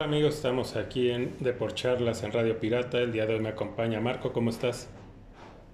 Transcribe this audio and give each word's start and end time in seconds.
amigos, 0.00 0.36
estamos 0.36 0.76
aquí 0.76 1.10
en 1.10 1.34
De 1.40 1.52
por 1.52 1.74
Charlas 1.74 2.22
en 2.22 2.32
Radio 2.32 2.58
Pirata. 2.58 2.98
El 2.98 3.12
día 3.12 3.26
de 3.26 3.34
hoy 3.34 3.40
me 3.40 3.50
acompaña 3.50 4.00
Marco, 4.00 4.32
¿cómo 4.32 4.48
estás? 4.48 4.88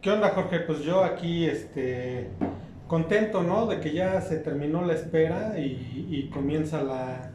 ¿Qué 0.03 0.11
onda, 0.11 0.31
Jorge? 0.31 0.61
Pues 0.61 0.81
yo 0.81 1.05
aquí, 1.05 1.47
este, 1.47 2.27
contento, 2.89 3.45
¿no? 3.45 3.67
De 3.67 3.79
que 3.79 3.93
ya 3.93 4.21
se 4.21 4.39
terminó 4.39 4.85
la 4.85 4.95
espera 4.95 5.57
y, 5.61 6.09
y 6.11 6.29
comienza 6.29 6.83
la, 6.83 7.31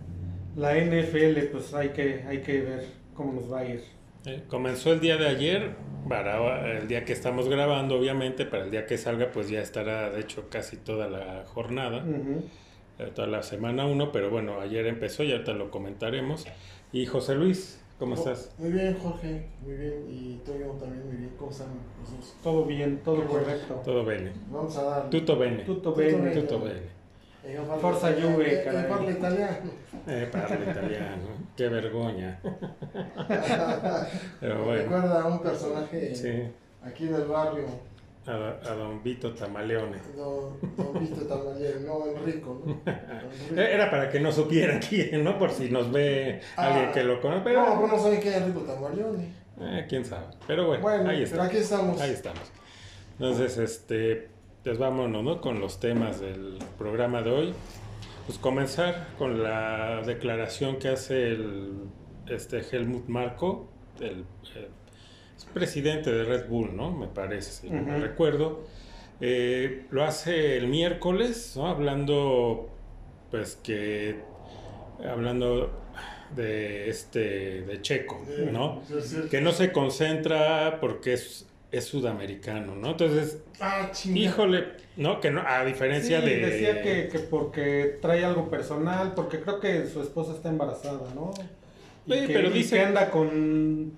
la 0.58 0.76
NFL, 0.76 1.46
pues 1.54 1.74
hay 1.74 1.90
que, 1.90 2.24
hay 2.28 2.42
que 2.42 2.62
ver 2.62 2.86
cómo 3.14 3.34
nos 3.34 3.52
va 3.52 3.60
a 3.60 3.66
ir. 3.66 3.84
Eh, 4.26 4.44
comenzó 4.50 4.92
el 4.92 5.00
día 5.00 5.16
de 5.16 5.28
ayer, 5.30 5.72
para 6.10 6.78
el 6.78 6.90
día 6.90 7.06
que 7.06 7.14
estamos 7.14 7.48
grabando, 7.48 7.96
obviamente, 7.98 8.46
para 8.46 8.66
el 8.66 8.72
día 8.72 8.86
que 8.86 8.98
salga, 8.98 9.32
pues 9.32 9.50
ya 9.50 9.62
estará, 9.62 10.10
de 10.10 10.20
hecho, 10.20 10.50
casi 10.50 10.76
toda 10.76 11.08
la 11.10 11.46
jornada, 11.48 12.04
Ujú. 12.04 12.44
eh, 13.00 13.12
toda 13.16 13.28
la 13.28 13.44
semana 13.44 13.86
1, 13.86 14.12
pero 14.12 14.30
bueno, 14.30 14.60
ayer 14.60 14.86
empezó, 14.88 15.24
ya 15.24 15.36
ahorita 15.36 15.54
lo 15.54 15.72
comentaremos. 15.72 16.46
Y 16.92 17.06
José 17.06 17.36
Luis, 17.36 17.80
¿cómo 18.00 18.16
estás? 18.16 18.52
Muy 18.58 18.72
bien, 18.72 18.98
Jorge, 19.02 19.48
muy 19.66 19.76
bien. 19.76 20.06
Y 20.10 20.42
Toyo 20.46 20.72
también 20.74 21.06
muy 21.08 21.16
bien. 21.18 21.32
¿Cómo 21.38 21.52
están 21.52 21.68
los? 21.68 22.34
Todo 22.44 22.66
bien, 22.66 23.00
todo 23.04 23.26
correcto. 23.26 23.76
Todo 23.86 24.04
bene. 24.06 24.32
Vamos 24.52 24.78
a 24.78 24.84
dar. 24.84 25.10
Tutto 25.10 25.38
bene. 25.38 25.64
Tutto 25.64 25.94
bene. 25.94 26.32
Tutto 26.32 26.60
bene. 26.60 27.02
Eh, 27.44 27.60
Forza 27.80 28.12
italiano, 28.12 28.36
Juve, 28.36 28.54
eh, 28.60 28.64
caray. 28.64 28.84
eh, 28.84 28.88
parla 28.88 29.12
italiano. 29.12 29.72
Eh, 30.06 30.30
parla 30.32 30.72
italiano, 30.72 31.28
qué 31.58 31.70
vergogna. 31.70 32.40
Pero 34.40 34.56
Me 34.60 34.64
bueno, 34.64 34.82
Recuerda 34.84 35.22
a 35.24 35.26
un 35.28 35.40
personaje 35.42 36.14
sí, 36.16 36.44
aquí 36.84 37.06
del 37.08 37.26
barrio, 37.26 37.66
a, 38.28 38.32
a 38.72 38.76
don 38.76 39.02
Vito 39.04 39.34
Tamaleone. 39.34 39.98
don, 40.16 40.60
don 40.78 41.00
Vito 41.00 41.22
Tamalier, 41.28 41.82
no 41.82 42.06
Enrico, 42.08 42.62
¿no? 42.66 42.74
Don 42.74 42.94
Enrico. 42.94 43.62
Eh, 43.62 43.70
Era 43.74 43.90
para 43.90 44.10
que 44.10 44.20
no 44.20 44.32
supieran 44.32 44.80
quién, 44.80 45.24
¿no? 45.24 45.40
Por 45.40 45.52
si 45.52 45.70
nos 45.72 45.92
ve 45.92 46.42
Ah. 46.56 46.68
alguien 46.68 46.92
que 46.92 47.04
lo 47.04 47.20
conoce. 47.22 47.42
Pero, 47.44 47.66
No, 47.66 47.80
pues 47.80 47.92
no 47.92 48.00
saben 48.00 48.22
quién 48.22 48.34
es 48.34 48.42
Enrico 48.42 48.62
Tamalione. 48.62 49.34
eh, 49.60 49.86
quién 49.90 50.06
sabe. 50.06 50.26
Pero 50.48 50.68
bueno, 50.68 50.82
Bueno, 50.84 51.10
ahí 51.10 51.24
pero 51.24 51.42
está. 51.42 51.44
aquí 51.46 51.58
estamos. 51.58 52.00
Ahí 52.02 52.12
estamos. 52.12 52.42
Entonces, 53.14 53.58
este, 53.58 54.30
pues 54.64 54.78
vámonos, 54.78 55.24
¿no? 55.24 55.42
Con 55.42 55.60
los 55.60 55.80
temas 55.80 56.20
del 56.20 56.58
programa 56.78 57.22
de 57.22 57.32
hoy. 57.32 57.54
Pues 58.28 58.38
comenzar 58.38 59.08
con 59.18 59.42
la 59.44 60.02
declaración 60.06 60.78
que 60.78 60.90
hace 60.90 61.30
el, 61.30 61.74
este 62.28 62.60
Helmut 62.72 63.08
Marko, 63.08 63.68
el, 64.00 64.26
es 65.42 65.52
presidente 65.54 66.12
de 66.12 66.24
Red 66.24 66.48
Bull, 66.48 66.76
¿no? 66.76 66.92
Me 66.92 67.08
parece, 67.08 67.52
si 67.68 67.70
no 67.70 67.82
me 67.82 67.98
recuerdo. 68.00 68.64
Eh, 69.20 69.86
lo 69.92 70.04
hace 70.04 70.58
el 70.58 70.68
miércoles, 70.68 71.54
¿no? 71.56 71.68
Hablando, 71.68 72.70
pues 73.30 73.56
que, 73.64 74.16
hablando 75.08 75.72
de 76.36 76.90
este, 76.90 77.62
de 77.64 77.82
Checo, 77.82 78.26
¿no? 78.52 78.82
Sí, 78.88 78.96
sí. 79.02 79.18
que 79.30 79.42
no 79.42 79.52
se 79.52 79.72
concentra 79.72 80.80
porque 80.80 81.14
es, 81.14 81.46
es 81.72 81.86
sudamericano, 81.86 82.76
¿no? 82.76 82.92
Entonces, 82.92 83.40
Ah, 83.60 83.92
híjole, 84.06 84.66
¿no? 84.98 85.20
Que 85.20 85.30
no, 85.30 85.44
a 85.46 85.64
diferencia 85.66 86.20
Sí, 86.22 86.26
de... 86.26 86.38
decía 86.38 86.82
que, 86.82 87.10
que 87.10 87.20
porque 87.20 88.00
trae 88.02 88.26
algo 88.26 88.50
personal, 88.50 89.14
porque 89.16 89.40
creo 89.40 89.60
que 89.60 89.86
su 89.88 90.02
esposa 90.02 90.34
está 90.34 90.50
embarazada, 90.50 91.14
¿no? 91.14 91.32
Y 92.08 92.14
Sí, 92.14 92.28
que, 92.28 92.34
pero 92.34 92.48
y 92.50 92.54
dice- 92.54 92.78
que 92.78 92.82
anda 92.86 93.12
con, 93.12 93.92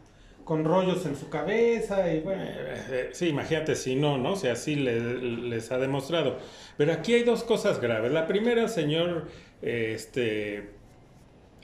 con 0.43 0.65
rollos 0.65 1.05
en 1.05 1.15
su 1.15 1.29
cabeza 1.29 2.13
y 2.13 2.19
bueno. 2.21 2.43
Eh, 2.43 2.81
eh, 2.89 3.09
sí, 3.13 3.27
imagínate 3.29 3.75
si 3.75 3.95
no, 3.95 4.17
¿no? 4.17 4.33
O 4.33 4.35
sea, 4.35 4.53
así 4.53 4.75
le- 4.75 4.99
les 5.21 5.71
ha 5.71 5.77
demostrado. 5.77 6.37
Pero 6.77 6.91
aquí 6.93 7.13
hay 7.13 7.23
dos 7.23 7.43
cosas 7.43 7.79
graves. 7.79 8.11
La 8.11 8.27
primera, 8.27 8.67
señor 8.67 9.27
este, 9.61 10.69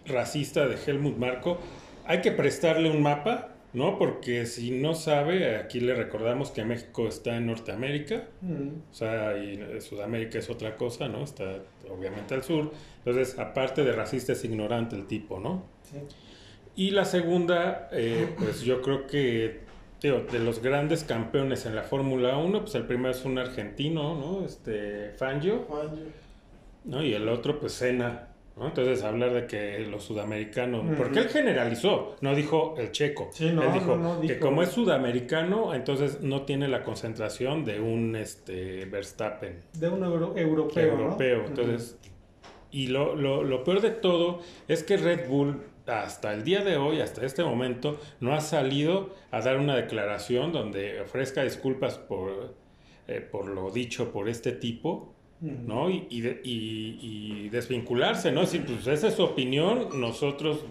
racista 0.06 0.68
de 0.68 0.78
Helmut 0.86 1.18
Marco, 1.18 1.58
hay 2.06 2.22
que 2.22 2.32
prestarle 2.32 2.90
un 2.90 3.02
mapa, 3.02 3.50
¿no? 3.74 3.98
Porque 4.00 4.46
si 4.46 4.72
no 4.72 4.96
sabe, 4.96 5.58
aquí 5.58 5.80
le 5.80 5.94
recordamos 5.94 6.50
que 6.52 6.64
México 6.66 7.08
está 7.08 7.36
en 7.38 7.48
Norteamérica. 7.48 8.24
Mm. 8.42 8.70
O 8.92 8.94
sea, 8.94 9.38
y 9.38 9.60
Sudamérica 9.82 10.39
es 10.39 10.50
otra 10.50 10.76
cosa, 10.78 11.08
¿no? 11.08 11.23
Está 11.23 11.60
obviamente 11.89 12.34
al 12.34 12.44
sur. 12.44 12.72
Entonces, 13.06 13.38
aparte 13.38 13.84
de 13.84 13.92
racista, 13.92 14.34
es 14.34 14.44
ignorante 14.44 14.95
el 14.95 15.06
tipo, 15.06 15.39
¿no? 15.39 15.64
Sí. 15.84 15.98
Y 16.80 16.92
la 16.92 17.04
segunda, 17.04 17.90
eh, 17.92 18.30
pues 18.38 18.62
yo 18.62 18.82
creo 18.82 19.06
que, 19.06 19.60
digo, 20.02 20.22
de 20.32 20.40
los 20.40 20.62
grandes 20.62 21.04
campeones 21.04 21.66
en 21.66 21.76
la 21.76 21.84
Fórmula 21.84 22.38
1, 22.38 22.62
pues 22.62 22.73
el 22.76 22.86
primero 22.86 23.12
es 23.12 23.26
un 23.26 23.38
argentino, 23.38 24.16
¿no? 24.16 24.45
Este, 24.45 25.10
Fangio, 25.18 25.66
Juanjo. 25.68 25.98
¿no? 26.86 27.04
Y 27.04 27.14
el 27.14 27.28
otro, 27.28 27.60
pues 27.60 27.73
Senna, 27.73 28.30
¿no? 28.56 28.68
Entonces, 28.68 29.04
hablar 29.04 29.34
de 29.34 29.45
que 29.45 29.80
los 29.92 30.06
sudamericanos, 30.06 30.86
porque 30.98 31.20
él 31.20 31.28
generalizó, 31.28 32.16
no 32.22 32.34
dijo 32.34 32.76
el 32.78 32.94
checo. 32.94 33.28
Sí, 33.34 33.50
no, 33.54 33.62
él 33.64 33.73
dijo 33.73 33.98
no, 33.98 34.16
no, 34.16 34.22
que 34.22 34.36
dijo- 34.36 34.39
como 34.45 34.64
es 34.64 34.70
sudamericano, 34.70 35.73
entonces 35.73 36.22
no 36.22 36.44
tiene 36.44 36.70
la 36.70 36.84
concentración 36.84 37.66
de 37.66 37.82
un 37.82 38.16
este, 38.16 38.86
Verstappen 38.86 39.60
De 39.73 39.89
un 39.89 40.02
euro- 40.06 40.34
europeo. 40.38 40.92
europeo. 40.94 41.44
Entonces, 41.45 41.98
y 42.72 42.88
lo, 42.88 43.16
lo, 43.18 43.44
lo 43.44 43.66
peor 43.66 43.82
de 43.82 43.89
todo 43.92 44.39
es 44.70 44.84
que 44.84 44.95
Red 44.95 45.28
Bull, 45.28 45.62
hasta 45.89 46.33
el 46.33 46.44
día 46.44 46.64
de 46.64 46.77
hoy, 46.77 47.02
hasta 47.02 47.26
este 47.26 47.44
momento, 47.44 48.00
no 48.20 48.33
ha 48.33 48.42
salido 48.42 49.14
a 49.32 49.42
dar 49.42 49.58
una 49.58 49.76
declaración 49.76 50.52
donde 50.54 51.02
ofrezca 51.02 51.44
disculpas 51.44 51.98
por, 51.98 52.55
eh, 53.08 53.22
por 53.22 53.48
lo 53.48 53.72
dicho 53.72 54.11
por 54.11 54.30
este 54.30 54.52
tipo. 54.52 55.14
¿no? 55.42 55.89
Y, 55.89 56.05
y- 56.10 57.00
y 57.02 57.48
desvincularse, 57.50 58.30
¿no? 58.30 58.42
Es 58.42 58.52
decir, 58.52 58.66
pues 58.67 58.86
esa 58.88 59.08
es 59.08 59.14
su 59.14 59.23
opinión, 59.23 59.88
nosotros 59.98 60.66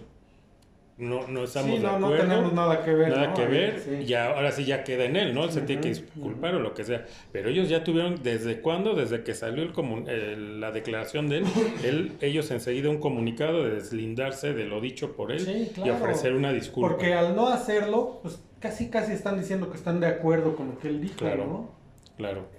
no, 0.99 1.27
no 1.27 1.43
estamos 1.45 1.71
Sí, 1.71 1.77
de 1.77 1.83
no, 1.83 1.97
no 1.97 2.07
acuerdo. 2.07 2.27
tenemos 2.27 2.53
nada 2.53 2.83
que 2.83 2.93
ver. 2.93 3.09
Nada 3.09 3.27
¿no? 3.27 3.33
que 3.33 3.45
ver, 3.45 3.79
sí. 3.79 4.05
y 4.07 4.13
ahora 4.13 4.51
sí 4.51 4.65
ya 4.65 4.83
queda 4.83 5.05
en 5.05 5.15
él, 5.15 5.33
¿no? 5.33 5.45
Él 5.45 5.51
se 5.51 5.61
tiene 5.61 5.81
que 5.81 5.89
disculpar 5.89 6.55
o 6.55 6.59
lo 6.59 6.73
que 6.73 6.83
sea. 6.83 7.05
Pero 7.31 7.49
ellos 7.49 7.69
ya 7.69 7.83
tuvieron, 7.83 8.21
¿desde 8.21 8.61
cuándo? 8.61 8.93
Desde 8.93 9.23
que 9.23 9.33
salió 9.33 9.63
el 9.63 9.73
comun- 9.73 10.07
el- 10.09 10.59
la 10.59 10.71
declaración 10.71 11.27
de 11.29 11.37
él, 11.39 11.45
él, 11.83 12.11
ellos 12.21 12.51
enseguida 12.51 12.89
un 12.89 12.99
comunicado 12.99 13.63
de 13.63 13.71
deslindarse 13.75 14.53
de 14.53 14.65
lo 14.65 14.81
dicho 14.81 15.15
por 15.15 15.31
él 15.31 15.39
Sí, 15.39 15.67
y 15.69 15.73
claro. 15.73 15.95
ofrecer 15.95 16.33
una 16.33 16.51
disculpa. 16.53 16.89
Porque 16.89 17.13
al 17.13 17.35
no 17.35 17.47
hacerlo, 17.47 18.19
pues 18.21 18.39
casi 18.59 18.89
casi 18.89 19.13
están 19.13 19.39
diciendo 19.39 19.69
que 19.71 19.77
están 19.77 19.99
de 20.01 20.07
acuerdo 20.07 20.55
con 20.55 20.67
lo 20.67 20.79
que 20.79 20.89
él 20.89 21.01
dijo, 21.01 21.15
Claro. 21.17 21.45
¿no? 21.45 21.71
Claro. 22.17 22.58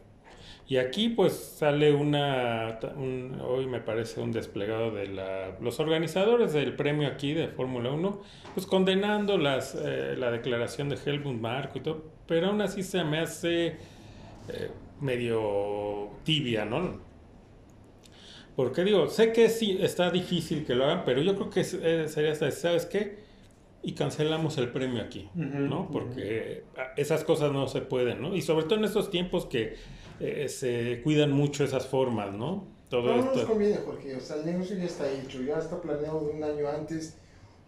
Y 0.71 0.77
aquí 0.77 1.09
pues 1.09 1.33
sale 1.35 1.93
una, 1.93 2.79
un- 2.97 3.41
hoy 3.45 3.67
me 3.67 3.81
parece 3.81 4.21
un 4.21 4.31
desplegado 4.31 4.93
de 4.93 5.09
la, 5.09 5.59
los 5.61 5.81
organizadores 5.81 6.53
del 6.53 6.77
premio 6.77 7.09
aquí 7.09 7.35
de 7.35 7.49
Fórmula 7.49 7.91
1, 7.91 8.23
pues 8.55 8.67
condenando 8.67 9.37
las, 9.37 9.75
eh, 9.75 10.15
la 10.17 10.31
declaración 10.31 10.89
de 10.89 10.97
Helmut 11.05 11.41
Marko 11.41 11.79
y 11.79 11.83
todo, 11.83 12.05
pero 12.29 12.49
aún 12.49 12.63
así 12.63 12.85
se 12.85 13.03
me 13.05 13.19
hace 13.19 13.67
eh, 14.49 14.71
medio 15.01 16.11
tibia, 16.25 16.65
¿no? 16.67 17.01
Porque 18.57 18.85
digo, 18.85 19.09
sé 19.09 19.33
que 19.33 19.49
sí 19.49 19.79
está 19.81 20.11
difícil 20.11 20.65
que 20.67 20.75
lo 20.75 20.85
hagan, 20.85 21.05
pero 21.05 21.23
yo 21.23 21.35
creo 21.37 21.51
que 21.51 21.61
eh, 21.61 22.09
sería 22.09 22.33
hasta, 22.33 22.51
¿sabes 22.51 22.87
qué? 22.87 23.19
Y 23.83 23.93
cancelamos 23.95 24.59
el 24.59 24.71
premio 24.71 25.03
aquí, 25.03 25.31
¿no? 25.35 25.91
Porque 25.91 26.65
ah, 26.77 26.93
esas 26.97 27.25
cosas 27.25 27.53
no 27.53 27.69
se 27.69 27.83
pueden, 27.83 28.23
¿no? 28.23 28.37
Y 28.37 28.43
sobre 28.43 28.65
todo 28.67 28.77
en 28.79 28.85
estos 28.85 29.11
tiempos 29.11 29.47
que 29.47 29.77
eh, 30.21 30.49
se 30.49 31.01
cuidan 31.03 31.33
mucho 31.33 31.65
esas 31.65 31.87
formas, 31.87 32.33
¿no? 32.35 32.65
Todo 32.89 33.03
No, 33.09 33.17
no 33.17 33.25
nos 33.27 33.37
esto. 33.37 33.49
conviene 33.49 33.77
porque, 33.79 34.17
o 34.17 34.21
sea, 34.21 34.37
el 34.37 34.47
negocio 34.47 34.77
ya 34.77 34.85
está 34.85 35.11
hecho, 35.11 35.41
ya 35.43 35.59
está 35.59 35.81
planeado 35.81 36.21
de 36.27 36.33
un 36.33 36.43
año 36.45 36.69
antes, 36.69 37.15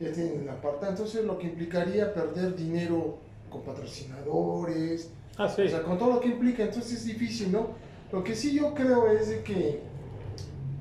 ya 0.00 0.12
tienen 0.12 0.46
la 0.46 0.60
parte. 0.60 0.86
Entonces, 0.88 1.24
lo 1.24 1.38
que 1.38 1.46
implicaría 1.46 2.12
perder 2.12 2.54
dinero 2.56 3.18
con 3.48 3.62
patrocinadores, 3.62 5.10
Ah, 5.36 5.48
sí. 5.48 5.62
o 5.62 5.68
sea, 5.68 5.82
con 5.82 5.96
todo 5.98 6.14
lo 6.14 6.20
que 6.20 6.28
implica, 6.28 6.64
entonces 6.64 6.92
es 6.92 7.04
difícil, 7.06 7.52
¿no? 7.52 7.68
Lo 8.10 8.22
que 8.22 8.34
sí 8.34 8.54
yo 8.54 8.74
creo 8.74 9.06
es 9.10 9.28
de 9.28 9.42
que 9.42 9.80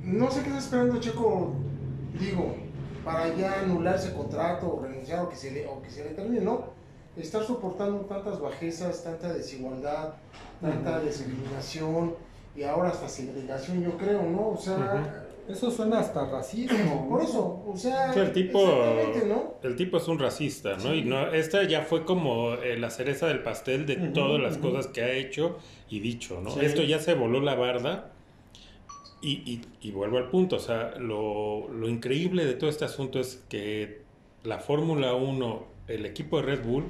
no 0.03 0.29
sé 0.31 0.41
qué 0.41 0.47
está 0.47 0.59
esperando 0.59 0.99
Checo, 0.99 1.53
digo, 2.19 2.55
para 3.05 3.33
ya 3.35 3.61
anular 3.61 3.95
ese 3.95 4.13
contrato 4.13 4.73
o 4.75 4.81
renunciar 4.83 5.23
o 5.23 5.29
que 5.29 5.35
se 5.35 5.51
le, 5.51 5.67
o 5.67 5.81
que 5.81 5.89
se 5.89 6.03
le 6.03 6.09
termine, 6.11 6.41
¿no? 6.43 6.65
Estar 7.21 7.43
soportando 7.43 7.99
tantas 8.01 8.39
bajezas, 8.39 9.03
tanta 9.03 9.31
desigualdad, 9.33 10.13
tanta 10.59 10.99
discriminación 10.99 12.15
y 12.55 12.63
ahora 12.63 12.89
hasta 12.89 13.07
segregación, 13.07 13.81
yo 13.83 13.97
creo, 13.97 14.23
¿no? 14.23 14.49
O 14.49 14.57
sea, 14.57 15.25
Eso 15.47 15.69
suena 15.71 15.99
hasta 15.99 16.25
racismo. 16.29 17.07
por 17.09 17.21
eso, 17.21 17.63
o 17.67 17.75
sea, 17.75 18.13
el 18.13 18.31
tipo, 18.31 18.59
exactamente, 18.61 19.25
¿no? 19.27 19.53
el 19.63 19.75
tipo 19.75 19.97
es 19.97 20.07
un 20.07 20.19
racista, 20.19 20.77
¿no? 20.77 20.93
Y 20.93 21.03
no, 21.03 21.31
esta 21.33 21.63
ya 21.63 21.81
fue 21.81 22.05
como 22.05 22.53
eh, 22.53 22.77
la 22.77 22.89
cereza 22.89 23.27
del 23.27 23.41
pastel 23.43 23.85
de 23.85 23.95
todas 23.97 24.41
las 24.41 24.57
cosas 24.57 24.87
que 24.87 25.01
ha 25.01 25.11
hecho 25.11 25.57
y 25.89 25.99
dicho, 25.99 26.39
¿no? 26.41 26.51
Sí. 26.51 26.59
Esto 26.61 26.83
ya 26.83 26.99
se 26.99 27.15
voló 27.15 27.39
la 27.41 27.55
barda 27.55 28.11
y, 29.21 29.31
y- 29.51 29.61
y 29.81 29.91
vuelvo 29.91 30.17
al 30.17 30.29
punto, 30.29 30.55
o 30.55 30.59
sea, 30.59 30.95
lo, 30.97 31.67
lo 31.69 31.87
increíble 31.89 32.45
de 32.45 32.53
todo 32.53 32.69
este 32.69 32.85
asunto 32.85 33.19
es 33.19 33.43
que 33.49 34.01
la 34.43 34.59
Fórmula 34.59 35.13
1, 35.13 35.63
el 35.95 36.05
equipo 36.05 36.37
de 36.37 36.43
Red 36.43 36.63
Bull, 36.65 36.85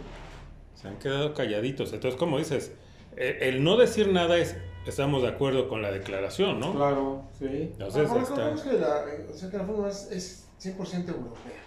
se 0.76 0.88
han 0.88 0.98
quedado 0.98 1.34
calladitos. 1.34 1.94
Entonces, 1.94 2.18
como 2.20 2.38
dices, 2.38 2.72
eh, 3.18 3.38
el 3.42 3.64
no 3.64 3.78
decir 3.78 4.12
nada 4.12 4.38
es, 4.38 4.56
estamos 4.86 5.22
de 5.22 5.30
acuerdo 5.30 5.68
con 5.68 5.82
la 5.82 5.92
declaración, 5.92 6.60
¿no? 6.60 6.74
Claro, 6.74 7.24
sí. 7.38 7.46
Entonces, 7.74 8.10
Ahora, 8.10 8.24
está- 8.24 8.64
que 8.70 8.78
la, 8.78 9.04
eh, 9.14 9.28
o 9.32 9.36
sea, 9.38 9.50
que 9.50 9.58
la 9.58 9.66
Fórmula 9.66 9.90
es, 9.90 10.10
es 10.12 10.46
100% 10.60 11.10
europea. 11.10 11.60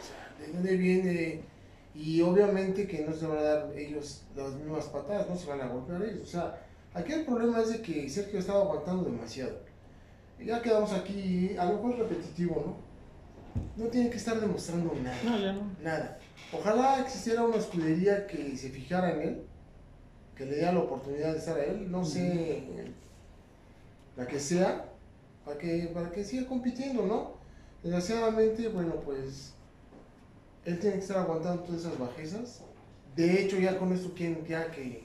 O 0.00 0.04
sea, 0.04 0.52
dónde 0.52 0.76
viene 0.76 1.40
y 1.94 2.20
obviamente 2.22 2.86
que 2.88 3.04
no 3.04 3.12
se 3.14 3.26
van 3.26 3.38
a 3.38 3.42
dar 3.42 3.72
ellos 3.76 4.22
las 4.36 4.52
mismas 4.54 4.86
patadas, 4.86 5.28
no 5.28 5.36
se 5.36 5.46
van 5.48 5.60
a 5.60 5.68
golpear 5.68 6.02
ellos. 6.02 6.22
O 6.22 6.26
sea, 6.26 6.60
aquí 6.92 7.12
el 7.12 7.24
problema 7.24 7.60
es 7.60 7.70
de 7.70 7.82
que 7.82 8.08
Sergio 8.10 8.40
estaba 8.40 8.60
aguantando 8.62 9.04
demasiado. 9.04 9.58
Y 10.38 10.46
ya 10.46 10.60
quedamos 10.60 10.92
aquí, 10.92 11.54
a 11.56 11.64
lo 11.66 11.74
mejor 11.74 11.98
repetitivo, 11.98 12.76
¿no? 13.76 13.84
No 13.84 13.88
tiene 13.90 14.10
que 14.10 14.16
estar 14.16 14.40
demostrando 14.40 14.92
nada. 15.02 15.16
No, 15.24 15.38
ya 15.38 15.52
no. 15.52 15.62
Nada. 15.80 16.18
Ojalá 16.52 17.00
existiera 17.00 17.44
una 17.44 17.56
escudería 17.56 18.26
que 18.26 18.56
se 18.56 18.70
fijara 18.70 19.12
en 19.12 19.22
él, 19.22 19.42
que 20.36 20.46
le 20.46 20.56
diera 20.56 20.72
la 20.72 20.80
oportunidad 20.80 21.32
de 21.32 21.38
estar 21.38 21.58
a 21.58 21.64
él, 21.64 21.90
no 21.90 22.04
sé, 22.04 22.62
la 24.16 24.26
que 24.26 24.38
sea, 24.38 24.86
para 25.44 25.58
que, 25.58 25.90
para 25.92 26.10
que 26.10 26.24
siga 26.24 26.46
compitiendo, 26.46 27.04
¿no? 27.06 27.32
Desgraciadamente, 27.82 28.68
bueno, 28.68 28.94
pues 29.04 29.52
él 30.64 30.78
tiene 30.78 30.96
que 30.96 31.02
estar 31.02 31.18
aguantando 31.18 31.62
todas 31.62 31.82
esas 31.82 31.98
bajezas. 31.98 32.62
De 33.14 33.42
hecho, 33.42 33.58
ya 33.58 33.78
con 33.78 33.92
esto 33.92 34.12
quieren 34.14 34.44
ya 34.46 34.70
que 34.70 35.04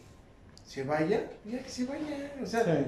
se 0.66 0.84
vaya, 0.84 1.30
ya 1.46 1.62
que 1.64 1.70
se 1.70 1.86
vaya. 1.86 2.32
O 2.42 2.46
sea, 2.46 2.64
Sí. 2.64 2.86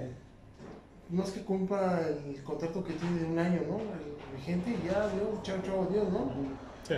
no 1.10 1.24
es 1.24 1.32
que 1.32 1.42
cumpla 1.42 2.08
el 2.08 2.42
contrato 2.44 2.84
que 2.84 2.94
tiene 2.94 3.20
de 3.20 3.26
un 3.26 3.38
año, 3.40 3.62
¿no? 3.68 3.78
El 3.80 4.36
vigente 4.38 4.76
ya, 4.86 5.08
Dios, 5.10 5.44
chao, 5.44 5.58
chao, 5.64 5.86
Dios, 5.92 6.10
¿no? 6.12 6.32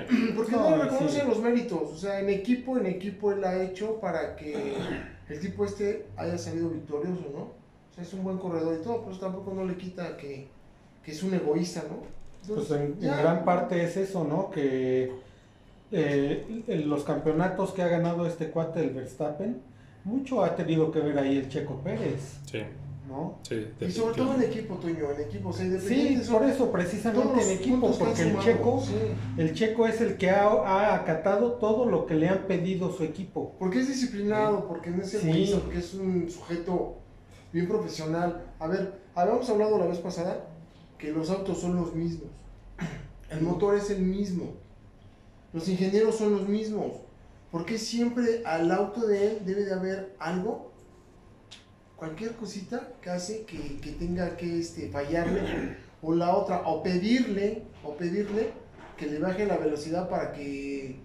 Sí. 0.08 0.32
Porque 0.36 0.52
No, 0.54 0.70
no, 0.78 0.84
reconoce 0.84 1.22
sí. 1.22 1.28
los 1.28 1.40
méritos. 1.40 1.82
O 1.92 1.98
sea, 1.98 2.20
en 2.20 2.30
equipo, 2.30 2.78
en 2.78 2.86
equipo 2.88 3.32
él 3.32 3.44
ha 3.44 3.62
hecho 3.64 4.00
para 4.00 4.36
que 4.36 4.74
el 5.30 5.40
tipo 5.40 5.66
este 5.66 6.06
haya 6.18 6.38
salido 6.38 6.70
victorioso, 6.70 7.26
¿no? 7.34 7.40
O 7.42 7.96
sea, 7.96 8.04
es 8.04 8.14
un 8.14 8.24
buen 8.24 8.38
corredor 8.38 8.78
y 8.80 8.84
todo, 8.84 9.02
pero 9.02 9.12
eso 9.12 9.20
tampoco 9.22 9.54
no 9.54 9.66
le 9.66 9.76
quita 9.78 10.18
que, 10.18 10.48
que 11.04 11.12
es 11.12 11.22
un 11.24 11.34
egoísta, 11.34 11.84
¿no? 11.90 11.98
Pues 12.48 12.70
Entonces, 12.72 12.78
en, 12.78 12.86
en 12.94 13.00
ya. 13.00 13.18
gran 13.22 13.46
parte 13.46 13.84
es 13.84 13.96
eso, 13.98 14.24
¿no? 14.24 14.50
Que 14.50 15.12
eh, 15.92 16.64
los 16.88 17.04
campeonatos 17.04 17.72
que 17.72 17.82
ha 17.84 17.88
ganado 17.88 18.26
este 18.26 18.48
cuate 18.50 18.80
del 18.80 18.90
Verstappen, 18.92 19.62
mucho 20.04 20.44
ha 20.44 20.56
tenido 20.56 20.92
que 20.92 21.00
ver 21.00 21.18
ahí 21.20 21.38
el 21.38 21.48
Checo 21.50 21.76
Pérez, 21.82 22.40
Sí, 22.46 22.64
¿no? 23.08 23.40
sí. 23.48 23.68
Y 23.82 23.92
sobre 23.92 24.16
todo 24.16 24.36
en 24.36 24.44
equipo, 24.44 24.76
Toño, 24.76 25.12
en 25.12 25.22
equipo. 25.22 25.50
O 25.50 25.54
sea, 25.54 25.80
Sí, 25.80 26.22
por 26.32 26.44
eso 26.46 26.72
precisamente 26.72 27.42
en 27.42 27.50
equipo, 27.58 27.92
porque 27.98 28.22
el 28.22 28.30
sumado, 28.30 28.46
Checo, 28.46 28.84
sí. 28.86 28.94
el 29.38 29.54
Checo 29.54 29.88
es 29.88 30.02
el 30.02 30.18
que 30.18 30.30
ha, 30.30 30.44
ha 30.48 30.96
acatado 30.96 31.54
todo 31.54 31.86
lo 31.86 32.06
que 32.06 32.16
le 32.16 32.30
han 32.30 32.48
pedido 32.48 32.92
su 32.92 33.04
equipo. 33.04 33.56
Porque 33.60 33.80
es 33.80 33.88
disciplinado, 33.88 34.68
porque 34.68 34.90
no 34.90 35.02
es 35.02 35.10
Sí. 35.12 35.18
egoísta, 35.30 35.60
porque 35.60 35.80
es 35.80 35.94
un 35.94 36.30
sujeto 36.30 36.96
bien 37.52 37.68
profesional. 37.68 38.42
A 38.60 38.68
ver, 38.68 39.00
habíamos 39.16 39.50
hablado 39.50 39.78
la 39.78 39.86
vez 39.88 40.00
pasada 40.00 40.48
que 40.98 41.12
los 41.12 41.30
autos 41.30 41.60
son 41.60 41.76
los 41.76 41.94
mismos. 41.94 42.30
El 43.30 43.42
motor 43.42 43.76
es 43.76 43.90
el 43.90 44.02
mismo. 44.02 44.54
Los 45.54 45.68
ingenieros 45.68 46.16
son 46.16 46.32
los 46.32 46.48
mismos. 46.48 46.94
Porque 47.52 47.78
siempre 47.78 48.42
al 48.46 48.72
auto 48.72 49.06
de 49.06 49.28
él 49.28 49.38
debe 49.46 49.66
de 49.66 49.74
haber 49.74 50.16
algo, 50.18 50.72
cualquier 52.04 52.32
cosita 52.34 52.82
que 53.02 53.10
hace 53.10 53.46
que, 53.46 53.78
que 53.80 53.92
tenga 53.94 54.36
que 54.36 54.60
este, 54.60 54.90
fallarle, 54.90 55.78
o 56.02 56.14
la 56.14 56.36
otra, 56.36 56.64
o 56.66 56.84
pedirle, 56.84 57.64
o 57.82 57.94
pedirle 57.96 58.50
que 58.98 59.06
le 59.06 59.20
baje 59.20 59.46
la 59.46 59.56
velocidad 59.56 60.10
para 60.10 60.34
que 60.34 60.98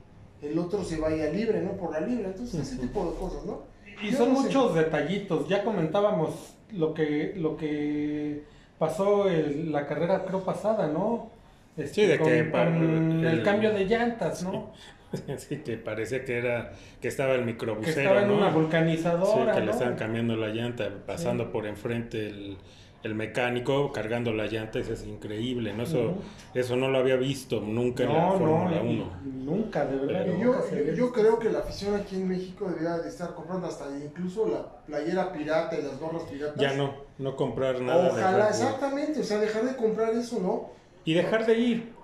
el 0.43 0.59
otro 0.59 0.83
se 0.83 0.99
vaya 0.99 1.31
libre, 1.31 1.63
¿no? 1.63 1.73
Por 1.77 1.93
la 1.93 2.01
libre. 2.01 2.25
Entonces, 2.27 2.61
ese 2.61 2.79
tipo 2.79 3.09
de 3.13 3.17
cosas, 3.17 3.45
¿no? 3.47 3.63
Y 4.03 4.11
Yo 4.11 4.19
son 4.19 4.33
no 4.33 4.41
sé. 4.41 4.47
muchos 4.49 4.75
detallitos. 4.75 5.49
Ya 5.49 5.63
comentábamos 5.63 6.57
lo 6.73 6.93
que 6.95 7.35
lo 7.37 7.57
que 7.57 8.43
pasó 8.79 9.29
en 9.31 9.71
la 9.71 9.87
carrera 9.87 10.25
creo 10.25 10.43
pasada, 10.45 10.89
¿no? 10.89 11.31
Este, 11.77 11.95
Sí, 11.95 12.07
de 12.07 12.19
con, 12.19 12.29
que 12.29 12.51
con 12.51 13.25
el, 13.25 13.25
el- 13.39 13.43
cambio 13.45 13.73
de 13.73 13.85
llantas, 13.85 14.43
¿no? 14.43 14.51
Sí, 14.75 14.81
que 15.65 15.77
parecía 15.79 16.25
que 16.25 16.39
era 16.39 16.73
que 17.01 17.09
estaba 17.09 17.33
el 17.35 17.41
Que 17.41 17.47
microbusero, 17.47 18.01
estaba 18.01 18.23
en 18.23 18.29
¿no? 18.29 18.37
una 18.39 18.51
Sí, 18.51 18.57
vulcanizadora, 18.57 19.53
que 19.55 19.61
le 19.61 19.71
estaban 19.71 19.97
cambiando 19.97 20.37
la 20.37 20.49
llanta, 20.49 20.89
pasando 21.07 21.45
Sí. 21.45 21.51
por 21.53 21.67
enfrente 21.67 22.27
el, 22.29 22.57
el 23.05 23.15
mecánico, 23.15 23.93
cargando 23.93 24.33
la 24.35 24.47
llanta, 24.47 24.81
eso 24.81 24.93
es 24.93 25.07
increíble, 25.07 25.73
¿no? 25.73 25.85
Eso, 25.85 26.15
eso 26.53 26.75
no 26.77 26.89
lo 26.89 26.99
había 26.99 27.15
visto 27.17 27.61
nunca 27.61 28.03
en 28.03 28.13
la 28.13 28.33
Fórmula 28.33 28.83
ni- 28.83 28.97
1. 29.01 29.13
nunca, 29.45 29.85
de 29.87 29.97
verdad. 29.99 30.25
Pero 30.27 30.37
nunca 30.37 30.95
yo, 30.95 31.13
creo 31.13 31.39
que 31.39 31.49
la 31.51 31.61
afición 31.61 31.95
aquí 31.95 32.17
en 32.17 32.29
México 32.29 32.67
debería 32.69 32.99
de 32.99 33.09
estar 33.09 33.35
comprando 33.35 33.69
hasta 33.69 33.87
incluso 34.05 34.49
la 34.49 34.85
playera 34.85 35.33
pirata 35.33 35.79
y 35.79 35.83
las 35.83 35.99
gorras 36.01 36.25
piratas. 36.25 36.57
Ya 36.61 36.75
no, 36.75 36.93
no 37.19 37.37
comprar 37.37 37.81
nada 37.81 38.03
de 38.05 38.11
Ojalá, 38.11 38.39
Bull. 38.39 38.49
exactamente, 38.49 39.21
o 39.21 39.25
sea, 39.25 39.39
dejar 39.39 39.65
de 39.65 39.77
comprar 39.77 40.13
eso, 40.15 40.41
¿no? 40.41 40.71
Y 41.05 41.15
dejar 41.15 41.47
de 41.47 41.57
ir. 41.59 41.98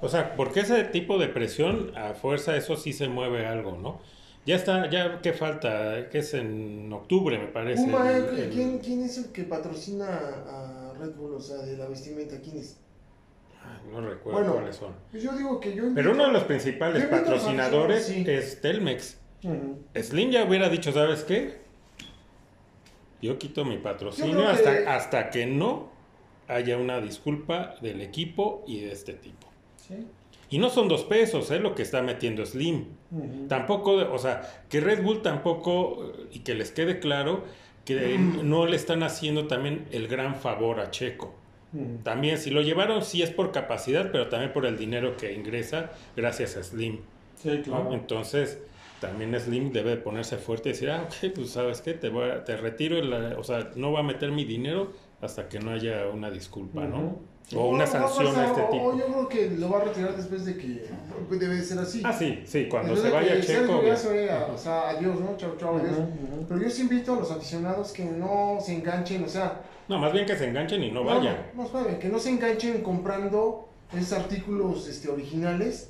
O 0.00 0.08
sea, 0.08 0.34
porque 0.36 0.60
ese 0.60 0.84
tipo 0.84 1.18
de 1.18 1.28
presión, 1.28 1.92
a 1.96 2.14
fuerza, 2.14 2.56
eso 2.56 2.76
sí 2.76 2.92
se 2.92 3.08
mueve 3.08 3.46
algo, 3.46 3.76
¿no? 3.76 4.00
Ya 4.46 4.54
está, 4.56 4.88
ya, 4.88 5.20
¿qué 5.20 5.32
falta? 5.32 6.08
Que 6.08 6.18
es 6.18 6.32
en 6.34 6.90
octubre, 6.92 7.36
me 7.38 7.48
parece. 7.48 7.82
Puma, 7.84 8.10
el- 8.12 8.24
¿eh? 8.38 8.44
el- 8.44 8.50
¿quién, 8.50 8.78
¿quién 8.78 9.02
es 9.02 9.18
el 9.18 9.32
que 9.32 9.42
patrocina 9.44 10.06
a 10.08 10.92
Red 10.98 11.14
Bull, 11.16 11.34
o 11.34 11.40
sea, 11.40 11.56
de 11.58 11.76
la 11.76 11.86
vestimenta? 11.86 12.40
¿Quién 12.40 12.58
es? 12.58 12.78
Ay, 13.62 13.90
No 13.92 14.00
recuerdo 14.00 14.38
Bueno, 14.38 14.54
cuáles 14.54 14.76
son. 14.76 14.94
Pues 15.10 15.22
yo 15.22 15.32
digo 15.36 15.58
que 15.60 15.74
yo... 15.74 15.84
Pero 15.94 16.12
uno 16.12 16.26
de 16.26 16.32
los 16.32 16.44
principales 16.44 17.04
patrocinadores 17.06 18.08
es 18.08 18.60
Telmex. 18.60 19.18
Slim 20.00 20.30
ya 20.30 20.44
hubiera 20.44 20.68
dicho, 20.68 20.92
¿sabes 20.92 21.24
qué? 21.24 21.58
Yo 23.20 23.36
quito 23.38 23.64
mi 23.64 23.78
patrocinio 23.78 24.48
hasta, 24.48 24.78
que- 24.78 24.86
hasta 24.86 25.30
que 25.30 25.46
no 25.46 25.90
haya 26.46 26.76
una 26.78 27.00
disculpa 27.00 27.74
del 27.82 28.00
equipo 28.00 28.64
y 28.66 28.80
de 28.80 28.92
este 28.92 29.12
tipo. 29.14 29.47
Sí. 29.88 29.94
Y 30.50 30.58
no 30.58 30.70
son 30.70 30.88
dos 30.88 31.04
pesos, 31.04 31.50
¿eh? 31.50 31.58
Lo 31.60 31.74
que 31.74 31.82
está 31.82 32.00
metiendo 32.02 32.46
Slim. 32.46 32.84
Tampoco, 33.48 33.92
o 33.96 34.18
sea, 34.18 34.62
que 34.68 34.80
Red 34.80 35.02
Bull 35.02 35.20
tampoco, 35.22 36.04
eh, 36.18 36.26
y 36.32 36.38
que 36.40 36.54
les 36.54 36.70
quede 36.70 37.00
claro, 37.00 37.44
que 37.84 38.18
no 38.18 38.66
le 38.66 38.76
están 38.76 39.02
haciendo 39.02 39.46
también 39.46 39.86
el 39.92 40.08
gran 40.08 40.34
favor 40.36 40.80
a 40.80 40.90
Checo. 40.90 41.34
También, 42.02 42.38
si 42.38 42.50
lo 42.50 42.62
llevaron, 42.62 43.02
sí 43.02 43.22
es 43.22 43.30
por 43.30 43.52
capacidad, 43.52 44.10
pero 44.10 44.28
también 44.28 44.52
por 44.54 44.64
el 44.64 44.78
dinero 44.78 45.16
que 45.18 45.34
ingresa 45.34 45.90
gracias 46.16 46.56
a 46.56 46.62
Slim. 46.62 47.00
Sí, 47.36 47.48
¿no? 47.50 47.62
claro. 47.62 47.92
Entonces, 47.92 48.58
también 49.00 49.38
Slim 49.38 49.70
debe 49.72 49.90
de 49.90 49.96
ponerse 49.98 50.38
fuerte 50.38 50.70
y 50.70 50.72
decir, 50.72 50.90
ah, 50.90 51.06
ok, 51.06 51.30
pues 51.34 51.50
sabes 51.50 51.82
qué, 51.82 51.92
te, 51.92 52.08
voy 52.08 52.30
a- 52.30 52.42
te 52.44 52.56
retiro, 52.56 53.00
la- 53.02 53.38
o 53.38 53.44
sea, 53.44 53.70
no 53.76 53.90
voy 53.90 54.00
a 54.00 54.02
meter 54.02 54.32
mi 54.32 54.44
dinero 54.46 54.92
hasta 55.20 55.48
que 55.48 55.58
no 55.60 55.70
haya 55.72 56.06
una 56.08 56.30
disculpa, 56.30 56.84
¿no? 56.84 57.18
O 57.56 57.68
una 57.68 57.86
No, 57.86 57.92
no 57.92 57.98
sanción 58.08 58.26
pasa, 58.26 58.40
a 58.42 58.46
este 58.48 58.62
tipo. 58.72 58.84
o 58.84 58.96
yo 58.98 59.04
creo 59.06 59.28
que 59.28 59.50
lo 59.50 59.70
va 59.70 59.78
a 59.78 59.84
retirar 59.84 60.14
después 60.16 60.44
de 60.44 60.56
que 60.58 60.86
debe 61.30 61.56
de 61.56 61.62
ser 61.64 61.78
así. 61.78 62.02
Ah, 62.04 62.12
sí, 62.12 62.42
sí, 62.46 62.68
cuando 62.68 62.94
se 62.94 63.08
vaya 63.10 63.40
Checo. 63.40 63.82
ya 63.82 63.96
se 63.96 64.08
vaya, 64.08 64.46
o 64.54 64.58
sea, 64.58 64.90
adiós, 64.90 65.18
¿no? 65.18 65.34
Chao, 65.38 65.56
chao, 65.58 65.76
adiós. 65.78 65.92
Ujú, 65.92 66.02
ujú. 66.02 66.46
Pero 66.46 66.60
yo 66.60 66.68
sí 66.70 66.82
invito 66.82 67.14
a 67.14 67.16
los 67.20 67.30
aficionados 67.30 67.92
que 67.92 68.04
no 68.04 68.58
se 68.60 68.74
enganchen, 68.74 69.24
o 69.24 69.28
sea, 69.28 69.62
No, 69.88 69.98
más 69.98 70.12
bien 70.12 70.26
que 70.26 70.36
se 70.36 70.46
enganchen 70.46 70.82
y 70.82 70.90
no 70.90 71.04
vayan. 71.04 71.38
No, 71.54 71.64
espérame, 71.64 71.98
que 71.98 72.08
no 72.10 72.18
se 72.18 72.28
enganchen 72.30 72.82
comprando 72.82 73.66
esos 73.96 74.12
artículos 74.12 74.86
este, 74.86 75.08
originales 75.08 75.88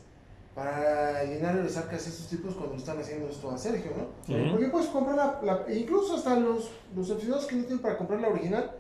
para 0.55 1.25
llenar 1.25 1.57
las 1.57 1.77
arcas 1.77 2.07
a 2.07 2.09
esos 2.11 2.29
tipos 2.29 2.55
cuando 2.55 2.77
están 2.77 2.99
haciendo 3.01 3.29
esto 3.29 3.51
a 3.51 3.59
Sergio, 3.59 3.91
¿no? 3.97 4.35
Ujú. 4.35 4.51
Porque 4.53 4.67
puedes 4.69 4.89
comprar 4.89 5.17
la, 5.17 5.41
la- 5.43 5.65
e 5.69 5.79
incluso 5.81 6.15
hasta 6.15 6.37
los, 6.39 6.71
los 6.97 7.11
aficionados 7.11 7.47
que 7.47 7.57
no 7.57 7.63
tienen 7.63 7.81
para 7.81 7.97
comprar 7.99 8.21
la 8.21 8.29
original, 8.29 8.71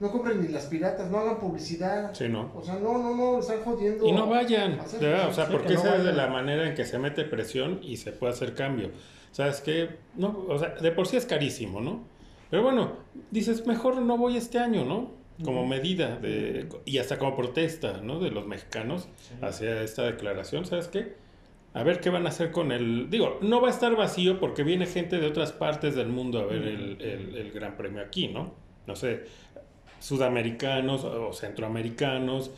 no 0.00 0.10
compren 0.10 0.40
ni 0.42 0.48
las 0.48 0.66
piratas, 0.66 1.10
no 1.10 1.18
hagan 1.18 1.38
publicidad. 1.38 2.12
Sí, 2.14 2.28
¿no? 2.28 2.50
O 2.54 2.62
sea, 2.62 2.74
no, 2.74 2.98
no, 2.98 3.14
no, 3.16 3.38
están 3.38 3.60
jodiendo. 3.62 4.06
Y 4.06 4.12
no 4.12 4.26
vayan, 4.28 4.80
o 4.80 4.88
sea, 4.88 5.32
sí, 5.46 5.52
porque 5.52 5.74
no 5.74 5.80
esa 5.80 5.96
es 5.96 6.04
de 6.04 6.12
la 6.12 6.26
manera 6.26 6.68
en 6.68 6.74
que 6.74 6.84
se 6.84 6.98
mete 6.98 7.24
presión 7.24 7.80
y 7.82 7.96
se 7.96 8.12
puede 8.12 8.32
hacer 8.32 8.54
cambio. 8.54 8.90
¿Sabes 9.32 9.60
qué? 9.60 9.90
No, 10.16 10.44
o 10.48 10.58
sea, 10.58 10.70
de 10.70 10.92
por 10.92 11.06
sí 11.06 11.16
es 11.16 11.26
carísimo, 11.26 11.80
¿no? 11.80 12.02
Pero 12.50 12.62
bueno, 12.62 12.92
dices, 13.30 13.66
mejor 13.66 13.96
no 14.02 14.16
voy 14.18 14.36
este 14.36 14.58
año, 14.58 14.84
¿no? 14.84 15.10
Como 15.42 15.66
medida 15.66 16.16
de, 16.16 16.68
y 16.84 16.98
hasta 16.98 17.18
como 17.18 17.34
protesta, 17.34 18.00
¿no? 18.02 18.20
De 18.20 18.30
los 18.30 18.46
mexicanos 18.46 19.08
hacia 19.42 19.82
esta 19.82 20.04
declaración, 20.04 20.64
¿sabes 20.64 20.86
qué? 20.86 21.16
A 21.72 21.82
ver 21.82 21.98
qué 21.98 22.08
van 22.10 22.24
a 22.26 22.28
hacer 22.28 22.52
con 22.52 22.70
el... 22.70 23.10
Digo, 23.10 23.38
no 23.42 23.60
va 23.60 23.66
a 23.66 23.70
estar 23.72 23.96
vacío 23.96 24.38
porque 24.38 24.62
viene 24.62 24.86
gente 24.86 25.18
de 25.18 25.26
otras 25.26 25.50
partes 25.50 25.96
del 25.96 26.06
mundo 26.06 26.38
a 26.38 26.44
ver 26.46 26.62
el, 26.62 27.02
el- 27.02 27.34
el 27.36 27.50
Gran 27.50 27.76
Premio 27.76 28.00
aquí, 28.00 28.28
¿no? 28.28 28.54
No 28.86 28.94
sé, 28.94 29.24
sudamericanos 30.04 31.04
o 31.04 31.32
centroamericanos, 31.32 32.50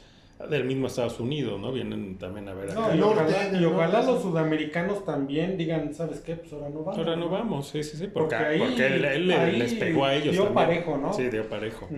del 0.51 0.65
mismo 0.65 0.87
Estados 0.89 1.19
Unidos, 1.19 1.59
¿no? 1.59 1.73
Vienen 1.73 2.19
también 2.19 2.47
a 2.49 2.53
ver 2.53 2.75
No, 2.75 2.85
acá. 2.85 2.95
y 2.95 2.99
norte, 2.99 3.21
ojalá, 3.23 3.49
del 3.51 3.63
y 3.63 3.65
ojalá 3.65 4.03
los 4.03 4.21
sudamericanos 4.23 5.05
también 5.07 5.57
digan, 5.57 5.95
¿sabes 5.95 6.21
qué? 6.21 6.37
Pues 6.37 6.53
ahora 6.53 6.69
no 6.69 6.81
vamos. 6.81 6.99
Ahora 6.99 7.17
no 7.17 7.29
vamos, 7.31 7.69
sí, 7.69 7.83
sí, 7.83 7.97
sí, 7.97 8.09
porque, 8.09 8.35
Porque 8.37 8.45
ahí- 8.45 8.59
porque 8.59 8.87
él, 8.87 9.05
él 9.07 9.31
ahí 9.31 9.57
les 9.57 9.75
pegó 9.75 10.05
a 10.05 10.15
ellos 10.15 10.33
dio 10.35 10.45
también. 10.49 10.67
parejo, 10.85 10.99
¿no? 10.99 11.13
Sí, 11.15 11.29
dio 11.31 11.49
parejo. 11.49 11.89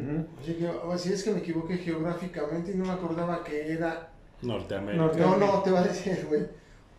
Así 0.40 0.52
que, 0.54 0.70
así 0.92 1.12
es 1.14 1.24
que 1.24 1.30
me 1.32 1.38
equivoqué 1.38 1.78
geográficamente 1.78 2.70
y 2.70 2.74
no 2.76 2.84
me 2.84 2.92
acordaba 2.92 3.42
que 3.42 3.72
era. 3.72 4.10
Norteamérica. 4.42 5.02
Norte- 5.02 5.18
No, 5.20 5.36
no, 5.36 5.62
te 5.62 5.70
va 5.72 5.80
a 5.80 5.84
decir, 5.84 6.24
güey, 6.28 6.42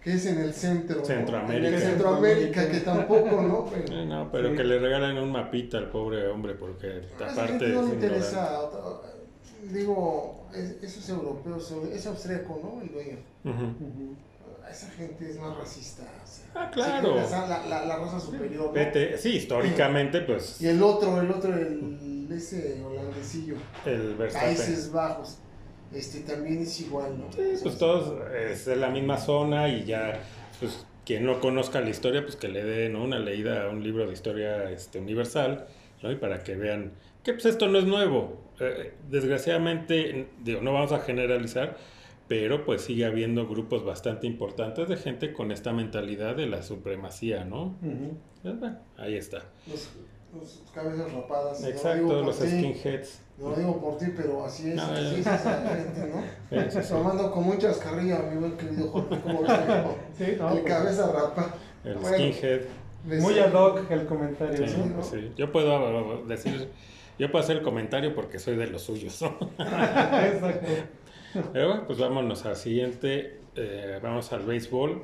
que 0.04 0.14
es 0.14 0.26
en 0.26 0.40
el 0.40 0.54
centro. 0.54 0.98
¿no? 1.00 1.06
Centroamérica. 1.06 1.68
En 1.68 1.74
el 1.74 1.82
Centroamérica, 1.82 2.72
que 2.72 2.80
tampoco, 2.80 3.42
¿no? 3.42 3.66
Pero- 3.66 3.94
Eh, 4.02 4.06
no, 4.06 4.32
pero 4.32 4.50
Sí. 4.52 4.56
que 4.58 4.64
le 4.64 4.80
regalen 4.80 5.18
un 5.18 5.32
mapita 5.32 5.78
al 5.78 5.90
pobre 5.90 6.28
hombre 6.28 6.54
porque 6.56 7.02
aparte 7.16 7.68
no 7.70 7.82
es 7.82 7.88
le 7.88 7.94
interesa. 7.96 8.60
otra- 8.62 9.10
Digo, 9.72 10.48
es- 10.54 10.82
esos 10.82 11.10
europeos, 11.10 11.72
es 11.94 12.08
austríaco, 12.08 12.60
¿no? 12.64 12.82
El 12.82 12.92
dueño. 12.92 13.18
Ujú. 13.44 14.16
esa 14.72 14.88
gente 14.92 15.28
es 15.28 15.40
más 15.40 15.58
racista. 15.58 16.04
o 16.04 16.28
sea, 16.28 16.46
Ah, 16.54 16.70
claro. 16.72 17.16
La, 17.16 17.66
la, 17.68 17.86
la 17.86 17.98
raza 17.98 18.20
superior. 18.20 18.68
¿no? 18.68 18.72
Vete- 18.74 19.18
sí, 19.18 19.30
históricamente, 19.38 20.22
pues 20.22 20.62
Y 20.62 20.68
el 20.68 20.84
otro, 20.84 21.20
el 21.20 21.32
otro, 21.32 21.56
el, 21.56 22.28
ese 22.32 22.80
holandesillo, 22.86 23.56
el 23.88 24.14
Verstappen. 24.16 24.56
Países 24.56 24.92
Bajos, 24.92 25.40
este 25.94 26.20
también 26.22 26.60
es 26.60 26.82
igual, 26.82 27.18
¿no? 27.18 27.32
Sí, 27.32 27.62
pues 27.64 27.78
todos 27.78 28.14
es 28.34 28.66
de 28.66 28.76
la 28.76 28.90
misma 28.90 29.18
zona 29.18 29.70
y 29.70 29.86
ya, 29.86 30.22
pues 30.60 30.86
quien 31.06 31.26
no 31.26 31.40
conozca 31.40 31.82
la 31.82 31.90
historia, 31.90 32.22
pues 32.22 32.36
que 32.36 32.48
le 32.48 32.64
dé 32.64 32.90
¿no? 32.90 33.04
una 33.04 33.18
leída 33.18 33.66
a 33.66 33.70
un 33.70 33.84
libro 33.84 34.06
de 34.06 34.14
historia 34.14 34.70
este, 34.70 35.00
universal, 35.00 35.66
¿no? 36.04 36.12
Y 36.12 36.16
para 36.16 36.44
que 36.44 36.56
vean 36.56 36.92
que 37.24 37.34
pues 37.34 37.46
esto 37.46 37.68
no 37.68 37.80
es 37.80 37.86
nuevo. 37.86 38.38
Eh, 38.60 38.94
desgraciadamente, 39.10 40.28
digo, 40.44 40.62
no 40.62 40.74
vamos 40.74 40.92
a 40.92 41.00
generalizar, 41.00 41.78
pero 42.28 42.64
pues 42.64 42.82
sigue 42.82 43.06
habiendo 43.06 43.48
grupos 43.48 43.84
bastante 43.84 44.28
importantes 44.28 44.88
de 44.88 44.98
gente 44.98 45.34
con 45.34 45.52
esta 45.52 45.74
mentalidad 45.74 46.36
de 46.36 46.46
la 46.46 46.62
supremacía, 46.62 47.44
¿no? 47.44 47.76
Pues, 48.44 48.60
bueno, 48.60 48.78
ahí 48.98 49.16
está. 49.16 49.46
Los, 49.68 49.90
los 50.34 50.64
cabezas 50.74 51.12
rapadas. 51.12 51.62
lo 51.62 51.68
Exacto, 51.68 51.98
digo 51.98 52.22
los 52.22 52.36
skinheads. 52.36 53.22
No 53.40 53.50
lo 53.52 53.56
digo 53.56 53.80
por 53.80 53.98
ti, 53.98 54.08
pero 54.16 54.46
así 54.46 54.70
es, 54.72 54.76
No, 54.76 54.84
así 54.84 55.16
es 55.16 55.28
esa 55.28 55.62
gente, 55.70 56.12
¿no? 56.14 56.72
Sí. 56.72 56.80
Tomando 56.90 57.32
con 57.32 57.44
muchas 57.46 57.78
carrillas, 57.78 58.20
mi 58.32 58.38
buen 58.38 58.58
querido 58.58 58.90
Jorge, 58.90 59.20
como 59.22 59.42
ves? 59.44 59.52
Sí, 60.18 60.36
no, 60.38 60.50
El 60.50 60.60
pues, 60.60 60.64
cabeza 60.74 61.12
rapa. 61.12 61.56
El 61.86 61.96
Bueno, 61.96 62.18
skinhead. 62.18 62.62
Muy 63.06 63.40
ad 63.40 63.54
hoc 63.54 63.90
el 63.90 64.06
comentario. 64.06 64.68
Sí, 64.68 64.84
¿no? 64.94 65.02
sí. 65.02 65.32
Yo 65.38 65.52
puedo 65.54 66.26
decir, 66.26 66.68
yo 67.18 67.32
puedo 67.32 67.44
hacer 67.44 67.58
el 67.58 67.64
comentario 67.64 68.14
porque 68.14 68.40
soy 68.40 68.58
de 68.58 68.68
los 68.68 68.82
suyos, 68.84 69.22
¿no? 69.22 69.38
Exacto. 69.60 70.68
Pero 71.54 71.68
bueno, 71.68 71.84
pues 71.88 71.98
vámonos 71.98 72.46
al 72.46 72.58
siguiente, 72.58 73.40
eh, 73.56 74.00
vamos 74.04 74.34
al 74.34 74.42
béisbol. 74.42 75.04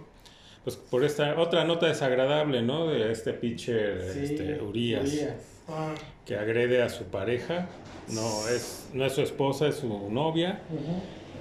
Pues 0.65 0.75
por 0.75 1.03
esta 1.05 1.39
otra 1.39 1.63
nota 1.63 1.85
desagradable, 1.85 2.63
¿no? 2.63 2.87
De 2.87 3.11
este 3.11 3.31
pitcher, 3.33 4.11
Sí, 4.11 4.23
este, 4.23 4.61
Urias, 4.61 5.09
Ah, 5.67 5.93
que 6.25 6.35
agrede 6.35 6.81
a 6.81 6.89
su 6.89 7.05
pareja. 7.05 7.67
No 8.07 8.47
es, 8.47 8.89
no 8.93 9.05
es 9.05 9.13
su 9.13 9.21
esposa, 9.21 9.67
es 9.67 9.75
su 9.75 10.09
novia. 10.09 10.61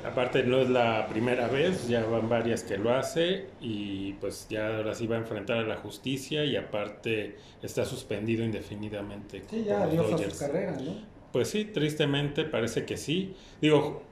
Aparte 0.05 0.43
no 0.43 0.61
es 0.61 0.69
la 0.69 1.07
primera 1.09 1.49
vez, 1.49 1.89
ya 1.89 2.05
van 2.05 2.29
varias 2.29 2.63
que 2.63 2.77
lo 2.77 2.93
hace 2.93 3.47
y 3.61 4.13
pues 4.15 4.47
ya 4.49 4.77
ahora 4.77 4.95
sí 4.95 5.07
va 5.07 5.17
a 5.17 5.21
enfrentar 5.21 5.59
a 5.59 5.63
la 5.63 5.77
justicia 5.77 6.45
y 6.45 6.57
aparte 6.57 7.37
está 7.63 7.85
suspendido 7.85 8.45
indefinidamente. 8.45 9.43
Sí, 9.49 9.65
ya 9.65 9.83
adiós 9.83 10.13
a 10.13 10.31
su 10.31 10.39
carrera, 10.39 10.73
¿no? 10.73 10.95
Pues 11.33 11.49
sí, 11.49 11.65
tristemente 11.65 12.45
parece 12.45 12.85
que 12.85 12.97
sí. 12.97 13.35
Digo, 13.61 14.03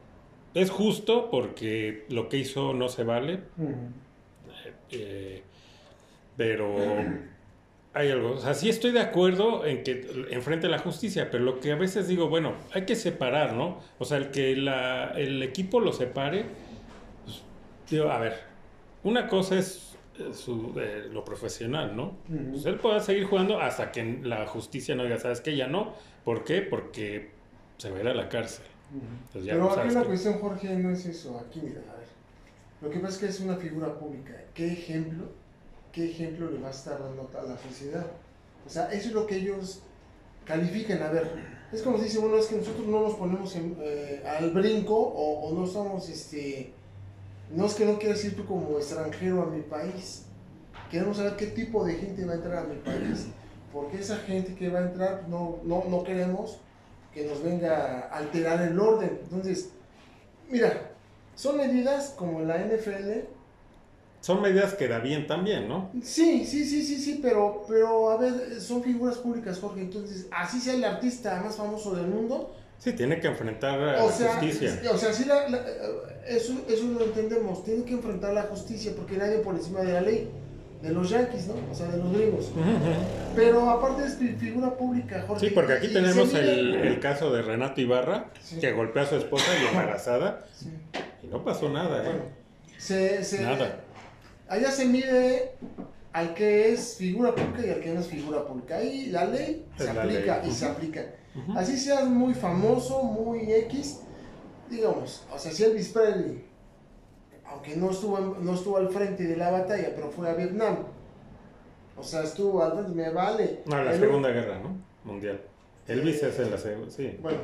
es 0.54 0.70
justo 0.70 1.30
porque 1.30 2.04
lo 2.08 2.28
que 2.28 2.38
hizo 2.38 2.72
no 2.72 2.88
se 2.88 3.04
vale, 3.04 3.40
Ujú. 3.58 3.74
eh, 4.90 5.42
pero 6.36 6.74
hay 7.94 8.10
algo. 8.10 8.32
O 8.32 8.38
sea, 8.38 8.54
sí 8.54 8.68
estoy 8.68 8.92
de 8.92 9.00
acuerdo 9.00 9.66
en 9.66 9.82
que 9.84 10.26
enfrente 10.30 10.68
la 10.68 10.78
justicia, 10.78 11.30
pero 11.30 11.44
lo 11.44 11.60
que 11.60 11.72
a 11.72 11.76
veces 11.76 12.08
digo, 12.08 12.28
bueno, 12.28 12.54
hay 12.72 12.84
que 12.84 12.96
separar, 12.96 13.54
¿no? 13.54 13.80
O 13.98 14.04
sea, 14.04 14.18
el 14.18 14.30
que 14.30 14.56
la, 14.56 15.12
el 15.16 15.42
equipo 15.42 15.80
lo 15.80 15.92
separe, 15.92 16.46
pues, 17.24 17.42
digo, 17.90 18.10
a 18.10 18.18
ver, 18.18 18.40
una 19.04 19.28
cosa 19.28 19.58
es 19.58 19.96
eh, 20.18 20.32
su, 20.32 20.72
eh, 20.78 21.08
lo 21.10 21.24
profesional, 21.24 21.96
¿no? 21.96 22.16
Pues 22.50 22.64
él 22.66 22.76
puede 22.76 23.00
seguir 23.00 23.24
jugando 23.24 23.60
hasta 23.60 23.92
que 23.92 24.20
la 24.22 24.46
justicia 24.46 24.94
no 24.94 25.04
diga, 25.04 25.18
¿sabes 25.18 25.40
qué? 25.40 25.56
Ya 25.56 25.66
no. 25.66 25.94
¿Por 26.24 26.44
qué? 26.44 26.62
Porque 26.62 27.30
se 27.78 27.90
va 27.90 27.98
a 27.98 28.00
ir 28.00 28.08
a 28.08 28.14
la 28.14 28.28
cárcel. 28.28 28.66
Entonces 28.92 29.44
ya 29.44 29.54
pero 29.54 29.64
no 29.64 29.72
aquí 29.72 29.94
la 29.94 30.04
cuestión, 30.04 30.38
Jorge, 30.38 30.76
no 30.76 30.90
es 30.90 31.06
eso. 31.06 31.38
Aquí, 31.38 31.60
mira, 31.62 31.80
a 31.90 31.96
ver. 31.96 32.06
Lo 32.82 32.90
que 32.90 32.98
pasa 32.98 33.14
es 33.14 33.20
que 33.20 33.26
es 33.26 33.40
una 33.40 33.56
figura 33.56 33.98
pública. 33.98 34.34
¿Qué 34.54 34.72
ejemplo, 34.72 35.30
qué 35.92 36.10
ejemplo 36.10 36.50
le 36.50 36.58
va 36.58 36.68
a 36.68 36.72
estar 36.72 36.98
dando 36.98 37.30
a 37.38 37.42
la 37.42 37.56
sociedad? 37.58 38.06
O 38.66 38.70
sea, 38.70 38.90
eso 38.92 39.08
es 39.08 39.14
lo 39.14 39.26
que 39.26 39.36
ellos 39.36 39.82
califican. 40.44 41.02
A 41.02 41.10
ver, 41.10 41.30
es 41.72 41.82
como 41.82 41.98
si 41.98 42.04
dicen, 42.04 42.22
bueno, 42.22 42.38
es 42.38 42.46
que 42.46 42.56
nosotros 42.56 42.86
no 42.86 43.02
nos 43.02 43.14
ponemos 43.14 43.54
eh, 43.56 44.22
al 44.26 44.50
brinco 44.50 44.96
o, 44.96 45.52
no 45.54 45.64
estamos, 45.64 46.08
este... 46.08 46.72
No 47.50 47.66
es 47.66 47.74
que 47.74 47.84
no 47.84 47.98
quieras 47.98 48.24
ir 48.24 48.34
tú 48.34 48.46
como 48.46 48.78
extranjero 48.78 49.42
a 49.42 49.46
mi 49.46 49.60
país. 49.60 50.24
Queremos 50.90 51.18
saber 51.18 51.36
qué 51.36 51.48
tipo 51.48 51.84
de 51.84 51.94
gente 51.94 52.24
va 52.24 52.32
a 52.32 52.36
entrar 52.36 52.58
a 52.58 52.64
mi 52.64 52.76
país. 52.76 53.26
Porque 53.72 53.98
esa 53.98 54.16
gente 54.16 54.54
que 54.54 54.70
va 54.70 54.78
a 54.78 54.82
entrar 54.84 55.28
no, 55.28 55.58
no, 55.64 55.84
no 55.88 56.02
queremos 56.02 56.58
que 57.12 57.26
nos 57.26 57.42
venga 57.42 58.08
a 58.08 58.18
alterar 58.18 58.62
el 58.62 58.78
orden. 58.78 59.18
Entonces, 59.22 59.70
mira, 60.48 60.92
son 61.34 61.58
medidas 61.58 62.14
como 62.16 62.40
la 62.40 62.58
NFL. 62.58 63.26
Son 64.22 64.40
medidas 64.40 64.72
que 64.74 64.86
da 64.88 65.00
bien 65.00 65.26
también, 65.26 65.68
¿no? 65.68 65.90
Sí, 66.02 66.46
sí, 66.46 66.64
sí, 66.64 66.82
sí, 66.84 66.96
sí, 66.98 67.18
pero, 67.20 67.64
pero 67.68 68.10
a 68.10 68.16
ver, 68.16 68.60
son 68.60 68.82
figuras 68.82 69.18
públicas, 69.18 69.58
Jorge. 69.60 69.80
Entonces, 69.82 70.26
así 70.30 70.60
sea 70.60 70.74
el 70.74 70.84
artista 70.84 71.42
más 71.44 71.56
famoso 71.56 71.94
del 71.94 72.06
mundo. 72.06 72.54
Sí, 72.78 72.92
tiene 72.92 73.18
que 73.20 73.26
enfrentar 73.26 73.80
a 73.80 74.02
O 74.04 74.06
la 74.06 74.12
sea, 74.12 74.32
justicia. 74.36 74.80
o 74.92 74.96
sea, 74.96 75.12
sí 75.12 75.24
la- 75.24 75.48
la- 75.48 75.64
eso, 76.28 76.54
eso 76.68 76.84
lo 76.86 77.04
entendemos. 77.04 77.64
Tiene 77.64 77.82
que 77.84 77.94
enfrentar 77.94 78.32
la 78.32 78.42
justicia 78.44 78.92
porque 78.96 79.16
nadie 79.16 79.38
por 79.38 79.56
encima 79.56 79.80
de 79.80 79.92
la 79.92 80.00
ley. 80.00 80.30
De 80.82 80.90
los 80.90 81.10
yankees, 81.10 81.46
¿no? 81.46 81.54
O 81.70 81.74
sea, 81.74 81.86
de 81.88 81.96
los 81.98 82.12
gringos. 82.12 82.50
Pero 83.36 83.70
aparte 83.70 84.04
es 84.04 84.16
fi- 84.16 84.34
figura 84.34 84.70
pública, 84.76 85.24
Jorge. 85.28 85.48
Sí, 85.48 85.54
porque 85.54 85.74
aquí 85.74 85.88
tenemos 85.92 86.34
el, 86.34 86.74
el 86.74 86.98
caso 87.00 87.32
de 87.32 87.42
Renato 87.42 87.80
Ibarra, 87.80 88.30
Sí. 88.40 88.58
que 88.58 88.72
golpeó 88.72 89.02
a 89.02 89.06
su 89.06 89.16
esposa 89.16 89.46
y 89.62 89.66
embarazada, 89.68 90.44
Sí. 90.54 90.68
y 91.22 91.26
no 91.28 91.44
pasó 91.44 91.68
nada, 91.68 91.98
¿eh? 92.02 92.06
Bueno, 92.06 92.22
se, 92.78 93.22
se- 93.22 93.42
Nada. 93.42 93.76
Allá 94.52 94.70
se 94.70 94.84
mide 94.84 95.52
al 96.12 96.34
que 96.34 96.74
es 96.74 96.98
figura 96.98 97.34
pública 97.34 97.66
y 97.66 97.70
al 97.70 97.80
que 97.80 97.94
no 97.94 98.00
es 98.00 98.06
figura 98.06 98.44
pública. 98.44 98.76
Ahí 98.76 99.06
la 99.06 99.24
ley 99.24 99.64
se 99.78 99.94
la 99.94 100.02
aplica 100.02 100.42
ley. 100.42 100.50
y 100.50 100.52
se 100.52 100.66
aplica. 100.66 101.06
Ujú. 101.34 101.58
Así 101.58 101.78
seas 101.78 102.06
muy 102.06 102.34
famoso, 102.34 103.02
muy 103.02 103.50
X, 103.50 104.00
digamos, 104.68 105.24
o 105.32 105.38
sea, 105.38 105.50
si 105.50 105.64
Elvis 105.64 105.88
Presley, 105.88 106.44
aunque 107.46 107.76
no 107.76 107.92
estuvo, 107.92 108.18
no 108.18 108.54
estuvo 108.54 108.76
al 108.76 108.90
frente 108.90 109.22
de 109.22 109.38
la 109.38 109.50
batalla, 109.50 109.90
pero 109.94 110.10
fue 110.10 110.28
a 110.28 110.34
Vietnam, 110.34 110.80
o 111.96 112.02
sea, 112.02 112.22
estuvo 112.22 112.62
al 112.62 112.72
frente, 112.72 112.90
me 112.94 113.08
vale. 113.08 113.62
No, 113.64 113.82
la 113.82 113.96
Segunda 113.96 114.28
Guerra, 114.28 114.58
¿no? 114.58 114.76
Mundial. 115.10 115.40
Elvis 115.88 116.22
es 116.22 116.38
en 116.38 116.50
la 116.50 116.58
segunda, 116.58 116.90
sí. 116.90 117.16
Bueno, 117.22 117.38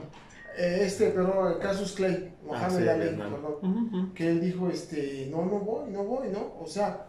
eh, 0.58 0.80
este, 0.82 1.10
pero 1.10 1.58
Casus 1.60 1.92
Clay, 1.92 2.34
Ah, 2.50 2.68
Mohamed 2.68 2.82
sí, 2.82 2.88
Ali, 2.88 3.16
perdón. 3.16 4.12
Que 4.14 4.28
él 4.30 4.40
dijo, 4.40 4.68
este, 4.70 5.28
no, 5.30 5.44
no 5.44 5.58
voy, 5.60 5.90
no 5.90 6.04
voy, 6.04 6.28
¿no? 6.28 6.54
O 6.60 6.66
sea, 6.66 7.06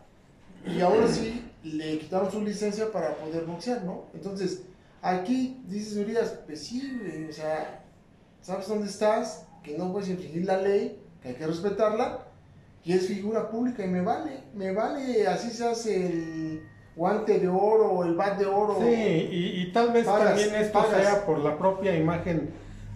y 0.65 0.81
ahora 0.81 1.07
sí 1.07 1.45
le 1.63 1.97
quitaron 1.99 2.31
su 2.31 2.41
licencia 2.41 2.91
para 2.91 3.15
poder 3.15 3.45
boxear, 3.45 3.83
¿no? 3.83 4.03
Entonces, 4.13 4.63
aquí 5.01 5.61
dices, 5.67 5.97
Urias, 5.97 6.39
pues 6.45 6.63
sí, 6.65 6.81
o 7.29 7.31
sea, 7.33 7.83
¿sabes 8.41 8.67
dónde 8.67 8.87
estás? 8.87 9.45
Que 9.63 9.77
no 9.77 9.91
puedes 9.91 10.09
infringir 10.09 10.45
la 10.45 10.57
ley, 10.61 10.99
que 11.21 11.29
hay 11.29 11.35
que 11.35 11.47
respetarla, 11.47 12.25
y 12.83 12.93
es 12.93 13.07
figura 13.07 13.49
pública 13.49 13.85
y 13.85 13.87
me 13.89 14.01
vale, 14.01 14.43
me 14.53 14.71
vale, 14.73 15.25
así 15.27 15.49
se 15.51 15.65
hace 15.65 16.05
el 16.07 16.63
guante 16.95 17.39
de 17.39 17.47
oro 17.47 17.91
o 17.91 18.03
el 18.03 18.15
bat 18.15 18.37
de 18.37 18.45
oro. 18.45 18.77
Sí, 18.81 18.89
y, 19.31 19.61
y 19.61 19.71
tal 19.71 19.93
vez 19.93 20.05
Pagas, 20.05 20.27
también 20.29 20.55
esto 20.55 20.79
pagas. 20.81 21.01
sea 21.01 21.25
por 21.25 21.39
la 21.39 21.57
propia 21.57 21.95
imagen 21.95 22.49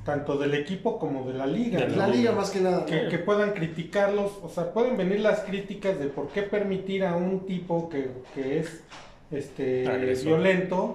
tanto 0.05 0.37
del 0.37 0.53
equipo 0.53 0.99
como 0.99 1.25
de 1.27 1.33
la 1.33 1.45
liga. 1.47 1.79
De 1.79 1.87
¿no? 1.87 1.95
La 1.95 2.07
liga 2.07 2.31
más 2.33 2.51
que 2.51 2.59
nada. 2.61 2.85
que, 2.85 3.07
que 3.07 3.19
puedan 3.19 3.51
criticarlos, 3.51 4.31
o 4.43 4.49
sea, 4.49 4.73
pueden 4.73 4.97
venir 4.97 5.19
las 5.21 5.39
críticas 5.41 5.97
de 5.99 6.07
por 6.07 6.27
qué 6.29 6.41
permitir 6.43 7.05
a 7.05 7.15
un 7.15 7.45
tipo 7.45 7.89
que, 7.89 8.09
que 8.35 8.59
es 8.59 8.83
este 9.31 9.87
Agresor. 9.87 10.25
violento, 10.27 10.93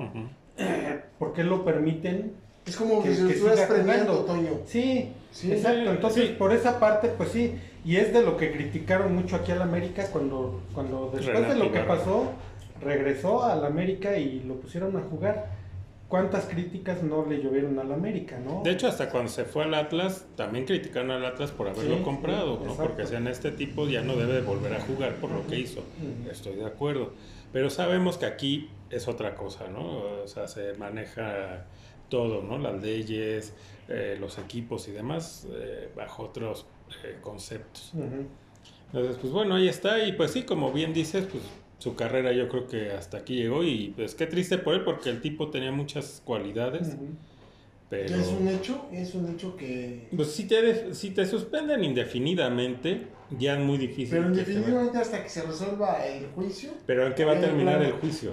por 1.18 1.32
qué 1.32 1.44
lo 1.44 1.64
permiten. 1.64 2.32
Es 2.66 2.76
como 2.76 3.02
que- 3.02 3.08
que, 3.10 3.14
si 3.14 3.22
lo 3.22 3.30
estuvieras 3.30 3.66
premiando. 3.66 4.24
Toño. 4.24 4.50
Sí, 4.66 5.12
Sí, 5.30 5.52
exacto. 5.52 5.80
sí, 5.84 5.88
Entonces, 5.90 6.26
sí. 6.28 6.34
por 6.38 6.52
esa 6.52 6.80
parte, 6.80 7.08
pues 7.08 7.30
sí, 7.30 7.54
y 7.84 7.96
es 7.96 8.12
de 8.12 8.22
lo 8.22 8.36
que 8.36 8.50
criticaron 8.50 9.14
mucho 9.14 9.36
aquí 9.36 9.52
al 9.52 9.62
América 9.62 10.06
cuando, 10.10 10.62
cuando 10.74 11.10
después 11.14 11.26
Renato 11.36 11.52
de 11.54 11.58
lo 11.60 11.70
que 11.72 11.80
pasó, 11.80 12.32
regresó 12.82 13.44
al 13.44 13.64
América 13.64 14.16
y 14.18 14.40
lo 14.40 14.54
pusieron 14.54 14.96
a 14.96 15.00
jugar. 15.00 15.57
¿Cuántas 16.08 16.46
críticas 16.46 17.02
no 17.02 17.26
le 17.26 17.42
llovieron 17.42 17.78
al 17.78 17.92
América, 17.92 18.38
no? 18.38 18.62
De 18.64 18.70
hecho, 18.70 18.88
hasta 18.88 19.10
cuando 19.10 19.30
se 19.30 19.44
fue 19.44 19.64
al 19.64 19.74
Atlas, 19.74 20.26
también 20.36 20.64
criticaron 20.64 21.10
al 21.10 21.24
Atlas 21.24 21.50
por 21.50 21.68
haberlo 21.68 21.98
Sí, 21.98 22.02
comprado, 22.02 22.58
sí, 22.58 22.64
¿no? 22.64 22.74
Porque 22.76 23.06
sean 23.06 23.28
este 23.28 23.50
tipo 23.50 23.86
ya 23.86 24.00
no 24.00 24.16
debe 24.16 24.40
volver 24.40 24.72
a 24.72 24.80
jugar 24.80 25.16
por 25.16 25.30
lo 25.30 25.46
que 25.46 25.58
hizo. 25.58 25.82
Estoy 26.30 26.56
de 26.56 26.64
acuerdo. 26.64 27.12
Pero 27.52 27.68
sabemos 27.68 28.16
que 28.16 28.24
aquí 28.24 28.70
es 28.88 29.06
otra 29.06 29.34
cosa, 29.34 29.68
¿no? 29.68 30.22
O 30.24 30.28
sea, 30.28 30.48
se 30.48 30.72
maneja 30.74 31.66
todo, 32.08 32.42
¿no? 32.42 32.56
Las 32.56 32.80
leyes, 32.82 33.52
eh, 33.88 34.16
los 34.18 34.38
equipos 34.38 34.88
y 34.88 34.92
demás 34.92 35.46
eh, 35.50 35.90
bajo 35.94 36.22
otros 36.22 36.64
eh, 37.04 37.18
conceptos. 37.20 37.92
Ujú. 37.94 38.26
Entonces, 38.92 39.18
pues 39.20 39.30
bueno, 39.30 39.56
ahí 39.56 39.68
está. 39.68 40.02
Y 40.06 40.12
pues 40.12 40.30
sí, 40.32 40.44
como 40.44 40.72
bien 40.72 40.94
dices, 40.94 41.26
pues 41.30 41.42
su 41.78 41.94
carrera 41.94 42.32
yo 42.32 42.48
creo 42.48 42.66
que 42.66 42.90
hasta 42.92 43.18
aquí 43.18 43.36
llegó. 43.36 43.62
Y 43.64 43.92
pues 43.96 44.14
qué 44.14 44.26
triste 44.26 44.58
por 44.58 44.74
él, 44.74 44.84
porque 44.84 45.10
el 45.10 45.20
tipo 45.20 45.50
tenía 45.50 45.72
muchas 45.72 46.22
cualidades. 46.24 46.88
Ujú. 46.94 47.06
Pero, 47.90 48.16
Es 48.16 48.26
un 48.28 48.46
hecho, 48.48 48.86
es 48.92 49.14
un 49.14 49.32
hecho 49.32 49.56
que... 49.56 50.08
pues 50.14 50.32
si 50.32 50.46
te, 50.46 50.92
si 50.94 51.10
te 51.12 51.24
suspenden 51.24 51.82
indefinidamente, 51.84 53.06
ya 53.38 53.54
es 53.54 53.60
muy 53.60 53.78
difícil. 53.78 54.10
Pero 54.18 54.28
que 54.28 54.40
te- 54.42 54.44
definitivamente 54.44 54.98
hasta 54.98 55.22
que 55.22 55.28
se 55.30 55.42
resuelva 55.42 56.04
el 56.06 56.26
juicio, 56.26 56.70
Pero 56.84 57.06
¿en 57.06 57.14
qué 57.14 57.24
va 57.24 57.32
a 57.32 57.36
Eh, 57.38 57.40
terminar 57.40 57.80
el 57.82 57.92
juicio? 57.92 58.32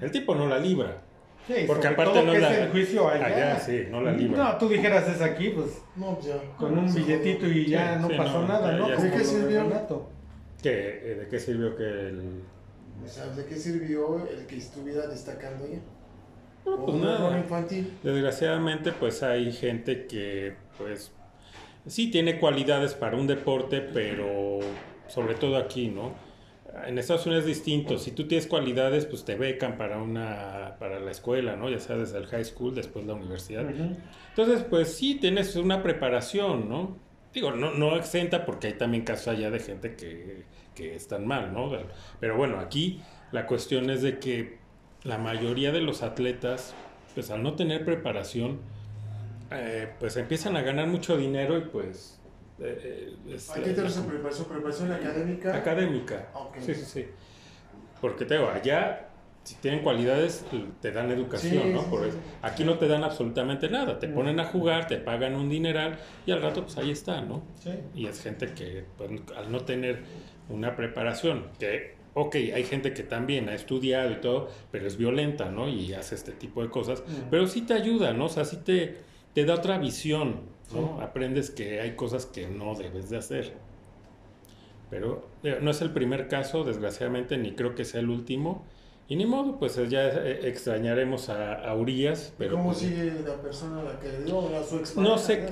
El 0.00 0.10
tipo 0.10 0.34
no 0.34 0.48
la 0.48 0.58
libra. 0.58 1.02
Sí, 1.46 1.52
Porque 1.66 1.82
sobre 1.82 1.94
aparte 1.94 2.12
todo 2.14 2.24
no 2.24 2.32
que 2.32 2.38
la- 2.38 2.52
es 2.54 2.58
el 2.62 2.70
juicio 2.70 3.08
allá. 3.08 3.26
Allá, 3.26 3.60
sí, 3.60 3.82
no 3.90 4.00
la 4.00 4.12
libra. 4.12 4.44
No, 4.52 4.56
tú 4.58 4.68
dijeras 4.68 5.06
es 5.14 5.20
aquí, 5.20 5.50
pues 5.50 5.82
no, 5.96 6.14
pues 6.14 6.26
ya. 6.28 6.40
con 6.56 6.78
un 6.78 6.92
billetito 6.94 7.46
y 7.46 7.66
ya 7.66 7.96
Sí, 7.96 8.00
no 8.02 8.08
sí, 8.08 8.14
pasó 8.16 8.40
no, 8.40 8.48
nada, 8.48 8.72
ya- 8.72 8.78
¿no? 8.96 9.02
¿De 9.02 9.10
qué 9.10 9.24
sirvió? 9.24 10.08
¿Qué, 10.62 10.70
eh, 10.72 11.14
¿De 11.20 11.28
qué 11.28 11.38
sirvió 11.38 11.76
que 11.76 11.84
el...? 11.84 12.22
O 13.04 13.08
sea, 13.08 13.26
¿de 13.26 13.44
qué 13.46 13.56
sirvió 13.56 14.26
el 14.28 14.46
que 14.46 14.56
estuviera 14.56 15.06
destacando 15.06 15.66
ya? 15.66 15.80
No, 16.64 16.84
pues 16.84 16.96
nada. 16.96 17.38
infantil. 17.38 17.92
Desgraciadamente, 18.02 18.92
pues 18.92 19.22
hay 19.22 19.52
gente 19.52 20.06
que, 20.06 20.56
pues, 20.76 21.12
sí 21.86 22.10
tiene 22.10 22.40
cualidades 22.40 22.94
para 22.94 23.16
un 23.16 23.26
deporte, 23.26 23.80
pero 23.80 24.58
sobre 25.08 25.34
todo 25.34 25.56
aquí, 25.56 25.88
¿no? 25.88 26.14
En 26.86 26.98
Estados 26.98 27.24
Unidos 27.26 27.44
es 27.44 27.48
distinto. 27.48 27.98
Si 27.98 28.10
tú 28.10 28.26
tienes 28.26 28.46
cualidades, 28.46 29.06
pues 29.06 29.24
te 29.24 29.36
becan 29.36 29.78
para 29.78 29.98
una, 30.02 30.76
para 30.78 31.00
la 31.00 31.10
escuela, 31.10 31.56
¿no? 31.56 31.70
Ya 31.70 31.78
sea 31.78 31.96
desde 31.96 32.18
el 32.18 32.26
high 32.26 32.44
school, 32.44 32.74
después 32.74 33.06
la 33.06 33.14
universidad. 33.14 33.64
Ujú. 33.64 33.96
Entonces, 34.30 34.64
pues 34.68 34.92
sí 34.92 35.14
tienes 35.14 35.56
una 35.56 35.82
preparación, 35.82 36.68
¿no? 36.68 36.98
Digo, 37.32 37.52
no, 37.52 37.72
no 37.72 37.96
exenta 37.96 38.44
porque 38.44 38.68
hay 38.68 38.72
también 38.74 39.04
casos 39.04 39.28
allá 39.28 39.50
de 39.50 39.60
gente 39.60 39.94
que, 39.94 40.44
que 40.76 40.94
están 40.94 41.26
mal, 41.26 41.52
¿no? 41.52 41.72
Pero 42.20 42.36
bueno, 42.36 42.60
aquí 42.60 43.00
la 43.32 43.46
cuestión 43.46 43.90
es 43.90 44.02
de 44.02 44.20
que 44.20 44.58
la 45.02 45.18
mayoría 45.18 45.72
de 45.72 45.80
los 45.80 46.02
atletas, 46.04 46.74
pues 47.14 47.30
al 47.32 47.42
no 47.42 47.54
tener 47.56 47.84
preparación, 47.84 48.60
eh, 49.50 49.88
pues 49.98 50.16
empiezan 50.16 50.56
a 50.56 50.62
ganar 50.62 50.86
mucho 50.86 51.16
dinero 51.16 51.56
y 51.58 51.62
pues... 51.62 52.20
eh, 52.60 53.14
eh, 53.28 53.34
es 53.34 53.50
¿A 53.50 53.54
qué 53.54 53.60
te 53.70 53.76
la- 53.82 53.82
refieres 53.88 53.98
preparación? 54.06 54.46
¿Preparación 54.48 54.92
académica? 54.92 55.56
académica. 55.56 56.28
Sí, 56.60 56.74
sí, 56.74 56.84
sí. 56.84 57.06
Porque 58.00 58.24
te 58.26 58.34
digo, 58.34 58.48
allá, 58.50 59.08
si 59.44 59.54
tienen 59.56 59.80
cualidades, 59.82 60.44
te 60.82 60.90
dan 60.92 61.10
educación, 61.10 61.62
Sí, 61.62 61.72
¿no? 61.72 61.80
sí, 61.82 61.86
Por 61.88 62.04
eso. 62.06 62.18
Aquí 62.42 62.64
no 62.64 62.76
te 62.78 62.88
dan 62.88 63.04
absolutamente 63.04 63.68
nada. 63.70 63.98
Te 63.98 64.08
ponen 64.08 64.38
a 64.40 64.44
jugar, 64.46 64.86
te 64.88 64.96
pagan 64.98 65.34
un 65.36 65.48
dineral 65.48 65.98
y 66.26 66.32
al 66.32 66.42
rato, 66.42 66.62
pues 66.64 66.76
ahí 66.76 66.90
está, 66.90 67.20
¿no? 67.22 67.42
Sí. 67.58 67.70
Y 67.94 68.06
es 68.06 68.20
gente 68.22 68.52
que, 68.52 68.84
pues, 68.98 69.10
al 69.36 69.50
no 69.52 69.60
tener 69.60 70.02
una 70.48 70.76
preparación, 70.76 71.46
que, 71.58 71.94
ok, 72.14 72.34
hay 72.54 72.64
gente 72.64 72.92
que 72.92 73.02
también 73.02 73.48
ha 73.48 73.54
estudiado 73.54 74.10
y 74.12 74.16
todo, 74.16 74.48
pero 74.70 74.86
es 74.86 74.96
violenta, 74.96 75.50
¿no? 75.50 75.68
Y 75.68 75.92
hace 75.94 76.14
este 76.14 76.32
tipo 76.32 76.62
de 76.62 76.70
cosas. 76.70 77.02
Mm. 77.06 77.30
Pero 77.30 77.46
sí 77.46 77.62
te 77.62 77.74
ayuda, 77.74 78.12
¿no? 78.12 78.26
O 78.26 78.28
sea, 78.28 78.44
sí 78.44 78.58
te, 78.58 78.98
te 79.34 79.44
da 79.44 79.54
otra 79.54 79.78
visión, 79.78 80.40
¿no? 80.72 80.96
Sí. 80.98 81.02
Aprendes 81.02 81.50
que 81.50 81.80
hay 81.80 81.96
cosas 81.96 82.26
que 82.26 82.46
no 82.46 82.74
debes 82.74 83.10
de 83.10 83.18
hacer. 83.18 83.52
Pero 84.90 85.28
no 85.60 85.70
es 85.70 85.80
el 85.82 85.90
primer 85.90 86.28
caso, 86.28 86.62
desgraciadamente, 86.62 87.36
ni 87.38 87.52
creo 87.52 87.74
que 87.74 87.84
sea 87.84 88.00
el 88.00 88.08
último. 88.08 88.64
Y 89.08 89.14
ni 89.14 89.24
modo, 89.24 89.56
pues 89.58 89.78
eh, 89.78 89.86
ya 89.88 90.08
eh, 90.08 90.40
extrañaremos 90.48 91.28
a, 91.28 91.54
a 91.54 91.76
Urias, 91.76 92.32
pero... 92.36 92.56
¿Cómo 92.56 92.70
pues, 92.70 92.78
sigue 92.78 93.12
la 93.24 93.36
persona 93.36 93.80
a 93.80 93.84
la 93.84 94.00
que 94.00 94.08
le 94.08 94.24
dio 94.24 94.40
a 94.56 94.64
su 94.64 94.78
ex 94.78 94.96
No 94.96 95.16
sé. 95.16 95.46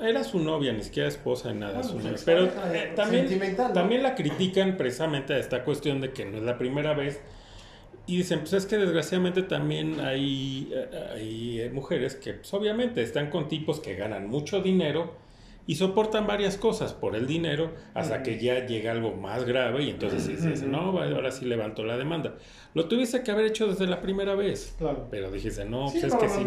Era 0.00 0.22
su 0.22 0.38
novia, 0.38 0.72
ni 0.72 0.82
siquiera 0.82 1.08
esposa 1.08 1.52
ni 1.52 1.58
nada. 1.58 1.80
Bueno, 1.80 1.88
su 1.88 1.94
pues, 1.94 2.04
novia. 2.04 2.16
expareja, 2.16 2.62
Pero 2.62 2.74
eh, 2.74 2.84
eh, 2.84 2.92
también, 2.94 3.56
también 3.74 4.02
la 4.02 4.14
critican 4.14 4.76
precisamente 4.76 5.34
a 5.34 5.38
esta 5.38 5.64
cuestión 5.64 6.00
de 6.00 6.12
que 6.12 6.24
no 6.24 6.36
es 6.36 6.44
la 6.44 6.56
primera 6.56 6.94
vez. 6.94 7.20
Y 8.06 8.18
dicen, 8.18 8.40
pues 8.40 8.52
es 8.52 8.66
que 8.66 8.76
desgraciadamente 8.76 9.42
también 9.42 9.98
hay, 10.00 10.70
eh, 10.72 11.10
hay 11.14 11.60
eh, 11.62 11.70
mujeres 11.70 12.14
que 12.16 12.34
pues, 12.34 12.52
obviamente 12.52 13.02
están 13.02 13.30
con 13.30 13.48
tipos 13.48 13.80
que 13.80 13.94
ganan 13.94 14.28
mucho 14.28 14.60
dinero 14.60 15.14
y 15.66 15.76
soportan 15.76 16.26
varias 16.26 16.56
cosas 16.58 16.92
por 16.92 17.16
el 17.16 17.26
dinero 17.26 17.72
hasta 17.94 18.22
que 18.22 18.38
ya 18.38 18.66
llega 18.66 18.92
algo 18.92 19.12
más 19.12 19.44
grave 19.44 19.84
y 19.84 19.90
entonces 19.90 20.26
dices, 20.28 20.60
Ujú. 20.60 20.70
no, 20.70 20.92
va, 20.92 21.06
ahora 21.06 21.30
sí 21.30 21.46
levantó 21.46 21.84
la 21.84 21.96
demanda. 21.96 22.34
Lo 22.74 22.86
tuviste 22.86 23.22
que 23.22 23.30
haber 23.30 23.46
hecho 23.46 23.66
desde 23.68 23.86
la 23.86 24.00
primera 24.00 24.34
vez. 24.34 24.74
Claro. 24.78 25.08
Pero 25.10 25.30
dijiste, 25.30 25.64
no, 25.64 25.88
Sí, 25.88 26.00
pues 26.00 26.12
es 26.12 26.18
que 26.18 26.28
sí. 26.28 26.44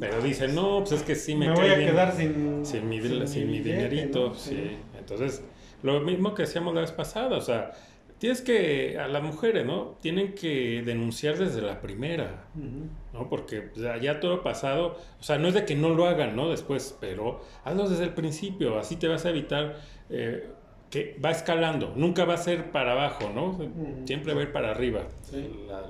Pero 0.00 0.20
dice, 0.22 0.48
no, 0.48 0.78
pues 0.80 0.92
es 0.92 1.02
que 1.02 1.14
sí 1.14 1.34
me, 1.34 1.48
me, 1.48 1.54
voy 1.54 1.68
a 1.68 1.76
quedar 1.76 2.12
sin, 2.16 2.64
sin 2.64 2.88
mi, 2.88 3.00
sin 3.26 3.50
mi 3.50 3.60
billete, 3.60 3.88
dinerito, 3.88 4.28
¿no? 4.28 4.34
sí. 4.34 4.76
Entonces, 4.98 5.44
lo 5.82 6.00
mismo 6.00 6.34
que 6.34 6.42
decíamos 6.42 6.74
la 6.74 6.80
vez 6.80 6.92
pasada, 6.92 7.36
o 7.36 7.40
sea, 7.40 7.72
tienes 8.18 8.40
que, 8.42 8.98
a 8.98 9.08
las 9.08 9.22
mujeres, 9.22 9.64
¿no? 9.64 9.96
Tienen 10.00 10.34
que 10.34 10.82
denunciar 10.84 11.36
desde 11.38 11.60
la 11.62 11.80
primera. 11.80 12.44
¿no? 13.12 13.28
Porque 13.28 13.62
pues, 13.62 13.84
ya 14.02 14.20
todo 14.20 14.42
pasado, 14.42 14.98
o 15.20 15.22
sea, 15.22 15.38
no 15.38 15.48
es 15.48 15.54
de 15.54 15.64
que 15.64 15.74
no 15.76 15.90
lo 15.90 16.06
hagan, 16.06 16.36
¿no? 16.36 16.50
Después, 16.50 16.96
pero 17.00 17.40
hazlo 17.64 17.88
desde 17.88 18.04
el 18.04 18.14
principio, 18.14 18.78
así 18.78 18.96
te 18.96 19.08
vas 19.08 19.24
a 19.26 19.30
evitar 19.30 19.76
eh, 20.10 20.48
que 20.90 21.18
va 21.24 21.30
escalando, 21.30 21.92
nunca 21.96 22.24
va 22.24 22.34
a 22.34 22.38
ser 22.38 22.70
para 22.70 22.92
abajo, 22.92 23.30
¿no? 23.34 23.58
Siempre 24.06 24.34
va 24.34 24.40
a 24.40 24.42
ir 24.44 24.52
para 24.52 24.70
arriba 24.70 25.06
Sí. 25.22 25.48
la, 25.68 25.82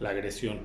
la 0.00 0.08
agresión. 0.10 0.58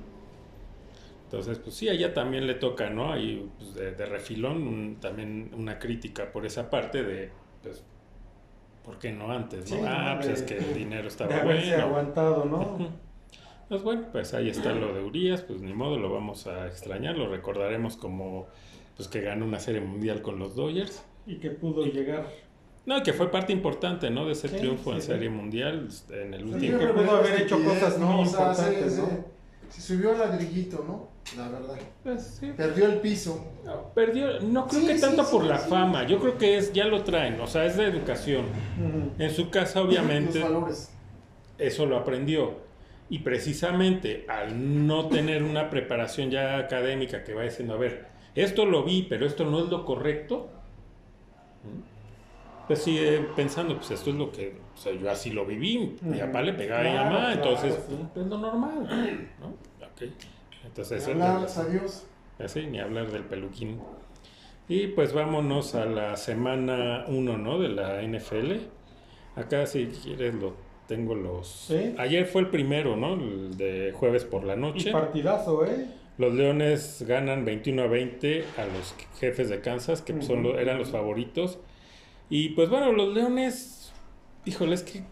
Entonces, 1.24 1.58
pues 1.58 1.74
sí, 1.74 1.88
a 1.88 1.92
ella 1.92 2.14
también 2.14 2.46
le 2.46 2.54
toca, 2.54 2.88
¿no? 2.90 3.12
Ahí, 3.12 3.48
pues, 3.58 3.74
de, 3.74 3.92
de 3.92 4.06
refilón, 4.06 4.62
un- 4.66 4.96
también 5.00 5.50
una 5.56 5.78
crítica 5.78 6.30
por 6.30 6.46
esa 6.46 6.70
parte 6.70 7.02
de, 7.02 7.30
pues, 7.62 7.82
¿por 8.86 8.98
qué 8.98 9.12
no 9.12 9.30
antes? 9.30 9.70
¿no? 9.70 9.76
Sí, 9.76 9.82
ah, 9.86 10.12
¿no? 10.14 10.14
pues 10.20 10.26
De- 10.28 10.32
es 10.34 10.42
que 10.42 10.56
el 10.56 10.74
dinero 10.74 11.02
De 11.02 11.08
estaba 11.08 11.36
haberse 11.36 11.68
bueno. 11.70 11.84
aguantado, 11.84 12.44
¿no? 12.46 12.78
Pues 13.68 13.82
bueno, 13.82 14.02
pues 14.12 14.32
ahí 14.32 14.48
está 14.48 14.72
lo 14.72 14.94
de 14.94 15.02
Urias, 15.02 15.42
pues 15.42 15.60
ni 15.60 15.72
modo, 15.74 15.98
lo 15.98 16.12
vamos 16.12 16.46
a 16.46 16.68
extrañar, 16.68 17.18
lo 17.18 17.28
recordaremos 17.28 17.96
como, 17.96 18.46
pues 18.96 19.08
que 19.08 19.20
ganó 19.20 19.44
una 19.44 19.58
serie 19.58 19.80
mundial 19.80 20.22
con 20.22 20.38
los 20.38 20.54
Dodgers. 20.54 21.04
Y 21.26 21.38
que 21.38 21.50
pudo 21.50 21.84
llegar. 21.84 22.26
No, 22.86 22.98
y 22.98 23.02
que 23.02 23.12
fue 23.12 23.28
parte 23.32 23.52
importante, 23.52 24.08
¿no? 24.10 24.24
De 24.24 24.32
ese 24.32 24.46
Sí, 24.48 24.58
triunfo 24.58 24.92
en 24.92 25.00
sí. 25.00 25.08
serie 25.08 25.28
mundial 25.28 25.88
en 26.10 26.32
el 26.34 26.44
Sí, 26.46 26.54
último. 26.54 26.78
que 26.78 26.86
pudo 26.86 27.10
haber 27.16 27.40
hecho 27.42 27.62
cosas 27.64 27.98
muy 27.98 28.22
O 28.22 28.26
sea, 28.26 28.54
se- 28.54 28.62
importantes, 28.62 28.98
¿no? 28.98 29.35
Se 29.68 29.80
subió 29.80 30.12
al 30.12 30.18
ladrillito, 30.18 30.84
¿no? 30.86 31.08
La 31.36 31.48
verdad. 31.48 31.74
Pues, 32.04 32.38
sí, 32.40 32.52
Perdió 32.56 32.86
el 32.86 33.00
piso. 33.00 33.44
No, 33.64 33.92
Perdió, 33.94 34.40
no 34.40 34.66
creo 34.68 34.80
Sí, 34.82 34.86
que 34.86 34.94
sí, 34.94 35.00
tanto 35.00 35.24
sí, 35.24 35.32
por 35.32 35.44
la 35.44 35.58
sí. 35.58 35.68
fama, 35.68 36.04
yo 36.06 36.20
creo 36.20 36.38
que 36.38 36.56
es, 36.56 36.72
ya 36.72 36.84
lo 36.86 37.02
traen, 37.02 37.40
o 37.40 37.46
sea, 37.46 37.64
es 37.66 37.76
de 37.76 37.84
educación. 37.86 38.44
En 39.18 39.30
su 39.30 39.50
casa, 39.50 39.82
obviamente, 39.82 40.38
Los 40.40 40.48
valores. 40.48 40.90
eso 41.58 41.86
lo 41.86 41.96
aprendió. 41.98 42.64
Y 43.10 43.20
precisamente 43.20 44.24
al 44.28 44.86
no 44.86 45.06
tener 45.08 45.42
una 45.42 45.70
preparación 45.70 46.30
ya 46.30 46.58
académica 46.58 47.22
que 47.24 47.34
va 47.34 47.42
diciendo, 47.42 47.74
a 47.74 47.76
ver, 47.78 48.06
esto 48.34 48.64
lo 48.66 48.82
vi, 48.84 49.02
pero 49.08 49.26
esto 49.26 49.44
no 49.44 49.60
es 49.64 49.68
lo 49.70 49.84
correcto, 49.84 50.48
¿Mm? 51.64 51.95
Pues 52.66 52.82
sigue 52.82 53.20
pensando, 53.36 53.76
pues 53.76 53.90
esto 53.92 54.10
es 54.10 54.16
lo 54.16 54.30
que, 54.32 54.56
o 54.74 54.76
sea, 54.78 54.92
yo 54.92 55.10
así 55.10 55.30
lo 55.30 55.44
viví, 55.46 55.96
mi 56.02 56.18
papá 56.18 56.42
le 56.42 56.52
pegaba 56.54 56.80
a 56.80 56.84
mi 56.84 56.90
Claro, 56.90 57.04
mamá, 57.10 57.20
claro, 57.32 57.32
entonces 57.34 57.74
sí. 57.88 57.96
pues, 58.12 58.24
es 58.26 58.30
lo 58.30 58.38
normal, 58.38 59.28
¿no? 59.40 59.46
Ok. 59.86 60.10
Entonces, 60.64 61.02
es 61.02 61.08
Hablar, 61.08 61.46
adiós. 61.56 62.06
Así, 62.38 62.66
ni 62.66 62.80
hablar 62.80 63.10
del 63.10 63.22
peluquín. 63.22 63.80
Y 64.68 64.88
pues 64.88 65.12
vámonos 65.12 65.74
a 65.76 65.84
la 65.86 66.16
semana 66.16 67.04
1, 67.08 67.38
¿no? 67.38 67.58
De 67.60 67.68
la 67.68 68.02
NFL. 68.02 68.52
Acá, 69.36 69.64
si 69.66 69.86
quieres, 69.86 70.34
lo 70.34 70.54
tengo 70.88 71.14
los... 71.14 71.46
Sí. 71.68 71.94
Ayer 71.98 72.26
fue 72.26 72.42
el 72.42 72.48
primero, 72.48 72.96
¿no? 72.96 73.14
El 73.14 73.56
de 73.56 73.92
jueves 73.94 74.24
por 74.24 74.44
la 74.44 74.56
noche. 74.56 74.90
Y 74.90 74.92
partidazo, 74.92 75.64
¿eh? 75.64 75.86
Los 76.18 76.34
Leones 76.34 77.04
ganan 77.06 77.44
21 77.44 77.82
a 77.82 77.86
20 77.86 78.44
a 78.56 78.64
los 78.64 78.94
jefes 79.20 79.48
de 79.50 79.60
Kansas, 79.60 80.02
que 80.02 80.20
son 80.22 80.40
Ujú. 80.40 80.48
lo- 80.54 80.58
eran 80.58 80.78
los 80.78 80.90
favoritos. 80.90 81.58
Y 82.28 82.50
pues 82.50 82.68
bueno, 82.68 82.92
los 82.92 83.14
Leones, 83.14 83.92
híjole, 84.44 84.74
es 84.74 84.82
que 84.82 85.02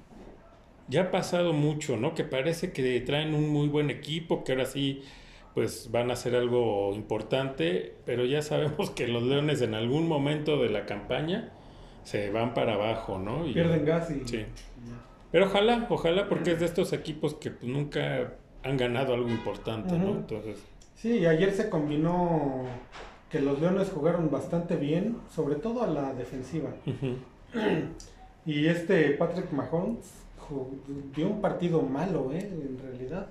ya 0.89 1.03
ha 1.03 1.11
pasado 1.11 1.53
mucho, 1.53 1.97
¿no? 1.97 2.15
Que 2.15 2.25
parece 2.25 2.73
que 2.73 3.01
traen 3.01 3.35
un 3.35 3.49
muy 3.49 3.69
buen 3.69 3.91
equipo, 3.91 4.45
que 4.45 4.53
ahora 4.53 4.67
sí, 4.67 5.03
pues 5.55 5.91
van 5.91 6.11
a 6.11 6.15
hacer 6.15 6.35
algo 6.35 6.93
importante, 6.95 7.95
pero 8.05 8.25
ya 8.25 8.43
sabemos 8.43 8.91
que 8.91 9.07
los 9.09 9.23
Leones 9.23 9.63
en 9.63 9.75
algún 9.75 10.09
momento 10.09 10.61
de 10.61 10.71
la 10.71 10.87
campaña 10.87 11.53
se 12.03 12.31
van 12.31 12.53
para 12.53 12.75
abajo, 12.75 13.19
¿no? 13.19 13.47
Y- 13.47 13.55
Pierden 13.55 13.85
gas 13.85 14.11
y. 14.11 14.27
Sí. 14.29 14.45
Pero 15.31 15.47
ojalá, 15.47 15.87
ojalá, 15.91 16.29
porque 16.29 16.53
es 16.53 16.61
de 16.61 16.67
estos 16.67 16.93
equipos 16.93 17.35
que 17.35 17.51
pues, 17.51 17.71
nunca 17.71 18.35
han 18.63 18.77
ganado 18.77 19.15
algo 19.15 19.29
importante, 19.29 19.99
¿no? 19.99 20.11
Entonces... 20.11 20.63
Sí, 20.95 21.19
y 21.19 21.27
ayer 21.27 21.53
se 21.53 21.69
combinó 21.69 22.65
que 23.35 23.41
los 23.41 23.61
Leones 23.61 23.91
jugaron 23.93 24.31
bastante 24.31 24.77
bien, 24.77 25.17
sobre 25.35 25.57
todo 25.57 25.83
a 25.83 25.89
la 25.89 26.15
defensiva. 26.15 26.71
Y 28.47 28.67
este 28.67 29.11
Patrick 29.13 29.51
Mahomes 29.53 30.05
dio 31.17 31.29
un 31.29 31.41
partido 31.41 31.81
malo, 31.83 32.31
¿eh? 32.33 32.39
En 32.47 32.79
realidad. 32.79 33.27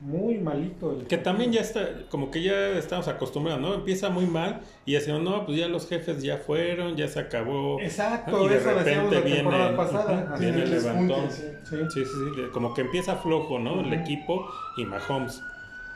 Muy 0.00 0.38
malito. 0.38 0.92
El 0.92 1.06
Que 1.06 1.18
también 1.18 1.52
ya 1.52 1.60
está, 1.60 1.80
como 2.08 2.30
que 2.30 2.42
ya 2.42 2.70
estamos 2.78 3.06
acostumbrados, 3.08 3.60
¿no? 3.60 3.74
Empieza 3.74 4.08
muy 4.10 4.26
mal 4.26 4.60
y 4.86 4.92
decimos, 4.94 5.22
no, 5.22 5.44
pues 5.46 5.58
ya 5.58 5.68
los 5.68 5.88
jefes 5.88 6.22
ya 6.22 6.38
fueron, 6.38 6.96
ya 6.96 7.06
se 7.08 7.18
acabó. 7.20 7.80
Exacto, 7.80 8.46
Y 8.46 8.48
de 8.48 8.60
la 8.60 8.72
repente 8.72 9.20
temporada 9.20 9.64
viene- 9.70 9.76
pasada. 9.76 10.36
viene 10.38 10.62
el 10.62 10.70
levantón. 10.70 11.30
sí. 11.30 11.42
Sí. 11.68 11.76
Sí, 12.04 12.42
como 12.52 12.72
que 12.74 12.80
empieza 12.82 13.16
flojo, 13.16 13.58
¿no? 13.58 13.80
El 13.80 13.92
equipo 13.92 14.46
y 14.76 14.84
Mahomes. 14.84 15.40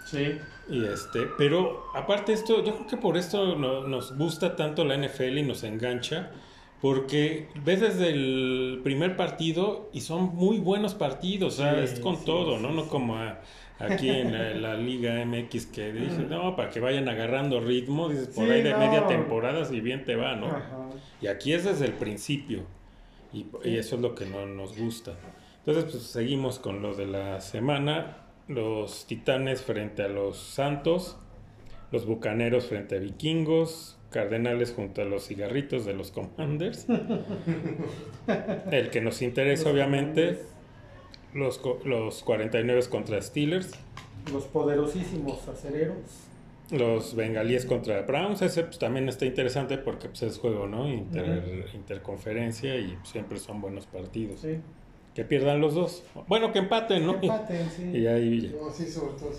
Sí. 0.07 0.39
Y 0.69 0.85
este, 0.85 1.27
pero 1.39 1.85
aparte 1.95 2.33
de 2.33 2.39
esto, 2.39 2.65
yo 2.65 2.75
creo 2.75 2.87
que 2.87 2.97
por 2.97 3.17
esto 3.17 3.55
no- 3.57 3.87
nos 3.87 4.17
gusta 4.17 4.57
tanto 4.57 4.85
la 4.85 4.95
NFL 4.97 5.39
y 5.39 5.43
nos 5.43 5.63
engancha, 5.63 6.31
porque 6.81 7.49
ves 7.65 7.81
desde 7.81 8.11
el 8.11 8.81
primer 8.85 9.17
partido 9.17 9.89
y 9.93 10.01
son 10.01 10.35
muy 10.35 10.59
buenos 10.59 10.95
partidos, 10.95 11.55
o 11.55 11.63
sea, 11.63 11.83
es 11.83 12.01
con 12.01 12.17
sí, 12.17 12.25
todo, 12.27 12.57
sí, 12.57 12.63
¿no? 12.63 12.71
No 12.73 12.87
como 12.89 13.17
a- 13.17 13.41
aquí 13.79 14.09
en 14.09 14.33
la, 14.33 14.51
la 14.55 14.75
Liga 14.75 15.25
MX 15.25 15.67
que 15.67 15.93
dice, 15.93 16.23
no, 16.29 16.57
para 16.57 16.71
que 16.71 16.81
vayan 16.81 17.09
agarrando 17.09 17.61
ritmo, 17.61 18.09
dices, 18.09 18.29
por 18.29 18.47
Sí, 18.47 18.51
ahí 18.51 18.63
de 18.63 18.73
no. 18.73 18.79
media 18.79 19.07
temporada, 19.07 19.65
si 19.65 19.81
bien 19.81 20.05
te 20.05 20.17
va, 20.17 20.35
¿no? 20.37 20.47
Ajá. 20.47 20.89
Y 21.23 21.29
aquí 21.29 21.53
es 21.53 21.65
desde 21.65 21.87
el 21.87 21.93
principio. 21.93 22.63
Y, 23.33 23.47
y 23.65 23.77
eso 23.77 23.97
es 23.97 24.03
lo 24.03 24.15
que 24.15 24.25
no 24.27 24.47
nos 24.47 24.77
gusta. 24.79 25.13
Entonces, 25.65 25.85
pues 25.91 26.03
seguimos 26.05 26.59
con 26.59 26.81
lo 26.83 26.95
de 26.95 27.07
la 27.07 27.41
semana. 27.41 28.19
Los 28.49 29.07
titanes 29.07 29.63
frente 29.63 30.03
a 30.03 30.09
los 30.09 30.39
santos. 30.39 31.17
Los 31.93 32.07
bucaneros 32.07 32.67
frente 32.67 32.97
a 32.97 32.99
vikingos. 32.99 33.99
Cardenales 34.11 34.73
junto 34.73 35.03
a 35.03 35.05
los 35.05 35.27
cigarritos 35.27 35.85
de 35.85 35.93
los 35.95 36.11
commanders. 36.13 36.87
El 38.71 38.91
que 38.91 39.01
nos 39.01 39.21
interesa, 39.23 39.71
obviamente, 39.71 40.39
los, 41.35 41.61
los 41.85 42.23
49 42.23 42.83
contra 42.89 43.21
Steelers. 43.21 43.73
Los 44.33 44.45
poderosísimos 44.45 45.47
acereros. 45.49 45.97
Los 46.71 47.15
bengalíes 47.15 47.65
contra 47.65 48.03
Browns, 48.03 48.43
ese 48.43 48.65
pues, 48.65 48.79
también 48.81 49.09
está 49.09 49.25
interesante 49.25 49.79
porque 49.79 50.09
pues, 50.09 50.23
es 50.23 50.39
juego, 50.39 50.67
¿no? 50.67 50.89
Inter- 50.89 51.67
Interconferencia 51.75 52.77
y 52.77 52.99
siempre 53.05 53.39
son 53.39 53.61
buenos 53.61 53.87
partidos. 53.87 54.41
Sí. 54.41 54.59
Que 55.17 55.25
pierdan 55.25 55.61
los 55.63 55.75
dos. 55.75 56.05
Bueno, 56.29 56.53
que 56.53 56.59
empaten, 56.59 57.07
¿no? 57.07 57.19
Que 57.19 57.27
empaten, 57.27 57.71
sí. 57.71 57.85
Y 57.95 58.07
ahí, 58.07 58.55
No, 58.61 58.71
sí, 58.71 58.87
sobre 58.87 59.15
todo. 59.19 59.31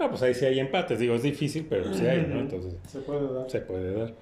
no, 0.00 0.08
pues 0.08 0.22
ahí 0.22 0.34
sí 0.34 0.46
hay 0.46 0.58
empates. 0.58 0.98
Digo, 0.98 1.14
es 1.14 1.22
difícil, 1.22 1.66
pero 1.68 1.92
sí 1.92 2.06
hay, 2.06 2.26
¿no? 2.26 2.40
Entonces 2.40 2.74
Se 2.88 3.00
puede 3.00 3.32
dar. 3.32 3.50
se 3.50 3.60
puede 3.60 3.92
dar. 3.94 4.14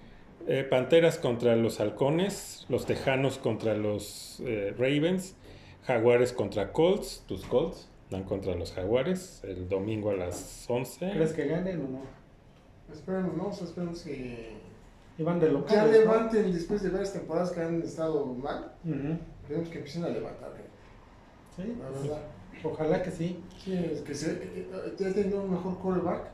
Eh, 0.49 0.65
Panteras 0.65 1.17
contra 1.19 1.55
los 1.57 1.79
halcones, 1.81 2.67
los 2.69 2.85
tejanos 2.87 3.39
contra 3.39 3.75
los 3.77 4.43
eh, 4.45 4.75
Ravens, 4.77 5.37
jaguares 5.85 6.33
contra 6.33 6.73
Colts, 6.73 7.23
tus 7.27 7.45
Colts 7.47 7.89
dan 8.11 8.25
contra 8.25 8.55
los 8.55 8.73
jaguares 8.73 9.41
el 9.45 9.69
domingo 9.69 10.11
a 10.11 10.15
las 10.15 10.67
11. 10.69 11.13
¿Crees 11.13 11.33
que 11.33 11.47
ganen 11.47 11.81
o 11.81 11.89
no? 11.89 12.01
Esperemos, 12.93 13.37
¿no? 13.37 13.47
O 13.49 13.53
sea, 13.53 13.67
esperemos 13.67 14.03
que 14.03 14.53
Iban 15.19 15.39
de 15.39 15.47
ya 15.47 15.53
locales, 15.53 15.85
¿no? 15.87 15.93
levanten 15.93 16.53
después 16.53 16.83
de 16.83 16.91
varias 16.91 17.13
temporadas 17.13 17.53
que 17.53 17.61
han 17.61 17.81
estado 17.83 18.27
mal. 18.27 18.73
Ujú. 18.85 19.17
Esperemos 19.44 19.68
que 19.68 19.76
empiecen 19.78 20.04
a 20.04 20.09
levantar, 20.09 20.50
¿eh? 20.59 20.64
Sí, 21.54 21.76
la 21.78 21.90
verdad. 21.90 22.22
ojalá 22.64 23.02
que 23.02 23.11
sí. 23.11 23.40
Sí, 23.62 23.74
es 23.74 24.00
que 24.00 24.14
se, 24.14 24.33
eh, 24.33 24.68
ya 24.98 25.12
teniendo 25.12 25.42
un 25.42 25.50
mejor 25.50 25.78
quarterback. 25.78 26.24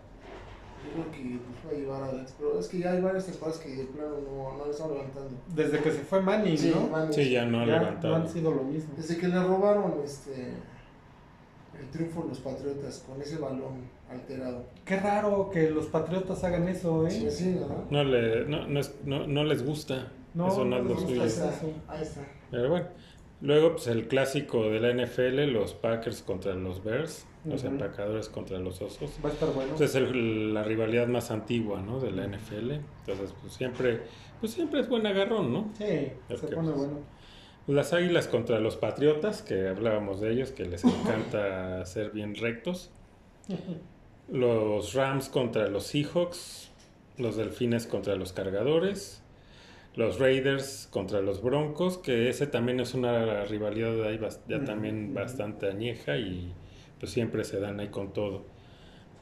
Yo 0.82 1.02
creo 1.02 1.12
que 1.12 1.38
pues, 1.40 1.66
va 1.66 1.76
a 1.76 1.80
llevar 1.80 2.02
adelante. 2.04 2.32
Pero 2.38 2.58
es 2.58 2.68
que 2.68 2.78
ya 2.78 2.92
hay 2.92 3.00
varias 3.02 3.26
temporadas 3.26 3.58
que 3.58 3.68
de 3.74 3.84
plano 3.84 4.14
no, 4.24 4.56
no 4.56 4.64
le 4.64 4.70
están 4.70 4.90
levantando. 4.92 5.30
Desde 5.54 5.78
que 5.80 5.90
se 5.92 5.98
fue 5.98 6.22
Manning, 6.22 6.56
Sí, 6.56 6.72
¿no? 6.74 7.12
Sí, 7.12 7.30
ya 7.30 7.44
no 7.46 7.60
ha 7.60 7.66
levantado. 7.66 8.16
no 8.16 8.22
han 8.24 8.28
sido 8.28 8.52
lo 8.52 8.62
mismo. 8.62 8.94
Desde 8.96 9.18
que 9.18 9.28
le 9.28 9.42
robaron 9.42 9.94
este 10.04 10.54
el 11.78 11.88
triunfo 11.90 12.22
a 12.22 12.26
los 12.26 12.38
Patriotas 12.40 13.04
con 13.06 13.20
ese 13.20 13.36
balón 13.38 13.88
alterado. 14.10 14.64
Qué 14.84 14.96
raro 14.98 15.50
que 15.50 15.70
los 15.70 15.86
patriotas 15.86 16.42
hagan 16.44 16.68
eso, 16.68 17.06
¿eh? 17.06 17.10
Sí, 17.10 17.30
sí, 17.30 17.54
¿verdad? 17.54 17.84
No, 17.90 18.04
le, 18.04 18.44
no, 18.46 18.66
no, 18.68 18.80
es- 18.80 18.94
no, 19.04 19.26
no 19.26 19.44
les 19.44 19.64
gusta. 19.64 20.12
No, 20.34 20.48
Eso 20.48 20.64
no 20.64 20.78
no 20.82 20.94
es 20.94 21.00
lo 21.00 21.06
suyo. 21.08 21.22
Ahí 21.22 21.28
gusta. 21.28 21.48
está, 21.50 21.60
Sí. 21.60 21.72
ahí 21.88 22.02
está. 22.02 22.20
Pero 22.50 22.68
bueno. 22.70 22.86
Luego, 23.42 23.72
pues 23.72 23.86
el 23.86 24.06
clásico 24.06 24.68
de 24.68 24.80
la 24.80 24.90
NFL, 24.90 25.46
los 25.50 25.72
Packers 25.72 26.22
contra 26.22 26.52
los 26.54 26.84
Bears, 26.84 27.26
los 27.46 27.62
Ujú. 27.64 27.72
empacadores 27.72 28.28
contra 28.28 28.58
los 28.58 28.82
osos. 28.82 29.12
Va 29.24 29.30
a 29.30 29.32
estar 29.32 29.50
bueno. 29.54 29.74
Esa 29.76 29.84
es 29.84 29.94
el- 29.94 30.52
la 30.52 30.62
rivalidad 30.62 31.06
más 31.06 31.30
antigua, 31.30 31.80
¿no? 31.80 32.00
De 32.00 32.10
la 32.10 32.24
NFL. 32.24 32.72
Entonces, 33.06 33.34
pues 33.40 33.54
siempre, 33.54 34.00
pues 34.40 34.52
siempre 34.52 34.80
es 34.80 34.88
buen 34.90 35.06
agarrón, 35.06 35.52
¿no? 35.52 35.70
Sí, 35.78 35.84
Es 36.28 36.40
se 36.40 36.48
pone 36.48 36.68
pues, 36.70 36.76
bueno. 36.76 36.98
Las 37.66 37.92
águilas 37.94 38.28
contra 38.28 38.60
los 38.60 38.76
patriotas, 38.76 39.40
que 39.42 39.68
hablábamos 39.68 40.20
de 40.20 40.32
ellos, 40.32 40.50
que 40.50 40.64
les 40.66 40.84
encanta 40.84 41.84
ser 41.86 42.10
bien 42.10 42.34
rectos. 42.34 42.90
Los 44.28 44.94
Rams 44.94 45.28
contra 45.28 45.66
los 45.68 45.84
Seahawks. 45.86 46.70
Los 47.18 47.36
Delfines 47.36 47.86
contra 47.86 48.14
los 48.16 48.32
Cargadores. 48.32 49.22
Los 49.96 50.18
Raiders 50.20 50.88
contra 50.90 51.20
los 51.20 51.42
Broncos, 51.42 51.98
que 51.98 52.29
ese 52.29 52.46
también 52.46 52.79
es 52.81 52.94
una 52.94 53.44
rivalidad 53.44 54.03
ahí 54.05 54.18
bas- 54.18 54.40
ya 54.48 54.64
también 54.64 55.12
bastante 55.14 55.68
añeja 55.68 56.16
y 56.16 56.53
pues 56.98 57.11
siempre 57.12 57.44
se 57.44 57.59
dan 57.61 57.81
ahí 57.81 57.88
con 57.88 58.12
todo. 58.12 58.44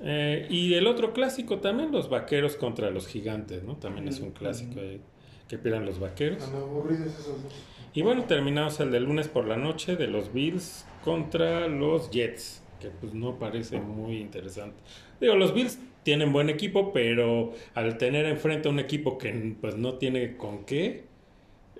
Eh, 0.01 0.47
y 0.51 0.75
el 0.75 0.87
otro 0.87 1.13
clásico 1.13 1.59
también, 1.59 1.91
los 1.91 2.09
Vaqueros 2.09 2.57
contra 2.57 2.91
los 2.91 3.07
Gigantes, 3.09 3.65
¿no? 3.65 3.77
También 3.77 4.07
es 4.09 4.21
un 4.21 4.31
clásico 4.31 4.81
ahí, 4.81 5.01
que 5.49 5.59
pierdan 5.59 5.87
los 5.87 5.99
Vaqueros. 5.99 6.39
Tan 6.45 6.55
aburridos 6.61 7.07
esos 7.07 7.43
dos. 7.43 7.53
Y 7.95 8.03
bueno, 8.03 8.25
terminamos 8.25 8.79
el 8.81 8.91
de 8.91 9.01
lunes 9.01 9.27
por 9.29 9.47
la 9.47 9.57
noche 9.57 9.97
de 9.97 10.07
los 10.07 10.33
Bills 10.33 10.87
contra 11.03 11.67
los 11.67 12.11
Jets, 12.11 12.63
que 12.79 12.91
pues 12.91 13.15
no 13.15 13.39
parece 13.39 13.81
muy 13.81 14.19
interesante. 14.19 14.77
Digo, 15.21 15.35
los 15.35 15.53
Bills 15.55 15.81
tienen 16.09 16.33
buen 16.33 16.49
equipo, 16.49 16.91
pero 16.91 17.53
al 17.75 17.99
tener 17.99 18.25
enfrente 18.25 18.67
a 18.67 18.71
un 18.71 18.79
equipo 18.79 19.19
que 19.19 19.55
pues 19.61 19.77
no 19.77 19.99
tiene 19.99 20.39
con 20.39 20.65
qué, 20.65 21.05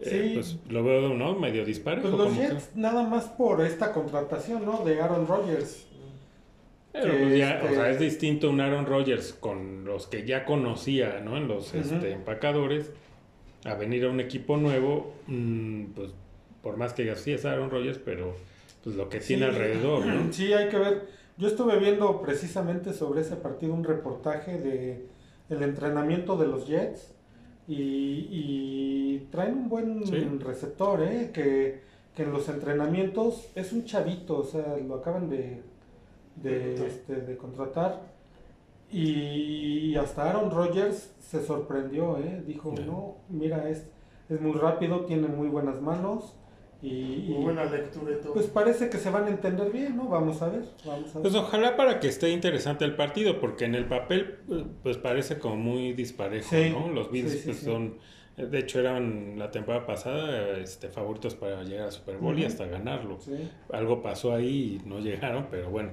eh, 0.03 0.33
pues 0.35 0.59
lo 0.69 0.85
veo 0.85 1.15
¿no? 1.15 1.35
medio 1.35 1.65
disparejo. 1.65 2.11
Pues 2.11 2.19
los 2.19 2.35
que- 2.35 2.49
Jets, 2.49 2.73
nada 2.75 3.05
más 3.05 3.25
por 3.25 3.63
esta 3.65 3.91
contratación, 3.95 4.67
¿no? 4.67 4.85
De 4.85 5.01
Aaron 5.01 5.27
Rodgers. 5.27 5.87
Pero, 6.93 7.11
pues, 7.17 7.39
ya, 7.39 7.53
este- 7.55 7.69
o 7.69 7.75
sea, 7.75 7.89
es 7.89 7.99
distinto 8.01 8.51
un 8.51 8.61
Aaron 8.61 8.85
Rodgers 8.85 9.33
con 9.33 9.87
los 9.87 10.07
que 10.07 10.27
ya 10.27 10.45
conocía, 10.45 11.23
¿no? 11.25 11.39
En 11.39 11.49
los 11.49 11.75
este, 11.75 12.13
empacadores, 12.13 12.91
a 13.65 13.77
venir 13.77 14.05
a 14.05 14.11
un 14.11 14.21
equipo 14.21 14.59
nuevo, 14.59 15.15
mm, 15.27 15.85
pues 15.95 16.11
por 16.63 16.77
más 16.77 16.93
que 16.93 17.05
digas, 17.05 17.21
sí 17.23 17.33
es 17.33 17.47
Aaron 17.47 17.71
Rodgers, 17.71 17.99
pero 18.05 18.37
pues 18.85 18.95
lo 18.95 19.09
que 19.09 19.21
tiene 19.21 19.47
alrededor, 19.47 20.05
¿no? 20.05 20.31
Sí, 20.35 20.53
hay 20.53 20.69
que 20.69 20.77
ver. 20.77 21.18
Yo 21.39 21.47
estuve 21.49 21.79
viendo 21.79 22.21
precisamente 22.21 22.93
sobre 22.93 23.21
ese 23.23 23.37
partido 23.37 23.73
un 23.73 23.85
reportaje 23.85 24.59
de 24.59 25.07
el 25.49 25.63
entrenamiento 25.63 26.37
de 26.37 26.47
los 26.49 26.67
Jets 26.67 27.15
y, 27.69 28.29
y 28.31 29.29
traen 29.31 29.55
un 29.55 29.69
buen 29.69 30.05
Sí. 30.07 30.17
receptor, 30.41 31.03
¿eh? 31.03 31.31
Que, 31.33 31.81
que 32.15 32.25
en 32.25 32.33
los 32.33 32.49
entrenamientos 32.49 33.49
es 33.55 33.73
un 33.73 33.85
chavito, 33.85 34.39
o 34.39 34.45
sea, 34.45 34.77
lo 34.79 34.97
acaban 34.97 35.31
de, 35.31 35.63
de, 36.37 36.75
Contratar. 36.75 36.87
este, 36.87 37.15
de 37.17 37.37
contratar 37.37 38.01
y 38.91 39.95
hasta 39.97 40.31
Aaron 40.31 40.51
Rodgers 40.51 41.13
se 41.21 41.45
sorprendió, 41.45 42.17
¿eh? 42.19 42.43
Dijo, 42.47 42.75
no, 42.87 43.17
mira, 43.29 43.69
es, 43.69 43.87
es 44.31 44.41
muy 44.41 44.53
rápido, 44.53 45.05
tiene 45.05 45.29
muy 45.29 45.49
buenas 45.49 45.81
manos 45.81 46.35
y, 46.81 47.27
Muy 47.29 47.43
buena 47.45 47.65
lectura 47.65 48.13
y 48.17 48.21
todo. 48.23 48.35
pues 48.35 48.47
parece 48.47 48.89
que 48.89 48.99
se 48.99 49.11
van 49.11 49.25
a 49.25 49.29
entender 49.31 49.71
bien, 49.73 49.97
¿no? 49.97 50.09
Vamos 50.09 50.41
a 50.43 50.49
ver, 50.49 50.65
vamos 50.87 51.11
a 51.11 51.15
ver. 51.15 51.23
Pues 51.23 51.35
ojalá 51.35 51.77
para 51.77 51.99
que 52.01 52.07
esté 52.09 52.31
interesante 52.31 52.85
el 52.85 52.95
partido, 52.95 53.41
porque 53.41 53.65
en 53.65 53.75
el 53.75 53.87
papel 53.87 54.39
pues 54.83 54.97
parece 54.97 55.39
como 55.39 55.57
muy 55.57 55.93
disparejo, 55.95 56.51
Sí, 56.51 56.71
¿no? 56.71 56.89
Los 56.91 57.11
Bills 57.11 57.33
sí, 57.33 57.39
sí, 57.39 57.45
pues, 57.47 57.59
sí. 57.59 57.65
son, 57.65 57.99
de 58.37 58.59
hecho 58.61 58.79
eran 58.79 59.37
la 59.39 59.51
temporada 59.51 59.85
pasada 59.87 60.57
este, 60.59 60.89
favoritos 60.89 61.35
para 61.35 61.65
llegar 61.65 61.89
a 61.89 61.91
Super 61.91 62.19
Bowl 62.19 62.39
y 62.39 62.45
hasta 62.45 62.67
ganarlo. 62.67 63.19
Sí. 63.21 63.33
algo 63.73 64.01
pasó 64.01 64.33
ahí 64.33 64.81
y 64.85 64.89
no 64.89 65.01
llegaron, 65.01 65.49
pero 65.51 65.71
bueno. 65.71 65.91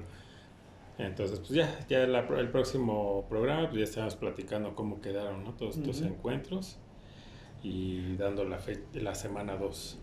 Entonces, 0.98 1.40
pues 1.40 1.50
ya, 1.50 1.78
ya 1.90 2.06
la- 2.06 2.20
el 2.38 2.48
próximo 2.50 3.26
programa, 3.28 3.68
pues 3.68 3.78
ya 3.80 3.84
estamos 3.84 4.16
platicando 4.16 4.74
cómo 4.74 5.00
quedaron, 5.02 5.44
¿no? 5.44 5.52
Todos 5.54 5.76
estos 5.76 6.00
encuentros 6.02 6.78
y 7.62 8.14
dando 8.16 8.44
la, 8.44 8.58
fe- 8.58 8.84
la 8.94 9.14
semana 9.14 9.56
2. 9.56 9.98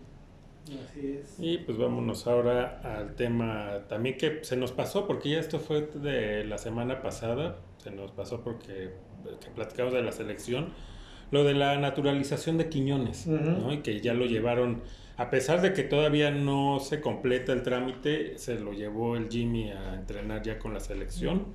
Así 0.64 1.18
es. 1.20 1.36
Y 1.38 1.58
pues 1.58 1.76
vámonos 1.76 2.26
ahora 2.26 2.80
al 2.82 3.14
tema 3.14 3.82
también 3.88 4.16
que 4.16 4.42
se 4.42 4.56
nos 4.56 4.72
pasó, 4.72 5.06
porque 5.06 5.30
ya 5.30 5.38
esto 5.38 5.58
fue 5.58 5.82
de 5.82 6.44
la 6.44 6.58
semana 6.58 7.02
pasada, 7.02 7.58
se 7.78 7.90
nos 7.90 8.12
pasó 8.12 8.42
porque 8.42 8.92
que 9.40 9.50
platicamos 9.50 9.92
de 9.92 10.02
la 10.02 10.12
selección, 10.12 10.72
lo 11.30 11.44
de 11.44 11.54
la 11.54 11.76
naturalización 11.78 12.58
de 12.58 12.68
Quiñones. 12.68 13.26
¿no? 13.26 13.72
Y 13.72 13.78
que 13.78 14.00
ya 14.00 14.14
lo 14.14 14.26
llevaron, 14.26 14.82
a 15.16 15.30
pesar 15.30 15.62
de 15.62 15.72
que 15.72 15.82
todavía 15.82 16.30
no 16.30 16.80
se 16.80 17.00
completa 17.00 17.52
el 17.52 17.62
trámite, 17.62 18.38
se 18.38 18.58
lo 18.58 18.72
llevó 18.72 19.16
el 19.16 19.28
Jimmy 19.28 19.70
a 19.70 19.94
entrenar 19.94 20.42
ya 20.42 20.58
con 20.58 20.74
la 20.74 20.80
selección. 20.80 21.46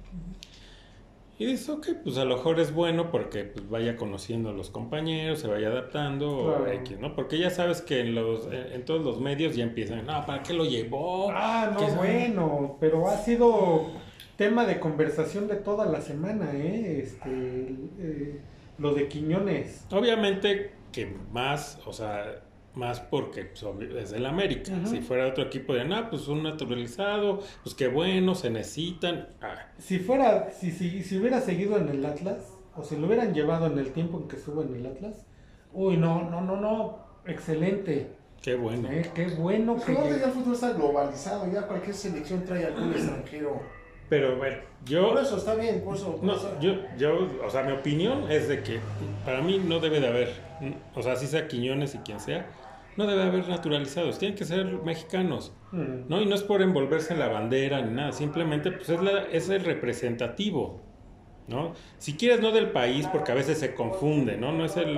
Y 1.39 1.45
dice, 1.45 1.71
ok, 1.71 1.87
pues 2.03 2.17
a 2.17 2.25
lo 2.25 2.35
mejor 2.35 2.59
es 2.59 2.73
bueno 2.73 3.11
porque 3.11 3.45
pues, 3.45 3.69
vaya 3.69 3.95
conociendo 3.95 4.49
a 4.49 4.53
los 4.53 4.69
compañeros, 4.69 5.39
se 5.39 5.47
vaya 5.47 5.69
adaptando, 5.69 6.37
o 6.37 6.45
Claro. 6.57 6.71
X, 6.73 6.99
¿no? 6.99 7.15
Porque 7.15 7.39
ya 7.39 7.49
sabes 7.49 7.81
que 7.81 8.01
en, 8.01 8.13
los, 8.13 8.45
en, 8.47 8.73
en 8.73 8.85
todos 8.85 9.05
los 9.05 9.21
medios 9.21 9.55
ya 9.55 9.63
empiezan, 9.63 10.05
no, 10.05 10.25
¿para 10.25 10.43
qué 10.43 10.53
lo 10.53 10.65
llevó? 10.65 11.31
Ah, 11.31 11.73
¿Qué 11.79 11.87
no, 11.87 11.95
bueno, 11.95 12.77
pero 12.81 13.07
ha 13.07 13.15
sido 13.17 13.87
tema 14.35 14.65
de 14.65 14.79
conversación 14.81 15.47
de 15.47 15.55
toda 15.55 15.85
la 15.85 16.01
semana, 16.01 16.51
¿eh? 16.53 16.99
Este, 17.03 17.29
eh, 17.99 18.39
lo 18.77 18.93
de 18.93 19.07
Quiñones. 19.07 19.85
Obviamente 19.91 20.71
que 20.91 21.07
más, 21.31 21.79
o 21.85 21.93
sea, 21.93 22.41
más 22.75 22.99
porque 22.99 23.45
pues, 23.45 23.63
es 23.95 24.11
del 24.11 24.25
América. 24.25 24.71
Si 24.85 25.01
fuera 25.01 25.27
otro 25.27 25.43
equipo 25.43 25.73
de, 25.73 25.81
ah, 25.93 26.07
pues 26.09 26.27
un 26.27 26.43
naturalizado, 26.43 27.39
pues 27.63 27.75
qué 27.75 27.87
bueno, 27.87 28.35
se 28.35 28.49
necesitan. 28.49 29.27
Ah, 29.41 29.55
Si 29.77 29.99
fuera, 29.99 30.49
si, 30.51 30.71
si, 30.71 31.03
si 31.03 31.17
hubiera 31.17 31.41
seguido 31.41 31.77
en 31.77 31.89
el 31.89 32.05
Atlas, 32.05 32.53
o 32.75 32.83
si 32.83 32.95
lo 32.95 33.07
hubieran 33.07 33.33
llevado 33.33 33.65
en 33.67 33.77
el 33.79 33.91
tiempo 33.91 34.19
en 34.19 34.27
que 34.27 34.35
estuvo 34.37 34.61
en 34.63 34.75
el 34.75 34.85
Atlas, 34.85 35.25
uy, 35.73 35.97
no, 35.97 36.29
no, 36.29 36.41
no, 36.41 36.55
no, 36.57 36.99
excelente. 37.25 38.11
qué 38.41 38.55
bueno. 38.55 38.89
Eh, 38.91 39.09
qué 39.13 39.27
bueno 39.27 39.75
Pues 39.75 39.85
que 39.85 39.93
ya 40.19 40.25
el 40.25 40.31
fútbol 40.31 40.53
está 40.53 40.71
globalizado, 40.73 41.51
ya 41.51 41.63
cualquier 41.67 41.95
selección 41.95 42.45
trae 42.45 42.65
algún 42.65 42.91
extranjero. 42.91 43.61
Pero 44.09 44.37
bueno, 44.37 44.57
yo... 44.85 45.09
Por 45.13 45.21
eso 45.21 45.37
está 45.37 45.53
bien, 45.53 45.81
por 45.83 45.95
eso. 45.95 46.15
por 46.15 46.23
No, 46.23 46.35
eso- 46.35 46.57
yo, 46.59 46.73
yo, 46.97 47.27
o 47.45 47.49
sea, 47.49 47.61
mi 47.63 47.73
opinión 47.73 48.31
es 48.31 48.47
de 48.47 48.63
que 48.63 48.79
para 49.23 49.41
mí 49.41 49.59
no 49.63 49.79
debe 49.79 49.99
de 49.99 50.07
haber, 50.07 50.29
o 50.95 51.01
sea, 51.03 51.15
si 51.15 51.27
sea 51.27 51.47
Quiñones 51.47 51.93
y 51.93 51.99
quien 51.99 52.19
sea, 52.19 52.47
no 52.99 53.07
debe 53.07 53.23
haber 53.23 53.47
naturalizados, 53.47 54.19
tienen 54.19 54.37
que 54.37 54.45
ser 54.45 54.65
mexicanos, 54.83 55.53
Mm. 55.71 56.07
¿no? 56.09 56.21
Y 56.21 56.25
no 56.25 56.35
es 56.35 56.43
por 56.43 56.61
envolverse 56.61 57.13
en 57.13 57.19
la 57.19 57.27
bandera 57.29 57.81
ni 57.81 57.93
nada, 57.95 58.11
simplemente 58.11 58.71
pues 58.71 58.89
es, 58.89 59.01
la, 59.01 59.23
es 59.31 59.49
el 59.49 59.63
representativo, 59.63 60.81
¿no? 61.47 61.73
Si 61.97 62.15
quieres 62.15 62.41
no 62.41 62.51
del 62.51 62.69
país, 62.71 63.07
porque 63.07 63.31
a 63.31 63.35
veces 63.35 63.57
se 63.59 63.73
confunde, 63.73 64.37
¿no? 64.37 64.51
No 64.51 64.65
es 64.65 64.75
el, 64.77 64.97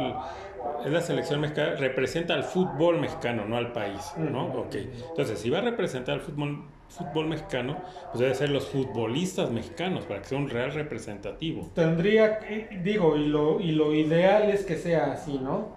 es 0.86 0.92
la 0.92 1.02
selección 1.02 1.40
mexicana, 1.42 1.76
representa 1.76 2.34
al 2.34 2.44
fútbol 2.44 3.00
mexicano, 3.00 3.46
no 3.46 3.56
al 3.56 3.72
país, 3.72 4.14
¿no? 4.18 4.48
Ujú. 4.48 4.58
Ok, 4.62 4.76
entonces 5.10 5.40
si 5.40 5.50
va 5.50 5.60
a 5.60 5.62
representar 5.62 6.16
al 6.16 6.22
fútbol, 6.22 6.64
fútbol 6.90 7.28
mexicano, 7.28 7.78
pues 8.12 8.20
debe 8.20 8.34
ser 8.36 8.50
los 8.50 8.68
futbolistas 8.68 9.50
mexicanos, 9.52 10.06
para 10.06 10.22
que 10.22 10.28
sea 10.28 10.38
un 10.38 10.50
real 10.50 10.74
representativo. 10.74 11.70
Tendría, 11.74 12.40
que- 12.40 12.80
digo, 12.84 13.16
y 13.16 13.28
lo, 13.28 13.60
y 13.62 13.72
lo 13.72 13.94
ideal 13.94 14.50
es 14.50 14.66
que 14.66 14.76
sea 14.76 15.14
así, 15.14 15.38
¿no? 15.38 15.70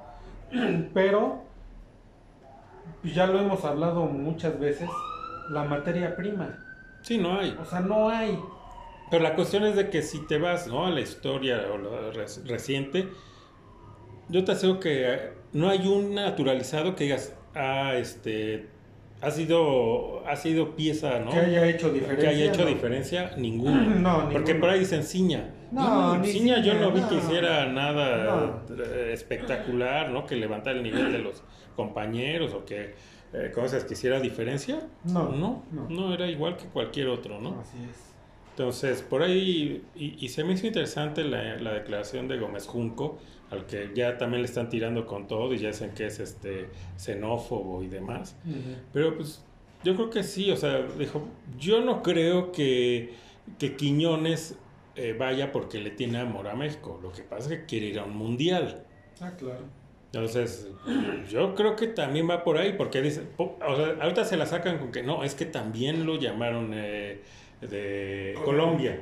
Pero, 0.95 1.44
ya 3.03 3.27
lo 3.27 3.39
hemos 3.41 3.65
hablado 3.65 4.05
muchas 4.07 4.59
veces, 4.59 4.89
la 5.51 5.65
materia 5.65 6.17
prima. 6.17 6.59
Sí, 7.03 7.19
no 7.19 7.39
hay. 7.39 7.57
O 7.61 7.65
sea, 7.65 7.81
no 7.81 8.09
hay. 8.09 8.39
Pero 9.11 9.23
la 9.23 9.35
cuestión 9.35 9.65
es 9.65 9.77
de 9.77 9.91
que 9.91 10.03
si 10.03 10.27
te 10.27 10.39
vas 10.39 10.67
¿no? 10.67 10.87
a 10.87 10.91
la 10.91 11.01
historia 11.01 11.61
o 11.73 11.77
lo 11.77 12.11
reciente, 12.47 13.09
yo 14.29 14.45
te 14.45 14.53
aseguro 14.53 14.81
que 14.81 15.13
eh, 15.13 15.33
no 15.53 15.69
hay 15.69 15.87
un 15.87 16.15
naturalizado 16.15 16.95
que 16.97 17.05
digas, 17.05 17.35
ah, 17.55 17.93
este, 17.95 18.69
ha 19.21 19.31
sido, 19.31 20.27
ha 20.27 20.35
sido 20.37 20.75
pieza, 20.75 21.19
¿no? 21.21 21.31
Que 21.31 21.41
haya 21.41 21.67
hecho 21.67 21.89
Que 21.93 22.01
diferencia. 22.01 22.29
haya 22.31 22.45
hecho 22.47 22.63
¿no? 22.63 22.69
diferencia, 22.69 23.31
ninguno. 23.37 23.83
No, 23.97 24.31
Porque 24.31 24.55
por 24.55 24.71
ahí 24.71 24.81
dicen 24.81 25.05
Ciña. 25.05 25.51
No, 25.71 26.17
ni 26.19 26.29
Ciña 26.29 26.59
yo 26.63 26.73
Ciña, 26.73 26.81
no 26.87 26.93
vi 26.93 27.01
no. 27.03 27.09
que 27.11 27.15
hiciera 27.17 27.67
nada 27.67 28.63
No. 28.69 28.75
espectacular, 29.13 30.11
¿no? 30.11 30.25
Que 30.27 30.37
levantara 30.37 30.77
el 30.77 30.83
nivel 30.83 31.13
de 31.13 31.19
los 31.19 31.43
compañeros 31.75 32.55
o 32.55 32.65
que, 32.65 32.95
eh, 33.33 33.53
cosas 33.55 33.85
que 33.85 33.95
hiciera 33.95 34.21
diferencia. 34.21 34.87
No, 35.05 35.31
no, 35.31 35.65
no. 35.73 35.89
no, 35.89 36.15
era 36.15 36.27
igual 36.29 36.57
que 36.57 36.67
cualquier 36.67 37.09
otro, 37.09 37.41
¿no? 37.41 37.61
Así 37.61 37.79
es. 37.91 38.15
Entonces, 38.51 39.03
por 39.03 39.23
ahí, 39.23 39.83
y, 39.97 40.25
y 40.25 40.29
se 40.29 40.45
me 40.45 40.53
hizo 40.53 40.67
interesante 40.67 41.25
la, 41.25 41.57
la 41.57 41.73
declaración 41.73 42.29
de 42.29 42.39
Gómez 42.39 42.69
Junco, 42.69 43.19
al 43.51 43.67
que 43.67 43.91
ya 43.95 44.19
también 44.19 44.43
le 44.43 44.49
están 44.49 44.69
tirando 44.69 45.07
con 45.07 45.27
todo 45.27 45.53
y 45.55 45.59
ya 45.59 45.69
dicen 45.69 45.93
que 45.93 46.07
es 46.07 46.21
este 46.21 46.69
xenófobo 46.97 47.83
y 47.83 47.89
demás. 47.89 48.37
Pero 48.93 49.17
pues 49.17 49.45
yo 49.83 49.95
creo 49.95 50.11
que 50.11 50.23
sí, 50.23 50.51
o 50.51 50.57
sea, 50.57 50.83
dijo, 50.99 51.27
yo 51.59 51.81
no 51.81 52.03
creo 52.03 52.53
que, 52.53 53.15
que 53.59 53.77
Quiñones 53.77 54.57
eh, 54.97 55.15
vaya 55.19 55.53
porque 55.53 55.79
le 55.79 55.91
tiene 55.91 56.19
amor 56.19 56.49
a 56.49 56.55
México, 56.55 56.99
lo 57.03 57.13
que 57.13 57.23
pasa 57.23 57.53
es 57.53 57.61
que 57.61 57.67
quiere 57.67 57.87
ir 57.87 57.99
a 57.99 58.05
un 58.05 58.17
mundial. 58.17 58.85
Ah, 59.21 59.33
claro. 59.37 59.65
Entonces, 60.15 60.69
yo 61.29 61.55
creo 61.55 61.75
que 61.75 61.89
también 61.89 62.31
va 62.31 62.45
por 62.45 62.57
ahí, 62.57 62.75
porque 62.77 63.03
dice, 63.03 63.23
o 63.37 63.77
sea, 63.77 63.97
ahorita 64.01 64.25
se 64.25 64.37
la 64.37 64.47
sacan 64.47 64.79
con 64.79 64.93
que 64.93 65.03
no, 65.03 65.25
es 65.25 65.35
que 65.35 65.45
también 65.45 66.07
lo 66.07 66.17
llamaron 66.17 66.71
eh, 66.73 67.21
de 67.61 68.39
Colombia. 68.45 69.01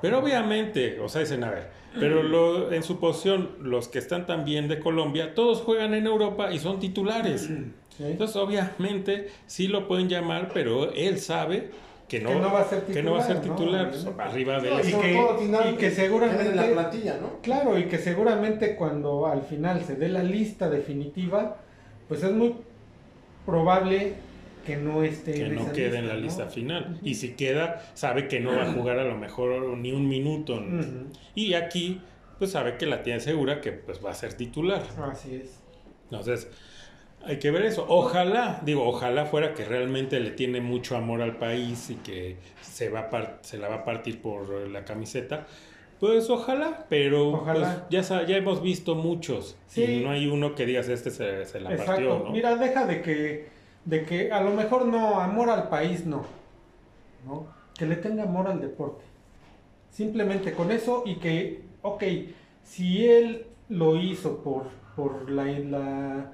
Pero 0.00 0.20
obviamente, 0.20 0.98
o 1.00 1.08
sea, 1.08 1.20
dicen, 1.20 1.44
a 1.44 1.50
ver, 1.50 1.68
pero 1.98 2.22
lo, 2.22 2.72
en 2.72 2.82
su 2.82 2.98
posición, 2.98 3.56
los 3.60 3.88
que 3.88 3.98
están 3.98 4.26
también 4.26 4.68
de 4.68 4.78
Colombia, 4.78 5.34
todos 5.34 5.60
juegan 5.60 5.94
en 5.94 6.06
Europa 6.06 6.50
y 6.50 6.58
son 6.58 6.78
titulares. 6.80 7.50
Entonces, 7.98 8.36
obviamente, 8.36 9.28
sí 9.46 9.68
lo 9.68 9.86
pueden 9.86 10.08
llamar, 10.08 10.50
pero 10.52 10.92
él 10.92 11.18
sabe 11.18 11.70
que 12.08 12.20
no, 12.20 12.28
Que 12.30 12.34
no 12.36 12.52
va 12.52 12.60
a 12.60 12.64
ser 12.64 12.82
que 12.84 13.02
no 13.02 13.12
va 13.12 13.20
a 13.20 13.26
ser 13.26 13.40
titular, 13.40 13.90
pues, 13.90 14.06
arriba 14.18 14.60
de 14.60 14.70
No, 14.70 14.80
y 14.80 14.82
que- 14.92 15.70
y 15.70 15.74
que 15.76 15.90
seguramente- 15.90 16.42
queda 16.42 16.50
en 16.50 16.56
la 16.56 16.82
plantilla, 16.82 17.18
¿no? 17.20 17.40
Claro, 17.40 17.78
y 17.78 17.84
que 17.84 17.98
seguramente 17.98 18.76
cuando 18.76 19.26
al 19.26 19.42
final 19.42 19.82
se 19.84 19.96
dé 19.96 20.08
la 20.08 20.22
lista 20.22 20.68
definitiva, 20.68 21.56
pues 22.08 22.22
es 22.22 22.30
muy 22.32 22.54
probable 23.46 24.14
que 24.66 24.76
no 24.76 25.02
esté 25.02 25.34
que 25.34 25.46
en 25.46 25.54
no 25.56 25.62
esa 25.62 25.72
quede 25.72 25.98
en 25.98 26.08
la 26.08 26.14
¿no? 26.14 26.20
lista 26.20 26.46
final. 26.46 26.98
Y 27.02 27.14
si 27.16 27.34
queda, 27.34 27.82
sabe 27.94 28.28
que 28.28 28.40
no 28.40 28.54
va 28.56 28.62
a 28.62 28.72
jugar 28.72 28.98
a 28.98 29.04
lo 29.04 29.16
mejor 29.16 29.76
ni 29.76 29.92
un 29.92 30.08
minuto. 30.08 30.62
Y 31.34 31.54
aquí, 31.54 32.00
pues 32.38 32.52
sabe 32.52 32.76
que 32.78 32.86
la 32.86 33.02
tiene 33.02 33.20
segura 33.20 33.60
que 33.60 33.72
pues 33.72 34.04
va 34.04 34.10
a 34.10 34.14
ser 34.14 34.34
titular. 34.34 34.82
Así 35.10 35.34
es. 35.36 35.60
Entonces, 36.04 36.48
hay 37.26 37.38
que 37.38 37.50
ver 37.50 37.64
eso. 37.66 37.84
Ojalá, 37.88 38.60
digo, 38.64 38.86
ojalá 38.86 39.26
fuera 39.26 39.54
que 39.54 39.64
realmente 39.64 40.20
le 40.20 40.30
tiene 40.30 40.60
mucho 40.60 40.96
amor 40.96 41.22
al 41.22 41.36
país 41.36 41.90
y 41.90 41.96
que 41.96 42.36
se, 42.60 42.88
va 42.90 43.08
a 43.12 43.38
se 43.42 43.58
la 43.58 43.68
va 43.68 43.76
a 43.76 43.84
partir 43.84 44.20
por 44.20 44.48
la 44.68 44.84
camiseta. 44.84 45.46
Pues 46.00 46.28
ojalá, 46.28 46.86
pero 46.88 47.28
Ojalá. 47.30 47.86
pues, 47.88 48.08
ya, 48.08 48.26
ya 48.26 48.36
hemos 48.36 48.60
visto 48.60 48.94
muchos. 48.94 49.56
Sí. 49.68 49.84
Y 49.84 50.04
no 50.04 50.10
hay 50.10 50.26
uno 50.26 50.54
que 50.54 50.66
digas, 50.66 50.88
este 50.88 51.10
se, 51.10 51.44
se 51.46 51.60
la 51.60 51.70
Exacto. 51.70 51.92
partió, 51.92 52.18
¿no? 52.24 52.30
Mira, 52.30 52.56
deja 52.56 52.84
de 52.86 53.00
que, 53.00 53.48
de 53.84 54.04
que 54.04 54.30
a 54.32 54.40
lo 54.42 54.50
mejor 54.50 54.86
no, 54.86 55.20
amor 55.20 55.48
al 55.50 55.68
país 55.68 56.04
no. 56.04 56.24
¿no? 57.24 57.46
Que 57.78 57.86
le 57.86 57.96
tenga 57.96 58.24
amor 58.24 58.48
al 58.48 58.60
deporte. 58.60 59.02
Simplemente 59.90 60.52
con 60.52 60.70
eso 60.72 61.04
y 61.06 61.16
que, 61.16 61.62
ok, 61.82 62.02
si 62.64 63.08
él 63.08 63.46
lo 63.68 63.96
hizo 63.96 64.42
por, 64.42 64.64
por, 64.96 65.30
la, 65.30 65.44
la- 65.44 66.32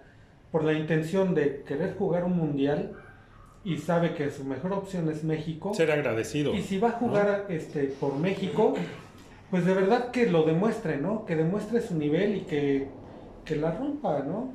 por 0.51 0.65
la 0.65 0.73
intención 0.73 1.35
de 1.35 1.63
querer 1.67 1.95
jugar 1.97 2.25
un 2.25 2.37
mundial 2.37 2.93
y 3.65 3.77
sabe 3.79 4.15
que 4.15 4.31
su 4.31 4.45
mejor 4.45 4.73
opción 4.73 5.09
es 5.11 5.23
México, 5.23 5.75
Ser 5.75 5.91
agradecido. 5.91 6.55
y 6.55 6.63
si 6.63 6.79
va 6.79 6.89
a 6.89 6.93
jugar 6.93 7.47
este, 7.51 7.85
por 7.85 8.17
México, 8.17 8.75
pues 9.51 9.65
de 9.67 9.75
verdad 9.75 10.11
que 10.11 10.27
lo 10.27 10.45
demuestre, 10.45 10.97
¿no? 10.97 11.25
Que 11.27 11.37
demuestre 11.37 11.81
su 11.83 11.95
nivel 11.97 12.37
y 12.37 12.41
que, 12.43 12.89
que 13.45 13.57
la 13.57 13.73
rompa, 13.73 14.21
¿no? 14.21 14.55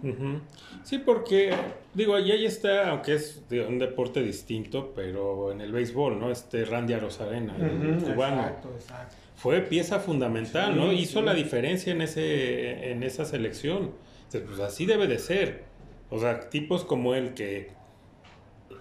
Sí, 0.83 0.97
porque, 0.99 1.51
digo, 1.93 2.17
y 2.19 2.31
ahí 2.31 2.45
está, 2.45 2.89
aunque 2.89 3.13
es 3.15 3.47
de 3.49 3.65
un 3.65 3.77
deporte 3.77 4.21
distinto, 4.23 4.91
pero 4.95 5.51
en 5.51 5.61
el 5.61 5.71
béisbol, 5.71 6.19
¿no? 6.19 6.31
Este 6.31 6.65
Randy 6.65 6.93
Arozarena, 6.93 7.55
el 7.57 7.97
Ujú, 7.97 8.05
cubano, 8.13 8.41
Exacto, 8.41 8.69
exacto. 8.75 9.15
fue 9.35 9.61
pieza 9.61 9.99
fundamental, 9.99 10.73
Sí, 10.73 10.79
¿no? 10.79 10.91
Hizo 10.91 11.19
sí. 11.19 11.25
la 11.25 11.33
diferencia 11.33 11.93
en, 11.93 12.01
ese, 12.01 12.91
en 12.91 13.03
esa 13.03 13.23
selección. 13.25 13.91
Entonces, 14.25 14.41
pues 14.47 14.59
así 14.61 14.85
debe 14.87 15.05
de 15.07 15.19
ser. 15.19 15.74
O 16.09 16.19
sea, 16.19 16.39
tipos 16.49 16.83
como 16.83 17.13
él 17.15 17.33
que... 17.33 17.71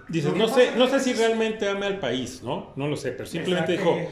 Dices, 0.09 0.35
no 0.35 0.49
sé, 0.49 0.73
no 0.77 0.87
sé 0.87 1.01
si 1.01 1.13
realmente 1.15 1.69
ame 1.69 1.87
al 1.87 1.99
país, 1.99 2.43
¿no? 2.43 2.73
No 2.77 2.89
lo 2.89 2.97
sé, 2.97 3.13
pero 3.13 3.27
simplemente 3.27 3.75
Exacto. 3.75 3.97
dijo, 3.97 4.11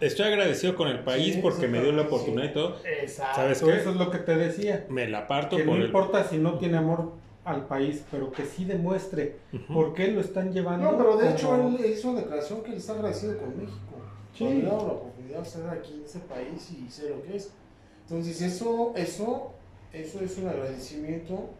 estoy 0.00 0.26
agradecido 0.26 0.76
con 0.76 0.86
el 0.88 1.00
país 1.00 1.34
Sí, 1.34 1.40
porque 1.42 1.66
me 1.66 1.80
dio 1.80 1.90
la 1.92 2.02
oportunidad 2.02 2.44
y 2.44 2.52
todo. 2.52 2.76
Exacto, 2.84 3.34
¿Sabes 3.36 3.62
qué? 3.62 3.76
eso 3.76 3.90
es 3.90 3.96
lo 3.96 4.10
que 4.10 4.18
te 4.18 4.36
decía. 4.36 4.86
Me 4.88 5.08
la 5.08 5.26
parto 5.26 5.56
Que 5.56 5.64
por 5.64 5.74
no 5.74 5.80
el... 5.80 5.86
importa 5.86 6.22
si 6.24 6.38
no 6.38 6.58
tiene 6.58 6.78
amor 6.78 7.12
al 7.44 7.66
país, 7.66 8.04
pero 8.12 8.30
que 8.30 8.44
sí 8.44 8.64
demuestre 8.64 9.38
Ujú. 9.52 9.74
por 9.74 9.94
qué 9.94 10.08
lo 10.08 10.20
están 10.20 10.52
llevando. 10.52 10.92
No, 10.92 10.96
pero 10.96 11.16
de 11.16 11.30
hecho 11.32 11.48
como- 11.48 11.76
él 11.76 11.84
hizo 11.86 12.10
una 12.10 12.20
declaración 12.20 12.62
que 12.62 12.70
él 12.70 12.76
está 12.76 12.92
agradecido 12.92 13.36
con 13.38 13.56
México. 13.58 13.78
Sí. 14.38 14.44
Por 14.44 14.54
la 14.64 14.74
oportunidad 14.74 15.38
de 15.40 15.48
estar 15.48 15.70
aquí 15.76 15.94
en 15.94 16.04
ese 16.04 16.20
país 16.20 16.70
y 16.70 16.88
ser 16.88 17.10
lo 17.10 17.22
que 17.24 17.36
es. 17.36 17.50
Entonces 18.08 18.40
eso, 18.40 18.92
eso, 18.94 19.52
eso 19.92 20.20
es 20.20 20.38
un 20.38 20.48
agradecimiento, 20.48 21.50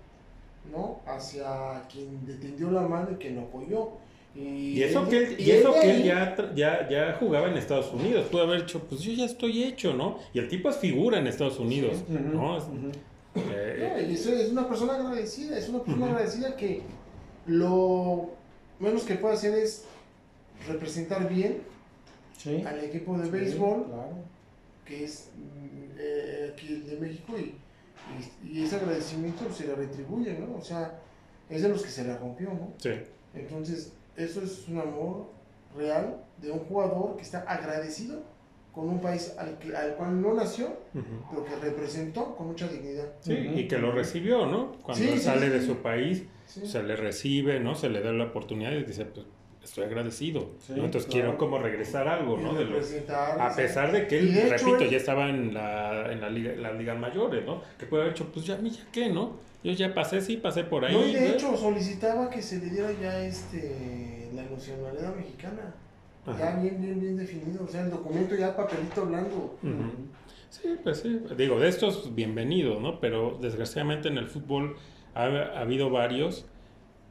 ¿no? 0.70 1.00
Hacia 1.06 1.82
quien 1.90 2.20
le 2.26 2.34
tendió 2.34 2.70
la 2.70 2.82
mano 2.82 3.08
y 3.12 3.14
quien 3.16 3.36
lo 3.36 3.42
apoyó. 3.42 3.90
Y, 4.34 4.78
Y 4.78 4.82
eso 4.82 5.06
que 5.08 5.18
él, 5.18 5.36
y 5.38 5.42
y 5.42 5.50
eso 5.50 5.74
que 5.74 5.90
él 5.90 6.04
ya, 6.04 6.34
ya, 6.54 6.88
ya 6.88 7.16
jugaba 7.20 7.48
en 7.48 7.56
Estados 7.58 7.92
Unidos, 7.92 8.26
pudo 8.30 8.42
haber 8.44 8.60
dicho, 8.62 8.80
pues 8.88 9.02
yo 9.02 9.12
ya 9.12 9.26
estoy 9.26 9.64
hecho, 9.64 9.92
¿no? 9.92 10.18
Y 10.32 10.38
el 10.38 10.48
tipo 10.48 10.70
es 10.70 10.76
figura 10.76 11.18
en 11.18 11.26
Estados 11.26 11.58
Unidos, 11.58 11.98
¿no? 12.08 12.56
Eh, 12.58 12.62
No, 13.34 13.96
es 13.98 14.50
una 14.50 14.66
persona 14.68 14.94
agradecida, 14.94 15.58
es 15.58 15.68
una 15.68 15.82
persona 15.82 16.06
agradecida 16.06 16.56
que 16.56 16.82
lo 17.46 18.30
menos 18.78 19.02
que 19.04 19.14
puede 19.16 19.34
hacer 19.34 19.54
es 19.54 19.84
representar 20.68 21.28
bien 21.28 21.58
Sí. 22.38 22.62
al 22.66 22.82
equipo 22.82 23.16
de 23.18 23.24
Sí, 23.26 23.30
béisbol, 23.30 23.84
claro. 23.84 24.16
que 24.84 25.04
es 25.04 25.30
mm, 25.36 25.90
eh, 25.98 26.50
aquí 26.52 26.66
el 26.68 26.86
de 26.86 26.96
México, 26.96 27.34
y, 27.38 27.54
y, 28.44 28.58
y 28.58 28.64
ese 28.64 28.76
agradecimiento 28.76 29.50
se 29.52 29.66
le 29.66 29.74
retribuye, 29.74 30.38
¿no? 30.38 30.56
O 30.58 30.62
sea, 30.62 30.98
es 31.48 31.62
de 31.62 31.68
los 31.68 31.82
que 31.82 31.90
se 31.90 32.04
la 32.04 32.16
rompió, 32.18 32.48
¿no? 32.48 32.72
sí. 32.78 32.90
Entonces, 33.34 33.92
eso 34.16 34.42
es 34.42 34.68
un 34.68 34.78
amor 34.78 35.26
real 35.76 36.22
de 36.42 36.50
un 36.50 36.58
jugador 36.60 37.16
que 37.16 37.22
está 37.22 37.38
agradecido 37.40 38.22
con 38.74 38.88
un 38.88 39.00
país 39.00 39.34
al, 39.38 39.58
que, 39.58 39.74
al 39.74 39.94
cual 39.96 40.20
no 40.20 40.34
nació, 40.34 40.68
pero 41.30 41.44
que 41.44 41.56
representó 41.56 42.34
con 42.36 42.48
mucha 42.48 42.68
dignidad. 42.68 43.06
Sí, 43.20 43.32
y 43.32 43.68
que 43.68 43.78
lo 43.78 43.92
recibió, 43.92 44.44
¿no? 44.46 44.72
Cuando 44.82 45.02
Sí, 45.04 45.18
sale 45.18 45.46
sí. 45.46 45.52
de 45.52 45.62
su 45.66 45.76
país, 45.76 46.24
Sí. 46.46 46.66
se 46.66 46.82
le 46.82 46.96
recibe, 46.96 47.60
¿no? 47.60 47.74
Se 47.74 47.88
le 47.88 48.02
da 48.02 48.12
la 48.12 48.24
oportunidad 48.24 48.72
y 48.72 48.84
dice, 48.84 49.06
pues 49.06 49.24
estoy 49.62 49.84
agradecido. 49.84 50.50
Sí, 50.58 50.72
¿no? 50.76 50.84
Entonces 50.84 51.10
claro. 51.10 51.26
quiero 51.26 51.38
como 51.38 51.58
regresar 51.58 52.08
algo, 52.08 52.38
Y 52.38 52.42
¿no? 52.42 52.54
De 52.54 52.64
a 53.38 53.54
pesar 53.54 53.92
de 53.92 54.06
que 54.06 54.18
él, 54.18 54.28
Y 54.28 54.32
de 54.32 54.42
hecho, 54.46 54.66
repito, 54.66 54.84
él- 54.84 54.90
ya 54.90 54.96
estaba 54.96 55.28
en, 55.28 55.54
la, 55.54 56.12
en 56.12 56.20
la 56.20 56.30
liga, 56.30 56.52
las 56.56 56.74
ligas 56.76 56.98
mayores, 56.98 57.44
¿no? 57.44 57.62
Que 57.78 57.86
puede 57.86 58.02
haber 58.02 58.14
hecho, 58.14 58.26
pues 58.32 58.46
ya, 58.46 58.54
a 58.54 58.58
mí 58.58 58.70
ya 58.70 58.84
qué, 58.92 59.08
¿no? 59.08 59.36
Yo 59.64 59.72
ya 59.72 59.94
pasé, 59.94 60.20
sí, 60.20 60.36
pasé 60.38 60.64
por 60.64 60.84
ahí. 60.84 60.94
No, 60.94 61.06
y 61.06 61.14
de 61.14 61.20
¿no? 61.20 61.34
hecho 61.34 61.56
solicitaba 61.56 62.28
que 62.28 62.42
se 62.42 62.58
le 62.58 62.66
diera 62.70 62.90
ya 63.00 63.24
este 63.24 64.28
la 64.34 64.42
nacionalidad 64.44 65.14
mexicana. 65.14 65.74
Ajá. 66.26 66.38
Ya 66.56 66.60
bien, 66.60 66.80
bien, 66.80 67.00
bien 67.00 67.16
definido. 67.16 67.64
O 67.64 67.68
sea, 67.68 67.82
el 67.82 67.90
documento 67.90 68.34
ya 68.34 68.56
papelito. 68.56 69.02
Ujú. 69.02 69.92
Sí, 70.50 70.76
pues 70.82 70.98
sí. 71.00 71.20
Digo, 71.36 71.58
de 71.58 71.68
estos, 71.68 72.14
bienvenido, 72.14 72.80
¿no? 72.80 73.00
Pero 73.00 73.38
desgraciadamente 73.40 74.08
en 74.08 74.18
el 74.18 74.28
fútbol 74.28 74.76
ha, 75.14 75.24
ha 75.24 75.60
habido 75.60 75.90
varios 75.90 76.46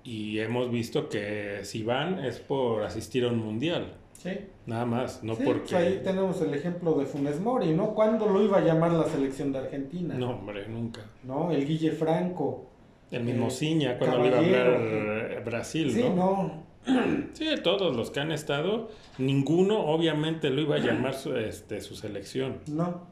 y 0.03 0.39
hemos 0.39 0.71
visto 0.71 1.09
que 1.09 1.59
si 1.63 1.83
van 1.83 2.23
es 2.25 2.39
por 2.39 2.83
asistir 2.83 3.25
a 3.25 3.27
un 3.29 3.37
mundial. 3.39 3.93
Sí. 4.13 4.31
Nada 4.67 4.85
más, 4.85 5.23
no 5.23 5.35
Sí, 5.35 5.41
porque... 5.43 5.61
pues 5.61 5.73
ahí 5.73 6.01
tenemos 6.03 6.39
el 6.41 6.53
ejemplo 6.53 6.93
de 6.93 7.05
Funes 7.07 7.39
Mori, 7.39 7.73
¿no? 7.73 7.95
¿Cuándo 7.95 8.27
lo 8.27 8.43
iba 8.43 8.57
a 8.59 8.61
llamar 8.61 8.91
la 8.93 9.05
selección 9.05 9.51
de 9.51 9.59
Argentina? 9.59 10.13
No, 10.13 10.31
hombre, 10.31 10.67
nunca. 10.67 11.01
¿No? 11.23 11.51
El 11.51 11.65
Guille 11.65 11.91
Franco. 11.91 12.67
El 13.09 13.23
mismo 13.23 13.47
Eh, 13.47 13.51
Ciña, 13.51 13.97
cuando 13.97 14.19
le 14.19 14.27
iba 14.27 14.37
a 14.37 14.39
hablar 14.39 14.67
eh, 14.69 15.41
Brasil, 15.43 15.91
Sí, 15.91 16.03
¿no? 16.03 16.15
no. 16.15 16.71
Sí, 17.33 17.45
todos 17.63 17.95
los 17.95 18.11
que 18.11 18.19
han 18.19 18.31
estado, 18.31 18.89
ninguno 19.17 19.79
obviamente 19.87 20.49
lo 20.49 20.61
iba 20.61 20.75
a 20.75 20.79
llamar 20.79 21.13
su, 21.15 21.35
este, 21.35 21.81
su 21.81 21.95
selección. 21.95 22.59
No. 22.67 23.07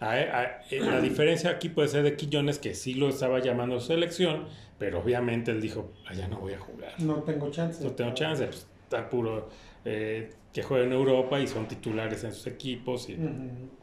A- 0.00 0.12
a- 0.14 0.62
eh, 0.70 0.80
la 0.80 1.00
diferencia 1.00 1.50
aquí 1.50 1.68
puede 1.68 1.88
ser 1.88 2.02
de 2.02 2.16
Quillones, 2.16 2.58
que 2.58 2.74
sí 2.74 2.94
lo 2.94 3.08
estaba 3.08 3.38
llamando 3.40 3.78
su 3.80 3.88
selección, 3.88 4.46
pero 4.78 5.00
obviamente 5.00 5.50
él 5.50 5.60
dijo, 5.60 5.92
allá 6.06 6.26
no 6.28 6.38
voy 6.40 6.54
a 6.54 6.58
jugar. 6.58 6.92
No 6.98 7.16
tengo 7.22 7.50
chance. 7.50 7.84
No 7.84 7.90
tengo 7.92 8.14
chance, 8.14 8.44
pues 8.46 8.66
está 8.84 9.08
puro 9.10 9.48
eh, 9.84 10.30
que 10.52 10.62
juega 10.62 10.84
en 10.86 10.92
Europa 10.92 11.38
y 11.40 11.46
son 11.46 11.66
titulares 11.68 12.24
en 12.24 12.32
sus 12.32 12.46
equipos. 12.46 13.08
Y, 13.10 13.16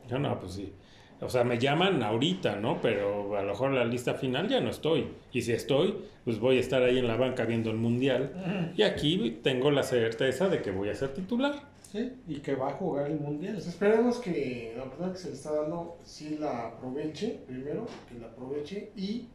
yo 0.09 0.19
no, 0.19 0.39
pues 0.39 0.53
sí. 0.53 0.73
O 1.19 1.29
sea, 1.29 1.43
me 1.43 1.57
llaman 1.57 2.03
ahorita, 2.03 2.57
¿no? 2.57 2.79
Pero 2.81 3.35
a 3.37 3.41
lo 3.41 3.49
mejor 3.49 3.71
la 3.71 3.85
lista 3.85 4.13
final 4.13 4.47
ya 4.47 4.59
no 4.59 4.69
estoy. 4.69 5.07
Y 5.33 5.41
si 5.41 5.51
estoy, 5.51 5.95
pues 6.23 6.39
voy 6.39 6.57
a 6.57 6.59
estar 6.59 6.83
ahí 6.83 6.99
en 6.99 7.07
la 7.07 7.15
banca 7.15 7.45
viendo 7.45 7.71
el 7.71 7.77
mundial. 7.77 8.71
Y 8.75 8.83
aquí 8.83 9.39
tengo 9.41 9.71
la 9.71 9.81
certeza 9.83 10.47
de 10.49 10.61
que 10.61 10.69
voy 10.71 10.89
a 10.89 10.95
ser 10.95 11.13
titular. 11.15 11.55
Sí, 11.91 12.11
y 12.27 12.39
que 12.39 12.53
va 12.55 12.69
a 12.69 12.73
jugar 12.73 13.09
el 13.09 13.19
mundial. 13.19 13.53
Pues 13.53 13.67
esperemos 13.67 14.17
que 14.17 14.73
la 14.75 14.83
oportunidad 14.83 15.13
que 15.13 15.19
se 15.19 15.29
le 15.29 15.35
está 15.35 15.53
dando 15.53 15.97
sí 16.03 16.37
la 16.39 16.67
aproveche 16.67 17.39
primero, 17.47 17.85
que 18.09 18.19
la 18.19 18.27
aproveche 18.27 18.91
y 18.95 19.27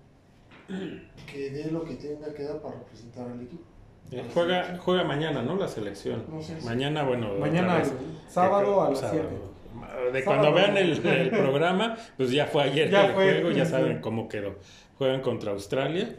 que 1.31 1.51
dé 1.51 1.71
lo 1.71 1.83
que 1.85 1.95
tenga 1.95 2.33
que 2.35 2.43
dar 2.45 2.61
para 2.61 2.75
representar 2.79 3.29
al 3.31 3.41
equipo. 3.43 3.63
Eh, 4.11 4.23
juega, 4.35 4.77
juega 4.79 5.05
mañana, 5.05 5.43
¿no? 5.43 5.57
La 5.57 5.67
selección. 5.69 6.25
No 6.29 6.43
sé 6.43 6.61
si- 6.61 6.67
Mañana, 6.67 7.05
bueno, 7.05 7.33
Mañana, 7.39 7.79
vez. 7.79 7.93
sábado 8.29 8.83
a 8.83 8.91
las 8.91 9.01
Sábado. 9.01 9.23
7. 9.31 10.13
De 10.13 10.23
Sábado. 10.23 10.25
cuando 10.43 10.53
vean 10.55 10.77
el, 10.77 11.07
el 11.07 11.31
programa, 11.43 11.97
pues 12.19 12.31
ya 12.31 12.47
fue 12.47 12.65
ayer 12.65 12.91
Ya 12.91 13.07
el 13.07 13.15
fue, 13.15 13.33
juego, 13.33 13.51
ya 13.53 13.65
saben 13.65 14.01
cómo 14.03 14.29
quedó. 14.29 14.57
Juegan 14.99 15.23
contra 15.23 15.53
Australia, 15.53 16.15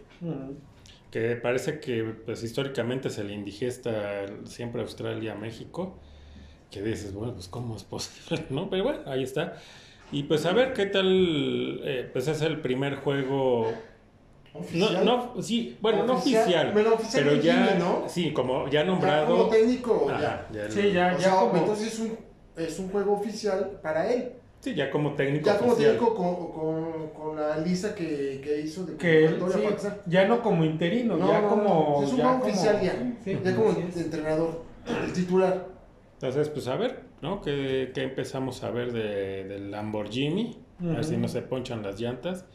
que 1.11 1.35
parece 1.35 1.79
que 1.79 2.03
pues 2.25 2.43
históricamente 2.43 3.09
se 3.11 3.23
le 3.23 3.33
indigesta 3.33 4.25
siempre 4.45 4.81
Australia 4.81 5.33
a 5.33 5.35
México, 5.35 5.99
que 6.73 6.81
dices, 6.81 7.13
bueno, 7.13 7.33
pues 7.33 7.47
cómo 7.47 7.75
es 7.75 7.83
posible, 7.83 8.45
¿no? 8.49 8.69
Pero 8.69 8.83
bueno, 8.83 8.99
ahí 9.05 9.23
está. 9.23 9.53
Y 10.12 10.23
pues 10.23 10.45
a 10.45 10.53
ver 10.53 10.73
qué 10.73 10.86
tal, 10.88 11.81
eh, 11.83 12.09
pues 12.12 12.27
es 12.27 12.41
el 12.41 12.59
primer 12.62 12.95
juego, 12.97 13.71
no, 14.53 14.59
Oficial. 14.59 15.05
no, 15.05 15.41
sí, 15.41 15.77
bueno, 15.81 16.05
no 16.05 16.13
Oficial, 16.13 16.43
oficial, 16.43 16.71
bueno, 16.73 16.93
oficial 16.93 17.23
pero 17.23 17.36
en 17.36 17.41
ya, 17.41 17.75
¿no? 17.79 18.03
sí, 18.07 18.31
como 18.33 18.65
ya 18.65 18.81
Ya 18.81 18.83
nombrado. 18.83 19.36
como 19.38 19.49
técnico, 19.49 20.07
Ajá, 20.12 20.21
ya. 20.21 20.47
ya 20.53 20.65
el- 20.65 20.71
Sí, 20.71 20.91
ya, 20.91 21.07
O 21.15 21.17
ya 21.17 21.19
sea, 21.19 21.39
como... 21.39 21.57
entonces 21.57 21.93
es 21.93 21.99
un, 21.99 22.17
es 22.57 22.79
un 22.79 22.89
juego 22.89 23.13
oficial 23.13 23.79
para 23.81 24.12
él. 24.13 24.33
sí, 24.59 24.75
ya 24.75 24.91
como 24.91 25.13
técnico 25.13 25.47
Ya 25.47 25.57
como 25.57 25.71
oficial. 25.73 25.93
técnico 25.97 26.13
con, 26.15 26.36
con, 26.51 27.09
con 27.09 27.36
la 27.36 27.57
lista 27.57 27.95
que, 27.95 28.39
que 28.43 28.62
hizo 28.62 28.83
de 28.86 28.95
que 28.97 29.25
convocatoria 29.31 29.69
sí, 29.79 29.88
para 29.88 30.01
ya 30.05 30.27
no 30.27 30.43
como 30.43 30.63
interino, 30.63 31.17
No, 31.17 31.27
ya 31.27 31.41
no, 31.41 31.49
como... 31.49 31.63
no, 32.01 32.03
es 32.05 32.12
un 32.12 32.17
ya 32.17 32.23
como- 32.25 32.43
oficial 32.43 32.81
ya. 32.83 33.13
Sí, 33.23 33.39
Ya 33.43 33.55
como 33.55 33.69
entrenador, 33.71 34.62
el 35.07 35.13
titular. 35.13 35.73
Entonces, 36.23 36.47
pues 36.47 36.67
a 36.69 36.77
ver, 36.77 37.01
¿no? 37.21 37.41
¿Qué, 37.41 37.91
qué 37.93 38.03
empezamos 38.03 38.63
a 38.63 38.71
ver 38.71 38.93
de, 38.93 39.43
del 39.43 39.71
Lamborghini? 39.71 40.57
A 40.81 40.86
ver 40.93 41.03
si 41.03 41.17
no 41.17 41.27
se 41.27 41.41
ponchan 41.41 41.83
las 41.83 41.99
llantas. 41.99 42.45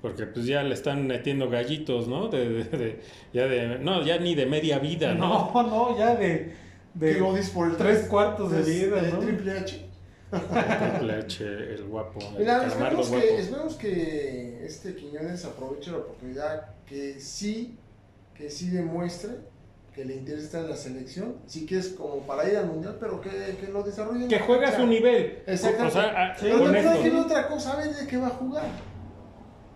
Porque 0.00 0.24
pues 0.24 0.46
ya 0.46 0.62
le 0.62 0.72
están 0.72 1.06
metiendo 1.06 1.50
gallitos, 1.50 2.08
¿no? 2.08 2.28
De, 2.28 2.48
de- 2.48 2.64
de- 2.78 3.00
ya 3.34 3.44
de, 3.46 3.78
no, 3.78 4.02
ya 4.02 4.16
ni 4.16 4.34
de 4.34 4.46
media 4.46 4.78
vida, 4.78 5.14
¿no? 5.14 5.50
No, 5.52 5.62
no, 5.62 5.98
ya 5.98 6.16
de... 6.16 6.54
de 6.94 7.12
que 7.12 7.20
lo 7.20 7.34
dices 7.34 7.50
por 7.50 7.68
el 7.68 7.76
tres 7.76 8.06
cuartos 8.08 8.50
de 8.52 8.60
es- 8.62 8.66
vida, 8.66 9.00
el 9.00 9.10
¿no? 9.12 9.18
Triple 9.18 9.52
H. 9.52 9.86
Triple 10.30 11.12
H, 11.12 11.44
el 11.44 11.84
guapo, 11.84 12.20
el 12.32 12.38
Mira, 12.38 12.60
calamardo 12.60 13.02
esperemos 13.02 13.08
guapo. 13.10 13.22
que, 13.26 13.38
esperemos 13.42 13.74
que 13.74 14.64
este 14.64 14.94
Quiñones 14.94 15.44
aproveche 15.44 15.90
la 15.90 15.98
oportunidad, 15.98 16.68
que 16.86 17.20
sí, 17.20 17.76
que 18.34 18.48
sí 18.48 18.70
demuestre 18.70 19.32
que 20.00 20.06
le 20.06 20.14
interesa 20.14 20.62
la 20.62 20.76
selección, 20.76 21.34
sí 21.46 21.66
que 21.66 21.76
es 21.78 21.90
como 21.90 22.20
para 22.26 22.48
ir 22.48 22.56
al 22.56 22.68
mundial, 22.68 22.96
pero 22.98 23.20
que, 23.20 23.28
que 23.60 23.70
lo 23.70 23.82
desarrolle. 23.82 24.22
en 24.24 24.28
Que 24.30 24.38
juega 24.38 24.68
a 24.70 24.72
su 24.76 24.86
nivel. 24.86 25.42
Exactamente. 25.46 25.98
O 25.98 26.02
sea, 26.02 26.10
a- 26.32 26.34
Sí, 26.38 26.46
Pero 26.46 26.56
no 26.58 26.64
honesto. 26.64 26.90
puede 26.90 27.04
decir 27.04 27.18
otra 27.18 27.48
cosa, 27.48 27.72
a 27.72 27.76
ver 27.76 27.94
de 27.94 28.06
qué 28.06 28.16
va 28.16 28.26
a 28.28 28.30
jugar. 28.30 28.64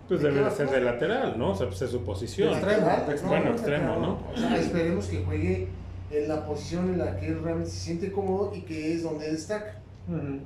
Pues 0.08 0.22
¿De 0.22 0.30
debe 0.30 0.44
de 0.44 0.50
ser 0.50 0.70
de 0.70 0.80
lateral, 0.80 1.38
¿no? 1.38 1.50
O 1.50 1.54
sea, 1.54 1.66
pues 1.66 1.82
es 1.82 1.90
su 1.90 2.02
posición. 2.04 2.54
Extremo, 2.54 2.86
Lateral, 2.86 3.10
extremo. 3.10 3.28
Bueno, 3.28 3.44
no, 3.44 3.50
extremo. 3.52 3.96
¿no? 3.96 4.18
O 4.32 4.36
sea, 4.36 4.56
esperemos 4.56 5.06
que 5.08 5.24
juegue 5.24 5.68
en 6.10 6.28
la 6.28 6.46
posición 6.46 6.88
en 6.94 6.98
la 6.98 7.16
que 7.20 7.26
él 7.26 7.42
realmente 7.42 7.70
se 7.70 7.80
siente 7.80 8.10
cómodo 8.12 8.52
y 8.54 8.62
que 8.62 8.94
es 8.94 9.02
donde 9.02 9.30
destaca, 9.30 9.80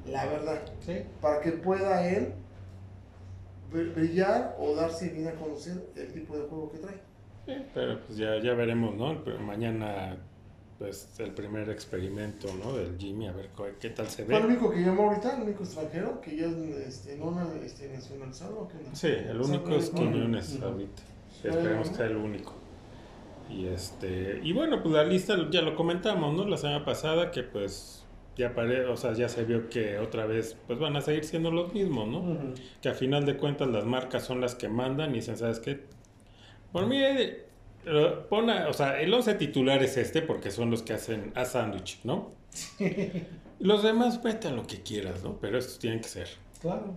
la 0.07 0.27
verdad. 0.27 0.59
Sí. 0.85 1.03
para 1.21 1.41
que 1.41 1.53
pueda 1.53 2.05
él 2.09 2.33
br- 3.73 3.95
brillar 3.95 4.57
o 4.59 4.75
darse 4.75 5.09
bien 5.11 5.29
a 5.29 5.33
conocer 5.33 5.85
el 5.95 6.13
tipo 6.13 6.37
de 6.37 6.43
juego 6.49 6.69
que 6.73 6.79
trae. 6.79 6.97
Sí, 7.49 7.55
pero 7.73 7.99
pues 8.01 8.19
ya, 8.19 8.39
ya 8.43 8.53
veremos, 8.53 8.95
¿no? 8.95 9.25
Pero 9.25 9.39
mañana, 9.41 10.19
pues 10.79 11.09
el 11.19 11.31
primer 11.31 11.71
experimento, 11.71 12.47
¿no? 12.63 12.77
Del 12.77 12.99
Jimmy, 12.99 13.27
a 13.27 13.33
ver 13.33 13.49
qué 13.81 13.89
tal 13.89 14.07
se 14.09 14.27
Fue 14.27 14.37
el 14.37 14.43
ve. 14.43 14.49
único 14.49 14.71
que 14.71 14.83
llamó 14.83 15.05
ahorita, 15.09 15.37
el 15.39 15.45
único 15.45 15.63
extranjero 15.65 16.21
que 16.21 16.37
ya 16.37 16.45
es 16.45 16.53
este, 16.87 17.17
no 17.17 17.35
este, 17.65 17.89
nacionalizado. 17.89 18.61
¿o 18.61 18.69
qué 18.69 18.77
onda? 18.77 18.95
Sí, 18.95 19.07
el 19.09 19.41
único 19.41 19.71
es. 19.71 19.89
Quiñones 19.89 20.57
Ujú. 20.57 20.65
ahorita. 20.67 21.03
Esperemos 21.43 21.89
que 21.89 21.95
sea 21.95 22.07
el 22.07 22.17
único. 22.17 22.53
Y 23.49 23.65
este, 23.69 24.41
y 24.43 24.53
bueno, 24.53 24.83
pues 24.83 24.95
la 24.95 25.05
lista 25.05 25.35
ya 25.51 25.63
lo 25.63 25.75
comentamos, 25.75 26.37
¿no? 26.37 26.47
La 26.47 26.59
semana 26.59 26.85
pasada 26.85 27.31
que 27.31 27.45
pues 27.45 28.05
ya 28.37 28.55
pare, 28.55 28.85
o 28.85 28.97
sea, 28.99 29.15
ya 29.15 29.31
se 29.31 29.45
vio 29.45 29.71
que 29.71 29.99
otra 29.99 30.27
vez 30.27 30.55
pues 30.67 30.79
van 30.79 30.97
a 30.97 31.01
seguir 31.01 31.25
siendo 31.25 31.51
los 31.51 31.73
mismos, 31.73 32.09
¿no? 32.09 32.53
Que 32.83 32.91
a 32.91 32.95
final 32.95 33.25
de 33.25 33.39
cuentas 33.39 33.69
las 33.69 33.87
marcas 33.87 34.25
son 34.25 34.43
las 34.43 34.55
que 34.55 34.69
mandan 34.69 35.13
y 35.13 35.15
dicen, 35.15 35.39
¿sabes 35.39 35.61
qué? 35.61 35.81
Por 36.73 36.87
mí, 36.87 36.99
eh, 37.03 37.45
pon 38.29 38.51
a- 38.51 38.69
o 38.69 38.73
sea, 38.73 39.01
el 39.01 39.13
11 39.13 39.35
titular 39.35 39.83
es 39.83 39.97
este 39.97 40.23
porque 40.23 40.51
son 40.51 40.71
los 40.71 40.83
que 40.83 40.93
hacen 40.93 41.33
a 41.35 41.45
sándwich, 41.45 42.01
¿no? 42.05 42.31
Los 43.61 43.83
demás 43.83 44.23
meten 44.23 44.55
lo 44.55 44.67
que 44.67 44.83
quieras, 44.83 45.25
¿no? 45.25 45.37
Pero 45.41 45.59
estos 45.59 45.79
tienen 45.81 46.01
que 46.01 46.09
ser. 46.09 46.29
Claro, 46.61 46.95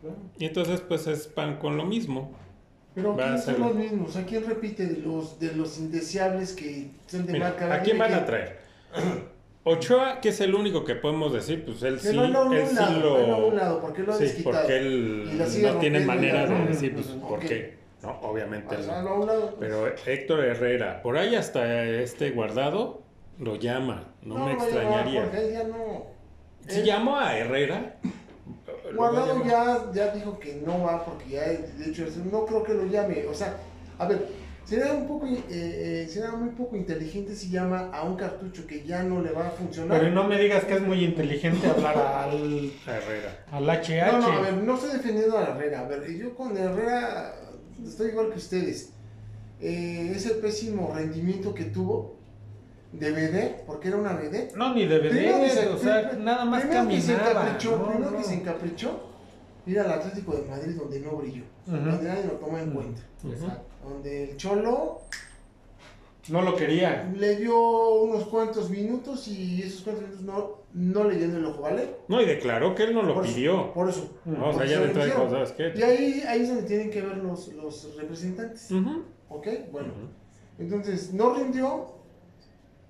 claro. 0.00 0.16
Y 0.38 0.46
entonces 0.46 0.80
pues 0.80 1.06
es 1.06 1.26
pan 1.26 1.58
con 1.58 1.76
lo 1.76 1.84
mismo. 1.84 2.32
Pero 2.94 3.14
¿quiénes 3.16 3.44
son 3.44 3.60
los 3.60 3.74
mismos? 3.74 4.16
¿A 4.16 4.24
quién 4.24 4.44
repite 4.46 4.86
de 4.86 4.96
los, 5.00 5.38
de 5.38 5.52
los 5.52 5.78
indeseables 5.78 6.54
que 6.54 6.90
son 7.06 7.26
de 7.26 7.34
Mira, 7.34 7.50
marca? 7.50 7.74
¿a 7.74 7.82
quién 7.82 7.98
van 7.98 8.08
que- 8.08 8.14
a 8.14 8.24
traer? 8.26 8.60
Ochoa, 9.62 10.20
que 10.22 10.30
es 10.30 10.40
el 10.40 10.54
único 10.54 10.84
que 10.84 10.94
podemos 10.94 11.34
decir, 11.34 11.64
pues 11.66 11.82
él 11.82 12.00
sí, 12.00 12.16
no 12.16 12.24
él 12.24 12.66
sí 12.66 12.74
lado, 12.74 12.98
lo 13.50 13.80
porque 13.82 14.02
lo 14.02 14.12
Sí, 14.14 14.40
porque 14.42 14.78
él 14.78 15.38
no 15.62 15.78
tiene 15.78 16.00
manera 16.00 16.46
de 16.46 16.66
decir, 16.66 16.94
pues, 16.94 17.06
¿por 17.08 17.40
qué? 17.40 17.76
No, 18.02 18.18
obviamente 18.22 18.76
O 18.76 18.82
sea, 18.82 19.02
no. 19.02 19.20
pues, 19.26 19.38
Pero 19.58 19.86
Héctor 20.06 20.40
Herrera, 20.44 21.02
por 21.02 21.18
ahí 21.18 21.34
hasta 21.34 21.84
este 21.84 22.30
guardado, 22.30 23.02
lo 23.38 23.56
llama, 23.56 24.14
no, 24.22 24.46
me 24.46 24.52
extrañaría. 24.54 25.22
porque 25.24 25.52
ya 25.52 25.64
no. 25.64 26.06
Si 26.68 26.80
él- 26.80 26.84
llamó 26.86 27.18
a 27.18 27.36
Herrera, 27.36 27.96
Guardado 28.94 29.44
ya, 29.44 29.84
ya 29.92 30.08
dijo 30.14 30.38
que 30.38 30.54
no 30.66 30.82
va 30.82 31.04
porque 31.04 31.28
ya, 31.30 31.42
de 31.44 31.90
hecho, 31.90 32.04
no 32.30 32.44
creo 32.44 32.62
que 32.64 32.74
lo 32.74 32.86
llame. 32.86 33.24
O 33.26 33.34
sea, 33.34 33.54
a 33.98 34.06
ver, 34.08 34.26
sería 34.64 34.92
un 34.92 35.06
poco, 35.06 35.26
eh, 35.26 35.42
eh, 35.48 36.06
sería 36.08 36.30
muy 36.32 36.50
poco 36.50 36.76
inteligente 36.76 37.36
si 37.36 37.50
llama 37.50 37.90
a 37.92 38.02
un 38.02 38.16
cartucho 38.16 38.66
que 38.66 38.82
ya 38.84 39.02
no 39.04 39.22
le 39.22 39.30
va 39.30 39.46
a 39.46 39.50
funcionar. 39.50 39.98
Pero 40.00 40.10
no 40.12 40.24
me 40.24 40.38
digas 40.40 40.64
que 40.64 40.74
es 40.74 40.80
muy 40.80 41.04
inteligente 41.04 41.68
hablar 41.68 41.96
al, 41.98 42.72
A 42.86 42.96
Herrera. 42.96 43.44
al 43.52 43.64
HH. 43.70 44.12
No, 44.12 44.18
no, 44.20 44.32
a 44.32 44.40
ver, 44.40 44.54
no 44.54 44.74
estoy 44.74 44.90
defendiendo 44.90 45.38
a 45.38 45.42
Herrera. 45.44 45.80
A 45.80 45.84
ver, 45.88 46.10
yo 46.16 46.34
con 46.34 46.56
Herrera 46.56 47.32
estoy 47.86 48.08
igual 48.10 48.30
que 48.30 48.38
ustedes. 48.38 48.90
Eh, 49.60 50.12
ese 50.14 50.30
pésimo 50.34 50.92
rendimiento 50.94 51.52
que 51.54 51.64
tuvo 51.64 52.16
DVD, 52.92 53.62
porque 53.66 53.88
era 53.88 53.98
una 53.98 54.14
vedette. 54.14 54.56
No, 54.56 54.74
ni 54.74 54.86
de 54.86 55.50
se- 55.50 55.68
o 55.68 55.78
sea, 55.78 56.12
nada 56.18 56.44
más 56.44 56.62
primero 56.62 56.88
que 56.88 57.00
se 57.00 57.12
caminaba. 57.14 57.42
encaprichó, 57.42 57.76
no, 57.78 57.88
primero 57.88 58.10
no. 58.10 58.16
que 58.18 58.24
se 58.24 58.34
encaprichó, 58.34 59.00
ir 59.66 59.78
al 59.80 59.92
Atlético 59.92 60.36
de 60.36 60.48
Madrid 60.48 60.74
donde 60.76 61.00
no 61.00 61.12
brilló, 61.12 61.42
donde 61.66 62.08
nadie 62.08 62.24
lo 62.24 62.32
toma 62.32 62.60
en 62.62 62.70
cuenta, 62.72 63.02
Exacto. 63.30 63.62
donde 63.88 64.30
el 64.30 64.36
Cholo 64.36 65.02
No 66.28 66.42
lo 66.42 66.54
quería. 66.54 67.10
le 67.16 67.36
dio 67.36 67.58
unos 68.02 68.24
cuantos 68.26 68.68
minutos 68.70 69.26
y 69.28 69.62
esos 69.62 69.82
cuantos 69.82 70.04
minutos 70.04 70.24
no, 70.24 70.50
no 70.74 71.04
le 71.08 71.18
llenó 71.18 71.38
el 71.38 71.46
ojo, 71.46 71.62
¿vale? 71.62 71.96
No, 72.08 72.20
y 72.20 72.26
declaró 72.26 72.74
que 72.74 72.84
él 72.84 72.94
no 72.94 73.02
lo 73.02 73.14
Por 73.14 73.24
eso- 73.24 73.34
pidió. 73.34 73.72
Por 73.72 73.88
eso. 73.88 74.10
No, 74.26 74.50
o 74.50 74.52
sea, 74.52 74.66
ya 74.66 74.78
se 74.80 74.86
de. 74.88 75.10
¿sabes 75.10 75.50
Y 75.52 75.54
qué? 75.78 75.84
ahí, 75.84 76.22
ahí 76.28 76.42
es 76.42 76.48
donde 76.48 76.64
tienen 76.64 76.90
que 76.90 77.00
ver 77.00 77.16
los, 77.16 77.48
los 77.54 77.96
representantes. 77.96 78.70
Ujú. 78.70 79.04
¿Ok? 79.30 79.46
Bueno. 79.72 79.88
Entonces, 80.58 81.14
no 81.14 81.34
rindió, 81.34 81.86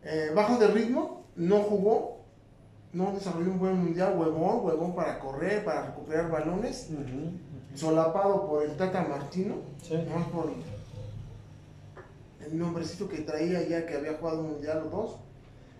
eh, 0.02 0.30
bajo 0.34 0.58
de 0.58 0.66
ritmo, 0.68 1.24
no 1.36 1.58
jugó, 1.58 2.18
no 2.92 3.12
desarrolló 3.12 3.52
un 3.52 3.58
buen 3.60 3.76
mundial, 3.76 4.14
huevón, 4.18 4.64
huevón 4.64 4.94
para 4.96 5.20
correr, 5.20 5.64
para 5.64 5.86
recuperar 5.86 6.30
balones, 6.30 6.90
solapado 7.74 8.48
por 8.48 8.64
el 8.64 8.76
Tata 8.76 9.06
Martino, 9.08 9.54
Sí. 9.82 9.94
nomás 10.08 10.26
por 10.28 10.46
el 12.50 12.58
nombrecito 12.58 13.08
que 13.08 13.18
traía 13.18 13.62
ya 13.66 13.86
que 13.86 13.94
había 13.94 14.14
jugado 14.14 14.40
un 14.40 14.52
mundial 14.52 14.82
o 14.86 14.90
dos. 14.90 15.16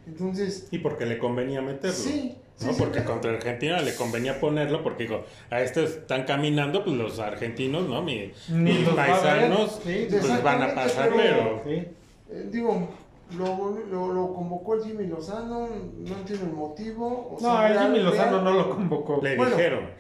Entonces, 0.07 0.69
Y 0.71 0.79
porque 0.79 1.07
le 1.07 1.19
convenía 1.19 1.61
meterlo. 1.63 1.95
sí, 1.97 2.37
¿no? 2.61 2.73
sí, 2.73 2.77
porque 2.79 2.99
claro. 3.01 3.13
contra 3.13 3.33
Argentina 3.33 3.81
le 3.81 3.95
convenía 3.95 4.41
ponerlo 4.41 4.83
porque 4.83 5.05
digo, 5.05 5.25
a 5.51 5.61
estos 5.61 5.91
están 5.91 6.25
caminando, 6.25 6.85
pues 6.85 6.97
los 6.97 7.19
argentinos, 7.19 7.89
¿no? 7.89 8.03
Mi- 8.03 8.33
mis 8.51 8.85
los 8.87 8.97
va 8.97 9.05
a 9.05 9.07
ver, 9.09 9.21
paisanos, 9.21 9.81
sí, 9.85 10.07
pues 10.11 10.43
van 10.43 10.63
a 10.63 10.75
pasar, 10.75 11.11
pero- 11.15 11.63
pero... 11.63 11.63
Sí. 11.65 11.89
Eh, 12.33 12.49
digo, 12.51 12.89
lo, 13.37 13.79
lo, 13.91 14.13
lo 14.13 14.33
convocó 14.35 14.75
el 14.75 14.85
Jimmy 14.85 15.07
Lozano, 15.07 15.69
no 15.99 16.17
entiendo 16.17 16.47
el 16.47 16.53
motivo. 16.53 17.29
o 17.37 17.39
No, 17.41 17.57
sea, 17.59 17.69
el 17.73 17.79
Jimmy 17.79 17.99
real- 17.99 18.05
Lozano 18.07 18.43
no 18.43 18.53
lo 18.53 18.71
convocó. 18.71 19.21
Le 19.23 19.37
Bueno. 19.37 19.57
dijeron. 19.57 19.91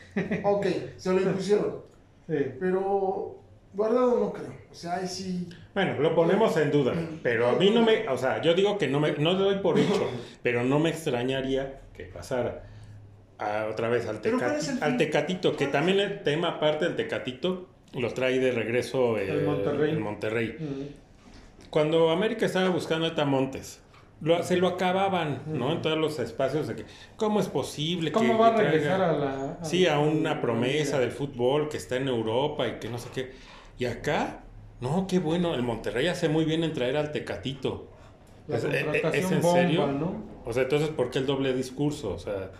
Ok, 0.44 0.66
se 0.96 1.12
lo 1.12 1.20
impusieron. 1.20 1.88
Sí. 2.30 2.36
Pero 2.60 3.38
guardado 3.74 4.20
no 4.20 4.32
creo. 4.32 4.52
O 4.70 4.74
sea, 4.74 4.94
ahí 4.98 5.08
sí. 5.08 5.48
Bueno, 5.74 6.00
lo 6.00 6.14
ponemos 6.14 6.56
en 6.56 6.70
duda, 6.72 6.92
pero 7.22 7.48
a 7.48 7.52
mí 7.52 7.70
no 7.70 7.82
me, 7.82 8.08
o 8.08 8.18
sea, 8.18 8.42
yo 8.42 8.54
digo 8.54 8.76
que 8.76 8.88
no 8.88 8.98
me, 8.98 9.12
no 9.12 9.34
doy 9.34 9.56
por 9.58 9.78
hecho, 9.78 10.08
pero 10.42 10.64
no 10.64 10.78
me 10.80 10.90
extrañaría 10.90 11.80
que 11.94 12.04
pasara 12.04 12.64
a- 13.38 13.66
otra 13.70 13.88
vez 13.88 14.06
al, 14.06 14.20
¿Pero 14.20 14.38
cuál 14.38 14.52
Tecati- 14.52 14.58
es 14.58 14.68
el 14.70 14.82
al? 14.82 14.96
Tecatito, 14.96 15.56
que 15.56 15.66
también 15.68 16.00
el 16.00 16.22
tema 16.22 16.48
aparte 16.48 16.86
del 16.86 16.96
Tecatito 16.96 17.68
lo 17.94 18.12
trae 18.12 18.38
de 18.38 18.50
regreso 18.52 19.16
eh, 19.18 19.30
El 19.30 19.42
Monterrey. 19.44 19.90
el 19.90 20.00
Monterrey. 20.00 20.56
Cuando 21.70 22.10
América 22.10 22.46
estaba 22.46 22.68
buscando 22.68 23.06
a 23.06 23.14
Tamontes, 23.14 23.80
lo- 24.20 24.42
se 24.42 24.56
lo 24.56 24.66
acababan, 24.68 25.42
¿no? 25.46 25.72
En 25.72 25.82
todos 25.82 25.96
los 25.98 26.18
espacios 26.18 26.66
de 26.66 26.76
que, 26.76 26.84
¿cómo 27.16 27.38
es 27.40 27.48
posible 27.48 28.10
¿Cómo 28.12 28.32
que, 28.34 28.38
va 28.40 28.48
a 28.48 28.56
regresar 28.56 28.98
traiga- 28.98 29.10
a 29.10 29.12
la. 29.12 29.52
a- 29.60 29.64
Sí, 29.64 29.86
a 29.86 29.98
una 30.00 30.40
promesa 30.40 30.98
del 30.98 31.12
fútbol 31.12 31.68
que 31.68 31.76
está 31.76 31.96
en 31.96 32.08
Europa 32.08 32.66
y 32.66 32.72
que 32.80 32.88
no 32.88 32.98
sé 32.98 33.08
qué. 33.14 33.30
Y 33.78 33.84
acá, 33.86 34.40
no, 34.80 35.06
qué 35.06 35.18
bueno, 35.18 35.54
el 35.54 35.62
Monterrey 35.62 36.06
hace 36.08 36.28
muy 36.28 36.44
bien 36.44 36.64
en 36.64 36.72
traer 36.72 36.96
al 36.96 37.12
Tecatito. 37.12 37.86
La 38.48 38.56
¿Es, 38.56 38.64
eh, 38.64 38.82
contratación 38.84 39.24
¿es 39.24 39.32
en 39.32 39.42
bomba, 39.42 39.60
serio? 39.60 39.86
¿no? 39.88 40.22
O 40.44 40.52
sea, 40.52 40.62
entonces, 40.64 40.88
¿por 40.88 41.10
qué 41.10 41.18
el 41.20 41.26
doble 41.26 41.52
discurso? 41.52 42.14
O 42.14 42.18
sea, 42.18 42.50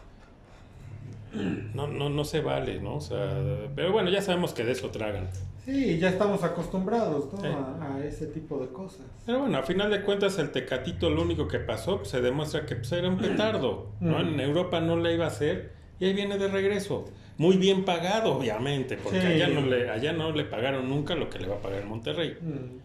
no, 1.75 1.87
no, 1.87 2.11
no 2.11 2.25
se 2.25 2.41
vale, 2.41 2.81
¿no? 2.81 2.97
O 2.97 3.01
sea, 3.01 3.43
pero 3.75 3.93
bueno, 3.93 4.11
ya 4.11 4.21
sabemos 4.21 4.53
que 4.53 4.65
de 4.65 4.73
eso 4.73 4.91
tragan. 4.91 5.29
Sí, 5.65 5.99
ya 5.99 6.09
estamos 6.09 6.43
acostumbrados 6.43 7.33
¿no? 7.33 7.41
Sí. 7.41 7.47
a, 7.47 7.95
a 7.95 8.05
ese 8.05 8.27
tipo 8.27 8.59
de 8.59 8.69
cosas. 8.69 9.07
Pero 9.27 9.41
bueno, 9.41 9.59
a 9.59 9.63
final 9.63 9.91
de 9.91 10.03
cuentas, 10.03 10.39
el 10.39 10.51
Tecatito 10.51 11.11
lo 11.11 11.23
único 11.23 11.47
que 11.49 11.59
pasó, 11.59 11.99
pues, 11.99 12.09
se 12.09 12.21
demuestra 12.21 12.67
que 12.67 12.77
pues, 12.77 12.91
era 12.93 13.09
un 13.09 13.19
petardo, 13.19 13.89
¿no? 14.01 14.19
Mm. 14.19 14.29
En 14.35 14.41
Europa 14.41 14.81
no 14.81 14.97
le 14.97 15.15
iba 15.15 15.27
a 15.27 15.29
hacer 15.29 15.73
y 16.01 16.07
ahí 16.07 16.15
viene 16.15 16.39
de 16.39 16.49
regreso. 16.49 17.05
Muy 17.39 17.57
bien 17.57 17.85
pagado, 17.85 18.35
obviamente, 18.35 18.97
porque 18.97 19.21
Sí. 19.21 19.27
allá, 19.27 19.49
no 19.49 19.61
le, 19.63 19.89
allá 19.89 20.13
no 20.13 20.33
le 20.33 20.45
pagaron 20.45 20.89
nunca 20.89 21.15
lo 21.15 21.31
que 21.31 21.39
le 21.39 21.47
va 21.47 21.57
a 21.57 21.63
pagar 21.63 21.85
Monterrey. 21.85 22.37
Mm. 22.41 22.81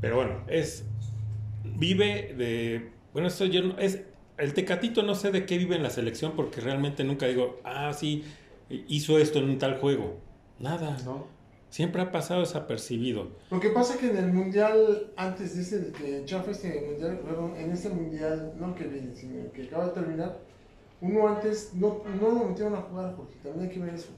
Pero 0.00 0.16
bueno, 0.16 0.40
es. 0.48 0.84
Vive 1.64 2.34
de. 2.36 2.90
Bueno, 3.12 3.28
esto 3.28 3.44
yo 3.44 3.62
no. 3.62 3.78
Es, 3.78 4.02
el 4.38 4.52
Tecatito 4.52 5.02
no 5.02 5.14
sé 5.14 5.30
de 5.30 5.46
qué 5.46 5.56
vive 5.56 5.76
en 5.76 5.82
la 5.82 5.90
selección 5.90 6.32
porque 6.36 6.60
realmente 6.60 7.04
nunca 7.04 7.26
digo, 7.26 7.60
ah, 7.64 7.92
sí, 7.94 8.24
hizo 8.68 9.18
esto 9.18 9.38
en 9.38 9.50
un 9.50 9.58
tal 9.58 9.78
juego. 9.78 10.18
Nada. 10.58 10.96
¿No? 11.04 11.26
Siempre 11.70 12.00
ha 12.02 12.12
pasado 12.12 12.40
desapercibido. 12.40 13.28
Lo 13.50 13.60
que 13.60 13.70
pasa 13.70 13.98
que 13.98 14.10
en 14.10 14.16
el 14.16 14.32
mundial, 14.32 15.10
antes 15.16 15.56
de 15.56 15.62
este, 15.62 16.02
de 16.02 16.24
Chafa 16.24 16.50
este 16.50 16.80
mundial, 16.80 17.20
en 17.58 17.70
este 17.70 17.88
mundial, 17.88 18.52
no 18.58 18.74
que 18.74 18.88
que 19.52 19.62
acaba 19.64 19.86
de 19.86 19.92
terminar, 19.92 20.38
uno 21.00 21.28
antes 21.28 21.72
no, 21.74 22.02
no 22.20 22.28
lo 22.30 22.44
metieron 22.44 22.74
a 22.74 22.82
jugar, 22.82 23.14
porque 23.16 23.36
también 23.42 23.68
hay 23.68 23.74
que 23.74 23.80
ver 23.80 23.94
eso. 23.94 24.08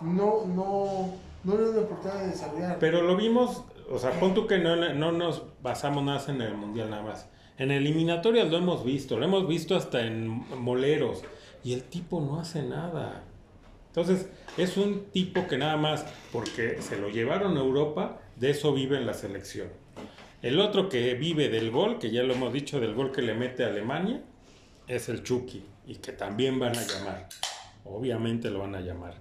No, 0.00 0.46
no, 0.46 1.14
no 1.44 1.56
le 1.56 1.72
la 1.74 1.80
oportunidad 1.82 2.20
de 2.22 2.28
desarrollar. 2.28 2.78
Pero 2.78 3.02
lo 3.02 3.16
vimos, 3.16 3.64
o 3.90 3.98
sea, 3.98 4.12
pon 4.18 4.34
tú 4.34 4.46
que 4.46 4.58
no, 4.58 4.76
no 4.94 5.12
nos 5.12 5.42
basamos 5.62 6.04
nada 6.04 6.22
en 6.28 6.40
el 6.40 6.54
mundial 6.54 6.90
nada 6.90 7.02
más. 7.02 7.28
En 7.58 7.70
eliminatorias 7.70 8.50
lo 8.50 8.56
hemos 8.56 8.84
visto, 8.84 9.18
lo 9.18 9.26
hemos 9.26 9.46
visto 9.46 9.76
hasta 9.76 10.06
en 10.06 10.28
moleros. 10.58 11.22
Y 11.62 11.74
el 11.74 11.84
tipo 11.84 12.20
no 12.20 12.40
hace 12.40 12.62
nada. 12.62 13.22
Entonces, 13.88 14.30
es 14.56 14.76
un 14.76 15.06
tipo 15.06 15.46
que 15.46 15.58
nada 15.58 15.76
más, 15.76 16.06
porque 16.32 16.80
se 16.80 16.96
lo 16.96 17.10
llevaron 17.10 17.56
a 17.56 17.60
Europa, 17.60 18.18
de 18.36 18.50
eso 18.50 18.72
vive 18.72 18.96
en 18.96 19.04
la 19.04 19.14
selección. 19.14 19.68
El 20.42 20.58
otro 20.58 20.88
que 20.88 21.14
vive 21.14 21.50
del 21.50 21.70
gol, 21.70 21.98
que 21.98 22.10
ya 22.10 22.22
lo 22.22 22.32
hemos 22.32 22.52
dicho, 22.52 22.80
del 22.80 22.94
gol 22.94 23.12
que 23.12 23.20
le 23.20 23.34
mete 23.34 23.64
a 23.64 23.66
Alemania, 23.66 24.22
es 24.88 25.08
el 25.10 25.22
Chucky, 25.22 25.62
y 25.90 25.96
que 25.96 26.12
también 26.12 26.60
van 26.60 26.76
a 26.76 26.86
llamar. 26.86 27.28
Obviamente 27.84 28.48
lo 28.48 28.60
van 28.60 28.76
a 28.76 28.80
llamar. 28.80 29.14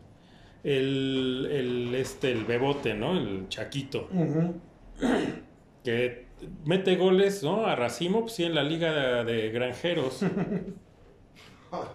El, 0.63 1.47
el, 1.51 1.95
este, 1.95 2.32
el 2.32 2.45
Bebote, 2.45 2.93
¿no? 2.93 3.17
El 3.17 3.49
Chaquito, 3.49 4.07
que 5.84 6.28
mete 6.65 6.95
goles, 6.95 7.41
¿no? 7.41 7.65
A 7.65 7.76
Racimo, 7.76 8.22
pues 8.22 8.34
sí, 8.34 8.43
en 8.43 8.53
la 8.53 8.63
liga 8.63 9.24
de 9.24 9.49
granjeros. 9.49 10.20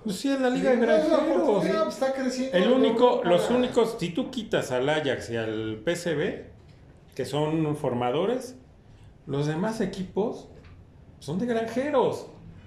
Pues 0.03 0.17
sí, 0.17 0.33
en 0.33 0.43
la 0.43 0.51
liga 0.51 0.71
de 0.73 0.79
granjeros. 0.79 1.21
oportunidad, 1.21 1.85
pues, 1.85 1.95
está 1.95 2.13
creciendo. 2.13 2.59
El 2.59 2.73
único, 2.73 3.21
No, 3.23 3.31
los 3.31 3.51
únicos, 3.51 3.97
si 4.01 4.09
tú 4.09 4.33
quitas 4.33 4.73
al 4.73 4.89
Ajax 4.89 5.31
y 5.31 5.37
al 5.37 5.85
PSV, 5.85 6.47
que 7.15 7.25
son 7.25 7.77
formadores, 7.77 8.57
los 9.29 9.47
demás 9.47 9.81
equipos 9.81 10.49
son 11.21 11.39
de 11.39 11.47
granjeros. 11.47 12.27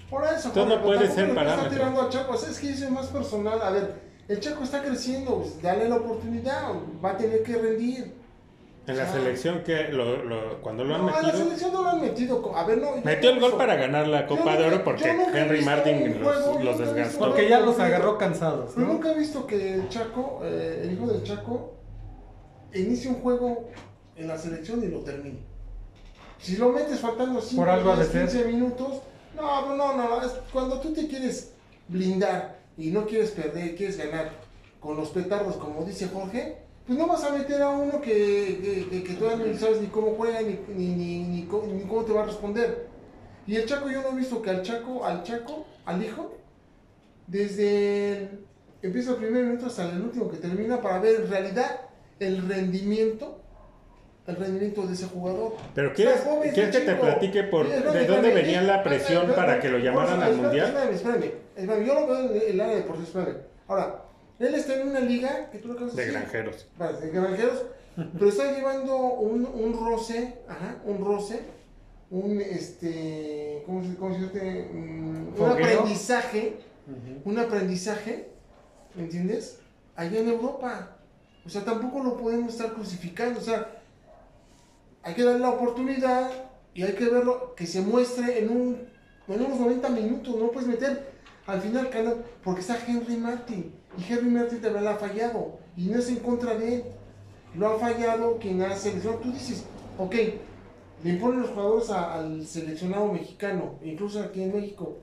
Por 0.09 0.23
eso, 0.23 0.47
Entonces 0.49 0.79
no 0.79 1.13
ser 1.15 1.35
parámetro. 1.35 1.69
Tirando 1.71 2.01
al 2.01 2.09
Chaco, 2.09 2.33
o 2.33 2.37
sea, 2.37 2.49
es 2.49 2.59
que 2.59 2.69
eso 2.71 2.85
es 2.85 2.91
más 2.91 3.07
personal. 3.07 3.61
A 3.61 3.71
ver, 3.71 3.95
el 4.27 4.39
Chaco 4.39 4.63
está 4.63 4.81
creciendo, 4.83 5.39
pues, 5.39 5.61
dale 5.61 5.89
la 5.89 5.95
oportunidad, 5.97 6.71
va 7.03 7.11
a 7.11 7.17
tener 7.17 7.43
que 7.43 7.53
rendir. 7.57 8.13
En 8.87 8.95
la 8.95 9.03
Ah. 9.03 9.11
selección 9.11 9.63
que 9.65 9.89
lo, 9.89 10.23
lo- 10.23 10.61
cuando 10.61 10.85
lo 10.85 10.95
han 10.95 11.01
no, 11.01 11.09
a 11.09 11.11
la 11.21 11.27
metido, 11.27 11.43
selección 11.43 11.73
no 11.73 11.81
lo 11.83 11.89
han 11.89 12.01
metido. 12.01 12.55
A 12.55 12.63
ver, 12.63 12.77
no. 12.77 12.91
metió 13.03 13.31
el 13.31 13.39
gol 13.41 13.49
eso. 13.49 13.57
para 13.57 13.75
ganar 13.75 14.07
la 14.07 14.21
Yo 14.21 14.27
Copa 14.37 14.55
de 14.55 14.65
Oro 14.65 14.83
porque 14.85 15.09
Henry 15.33 15.61
Martin 15.65 16.21
los, 16.23 16.63
los 16.63 16.79
desgastó. 16.79 17.19
Porque 17.19 17.49
ya 17.49 17.59
los 17.59 17.77
agarró 17.81 18.17
cansados, 18.17 18.71
Pero 18.75 18.87
nunca 18.87 19.11
he 19.11 19.17
visto 19.17 19.45
que 19.45 19.73
el 19.73 19.89
Chaco, 19.89 20.39
eh, 20.45 20.83
el 20.85 20.93
hijo 20.93 21.05
del 21.07 21.21
Chaco, 21.23 21.73
inicie 22.73 23.09
un 23.09 23.15
juego 23.21 23.69
en 24.15 24.27
la 24.29 24.37
selección 24.37 24.81
y 24.81 24.87
lo 24.87 24.99
termine. 25.01 25.39
Si 26.39 26.55
lo 26.55 26.69
metes 26.69 26.99
faltando 27.01 27.41
5, 27.41 27.61
Por 27.61 27.69
algo 27.69 27.91
ha 27.91 27.97
de 27.97 28.05
15 28.07 28.27
ser. 28.29 28.47
minutos, 28.47 29.01
no, 29.37 29.75
no, 29.75 29.95
no, 29.95 30.09
no, 30.09 30.21
es 30.21 30.31
cuando 30.51 30.79
tú 30.79 30.93
te 30.93 31.07
quieres 31.07 31.53
blindar 31.87 32.59
y 32.77 32.91
no 32.91 33.05
quieres 33.05 33.31
perder, 33.31 33.75
quieres 33.75 33.97
ganar 33.97 34.31
con 34.79 34.97
los 34.97 35.09
petardos, 35.09 35.55
como 35.57 35.85
dice 35.85 36.07
Jorge, 36.07 36.57
pues 36.85 36.97
no 36.97 37.07
vas 37.07 37.23
a 37.23 37.31
meter 37.31 37.61
a 37.61 37.69
uno 37.69 38.01
que, 38.01 38.87
que, 38.89 39.03
que, 39.03 39.13
todavía 39.13 39.45
no 39.45 39.57
sabes 39.57 39.81
ni 39.81 39.87
cómo 39.87 40.15
juega 40.15 40.41
ni, 40.41 40.59
ni, 40.69 40.87
ni, 40.93 41.23
ni 41.23 41.83
cómo 41.87 42.03
te 42.03 42.13
va 42.13 42.23
a 42.23 42.25
responder. 42.25 42.87
Y 43.45 43.55
el 43.55 43.65
Chaco, 43.65 43.89
yo 43.89 44.01
no 44.01 44.09
he 44.09 44.15
visto 44.15 44.41
que 44.41 44.49
al 44.49 44.61
Chaco, 44.61 45.05
al 45.05 45.23
Chaco, 45.23 45.65
al 45.85 46.03
hijo, 46.03 46.37
desde 47.27 48.17
el, 48.17 48.45
empieza 48.81 49.11
el 49.11 49.17
primer 49.17 49.45
minuto 49.45 49.67
hasta 49.67 49.89
el 49.89 50.01
último 50.01 50.29
que 50.29 50.37
termina 50.37 50.81
para 50.81 50.99
ver 50.99 51.21
en 51.21 51.29
realidad 51.29 51.81
el 52.19 52.47
rendimiento, 52.47 53.36
el 54.27 54.35
rendimiento 54.35 54.85
de 54.85 54.93
ese 54.93 55.05
jugador. 55.07 55.53
Pero 55.73 55.93
¿quieres, 55.93 56.21
¿quieres 56.53 56.75
que 56.75 56.85
te 56.85 56.95
platique 56.95 57.43
por 57.43 57.67
de 57.67 57.79
dónde 57.81 58.01
espérame, 58.01 58.33
venía 58.33 58.61
la 58.61 58.83
presión 58.83 59.29
espérame, 59.29 59.35
para 59.35 59.59
que 59.59 59.69
lo 59.69 59.77
llamaran 59.79 60.21
al 60.21 60.35
mundial? 60.35 60.75
Espérame, 60.91 61.31
espérame, 61.55 61.85
yo 61.85 61.93
lo 61.93 62.07
veo 62.07 62.31
en 62.31 62.51
el 62.51 62.61
área 62.61 62.75
de 62.75 62.81
por 62.83 62.97
espérame. 62.97 63.37
Ahora, 63.67 64.03
él 64.39 64.53
está 64.53 64.75
en 64.75 64.89
una 64.89 64.99
liga 64.99 65.49
que 65.51 65.59
tú 65.59 65.69
lo 65.69 65.73
acabas 65.75 65.95
De 65.95 66.05
granjeros. 66.05 66.67
Vale, 66.77 66.99
de 66.99 67.09
granjeros, 67.09 67.63
pero 68.13 68.29
está 68.29 68.51
llevando 68.51 68.95
un, 68.97 69.45
un 69.45 69.79
roce, 69.79 70.35
ajá, 70.47 70.75
un 70.85 71.03
roce, 71.03 71.39
un 72.11 72.41
este, 72.41 73.63
¿cómo 73.65 73.83
se, 73.83 73.95
cómo 73.95 74.13
se 74.15 74.21
dice? 74.21 74.69
Mm, 74.73 75.27
Un 75.29 75.33
¿Fogueo? 75.35 75.53
aprendizaje, 75.53 76.57
un 77.25 77.39
aprendizaje, 77.39 78.27
¿me 78.95 79.03
entiendes? 79.03 79.59
Allá 79.95 80.19
en 80.19 80.29
Europa. 80.29 80.97
O 81.45 81.49
sea, 81.49 81.63
tampoco 81.63 82.03
lo 82.03 82.17
podemos 82.17 82.51
estar 82.53 82.73
crucificando, 82.73 83.39
o 83.39 83.43
sea, 83.43 83.69
hay 85.07 85.13
que 85.13 85.23
darle 85.23 85.39
la 85.39 85.49
oportunidad 85.51 86.29
y 86.73 86.83
hay 86.83 86.93
que 86.93 87.05
verlo, 87.05 87.55
que 87.55 87.65
se 87.65 87.81
muestre 87.81 88.39
en 88.39 88.49
un 88.49 88.87
en 89.29 89.41
unos 89.43 89.59
90 89.59 89.89
minutos, 89.89 90.35
no 90.37 90.51
puedes 90.51 90.69
meter 90.69 91.11
al 91.47 91.59
final 91.61 91.89
canal, 91.89 92.23
porque 92.43 92.61
está 92.61 92.77
Henry 92.87 93.17
Martin, 93.17 93.73
y 93.97 94.13
Henry 94.13 94.29
Martin 94.29 94.61
también 94.61 94.87
ha 94.87 94.95
fallado, 94.95 95.59
y 95.75 95.87
no 95.87 95.99
es 95.99 96.07
en 96.09 96.17
contra 96.17 96.55
de 96.55 96.75
él, 96.75 96.83
lo 97.55 97.67
ha 97.67 97.77
fallado 97.79 98.37
quien 98.37 98.61
ha 98.61 98.73
seleccionado, 98.75 99.21
tú 99.21 99.31
dices, 99.33 99.65
ok, 99.97 100.15
le 101.03 101.09
imponen 101.09 101.41
los 101.41 101.49
jugadores 101.51 101.89
a- 101.89 102.15
al 102.19 102.45
seleccionado 102.45 103.11
mexicano, 103.11 103.79
incluso 103.83 104.21
aquí 104.21 104.43
en 104.43 104.55
México. 104.55 104.97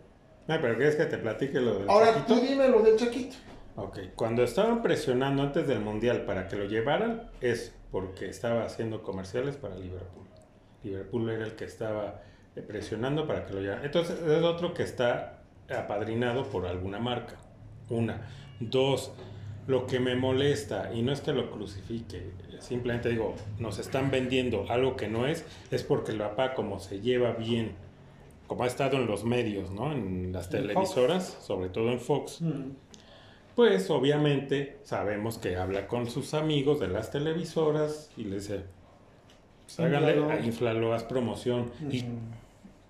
No, 0.46 0.58
pero 0.60 0.74
¿quieres 0.76 0.96
que 0.96 1.04
te 1.04 1.18
platique 1.18 1.60
lo 1.60 1.78
del 1.80 1.90
Ahora 1.90 2.14
Chaquito? 2.14 2.34
tú 2.34 2.40
dime 2.46 2.68
lo 2.68 2.80
del 2.82 2.96
Chaquito. 2.96 3.36
Ok, 3.76 3.98
cuando 4.14 4.42
estaban 4.42 4.80
presionando 4.82 5.42
antes 5.42 5.66
del 5.66 5.80
Mundial 5.80 6.24
para 6.24 6.48
que 6.48 6.56
lo 6.56 6.64
llevaran, 6.64 7.30
es 7.42 7.74
porque 7.94 8.28
estaba 8.28 8.64
haciendo 8.64 9.04
comerciales 9.04 9.56
para 9.56 9.76
Liverpool. 9.76 10.26
Liverpool 10.82 11.30
era 11.30 11.44
el 11.44 11.52
que 11.52 11.64
estaba 11.64 12.22
presionando 12.66 13.24
para 13.24 13.46
que 13.46 13.54
lo 13.54 13.60
llevaran. 13.60 13.84
Entonces 13.84 14.20
es 14.20 14.42
otro 14.42 14.74
que 14.74 14.82
está 14.82 15.44
apadrinado 15.70 16.50
por 16.50 16.66
alguna 16.66 16.98
marca. 16.98 17.36
Una. 17.88 18.28
Dos, 18.58 19.12
lo 19.68 19.86
que 19.86 20.00
me 20.00 20.16
molesta, 20.16 20.92
y 20.92 21.02
no 21.02 21.12
es 21.12 21.20
que 21.20 21.32
lo 21.32 21.52
crucifique, 21.52 22.32
simplemente 22.58 23.10
digo, 23.10 23.36
nos 23.60 23.78
están 23.78 24.10
vendiendo 24.10 24.66
algo 24.70 24.96
que 24.96 25.06
no 25.06 25.28
es, 25.28 25.44
es 25.70 25.84
porque 25.84 26.10
el 26.10 26.18
papá 26.18 26.54
como 26.54 26.80
se 26.80 27.00
lleva 27.00 27.34
bien, 27.34 27.76
como 28.48 28.64
ha 28.64 28.66
estado 28.66 28.96
en 28.96 29.06
los 29.06 29.22
medios, 29.22 29.70
¿no? 29.70 29.92
En 29.92 30.32
las 30.32 30.50
televisoras, 30.50 31.38
sobre 31.46 31.68
todo 31.68 31.92
en 31.92 32.00
Fox. 32.00 32.42
Mm. 32.42 32.72
Pues 33.54 33.88
obviamente 33.90 34.78
sabemos 34.82 35.38
que 35.38 35.56
habla 35.56 35.86
con 35.86 36.10
sus 36.10 36.34
amigos 36.34 36.80
de 36.80 36.88
las 36.88 37.10
televisoras 37.10 38.10
y 38.16 38.24
le 38.24 38.36
dice, 38.36 38.62
pues, 39.64 39.80
hágale, 39.80 40.44
Inflalo. 40.44 40.92
haz 40.92 41.04
promoción. 41.04 41.70
Y, 41.90 42.04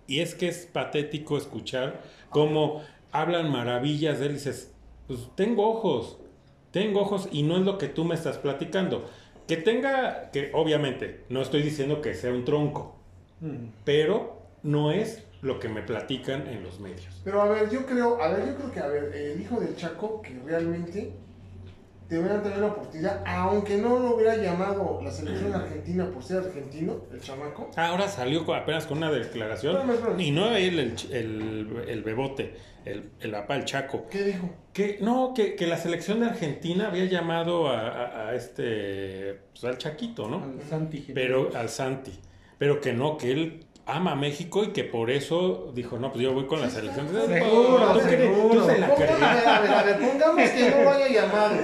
y 0.06 0.20
es 0.20 0.34
que 0.34 0.48
es 0.48 0.66
patético 0.66 1.36
escuchar 1.36 2.00
cómo 2.30 2.82
hablan 3.12 3.50
maravillas 3.50 4.18
de 4.20 4.26
él 4.26 4.32
y 4.32 4.34
dices, 4.34 4.72
pues 5.06 5.28
tengo 5.34 5.68
ojos, 5.68 6.18
tengo 6.70 7.00
ojos 7.00 7.28
y 7.30 7.42
no 7.42 7.56
es 7.56 7.62
lo 7.62 7.78
que 7.78 7.88
tú 7.88 8.04
me 8.04 8.14
estás 8.14 8.38
platicando. 8.38 9.04
Que 9.46 9.58
tenga, 9.58 10.30
que 10.30 10.50
obviamente, 10.54 11.24
no 11.28 11.42
estoy 11.42 11.62
diciendo 11.62 12.00
que 12.00 12.14
sea 12.14 12.32
un 12.32 12.46
tronco, 12.46 12.96
pero 13.84 14.42
no 14.62 14.90
es 14.90 15.22
lo 15.44 15.60
que 15.60 15.68
me 15.68 15.82
platican 15.82 16.46
en 16.48 16.62
los 16.64 16.80
medios. 16.80 17.20
Pero 17.22 17.42
a 17.42 17.48
ver, 17.48 17.68
yo 17.70 17.84
creo, 17.86 18.20
a 18.20 18.28
ver, 18.28 18.46
yo 18.46 18.54
creo 18.56 18.72
que, 18.72 18.80
a 18.80 18.86
ver, 18.88 19.14
el 19.14 19.40
hijo 19.40 19.60
del 19.60 19.76
Chaco, 19.76 20.20
que 20.22 20.38
realmente 20.44 21.12
deberían 22.08 22.42
tener 22.42 22.58
la 22.58 22.66
oportunidad, 22.68 23.22
aunque 23.26 23.76
no 23.78 23.98
lo 23.98 24.14
hubiera 24.14 24.36
llamado 24.36 25.00
la 25.02 25.10
selección 25.10 25.52
argentina 25.54 26.10
por 26.10 26.22
ser 26.22 26.38
argentino, 26.38 27.02
el 27.12 27.20
chamaco. 27.20 27.70
Ahora 27.76 28.08
salió 28.08 28.52
apenas 28.54 28.86
con 28.86 28.98
una 28.98 29.10
declaración 29.10 29.76
Espérame, 29.76 29.94
espérame. 29.98 30.20
y 30.20 30.30
no 30.30 30.54
él, 30.54 30.78
el, 30.78 30.94
ch- 30.96 31.10
el, 31.12 31.84
el 31.88 32.02
bebote, 32.02 32.54
el, 32.84 33.10
el 33.20 33.30
papá, 33.30 33.56
el 33.56 33.64
Chaco. 33.64 34.06
¿Qué 34.10 34.22
dijo? 34.22 34.50
Que 34.72 34.98
no, 35.00 35.32
que, 35.34 35.56
que 35.56 35.66
la 35.66 35.76
selección 35.78 36.20
de 36.20 36.26
Argentina 36.26 36.88
había 36.88 37.04
llamado 37.06 37.68
a, 37.68 37.80
a- 37.88 38.28
a 38.28 38.34
este, 38.34 39.40
pues 39.52 39.64
al 39.64 39.78
Chaquito, 39.78 40.28
¿no? 40.28 40.42
Al 40.42 40.60
Santi. 40.68 41.06
Pero 41.14 41.50
al 41.54 41.68
Santi. 41.70 42.12
Pero 42.58 42.80
que 42.80 42.92
no, 42.92 43.16
que 43.16 43.32
él 43.32 43.64
ama 43.86 44.12
a 44.12 44.14
México 44.16 44.64
y 44.64 44.72
que 44.72 44.84
por 44.84 45.10
eso 45.10 45.70
dijo, 45.74 45.98
no, 45.98 46.10
pues 46.10 46.22
yo 46.22 46.32
voy 46.32 46.46
con 46.46 46.60
la 46.60 46.70
selección. 46.70 47.08
Seguro, 47.08 47.92
¿Tú 47.92 48.00
crees? 48.00 48.30
¿Tú 48.32 48.34
seguro. 48.36 48.66
se 48.66 48.78
la 48.78 48.88
Ponga- 48.88 48.96
creías? 48.96 49.22
a 49.22 49.34
ver, 49.34 49.48
a 49.48 49.60
ver, 49.60 49.72
a 49.72 49.82
ver, 49.82 49.98
pongamos 50.10 50.50
que 50.50 50.70
no 50.70 50.82
lo 50.82 50.90
haya 50.90 51.08
llamado. 51.08 51.54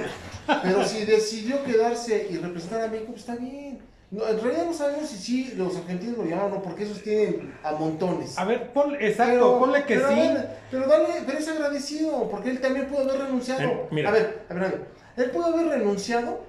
Pero 0.63 0.85
si 0.85 1.05
decidió 1.05 1.63
quedarse 1.63 2.27
y 2.29 2.37
representar 2.37 2.81
a 2.81 2.87
México, 2.87 3.11
pues 3.11 3.21
está 3.21 3.35
bien. 3.35 3.79
No, 4.11 4.27
en 4.27 4.41
realidad 4.41 4.65
no 4.65 4.73
sabemos 4.73 5.07
si 5.07 5.17
sí 5.17 5.53
los 5.55 5.77
argentinos 5.77 6.17
lo 6.17 6.25
llamaron 6.25 6.51
o 6.51 6.55
no, 6.55 6.61
porque 6.63 6.83
esos 6.83 7.01
tienen 7.01 7.53
a 7.63 7.71
montones. 7.71 8.37
A 8.37 8.43
ver, 8.43 8.73
pon, 8.73 8.93
exacto, 8.99 9.33
Pero- 9.33 9.59
ponle 9.59 9.85
que 9.85 9.95
pero 9.95 10.09
sí. 10.09 10.29
pero 10.69 10.87
dale, 10.87 11.05
pero 11.25 11.37
es 11.39 11.47
agradecido, 11.47 12.29
porque 12.29 12.49
él 12.49 12.59
también 12.59 12.87
pudo 12.87 13.03
haber 13.09 13.21
renunciado. 13.21 13.61
Eh, 13.61 13.87
mira. 13.91 14.09
A 14.09 14.11
ver, 14.11 14.43
a 14.49 14.53
ver, 14.53 14.63
a 14.63 14.67
ver. 14.67 14.85
Él 15.15 15.31
pudo 15.31 15.45
haber 15.45 15.67
renunciado 15.67 16.41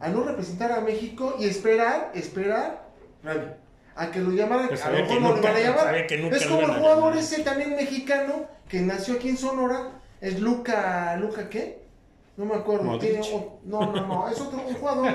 a 0.00 0.08
no 0.08 0.22
representar 0.24 0.72
a 0.72 0.80
México 0.80 1.36
y 1.38 1.44
esperar, 1.46 2.12
esperar, 2.14 2.86
espérame, 3.22 3.52
a 3.96 4.10
que 4.10 4.20
lo 4.20 4.30
llamaran. 4.30 4.68
Pues 4.68 4.84
a 4.84 4.90
lo 4.90 4.98
mejor 4.98 5.20
no 5.20 5.32
lo 5.32 5.38
iban 5.38 5.56
a 5.56 5.60
llamar. 5.60 6.06
que 6.06 6.18
nunca 6.18 6.36
es 6.36 6.46
como 6.46 6.60
el 6.60 6.66
jugador 6.66 7.04
llamar. 7.04 7.18
ese 7.18 7.42
también 7.42 7.74
mexicano 7.74 8.46
que 8.68 8.80
nació 8.80 9.14
aquí 9.14 9.30
en 9.30 9.38
Sonora, 9.38 10.00
es 10.20 10.40
Luca, 10.40 11.16
¿Luca 11.16 11.48
qué? 11.48 11.86
No 12.36 12.44
me 12.44 12.54
acuerdo. 12.54 12.98
Tiene 12.98 13.20
no, 13.64 13.92
no, 13.92 14.06
no, 14.06 14.28
es 14.28 14.40
otro 14.40 14.60
un 14.66 14.74
jugador 14.74 15.08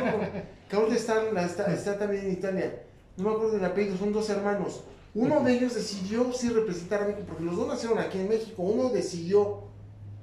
que 0.68 0.76
ahorita 0.76 0.96
está, 0.96 1.42
está, 1.46 1.74
está 1.74 2.00
también 2.00 2.26
en 2.26 2.32
Italia. 2.32 2.84
No 3.18 3.26
me 3.26 3.36
acuerdo 3.36 3.54
del 3.54 3.66
apellido, 3.66 3.98
son 3.98 4.12
dos 4.12 4.30
hermanos. 4.30 4.84
Uno 5.14 5.42
de 5.42 5.54
ellos 5.54 5.76
decidió 5.76 6.32
sí 6.34 6.50
representar 6.50 7.04
a 7.04 7.08
México, 7.08 7.26
porque 7.28 7.44
los 7.44 7.58
dos 7.58 7.68
nacieron 7.68 8.00
aquí 8.00 8.18
en 8.18 8.30
México. 8.30 8.64
Uno 8.64 8.90
decidió, 8.90 9.64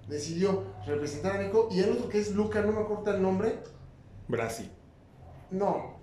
decidió 0.08 0.64
representar 0.86 1.36
a 1.36 1.38
México 1.38 1.68
y 1.70 1.80
el 1.80 1.92
otro 1.92 2.08
que 2.08 2.18
es 2.18 2.32
Luca, 2.32 2.62
no 2.62 2.72
me 2.72 2.80
acuerdo 2.80 3.14
el 3.14 3.22
nombre, 3.22 3.58
Brasil. 4.26 4.70
no, 5.50 5.97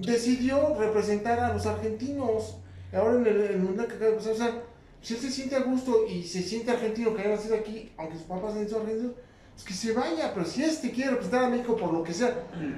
decidió 0.00 0.78
representar 0.78 1.40
a 1.40 1.52
los 1.52 1.66
argentinos. 1.66 2.56
Ahora 2.92 3.16
en 3.16 3.26
el, 3.26 3.58
mundial 3.58 3.88
que 3.88 3.94
acaba 3.94 4.10
de 4.10 4.16
pasar, 4.16 4.32
o 4.32 4.36
sea, 4.36 4.62
si 5.02 5.14
él 5.14 5.20
se 5.20 5.30
siente 5.30 5.56
a 5.56 5.60
gusto 5.60 6.06
y 6.08 6.22
se 6.22 6.42
siente 6.42 6.70
argentino 6.70 7.14
que 7.14 7.22
haya 7.22 7.36
nacido 7.36 7.56
aquí, 7.56 7.92
aunque 7.96 8.16
sus 8.16 8.26
papás 8.26 8.54
hayan 8.54 8.66
sido 8.66 8.80
argentinos, 8.80 9.12
pues 9.54 9.64
que 9.66 9.74
se 9.74 9.92
vaya. 9.92 10.32
Pero 10.34 10.46
si 10.46 10.62
este 10.62 10.90
quiere 10.90 11.10
representar 11.10 11.44
a 11.44 11.48
México 11.48 11.76
por 11.76 11.92
lo 11.92 12.02
que 12.02 12.12
sea, 12.12 12.34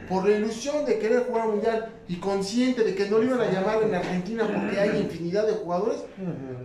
por 0.08 0.28
la 0.28 0.36
ilusión 0.36 0.84
de 0.84 0.98
querer 0.98 1.24
jugar 1.26 1.42
al 1.42 1.48
mundial 1.52 1.92
y 2.08 2.16
consciente 2.16 2.84
de 2.84 2.94
que 2.94 3.08
no 3.08 3.18
lo 3.18 3.24
iban 3.24 3.40
a 3.40 3.50
llamar 3.50 3.82
en 3.82 3.94
Argentina 3.94 4.46
porque 4.46 4.78
hay 4.78 5.00
infinidad 5.00 5.46
de 5.46 5.54
jugadores, 5.54 6.04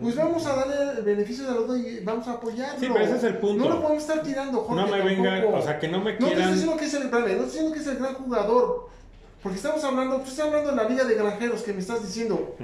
pues 0.01 0.15
vamos 0.15 0.45
a 0.45 0.55
darle 0.55 0.99
el 0.99 1.03
beneficio 1.03 1.45
de 1.45 1.51
la 1.51 1.57
duda 1.57 1.77
y 1.77 2.03
vamos 2.03 2.27
a 2.27 2.33
apoyarlo. 2.33 2.79
Sí, 2.79 2.87
pero 2.91 3.05
ese 3.05 3.17
es 3.17 3.23
el 3.23 3.37
punto. 3.37 3.63
No 3.63 3.69
lo 3.69 3.81
podemos 3.81 4.03
estar 4.03 4.21
tirando, 4.21 4.59
Jorge. 4.59 4.81
No 4.81 4.87
me 4.87 5.01
venga, 5.03 5.35
tampoco. 5.35 5.57
o 5.57 5.61
sea, 5.61 5.79
que 5.79 5.87
no 5.87 6.03
me 6.03 6.13
No 6.13 6.17
te 6.17 6.23
estoy 6.23 6.35
quieran... 6.35 6.53
diciendo 6.53 6.77
que 6.77 6.85
es 6.85 6.93
el 6.93 7.11
no 7.11 7.17
estoy 7.17 7.45
diciendo 7.45 7.71
que 7.73 7.79
es 7.79 7.87
el 7.87 7.97
gran 7.97 8.13
jugador. 8.15 8.89
Porque 9.41 9.57
estamos 9.57 9.83
hablando, 9.83 10.17
tú 10.17 10.29
estás 10.29 10.47
hablando 10.47 10.69
de 10.69 10.75
la 10.75 10.83
liga 10.83 11.03
de 11.03 11.15
granjeros 11.15 11.63
que 11.63 11.73
me 11.73 11.79
estás 11.79 12.03
diciendo. 12.03 12.55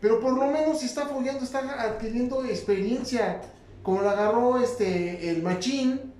Pero 0.00 0.20
por 0.20 0.34
lo 0.34 0.46
menos 0.46 0.78
si 0.78 0.86
está 0.86 1.04
apoyando, 1.04 1.42
está 1.42 1.60
adquiriendo 1.82 2.44
experiencia. 2.44 3.40
Como 3.82 4.02
la 4.02 4.12
agarró 4.12 4.58
este 4.60 5.30
el 5.30 5.42
Machín, 5.42 6.12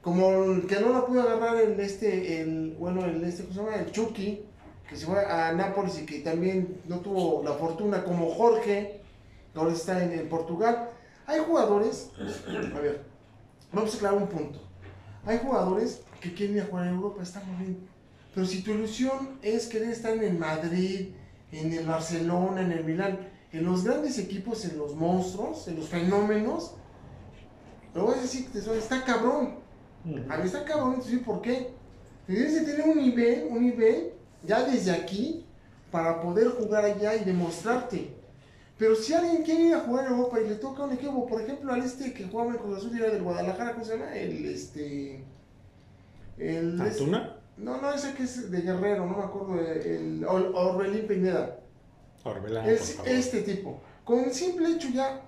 como 0.00 0.52
el 0.52 0.66
que 0.66 0.80
no 0.80 0.92
la 0.92 1.06
pudo 1.06 1.22
agarrar 1.22 1.56
el 1.56 1.78
este, 1.78 2.40
el, 2.40 2.76
bueno, 2.78 3.04
el 3.04 3.22
este, 3.24 3.44
¿cómo 3.44 3.54
se 3.54 3.60
llama? 3.60 3.76
El 3.76 3.92
Chucky, 3.92 4.44
que 4.88 4.96
se 4.96 5.06
fue 5.06 5.24
a 5.24 5.52
Nápoles 5.52 6.00
y 6.00 6.06
que 6.06 6.18
también 6.20 6.80
no 6.88 6.98
tuvo 6.98 7.42
la 7.44 7.52
fortuna 7.52 8.04
como 8.04 8.30
Jorge, 8.30 9.00
que 9.52 9.58
ahora 9.58 9.72
está 9.72 10.02
en, 10.02 10.12
en 10.12 10.28
Portugal. 10.28 10.88
Hay 11.26 11.40
jugadores, 11.40 12.10
a 12.18 12.80
ver, 12.80 13.04
vamos 13.72 13.94
a 13.94 13.96
aclarar 13.96 14.18
un 14.18 14.28
punto. 14.28 14.58
Hay 15.24 15.38
jugadores 15.38 16.02
que 16.20 16.34
quieren 16.34 16.56
ir 16.56 16.62
a 16.62 16.66
jugar 16.66 16.88
en 16.88 16.94
Europa, 16.94 17.22
está 17.22 17.40
muy 17.44 17.64
bien. 17.64 17.91
Pero 18.34 18.46
si 18.46 18.62
tu 18.62 18.70
ilusión 18.72 19.38
es 19.42 19.66
querer 19.66 19.90
estar 19.90 20.12
en 20.16 20.22
el 20.24 20.38
Madrid, 20.38 21.08
en 21.52 21.72
el 21.72 21.86
Barcelona, 21.86 22.62
en 22.62 22.72
el 22.72 22.84
Milán, 22.84 23.18
en 23.52 23.64
los 23.64 23.84
grandes 23.84 24.18
equipos, 24.18 24.64
en 24.64 24.78
los 24.78 24.94
monstruos, 24.94 25.68
en 25.68 25.76
los 25.76 25.88
fenómenos, 25.88 26.74
lo 27.94 28.04
voy 28.06 28.14
a 28.18 28.22
decir, 28.22 28.48
soy- 28.64 28.78
está 28.78 29.04
cabrón. 29.04 29.56
A 30.30 30.36
mí 30.38 30.44
está 30.46 30.64
cabrón, 30.64 31.02
¿sí? 31.04 31.18
¿por 31.18 31.42
qué? 31.42 31.68
Debes 32.26 32.54
de 32.54 32.72
tener 32.72 32.88
un 32.88 32.96
nivel, 32.98 33.46
un 33.50 33.62
nivel, 33.62 34.12
ya 34.46 34.64
desde 34.64 34.90
aquí, 34.92 35.44
para 35.90 36.22
poder 36.22 36.48
jugar 36.48 36.84
allá 36.86 37.14
y 37.14 37.24
demostrarte. 37.24 38.10
Pero 38.78 38.96
si 38.96 39.12
alguien 39.12 39.42
quiere 39.42 39.64
ir 39.64 39.74
a 39.74 39.80
jugar 39.80 40.06
en 40.06 40.12
Europa 40.12 40.40
y 40.40 40.48
le 40.48 40.54
toca 40.54 40.84
un 40.84 40.92
equipo, 40.92 41.26
por 41.26 41.42
ejemplo, 41.42 41.70
al 41.72 41.82
este 41.82 42.14
que 42.14 42.24
jugaba 42.24 42.52
en 42.52 42.56
Cruz 42.58 42.78
Azul 42.78 42.92
y 42.96 43.00
era 43.00 43.10
del 43.12 43.22
Guadalajara, 43.22 43.74
¿cómo 43.74 43.84
se 43.84 43.92
llama? 43.98 44.16
El 44.16 44.46
este. 44.46 45.22
El, 46.38 46.80
¿Antuna? 46.80 47.36
No, 47.56 47.80
no, 47.80 47.92
ese 47.92 48.14
que 48.14 48.24
es 48.24 48.50
de 48.50 48.60
Guerrero, 48.62 49.06
no 49.06 49.16
me 49.16 49.22
acuerdo. 49.24 49.60
El 49.60 50.24
Or- 50.24 50.52
Orbelín 50.54 51.06
Pineda. 51.06 51.60
Orbelán, 52.24 52.68
Es 52.68 52.98
este 53.04 53.42
tipo. 53.42 53.80
Con 54.04 54.20
el 54.20 54.32
simple 54.32 54.70
hecho 54.70 54.88
ya 54.88 55.22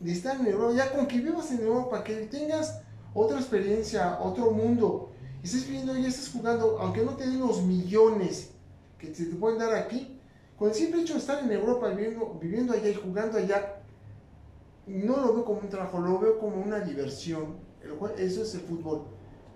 de 0.00 0.12
estar 0.12 0.40
en 0.40 0.46
Europa, 0.46 0.74
ya 0.74 0.92
con 0.92 1.06
que 1.06 1.20
vivas 1.20 1.50
en 1.52 1.60
Europa, 1.60 2.02
que 2.02 2.14
tengas 2.26 2.80
otra 3.14 3.38
experiencia, 3.38 4.18
otro 4.20 4.50
mundo, 4.50 5.12
y 5.42 5.46
estés 5.46 5.66
viviendo 5.66 5.96
y 5.96 6.06
estés 6.06 6.30
jugando, 6.30 6.78
aunque 6.80 7.02
no 7.02 7.12
te 7.16 7.24
den 7.26 7.40
los 7.40 7.62
millones 7.62 8.50
que 8.98 9.14
se 9.14 9.26
te 9.26 9.36
pueden 9.36 9.58
dar 9.58 9.74
aquí, 9.74 10.18
con 10.58 10.68
el 10.68 10.74
simple 10.74 11.02
hecho 11.02 11.14
de 11.14 11.20
estar 11.20 11.42
en 11.42 11.50
Europa 11.50 11.88
viviendo, 11.88 12.38
viviendo 12.40 12.72
allá 12.72 12.88
y 12.88 12.94
jugando 12.94 13.38
allá, 13.38 13.82
no 14.86 15.16
lo 15.16 15.34
veo 15.34 15.44
como 15.44 15.60
un 15.60 15.68
trabajo, 15.68 15.98
lo 16.00 16.18
veo 16.18 16.38
como 16.38 16.56
una 16.56 16.80
diversión. 16.80 17.56
El 17.82 17.92
eso 18.20 18.42
es 18.42 18.54
el 18.54 18.60
fútbol. 18.62 19.02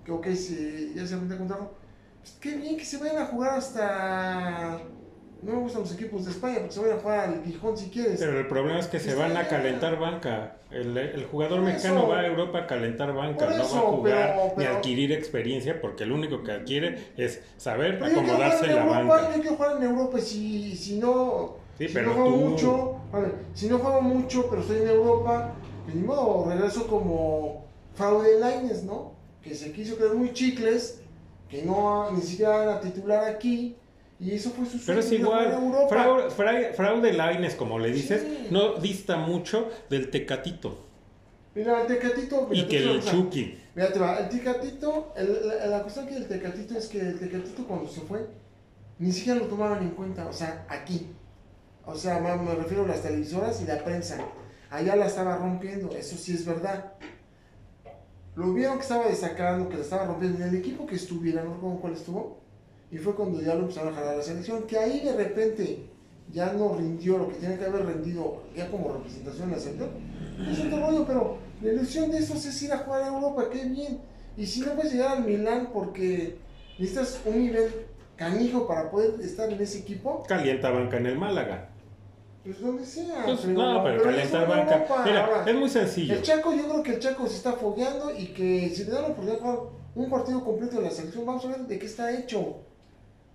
Que 0.04 0.12
ok, 0.12 0.26
si 0.34 0.92
ya 0.94 1.06
se 1.06 1.16
mete 1.16 1.36
con 1.36 1.48
trabajo, 1.48 1.72
pues 2.26 2.38
qué 2.40 2.56
bien 2.60 2.76
que 2.76 2.84
se 2.84 2.98
vayan 2.98 3.18
a 3.18 3.26
jugar 3.26 3.54
hasta. 3.58 4.78
No 5.42 5.52
me 5.52 5.58
gustan 5.60 5.82
los 5.82 5.92
equipos 5.94 6.24
de 6.24 6.30
España, 6.32 6.56
porque 6.58 6.72
se 6.72 6.80
vayan 6.80 6.98
a 6.98 7.00
jugar 7.00 7.20
al 7.28 7.44
Gijón 7.44 7.76
si 7.76 7.88
quieres. 7.90 8.18
Pero 8.18 8.40
el 8.40 8.48
problema 8.48 8.80
es 8.80 8.86
que 8.88 8.98
se 8.98 9.14
van 9.14 9.32
a 9.36 9.40
bien. 9.42 9.46
calentar 9.50 9.98
banca. 9.98 10.56
El, 10.72 10.96
el 10.96 11.24
jugador 11.26 11.60
Por 11.60 11.68
mexicano 11.68 12.00
eso. 12.00 12.08
va 12.08 12.20
a 12.20 12.26
Europa 12.26 12.58
a 12.60 12.66
calentar 12.66 13.14
banca, 13.14 13.46
no 13.50 13.56
va 13.56 13.62
a 13.62 13.64
jugar 13.64 14.32
pero- 14.34 14.44
ni 14.48 14.54
pero- 14.56 14.70
a 14.70 14.76
adquirir 14.78 15.12
experiencia 15.12 15.80
porque 15.80 16.04
lo 16.06 16.16
único 16.16 16.42
que 16.42 16.50
adquiere 16.52 17.12
es 17.16 17.40
saber 17.58 18.02
acomodarse 18.02 18.66
jugar 18.66 18.70
en 18.70 18.76
la 18.76 18.80
Europa, 19.00 19.14
banca. 19.22 19.36
yo 19.36 19.40
quiero 19.42 19.56
jugar 19.56 19.76
en 19.76 19.82
Europa 19.84 20.18
si, 20.18 20.74
si 20.76 20.98
no, 20.98 21.54
Sí, 21.78 21.86
si 21.86 21.94
pero 21.94 22.06
no 22.08 22.14
juego 22.14 22.30
tú- 22.30 22.36
mucho, 22.36 22.96
vale, 23.12 23.28
si 23.54 23.68
no 23.68 23.78
juego 23.78 24.00
mucho, 24.02 24.46
pero 24.50 24.62
estoy 24.62 24.78
en 24.78 24.88
Europa, 24.88 25.52
pues 25.84 25.94
ni 25.94 26.02
modo, 26.02 26.46
regreso 26.50 26.88
como 26.88 27.64
fraude 27.94 28.40
Lines, 28.40 28.82
¿no? 28.82 29.12
Que 29.42 29.54
se 29.54 29.70
quiso 29.70 29.96
creer 29.96 30.14
muy 30.14 30.32
chicles, 30.32 31.02
que 31.48 31.62
no 31.62 32.10
ni 32.12 32.22
siquiera 32.22 32.62
era 32.62 32.80
titular 32.80 33.24
aquí, 33.24 33.76
y 34.18 34.32
eso 34.32 34.50
fue 34.50 34.64
su 34.66 34.78
Pero 34.84 35.00
es 35.00 35.12
igual, 35.12 35.52
Europa. 35.52 35.88
fraude, 35.88 36.30
fraude, 36.30 36.72
fraude 36.74 37.12
Lainez, 37.12 37.54
como 37.54 37.78
le 37.78 37.90
dices, 37.92 38.22
Sí. 38.22 38.46
no 38.50 38.74
dista 38.74 39.16
mucho 39.16 39.68
del 39.90 40.10
Tecatito 40.10 40.84
Mira, 41.54 41.80
el 41.82 41.86
Tecatito, 41.86 42.48
y 42.52 42.56
mira, 42.56 42.68
que 42.68 42.78
el. 42.78 43.02
Chucky. 43.02 43.58
Mira, 43.74 43.90
te 43.92 43.98
va, 43.98 44.18
el 44.18 44.28
Tecatito, 44.28 45.14
el- 45.16 45.48
la, 45.48 45.66
la 45.66 45.82
cuestión 45.82 46.06
que 46.06 46.14
del 46.14 46.28
Tecatito 46.28 46.76
es 46.76 46.86
que 46.88 47.00
el 47.00 47.18
Tecatito 47.18 47.66
cuando 47.66 47.88
se 47.88 48.02
fue, 48.02 48.26
ni 48.98 49.10
siquiera 49.12 49.38
lo 49.40 49.46
tomaban 49.46 49.82
en 49.82 49.90
cuenta, 49.90 50.26
o 50.26 50.32
sea, 50.34 50.66
aquí. 50.68 51.06
O 51.86 51.94
sea, 51.94 52.18
me 52.20 52.54
refiero 52.56 52.84
a 52.84 52.88
las 52.88 53.00
televisoras 53.02 53.62
y 53.62 53.64
la 53.66 53.82
prensa. 53.82 54.18
Allá 54.70 54.96
la 54.96 55.06
estaba 55.06 55.36
rompiendo, 55.36 55.94
eso 55.96 56.16
sí 56.16 56.34
es 56.34 56.44
verdad. 56.44 56.92
Lo 58.36 58.52
vieron 58.52 58.76
que 58.76 58.82
estaba 58.82 59.06
destacando, 59.08 59.68
que 59.70 59.78
la 59.78 59.82
estaba 59.82 60.04
rompiendo 60.04 60.44
en 60.44 60.50
el 60.50 60.56
equipo 60.56 60.86
que 60.86 60.96
estuviera, 60.96 61.42
no 61.42 61.54
recuerdo 61.54 61.80
cuál 61.80 61.92
estuvo. 61.94 62.38
Y 62.92 62.98
fue 62.98 63.14
cuando 63.14 63.40
ya 63.40 63.54
lo 63.54 63.62
empezaron 63.62 63.92
a 63.92 63.96
jalar 63.96 64.14
a 64.14 64.16
la 64.18 64.22
selección, 64.22 64.64
que 64.64 64.78
ahí 64.78 65.00
de 65.00 65.16
repente 65.16 65.86
ya 66.30 66.52
no 66.52 66.76
rindió 66.76 67.16
lo 67.16 67.28
que 67.28 67.36
tiene 67.36 67.56
que 67.56 67.64
haber 67.64 67.86
rendido 67.86 68.42
ya 68.54 68.70
como 68.70 68.92
representación 68.92 69.48
de 69.48 69.56
la 69.56 69.62
selección. 69.62 69.90
Es 70.50 70.60
otro 70.60 70.80
rollo, 70.80 71.06
pero 71.06 71.38
la 71.62 71.72
ilusión 71.72 72.10
de 72.10 72.18
estos 72.18 72.44
es 72.44 72.62
ir 72.62 72.72
a 72.72 72.78
jugar 72.78 73.04
a 73.04 73.08
Europa, 73.08 73.48
qué 73.50 73.64
bien. 73.64 74.00
Y 74.36 74.46
si 74.46 74.60
no 74.60 74.72
puedes 74.74 74.92
llegar 74.92 75.16
al 75.16 75.24
Milán 75.24 75.70
porque 75.72 76.36
necesitas 76.78 77.20
un 77.24 77.40
nivel 77.40 77.70
canijo 78.16 78.66
para 78.66 78.90
poder 78.90 79.18
estar 79.22 79.50
en 79.50 79.60
ese 79.62 79.78
equipo, 79.78 80.24
Calienta 80.28 80.70
banca 80.70 80.98
en 80.98 81.06
el 81.06 81.18
Málaga. 81.18 81.70
Pues 82.46 82.60
donde 82.60 82.84
sea. 82.86 83.22
Pues, 83.24 83.40
pero- 83.42 83.52
no, 83.52 83.82
pero, 83.84 84.02
pero 84.02 84.10
calentar 84.16 84.48
banca. 84.48 84.86
Mira, 85.04 85.24
Ahora, 85.26 85.44
es 85.50 85.54
muy 85.54 85.68
sencillo. 85.68 86.14
el 86.14 86.22
Chaco, 86.22 86.54
yo 86.54 86.64
creo 86.68 86.82
que 86.82 86.92
el 86.94 86.98
Chaco 87.00 87.26
se 87.26 87.36
está 87.36 87.52
fogueando 87.52 88.10
y 88.16 88.28
que 88.28 88.70
si 88.70 88.84
le 88.84 88.92
dan 88.92 89.02
la 89.02 89.08
oportunidad 89.08 89.58
un 89.94 90.10
partido 90.10 90.44
completo 90.44 90.76
de 90.76 90.82
la 90.82 90.90
selección, 90.90 91.26
vamos 91.26 91.44
a 91.44 91.48
ver 91.48 91.58
de 91.60 91.78
qué 91.78 91.86
está 91.86 92.16
hecho. 92.16 92.58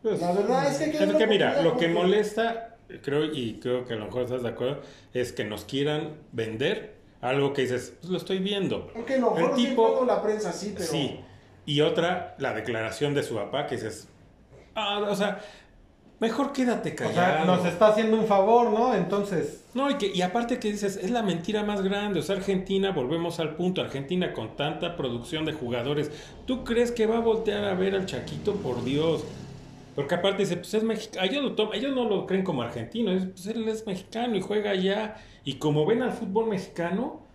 Pues, 0.01 0.19
La 0.21 0.31
verdad 0.31 0.67
es 0.71 0.77
que 0.77 0.83
hay 0.85 0.91
que 0.91 1.03
es 1.03 1.13
que 1.15 1.27
mira, 1.27 1.61
lo 1.61 1.71
que 1.77 1.87
porque- 1.87 1.87
molesta, 1.89 2.77
creo, 3.03 3.25
y 3.25 3.59
creo 3.61 3.85
que 3.85 3.93
a 3.93 3.97
lo 3.97 4.05
mejor 4.05 4.23
estás 4.23 4.43
de 4.43 4.49
acuerdo, 4.49 4.81
es 5.13 5.31
que 5.31 5.43
nos 5.43 5.65
quieran 5.65 6.15
vender 6.31 6.95
algo 7.21 7.53
que 7.53 7.63
dices, 7.63 7.93
pues 7.99 8.09
lo 8.11 8.17
estoy 8.17 8.39
viendo. 8.39 8.89
Aunque 8.95 9.15
El 9.15 9.21
mejor 9.21 9.55
sí 9.55 9.67
tipo- 9.67 10.03
la 10.07 10.21
prensa 10.23 10.51
sí, 10.51 10.73
pero. 10.75 10.89
Sí. 10.89 11.19
Y 11.65 11.81
otra, 11.81 12.35
la 12.39 12.53
declaración 12.53 13.13
de 13.13 13.21
su 13.23 13.35
papá, 13.35 13.67
que 13.67 13.75
dices, 13.75 14.07
ah, 14.75 15.05
o 15.07 15.15
sea, 15.15 15.39
mejor 16.21 16.53
quédate 16.53 16.91
O 16.93 16.95
callado. 16.95 17.13
sea, 17.13 17.45
nos 17.45 17.65
está 17.65 17.87
haciendo 17.87 18.15
un 18.17 18.25
favor, 18.27 18.71
¿no? 18.71 18.95
Entonces, 18.95 19.65
No, 19.73 19.89
y, 19.89 19.95
que, 19.95 20.07
y 20.13 20.21
aparte 20.21 20.59
que 20.59 20.71
dices, 20.71 20.95
es 20.95 21.11
la 21.11 21.21
mentira 21.23 21.63
más 21.63 21.81
grande. 21.81 22.19
O 22.19 22.23
sea, 22.23 22.37
Argentina, 22.37 22.91
volvemos 22.91 23.39
al 23.41 23.55
punto, 23.55 23.81
Argentina 23.81 24.31
con 24.33 24.55
tanta 24.55 24.95
producción 24.95 25.43
de 25.45 25.51
jugadores, 25.53 26.11
¿tú 26.45 26.63
crees 26.63 26.91
que 26.93 27.05
va 27.07 27.17
a 27.17 27.21
voltear 27.21 27.65
a 27.65 27.73
ver 27.73 27.95
al 27.95 28.05
Chaquito? 28.05 28.53
Por 28.55 28.83
Dios. 28.85 29.23
Porque 29.95 30.15
aparte 30.15 30.43
dice, 30.43 30.55
pues 30.55 30.73
es 30.73 30.83
mexicano, 30.83 31.25
ellos, 31.25 31.51
ellos 31.73 31.93
no 31.93 32.05
lo 32.07 32.25
creen 32.25 32.43
como 32.45 32.61
argentino, 32.61 33.11
es- 33.11 33.25
pues 33.25 33.45
él 33.47 33.67
es 33.67 33.85
mexicano 33.85 34.37
y 34.37 34.41
juega 34.41 34.71
allá. 34.71 35.15
Y 35.43 35.55
como 35.55 35.85
ven 35.85 36.01
al 36.01 36.11
fútbol 36.13 36.47
mexicano, 36.47 37.25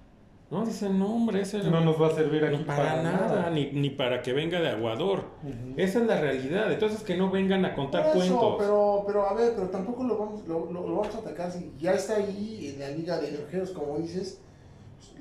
no, 0.50 0.64
dicen, 0.64 0.98
no 0.98 1.12
hombre, 1.12 1.40
ese 1.42 1.58
no 1.64 1.80
nos 1.80 2.00
va 2.00 2.06
a 2.06 2.10
servir 2.14 2.44
aquí 2.44 2.58
no 2.58 2.66
para, 2.66 3.02
nada, 3.02 3.50
Ni, 3.50 3.72
ni 3.72 3.90
para 3.90 4.22
que 4.22 4.32
venga 4.32 4.60
de 4.60 4.68
aguador. 4.68 5.24
Ujú. 5.42 5.74
Esa 5.76 5.98
es 6.00 6.06
la 6.06 6.20
realidad. 6.20 6.70
Entonces 6.72 7.02
que 7.02 7.16
no 7.16 7.30
vengan 7.30 7.64
a 7.64 7.74
contar 7.74 8.06
eso, 8.06 8.14
cuentos. 8.14 8.54
pero, 8.58 9.02
pero 9.06 9.28
a 9.28 9.34
ver, 9.34 9.54
pero 9.56 9.68
tampoco 9.70 10.04
lo 10.04 10.16
vamos, 10.16 10.46
lo, 10.46 10.70
lo- 10.70 10.86
lo 10.88 10.96
vamos 10.98 11.14
a 11.14 11.18
atacar. 11.18 11.50
Si 11.50 11.72
ya 11.78 11.94
está 11.94 12.16
ahí 12.16 12.72
en 12.74 12.80
la 12.80 12.90
liga 12.90 13.18
de 13.18 13.28
extranjeros, 13.28 13.70
como 13.72 13.98
dices, 13.98 14.40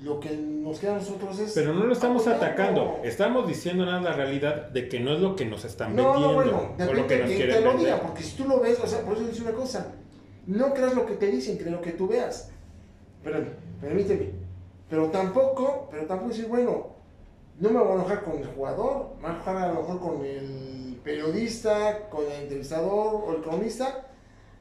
lo 0.03 0.19
que 0.19 0.29
nos 0.37 0.77
queda 0.79 0.95
a 0.95 0.99
nosotros 0.99 1.39
es. 1.39 1.53
Pero 1.53 1.73
no 1.73 1.85
lo 1.85 1.93
estamos 1.93 2.21
apoyarlo. 2.27 2.45
atacando, 2.45 2.97
estamos 3.03 3.47
diciendo 3.47 3.83
nada 3.85 4.01
la 4.01 4.13
realidad 4.13 4.69
de 4.69 4.87
que 4.87 4.99
no 4.99 5.13
es 5.13 5.21
lo 5.21 5.35
que 5.35 5.45
nos 5.45 5.65
están 5.65 5.95
No, 5.95 6.03
vendiendo 6.13 6.27
no, 6.27 6.33
bueno, 6.35 6.57
o 6.57 6.93
lo 6.93 7.01
depende 7.03 7.07
que 7.07 7.17
nos 7.23 7.29
quieren 7.31 7.55
te 7.55 7.61
lo 7.61 7.67
vender. 7.69 7.85
diga, 7.87 7.99
porque 8.01 8.21
si 8.21 8.37
tú 8.37 8.47
lo 8.47 8.59
ves, 8.59 8.79
o 8.79 8.85
sea, 8.87 9.01
por 9.01 9.13
eso 9.17 9.25
dice 9.27 9.41
una 9.41 9.53
cosa, 9.53 9.91
no 10.45 10.71
creas 10.73 10.93
lo 10.93 11.05
que 11.07 11.15
te 11.15 11.27
dicen, 11.31 11.57
cree 11.57 11.71
lo 11.71 11.81
que 11.81 11.91
tú 11.93 12.07
veas. 12.07 12.51
Espérame, 13.17 13.47
permíteme. 13.81 14.44
Pero 14.89 15.07
tampoco, 15.09 15.87
pero 15.91 16.05
tampoco 16.05 16.29
decir, 16.29 16.47
bueno, 16.47 16.87
no 17.59 17.69
me 17.69 17.79
voy 17.79 17.91
a 17.91 17.95
enojar 17.95 18.23
con 18.23 18.37
el 18.37 18.45
jugador, 18.47 19.15
me 19.17 19.21
voy 19.23 19.29
a 19.31 19.33
enojar 19.35 19.57
a 19.57 19.67
lo 19.73 19.81
mejor 19.81 19.99
con 19.99 20.25
el 20.25 20.99
periodista, 21.03 22.09
con 22.09 22.25
el 22.25 22.31
entrevistador 22.43 23.23
o 23.27 23.35
el 23.35 23.41
cronista, 23.41 24.05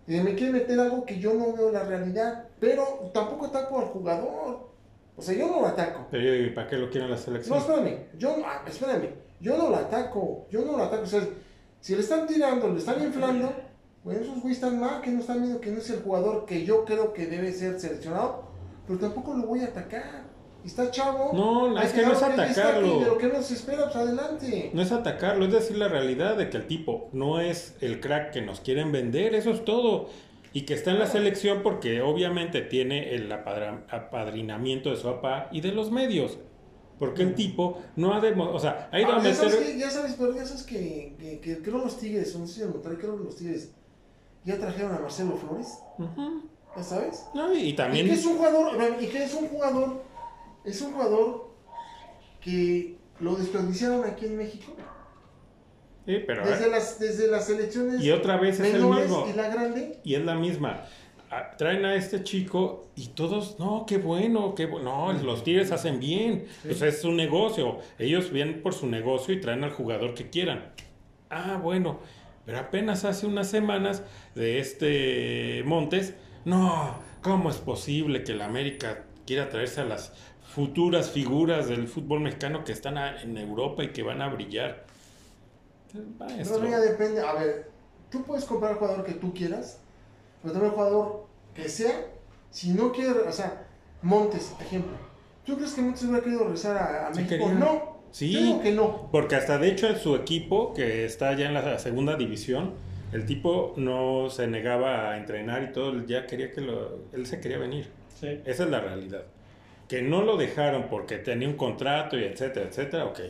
y 0.06 0.20
me 0.20 0.34
quiere 0.34 0.52
meter 0.52 0.78
algo 0.80 1.04
que 1.04 1.18
yo 1.18 1.34
no 1.34 1.52
veo 1.52 1.70
la 1.72 1.84
realidad, 1.84 2.48
pero 2.60 3.10
tampoco 3.12 3.46
ataco 3.46 3.78
al 3.80 3.86
jugador. 3.86 4.68
O 5.16 5.22
sea, 5.22 5.34
yo 5.34 5.46
no 5.46 5.60
lo 5.60 5.66
ataco. 5.66 6.06
Pero 6.10 6.34
¿y 6.34 6.50
para 6.50 6.68
qué 6.68 6.76
lo 6.76 6.90
quieren 6.90 7.08
la 7.10 7.16
No, 7.16 7.22
selección? 7.22 7.58
espérame, 7.58 7.98
yo, 8.18 8.36
no- 8.36 8.44
ah, 8.46 8.62
espérame, 8.66 9.10
yo 9.40 9.56
no 9.56 9.70
lo 9.70 9.76
ataco, 9.76 10.46
yo 10.50 10.64
no 10.64 10.76
lo 10.76 10.84
ataco, 10.84 11.04
o 11.04 11.06
sea, 11.06 11.26
si 11.80 11.94
le 11.94 12.00
están 12.00 12.26
tirando, 12.26 12.68
le 12.68 12.78
están 12.78 13.00
inflando, 13.02 13.52
bueno, 14.02 14.20
esos 14.20 14.40
güeyes 14.40 14.58
están 14.58 14.80
mal, 14.80 15.00
que 15.00 15.10
no 15.10 15.20
están 15.20 15.40
viendo 15.40 15.60
que 15.60 15.70
no 15.70 15.78
es 15.78 15.88
el 15.90 16.02
jugador 16.02 16.44
que 16.46 16.64
yo 16.64 16.84
creo 16.84 17.12
que 17.12 17.26
debe 17.26 17.52
ser 17.52 17.78
seleccionado, 17.80 18.53
pero 18.86 18.98
tampoco 18.98 19.34
lo 19.34 19.46
voy 19.46 19.60
a 19.60 19.66
atacar. 19.66 20.24
Está 20.64 20.90
chavo. 20.90 21.32
No, 21.34 21.78
es 21.78 21.92
que 21.92 22.02
no 22.02 22.12
es 22.12 22.22
atacarlo. 22.22 23.00
De 23.00 23.06
lo 23.06 23.18
que 23.18 23.26
nos 23.28 23.50
espera, 23.50 23.84
pues 23.84 23.96
adelante. 23.96 24.70
No 24.72 24.80
es 24.80 24.92
atacarlo, 24.92 25.44
es 25.44 25.52
decir 25.52 25.76
la 25.76 25.88
realidad 25.88 26.36
de 26.38 26.48
que 26.48 26.56
el 26.56 26.66
tipo 26.66 27.10
no 27.12 27.38
es 27.38 27.76
el 27.82 28.00
crack 28.00 28.32
que 28.32 28.40
nos 28.40 28.60
quieren 28.60 28.90
vender, 28.90 29.34
eso 29.34 29.50
es 29.50 29.64
todo. 29.64 30.08
Y 30.54 30.62
que 30.62 30.72
está 30.72 30.92
en 30.92 31.00
la 31.00 31.06
selección 31.06 31.62
porque 31.62 32.00
obviamente 32.00 32.62
tiene 32.62 33.14
el 33.14 33.30
apadrinamiento 33.30 34.88
de 34.90 34.96
su 34.96 35.02
papá 35.02 35.48
y 35.52 35.60
de 35.60 35.72
los 35.72 35.90
medios. 35.90 36.38
Porque 36.98 37.22
el 37.22 37.34
tipo 37.34 37.82
no 37.96 38.14
ha 38.14 38.20
de... 38.20 38.32
O 38.32 38.58
sea, 38.58 38.88
ha 38.92 39.00
ido 39.00 39.10
Ah, 39.12 39.16
a 39.18 39.22
ya, 39.22 39.34
sabes 39.34 39.56
que, 39.56 39.78
ya 39.78 39.90
sabes, 39.90 40.14
pero 40.16 40.34
ya 40.34 40.46
sabes 40.46 40.62
que, 40.62 41.16
que, 41.18 41.40
que 41.40 41.60
creo 41.60 41.78
los 41.78 41.98
Tigres, 41.98 42.34
no 42.38 42.46
sé 42.46 42.54
si 42.54 42.60
lo 42.60 42.68
notaré, 42.68 42.96
creo 42.96 43.18
que 43.18 43.24
los 43.24 43.36
Tigres 43.36 43.72
ya 44.44 44.56
trajeron 44.58 44.94
a 44.94 45.00
Marcelo 45.00 45.36
Flores. 45.36 45.76
¿Ya 46.76 46.82
sabes? 46.82 47.24
No, 47.34 47.52
y 47.54 47.70
Y 47.70 47.72
también... 47.74 48.06
que 48.06 48.12
es 48.14 48.24
un 48.24 48.36
jugador, 48.36 48.76
y 49.00 49.06
que 49.06 49.24
es 49.24 49.34
un 49.34 49.48
jugador, 49.48 50.02
es 50.64 50.80
un 50.80 50.92
jugador 50.92 51.50
que 52.40 52.96
lo 53.20 53.36
desperdiciaron 53.36 54.04
aquí 54.04 54.26
en 54.26 54.36
México. 54.36 54.72
Sí, 56.06 56.18
pero... 56.26 56.46
Desde 56.46 56.68
las, 56.68 56.98
desde 56.98 57.28
las 57.28 57.46
selecciones 57.46 58.02
Y 58.02 58.10
otra 58.10 58.36
vez 58.36 58.60
es 58.60 58.74
el 58.74 58.84
mismo. 58.84 59.26
y 59.28 59.32
la 59.32 59.48
grande. 59.48 60.00
Y 60.04 60.14
es 60.14 60.24
la 60.24 60.34
misma. 60.34 60.82
Ah, 61.30 61.52
Traen 61.56 61.84
a 61.86 61.94
este 61.94 62.22
chico 62.22 62.88
y 62.94 63.08
todos, 63.08 63.58
no, 63.58 63.86
qué 63.88 63.96
bueno, 63.96 64.54
qué 64.54 64.66
bueno. 64.66 65.12
No, 65.12 65.22
los 65.22 65.42
Tigres 65.42 65.72
hacen 65.72 65.98
bien. 66.00 66.46
Pues 66.62 66.82
es 66.82 67.00
su 67.00 67.12
negocio. 67.12 67.78
Ellos 67.98 68.30
vienen 68.30 68.60
por 68.62 68.74
su 68.74 68.86
negocio 68.86 69.32
y 69.34 69.40
traen 69.40 69.64
al 69.64 69.70
jugador 69.72 70.14
que 70.14 70.28
quieran. 70.28 70.72
Ah, 71.30 71.58
bueno. 71.62 72.00
Pero 72.44 72.58
apenas 72.58 73.06
hace 73.06 73.26
unas 73.26 73.48
semanas 73.48 74.02
de 74.34 74.58
este 74.58 75.62
Montes, 75.64 76.14
no, 76.44 76.94
¿cómo 77.22 77.50
es 77.50 77.56
posible 77.56 78.24
que 78.24 78.34
la 78.34 78.46
América 78.46 79.04
quiera 79.26 79.48
traerse 79.48 79.80
a 79.80 79.84
las 79.84 80.12
futuras 80.54 81.10
figuras 81.10 81.68
del 81.68 81.88
fútbol 81.88 82.20
mexicano 82.20 82.64
que 82.64 82.72
están 82.72 82.98
a- 82.98 83.20
en 83.22 83.36
Europa 83.38 83.82
y 83.84 83.88
que 83.88 84.02
van 84.02 84.22
a 84.22 84.28
brillar? 84.28 84.84
Maestro. 86.18 86.58
No, 86.58 86.64
no, 86.64 86.70
ya 86.70 86.80
depende. 86.80 87.20
A 87.20 87.34
ver, 87.34 87.70
tú 88.10 88.22
puedes 88.24 88.44
comprar 88.44 88.72
el 88.72 88.78
jugador 88.78 89.04
que 89.04 89.12
tú 89.12 89.32
quieras, 89.32 89.78
pero 90.42 90.52
también 90.52 90.72
el 90.72 90.76
jugador 90.76 91.26
que 91.54 91.68
sea, 91.68 92.06
si 92.50 92.70
no 92.72 92.92
quiere, 92.92 93.10
o 93.20 93.32
sea, 93.32 93.66
Montes, 94.02 94.52
ejemplo. 94.60 94.92
¿Tú 95.46 95.56
crees 95.56 95.72
que 95.72 95.82
Montes 95.82 96.02
hubiera 96.04 96.22
querido 96.22 96.42
regresar 96.44 96.76
a, 96.76 97.08
a 97.08 97.14
Sí 97.14 97.20
México? 97.22 97.46
quería. 97.46 97.58
No. 97.58 97.94
Sí. 98.10 98.32
Yo 98.32 98.40
digo 98.40 98.60
que 98.62 98.72
no. 98.72 99.08
Porque 99.10 99.34
hasta 99.36 99.58
de 99.58 99.68
hecho 99.68 99.94
su 99.96 100.14
equipo, 100.14 100.72
que 100.74 101.04
está 101.04 101.32
ya 101.34 101.46
en 101.46 101.54
la 101.54 101.78
segunda 101.78 102.16
división, 102.16 102.74
el 103.14 103.24
tipo 103.26 103.72
no 103.76 104.28
se 104.28 104.46
negaba 104.46 105.10
a 105.12 105.16
entrenar 105.16 105.62
y 105.62 105.72
todo, 105.72 106.04
ya 106.06 106.26
quería 106.26 106.50
que 106.50 106.60
lo... 106.60 106.98
Él 107.12 107.26
se 107.26 107.40
quería 107.40 107.58
venir. 107.58 107.88
Sí. 108.20 108.40
Esa 108.44 108.64
es 108.64 108.70
la 108.70 108.80
realidad. 108.80 109.22
Que 109.88 110.02
no 110.02 110.22
lo 110.22 110.36
dejaron 110.36 110.88
porque 110.90 111.16
tenía 111.18 111.48
un 111.48 111.56
contrato 111.56 112.18
y 112.18 112.24
etcétera, 112.24 112.66
etcétera, 112.68 113.04
ok. 113.06 113.20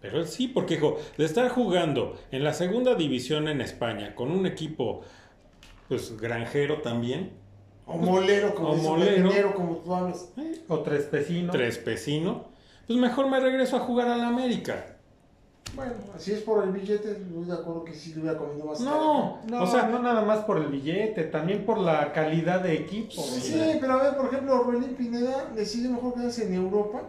Pero 0.00 0.18
él 0.18 0.26
sí, 0.26 0.48
porque 0.48 0.74
dijo, 0.74 0.98
de 1.16 1.24
estar 1.24 1.48
jugando 1.48 2.18
en 2.30 2.44
la 2.44 2.52
segunda 2.52 2.94
división 2.94 3.48
en 3.48 3.60
España 3.60 4.14
con 4.14 4.30
un 4.30 4.46
equipo, 4.46 5.02
pues 5.88 6.16
granjero 6.20 6.80
también, 6.82 7.30
O 7.86 7.98
molero, 7.98 8.54
como 8.54 8.70
O 8.70 8.74
dice, 8.74 8.88
molero. 8.88 9.26
molero, 9.26 9.54
como 9.54 9.76
tú 9.78 9.94
hablas. 9.94 10.32
eh, 10.38 10.60
O 10.68 10.80
Trespecino. 10.80 11.52
trespecino, 11.52 12.48
pues 12.86 12.98
mejor 12.98 13.28
me 13.28 13.40
regreso 13.40 13.76
a 13.76 13.80
jugar 13.80 14.08
a 14.08 14.16
la 14.16 14.28
América. 14.28 14.93
Bueno, 15.74 15.92
así 16.14 16.32
es 16.32 16.40
por 16.42 16.62
el 16.62 16.70
billete, 16.70 17.10
estoy 17.12 17.44
de 17.44 17.52
acuerdo 17.52 17.84
que 17.84 17.94
sí 17.94 18.14
le 18.14 18.20
hubiera 18.20 18.38
comido 18.38 18.66
más. 18.66 18.80
No, 18.80 19.40
No, 19.48 19.62
o 19.62 19.66
sea, 19.66 19.88
no 19.88 19.98
nada 19.98 20.22
más 20.22 20.40
por 20.44 20.58
el 20.58 20.68
billete, 20.68 21.24
también 21.24 21.66
por 21.66 21.78
la 21.78 22.12
calidad 22.12 22.60
de 22.60 22.74
equipo. 22.74 23.20
Sí, 23.22 23.78
pero 23.80 23.94
a 23.94 24.02
ver, 24.02 24.16
por 24.16 24.26
ejemplo, 24.26 24.62
Roelín 24.62 24.94
Pineda 24.94 25.50
decidió 25.54 25.90
mejor 25.90 26.14
quedarse 26.14 26.46
en 26.46 26.54
Europa. 26.54 27.02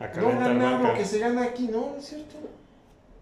a 0.00 0.08
No 0.20 0.28
ganar 0.38 0.80
lo 0.80 0.94
que 0.94 1.04
se 1.04 1.18
gana 1.18 1.44
aquí, 1.44 1.68
¿no? 1.68 1.90
¿No 1.92 1.96
es 1.98 2.06
cierto? 2.06 2.36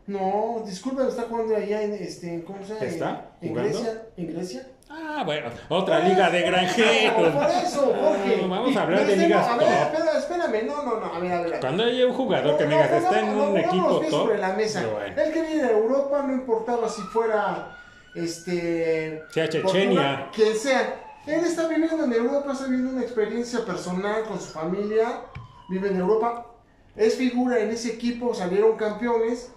No, 0.07 0.63
disculpa, 0.67 1.09
está 1.09 1.23
jugando 1.23 1.57
allá 1.57 1.83
en, 1.83 1.95
este, 1.95 2.45
¿cómo 2.45 2.63
se 2.63 2.75
llama? 2.75 2.87
¿Está 2.87 3.31
En? 3.41 3.55
Grecia, 3.55 4.03
en 4.17 4.27
Grecia. 4.27 4.67
Ah, 4.89 5.23
bueno, 5.25 5.49
otra 5.69 6.01
liga 6.01 6.31
de 6.31 6.43
granjeros. 6.43 7.35
Por 7.35 7.51
eso, 7.51 7.95
Jorge. 8.01 8.47
Vamos 8.47 8.77
a 8.77 8.83
hablar 8.83 9.07
de 9.07 9.17
ligas 9.17 9.49
A 9.49 9.57
ver, 9.57 9.69
espera, 9.69 10.19
espérame, 10.19 10.67
no, 10.67 10.83
no, 10.83 11.01
no, 11.01 11.15
a 11.15 11.19
ver, 11.19 11.33
a 11.33 11.41
ver. 11.43 11.61
Cuando 11.61 11.85
hay 11.85 12.03
un 12.03 12.13
jugador 12.13 12.59
que 12.59 12.67
me 12.67 12.75
digas, 12.75 12.91
está 12.93 13.21
en 13.21 13.29
un 13.29 13.57
equipo 13.57 14.01
top. 14.01 14.11
sobre 14.11 14.39
la 14.39 14.53
mesa. 14.53 14.87
bueno. 14.87 15.21
El 15.21 15.33
que 15.33 15.43
viene 15.43 15.63
de 15.65 15.73
Europa 15.73 16.23
no 16.27 16.33
importaba 16.35 16.89
si 16.89 17.03
fuera 17.03 17.77
este 18.15 19.25
Sea 19.31 19.49
Chechenia. 19.49 20.31
Quien 20.33 20.57
sea. 20.57 21.01
Él 21.27 21.43
está 21.43 21.67
viviendo 21.67 22.05
en 22.05 22.13
Europa, 22.13 22.53
está 22.53 22.65
viviendo 22.67 22.91
una 22.91 23.03
experiencia 23.03 23.65
personal 23.65 24.25
con 24.25 24.39
su 24.39 24.53
familia, 24.53 25.23
vive 25.71 25.89
en 25.89 25.97
Europa, 25.97 26.47
es 26.95 27.17
figura 27.17 27.59
en 27.61 27.71
ese 27.71 27.95
equipo, 27.95 28.35
salieron 28.35 28.77
campeones 28.77 29.51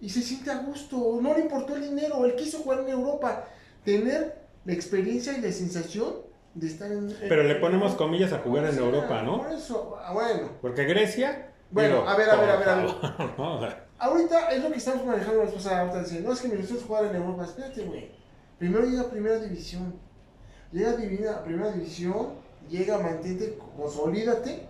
y 0.00 0.10
se 0.10 0.22
siente 0.22 0.52
a 0.52 0.58
gusto. 0.58 1.18
No 1.20 1.34
le 1.34 1.40
importó 1.40 1.74
el 1.74 1.82
dinero, 1.82 2.24
él 2.24 2.36
quiso 2.36 2.58
jugar 2.58 2.80
en 2.80 2.90
Europa, 2.90 3.46
tener 3.84 4.47
la 4.68 4.74
experiencia 4.74 5.32
y 5.32 5.40
la 5.40 5.50
sensación 5.50 6.16
de 6.52 6.66
estar 6.66 6.92
en. 6.92 7.16
Pero 7.26 7.42
le 7.42 7.54
ponemos 7.54 7.94
comillas 7.94 8.34
a 8.34 8.40
jugar 8.40 8.66
en 8.66 8.74
sea, 8.74 8.84
Europa, 8.84 9.22
¿no? 9.22 9.38
Por 9.38 9.50
eso, 9.50 9.96
ah, 9.98 10.12
bueno. 10.12 10.50
Porque 10.60 10.84
Grecia. 10.84 11.52
Bueno, 11.70 12.06
a 12.06 12.14
ver, 12.14 12.28
a 12.28 12.36
ver, 12.36 12.50
a 12.50 12.56
ver, 12.56 12.68
a 12.68 12.74
ver. 12.76 12.86
ver. 12.86 13.34
O 13.38 13.60
sea, 13.60 13.86
Ahorita 13.98 14.50
es 14.50 14.62
lo 14.62 14.70
que 14.70 14.76
estamos 14.76 15.06
manejando 15.06 15.42
la 15.42 15.50
pasada. 15.50 15.80
Ahorita 15.80 16.02
dicen, 16.02 16.22
no 16.22 16.34
es 16.34 16.40
que 16.42 16.48
me 16.48 16.56
gusta 16.56 16.74
jugar 16.86 17.06
en 17.06 17.16
Europa. 17.16 17.44
Espérate, 17.44 17.82
güey. 17.82 18.10
Primero 18.58 18.84
llega 18.84 19.00
a 19.00 19.10
Primera 19.10 19.38
División. 19.38 19.94
Llega 20.70 20.90
a, 20.90 21.38
a 21.38 21.44
Primera 21.44 21.72
División, 21.72 22.34
llega, 22.68 22.98
mantente, 22.98 23.58
consolídate. 23.74 24.66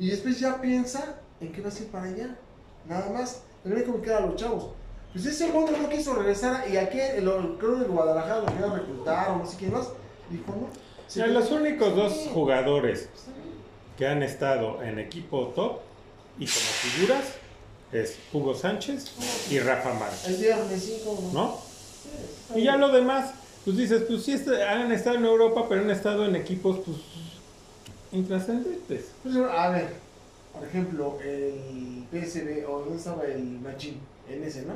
Y 0.00 0.10
después 0.10 0.40
ya 0.40 0.60
piensa 0.60 1.14
en 1.40 1.52
qué 1.52 1.60
vas 1.60 1.78
a 1.78 1.82
ir 1.84 1.90
para 1.90 2.06
allá. 2.06 2.36
Nada 2.88 3.08
más. 3.12 3.44
Tener 3.62 3.84
que 3.84 3.90
ubicar 3.90 4.20
a 4.20 4.26
los 4.26 4.34
chavos. 4.34 4.72
Pues 5.12 5.26
ese 5.26 5.48
mundo 5.48 5.72
no 5.80 5.88
quiso 5.88 6.14
regresar. 6.14 6.64
Y 6.70 6.76
aquí, 6.76 6.98
el, 7.00 7.24
creo 7.58 7.76
el 7.76 7.84
Guadalajara 7.84 8.40
lo 8.40 8.46
quería 8.46 8.66
reclutar 8.72 9.30
o 9.30 9.36
no 9.38 9.46
sé 9.46 9.56
quién 9.58 9.72
más. 9.72 9.88
Dijo, 10.30 10.44
no. 10.52 10.68
ya 11.14 11.24
quedó- 11.26 11.34
los 11.40 11.50
únicos 11.50 11.94
dos 11.96 12.12
Sí, 12.12 12.30
jugadores 12.32 13.08
que 13.98 14.06
han 14.06 14.22
estado 14.22 14.82
en 14.82 14.98
equipo 14.98 15.48
top 15.54 15.80
y 16.38 16.46
como 16.46 16.66
figuras 16.80 17.24
es 17.92 18.16
Hugo 18.32 18.54
Sánchez 18.54 19.12
y 19.50 19.58
Rafa 19.58 19.92
Márquez, 19.92 20.26
El 20.28 20.36
viernes, 20.36 20.82
sí, 20.82 21.02
como 21.04 21.30
¿no? 21.32 21.58
Sí, 22.54 22.60
Y 22.60 22.64
ya 22.64 22.78
lo 22.78 22.88
demás, 22.88 23.32
pues 23.66 23.76
dices, 23.76 24.04
pues 24.08 24.22
sí 24.24 24.32
han 24.66 24.90
estado 24.92 25.16
en 25.16 25.26
Europa, 25.26 25.66
pero 25.68 25.82
han 25.82 25.90
estado 25.90 26.24
en 26.24 26.34
equipos, 26.36 26.78
pues, 26.86 26.96
intrascendentes. 28.12 29.06
Pues, 29.22 29.36
a 29.36 29.68
ver, 29.70 29.88
por 30.54 30.64
ejemplo, 30.66 31.18
el 31.22 32.04
PSV, 32.10 32.66
o 32.68 32.80
¿dónde 32.80 32.96
estaba 32.96 33.24
el 33.24 33.42
Machín? 33.60 34.00
En 34.32 34.44
ese, 34.44 34.62
¿no? 34.62 34.74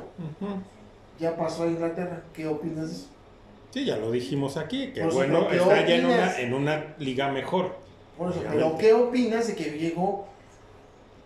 Ya 1.19 1.35
pasó 1.35 1.63
a 1.63 1.67
Inglaterra. 1.67 2.23
¿Qué 2.33 2.47
opinas 2.47 2.89
de 2.89 2.95
eso? 2.95 3.07
Sí, 3.71 3.85
ya 3.85 3.97
lo 3.97 4.11
dijimos 4.11 4.55
aquí, 4.57 4.91
que 4.93 5.01
Por 5.01 5.13
bueno, 5.13 5.47
¿pero 5.49 5.67
qué 5.69 5.73
está 5.73 5.87
ya 5.87 5.95
en 5.95 6.05
una, 6.05 6.39
en 6.39 6.53
una 6.53 6.95
liga 6.99 7.31
mejor. 7.31 7.75
Por 8.17 8.31
eso, 8.31 8.41
pero 8.49 8.77
¿qué 8.77 8.93
opinas 8.93 9.47
de 9.47 9.55
que 9.55 9.77
llegó 9.77 10.25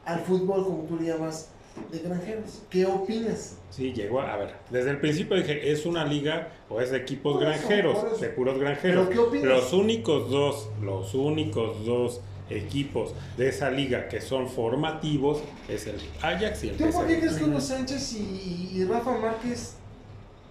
al 0.05 0.19
fútbol, 0.21 0.63
como 0.65 0.83
tú 0.83 0.97
le 0.97 1.07
llamas, 1.07 1.49
de 1.91 1.99
granjeros? 1.99 2.63
¿Qué 2.69 2.85
opinas? 2.85 3.57
Sí, 3.69 3.93
llegó 3.93 4.19
a, 4.21 4.33
a 4.33 4.37
ver, 4.37 4.55
desde 4.69 4.89
el 4.89 4.99
principio 4.99 5.37
dije, 5.37 5.71
es 5.71 5.85
una 5.85 6.03
liga 6.03 6.49
o 6.69 6.81
es 6.81 6.91
de 6.91 6.97
equipos 6.97 7.33
Por 7.33 7.43
granjeros, 7.43 7.97
eso. 7.97 8.17
de 8.17 8.29
puros 8.29 8.57
granjeros. 8.59 9.07
¿Pero 9.07 9.09
qué 9.09 9.19
opinas? 9.29 9.45
Los 9.47 9.73
únicos 9.73 10.29
dos, 10.29 10.69
los 10.81 11.13
únicos 11.13 11.85
dos 11.85 12.21
equipos 12.49 13.13
de 13.37 13.49
esa 13.49 13.69
liga 13.69 14.07
que 14.07 14.21
son 14.21 14.49
formativos 14.49 15.41
es 15.69 15.87
el 15.87 15.95
Ajax 16.21 16.63
y 16.63 16.69
el 16.69 16.77
¿Tú 16.77 16.89
por 16.89 17.07
qué 17.07 17.19
crees 17.19 17.33
que 17.35 17.43
Hugo 17.45 17.61
Sánchez 17.61 18.13
y, 18.13 18.85
Rafa 18.89 19.17
Márquez 19.17 19.75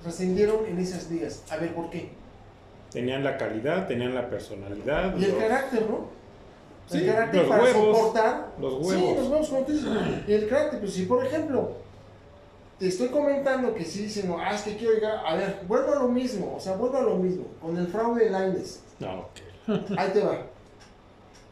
trascendieron 0.02 0.66
en 0.66 0.78
esas 0.78 1.10
ligas? 1.10 1.42
A 1.50 1.56
ver, 1.56 1.74
¿por 1.74 1.90
qué? 1.90 2.10
Tenían 2.90 3.22
la 3.22 3.36
calidad, 3.36 3.86
tenían 3.86 4.14
la 4.14 4.28
personalidad. 4.28 5.16
Y 5.16 5.24
el 5.24 5.36
carácter, 5.36 5.86
¿no? 5.88 6.08
el 6.90 7.00
Sí, 7.00 7.06
carácter 7.06 7.40
los 7.40 7.48
para 7.48 7.62
huevos, 7.62 7.96
soportar. 7.96 8.48
los 8.60 8.72
Sí, 8.74 8.94
huevos. 8.94 9.16
los 9.18 9.28
huevos, 9.28 9.48
como 9.48 9.62
tú 9.62 9.72
dices. 9.72 9.88
El 10.26 10.48
carácter, 10.48 10.80
pues 10.80 10.92
si 10.92 11.04
por 11.06 11.24
ejemplo, 11.24 11.72
te 12.80 12.88
estoy 12.88 13.08
comentando 13.08 13.74
que 13.74 13.84
sí 13.84 14.04
dicen, 14.04 14.28
no, 14.28 14.38
ah, 14.38 14.54
es 14.54 14.62
que 14.62 14.76
quiero 14.76 14.94
llegar. 14.94 15.20
A 15.24 15.36
ver, 15.36 15.60
vuelvo 15.68 15.92
a 15.92 15.96
lo 15.96 16.08
mismo, 16.08 16.54
o 16.56 16.60
sea, 16.60 16.76
vuelvo 16.76 16.96
a 16.96 17.02
lo 17.02 17.16
mismo. 17.16 17.44
Con 17.60 17.76
el 17.76 17.86
fraude 17.86 18.24
de 18.24 18.30
Laines. 18.30 18.80
No, 18.98 19.20
ok. 19.20 19.98
Ahí 19.98 20.10
te 20.12 20.22
va. 20.22 20.46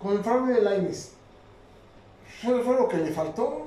Con 0.02 0.16
el 0.16 0.22
fraude 0.24 0.54
de 0.54 0.62
Laines. 0.62 1.12
Fue, 2.42 2.60
fue 2.62 2.76
lo 2.76 2.88
que 2.88 2.98
le 2.98 3.10
faltó. 3.12 3.64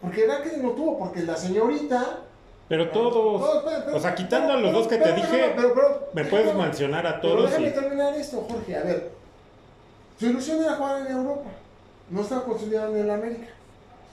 Porque 0.00 0.24
era 0.24 0.42
que 0.42 0.56
no 0.58 0.70
tuvo, 0.70 0.98
porque 0.98 1.22
la 1.22 1.36
señorita. 1.36 2.20
Pero 2.68 2.86
No, 2.86 2.90
todos, 2.90 3.64
o 3.94 4.00
sea, 4.00 4.14
quitando 4.14 4.52
a 4.52 4.56
los 4.56 4.70
pero- 4.70 4.78
dos 4.78 4.88
que 4.88 4.96
te 4.96 5.04
pero- 5.04 5.16
dije, 5.16 5.52
pero- 5.54 5.74
pero- 5.74 5.88
me 6.12 6.22
pero- 6.22 6.30
puedes 6.30 6.46
pero- 6.48 6.58
mencionar 6.62 7.06
a 7.06 7.20
pero 7.20 7.34
todos 7.36 7.50
déjame 7.50 7.68
y... 7.68 7.72
terminar 7.72 8.14
esto, 8.14 8.44
Jorge. 8.50 8.76
A 8.76 8.82
ver, 8.82 9.10
su 10.18 10.26
ilusión 10.26 10.62
era 10.62 10.74
jugar 10.74 11.06
en 11.06 11.12
Europa. 11.16 11.48
No 12.10 12.22
estaba 12.22 12.44
consolidado 12.44 12.96
en 12.96 13.08
América. 13.10 13.46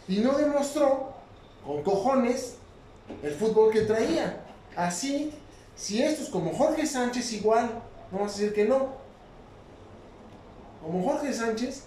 Y 0.07 0.19
no 0.19 0.33
demostró, 0.37 1.13
con 1.65 1.81
cojones, 1.81 2.57
el 3.23 3.33
fútbol 3.33 3.71
que 3.71 3.81
traía. 3.81 4.41
Así, 4.75 5.33
si 5.75 6.01
estos 6.03 6.29
como 6.29 6.53
Jorge 6.53 6.85
Sánchez 6.85 7.33
igual, 7.33 7.69
no 8.11 8.19
vamos 8.19 8.33
a 8.33 8.37
decir 8.37 8.53
que 8.53 8.65
no. 8.65 9.01
Como 10.83 11.01
Jorge 11.03 11.33
Sánchez, 11.33 11.85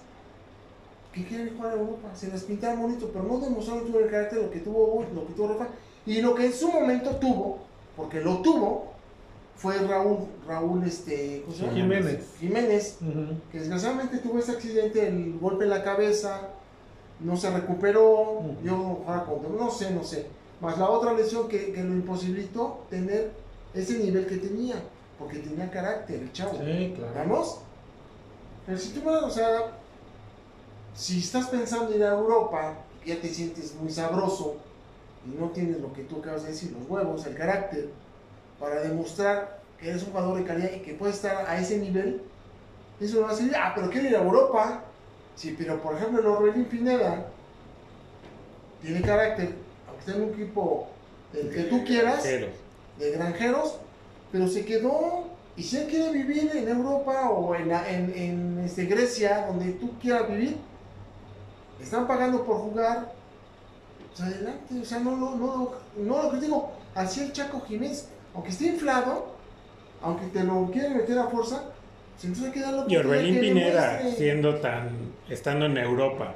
que 1.12 1.24
quiere 1.26 1.51
jugar 1.51 1.74
en 1.74 1.80
Europa, 1.80 2.09
se 2.14 2.28
les 2.28 2.42
pintaba 2.44 2.74
bonito, 2.80 3.11
pero 3.12 3.24
no 3.24 3.38
demostró 3.38 3.80
que 3.80 3.90
tuvo 3.90 4.01
el 4.01 4.11
carácter 4.11 4.42
lo 4.42 4.51
que 4.51 4.61
tuvo 4.61 4.94
hoy, 4.99 5.07
lo 5.14 5.26
que 5.26 5.32
tuvo 5.34 5.49
Rafa. 5.49 5.68
Y 6.07 6.20
lo 6.20 6.34
que 6.34 6.47
en 6.47 6.53
su 6.53 6.68
momento 6.70 7.16
tuvo, 7.16 7.59
porque 7.97 8.20
lo 8.20 8.38
tuvo, 8.42 8.92
fue 9.57 9.78
Raúl, 9.78 10.18
Raúl 10.47 10.84
este, 10.84 11.42
¿cómo 11.44 11.57
se 11.57 11.62
llama? 11.64 11.74
Jiménez. 11.76 12.26
Jiménez, 12.38 12.99
que 13.51 13.59
desgraciadamente 13.59 14.18
tuvo 14.18 14.38
ese 14.38 14.53
accidente, 14.53 15.09
el 15.09 15.38
golpe 15.38 15.64
en 15.64 15.70
la 15.70 15.82
cabeza, 15.82 16.49
no 17.20 17.36
se 17.36 17.51
recuperó, 17.51 18.40
Ujú. 18.40 18.57
yo 18.62 18.76
jugaba 18.76 19.24
contra, 19.24 19.51
no 19.51 19.70
sé, 19.70 19.90
no 19.92 20.05
sé. 20.05 20.26
Más 20.61 20.78
la 20.78 20.88
otra 20.88 21.12
lesión 21.12 21.49
que, 21.49 21.72
que 21.72 21.82
lo 21.82 21.92
imposibilitó 21.92 22.84
tener 22.90 23.30
ese 23.74 23.99
nivel 23.99 24.26
que 24.26 24.36
tenía, 24.36 24.76
porque 25.18 25.38
tenía 25.38 25.70
carácter, 25.70 26.20
el 26.20 26.32
chavo. 26.32 26.53
Sí, 26.53 26.94
claro. 26.97 27.12
¿Vamos? 27.14 27.61
Pero 28.66 28.78
si 28.78 28.90
tú 28.90 29.02
vas, 29.02 29.22
o 29.22 29.30
sea, 29.30 29.72
si 30.94 31.20
estás 31.20 31.46
pensando 31.48 31.92
en 31.92 31.98
ir 31.98 32.04
a 32.04 32.14
Europa, 32.14 32.74
ya 33.04 33.20
te 33.20 33.28
sientes 33.28 33.74
muy 33.74 33.90
sabroso 33.90 34.56
y 35.24 35.40
no 35.40 35.50
tienes 35.50 35.80
lo 35.80 35.92
que 35.92 36.02
tú 36.02 36.18
acabas 36.18 36.42
de 36.42 36.50
decir, 36.50 36.72
los 36.72 36.88
huevos, 36.88 37.24
el 37.26 37.36
carácter, 37.36 37.88
para 38.58 38.80
demostrar 38.80 39.60
que 39.78 39.90
eres 39.90 40.02
un 40.02 40.10
jugador 40.10 40.38
de 40.38 40.44
calidad 40.44 40.72
y 40.72 40.80
que 40.80 40.94
puedes 40.94 41.16
estar 41.16 41.48
a 41.48 41.60
ese 41.60 41.78
nivel, 41.78 42.22
eso 43.00 43.20
no 43.20 43.26
va 43.26 43.32
a 43.32 43.36
servir. 43.36 43.54
Ah, 43.56 43.72
pero 43.74 43.90
quiero 43.90 44.08
ir 44.08 44.16
a 44.16 44.22
Europa. 44.22 44.82
Sí, 45.36 45.54
pero 45.56 45.80
por 45.80 45.96
ejemplo, 45.96 46.20
el 46.20 46.26
Orbelín 46.26 46.64
Pineda 46.64 47.26
tiene 48.80 49.02
carácter, 49.02 49.54
aunque 49.86 50.00
esté 50.00 50.12
en 50.12 50.22
un 50.22 50.34
equipo 50.34 50.88
del 51.32 51.50
que 51.50 51.64
tú 51.64 51.84
quieras 51.84 52.24
de 52.24 53.10
granjeros, 53.12 53.76
pero 54.32 54.48
se 54.48 54.64
quedó. 54.64 55.36
Y 55.57 55.62
si 55.62 55.78
él 55.78 55.86
quiere 55.86 56.12
vivir 56.12 56.50
en 56.54 56.68
Europa 56.68 57.30
o 57.30 57.54
en, 57.54 57.72
en, 57.72 58.12
en, 58.14 58.59
este, 58.64 58.84
Grecia, 58.84 59.46
donde 59.46 59.72
tú 59.72 59.98
quieras 59.98 60.28
vivir, 60.28 60.57
están 61.80 62.07
pagando 62.07 62.44
por 62.44 62.59
jugar, 62.59 63.12
pues 64.09 64.20
adelante. 64.20 64.80
O 64.80 64.84
sea, 64.84 64.98
no, 64.98 65.16
no, 65.16 65.34
no, 65.36 65.72
no 65.96 66.22
lo 66.22 66.30
critico. 66.30 66.72
Así 66.94 67.20
el 67.20 67.32
Chaco 67.32 67.62
Jiménez, 67.62 68.09
aunque 68.34 68.50
esté 68.50 68.66
inflado, 68.66 69.34
aunque 70.02 70.26
te 70.26 70.44
lo 70.44 70.70
quieren 70.70 70.96
meter 70.96 71.18
a 71.18 71.28
fuerza, 71.28 71.64
entonces 72.22 72.46
hay 72.46 72.52
que 72.52 72.61
darle 72.61 72.84
y 72.88 72.96
Orbelín 72.96 73.34
que 73.34 73.40
Pineda, 73.40 74.00
siendo 74.16 74.57
tan, 74.57 75.12
estando 75.28 75.66
en 75.66 75.76
Europa, 75.76 76.34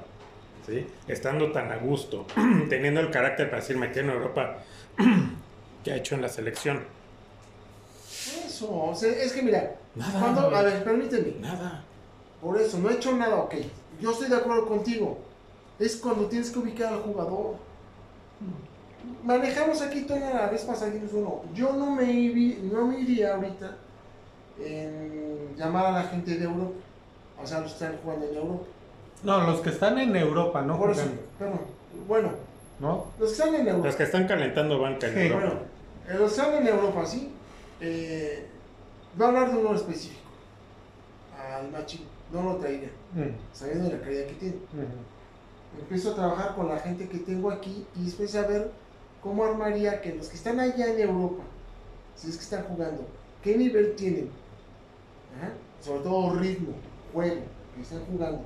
¿sí? 0.67 0.87
Estando 1.09 1.53
tan 1.53 1.73
a 1.73 1.77
gusto, 1.77 2.27
teniendo 2.69 3.01
el 3.01 3.11
carácter 3.11 3.49
para 3.49 3.63
decir, 3.63 3.77
me 3.77 3.91
quedo 3.91 4.05
en 4.05 4.11
Europa, 4.11 4.59
¿qué 5.85 5.93
ha 5.93 5.97
hecho 5.97 6.15
en 6.15 6.23
la 6.23 6.29
selección? 6.29 6.81
Eso, 8.61 8.71
o 8.91 8.95
sea, 8.95 9.11
es 9.11 9.33
que 9.33 9.43
mira, 9.43 9.75
Nada. 9.95 10.21
cuando, 10.21 10.55
a 10.55 10.63
ver, 10.63 10.85
permíteme. 10.85 11.35
Nada. 11.41 11.83
Por 12.43 12.61
eso, 12.61 12.79
no 12.79 12.91
he 12.91 12.95
hecho 12.95 13.13
nada, 13.17 13.37
ok. 13.37 13.55
Yo 14.01 14.13
estoy 14.13 14.29
de 14.29 14.37
acuerdo 14.37 14.67
contigo. 14.69 15.19
Es 15.79 15.97
cuando 15.97 16.27
tienes 16.27 16.51
que 16.51 16.59
ubicar 16.59 16.93
al 16.93 17.01
jugador. 17.01 17.55
Manejamos 19.25 19.81
aquí 19.81 20.03
toda 20.03 20.21
la 20.35 20.47
vez 20.49 20.63
pasada 20.63 20.91
dijimos 20.91 21.13
uno. 21.15 21.43
Yo 21.55 21.73
no 21.73 21.91
me, 21.93 22.05
ibi- 22.05 22.59
no 22.71 22.87
me 22.87 23.01
iría 23.01 23.35
ahorita 23.35 23.77
en 24.63 25.57
llamar 25.57 25.87
a 25.87 25.93
la 25.93 26.03
gente 26.05 26.37
de 26.37 26.45
Europa. 26.45 26.75
O 27.43 27.47
sea, 27.47 27.61
los 27.61 27.73
que 27.73 27.85
están 27.85 27.99
jugando 28.03 28.27
en 28.27 28.37
Europa. 28.37 28.65
No, 29.23 29.41
los 29.47 29.61
que 29.61 29.71
están 29.71 29.99
en 29.99 30.15
Europa, 30.17 30.61
¿no? 30.63 30.79
Por 30.79 30.91
eso, 30.91 31.03
perdón. 31.39 31.61
Bueno, 32.07 32.29
¿No? 32.79 33.07
los 33.19 33.29
que 33.31 33.35
están 33.43 33.55
en 33.55 33.69
Europa. 33.69 33.87
Los 33.87 33.97
que 33.97 34.03
están 34.03 34.27
calentando 34.29 34.79
banca 34.81 35.07
en 35.09 35.15
Sí, 35.15 35.21
Europa. 35.21 35.45
Bueno, 35.47 35.61
eh, 36.09 36.15
los 36.19 36.33
que 36.35 36.41
están 36.43 36.55
en 36.63 36.69
Europa, 36.69 37.07
sí. 37.07 37.33
Eh, 37.81 38.47
voy 39.17 39.25
a 39.27 39.29
hablar 39.29 39.53
de 39.53 39.59
uno 39.59 39.75
específico. 39.75 40.21
Al 41.39 41.71
Machín. 41.71 42.03
No 42.33 42.43
lo 42.43 42.57
traería. 42.57 42.91
Mm, 43.15 43.31
Sabiendo 43.53 43.91
la 43.91 44.01
calidad 44.01 44.27
que 44.27 44.35
tiene. 44.35 44.55
ujú. 44.57 45.81
empiezo 45.81 46.11
a 46.11 46.15
trabajar 46.17 46.55
con 46.57 46.69
la 46.69 46.79
gente 46.81 47.09
que 47.09 47.19
tengo 47.19 47.49
aquí 47.51 47.87
y 47.97 48.05
después 48.05 48.35
a 48.35 48.45
ver 48.47 48.73
cómo 49.23 49.45
armaría 49.45 50.01
que 50.01 50.15
los 50.17 50.29
que 50.29 50.35
están 50.37 50.59
allá 50.59 50.93
en 50.93 50.99
Europa, 51.01 51.45
si 52.17 52.29
es 52.29 52.37
que 52.37 52.43
están 52.43 52.65
jugando, 52.65 53.07
¿qué 53.43 53.57
nivel 53.57 53.95
tienen? 53.95 54.31
Ajá. 55.39 55.53
Sobre 55.81 56.01
todo 56.03 56.35
ritmo, 56.41 56.73
juego, 57.13 57.43
que 57.77 57.83
están 57.83 58.01
jugando. 58.07 58.45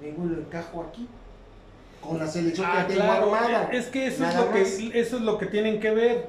Ninguno 0.00 0.38
encajo 0.38 0.82
aquí. 0.88 1.08
Con 2.00 2.18
la 2.20 2.26
selección 2.28 2.66
Ah, 2.70 2.84
que 2.86 2.94
tengo 2.94 3.04
claro, 3.06 3.34
armada. 3.34 3.70
es 3.72 3.86
que 3.86 4.06
eso 4.06 4.24
es, 4.24 4.34
lo 4.36 4.52
que 4.52 4.62
eso 5.00 5.16
es 5.16 5.22
lo 5.22 5.38
que 5.38 5.46
tienen 5.46 5.80
que 5.80 5.90
ver. 5.90 6.28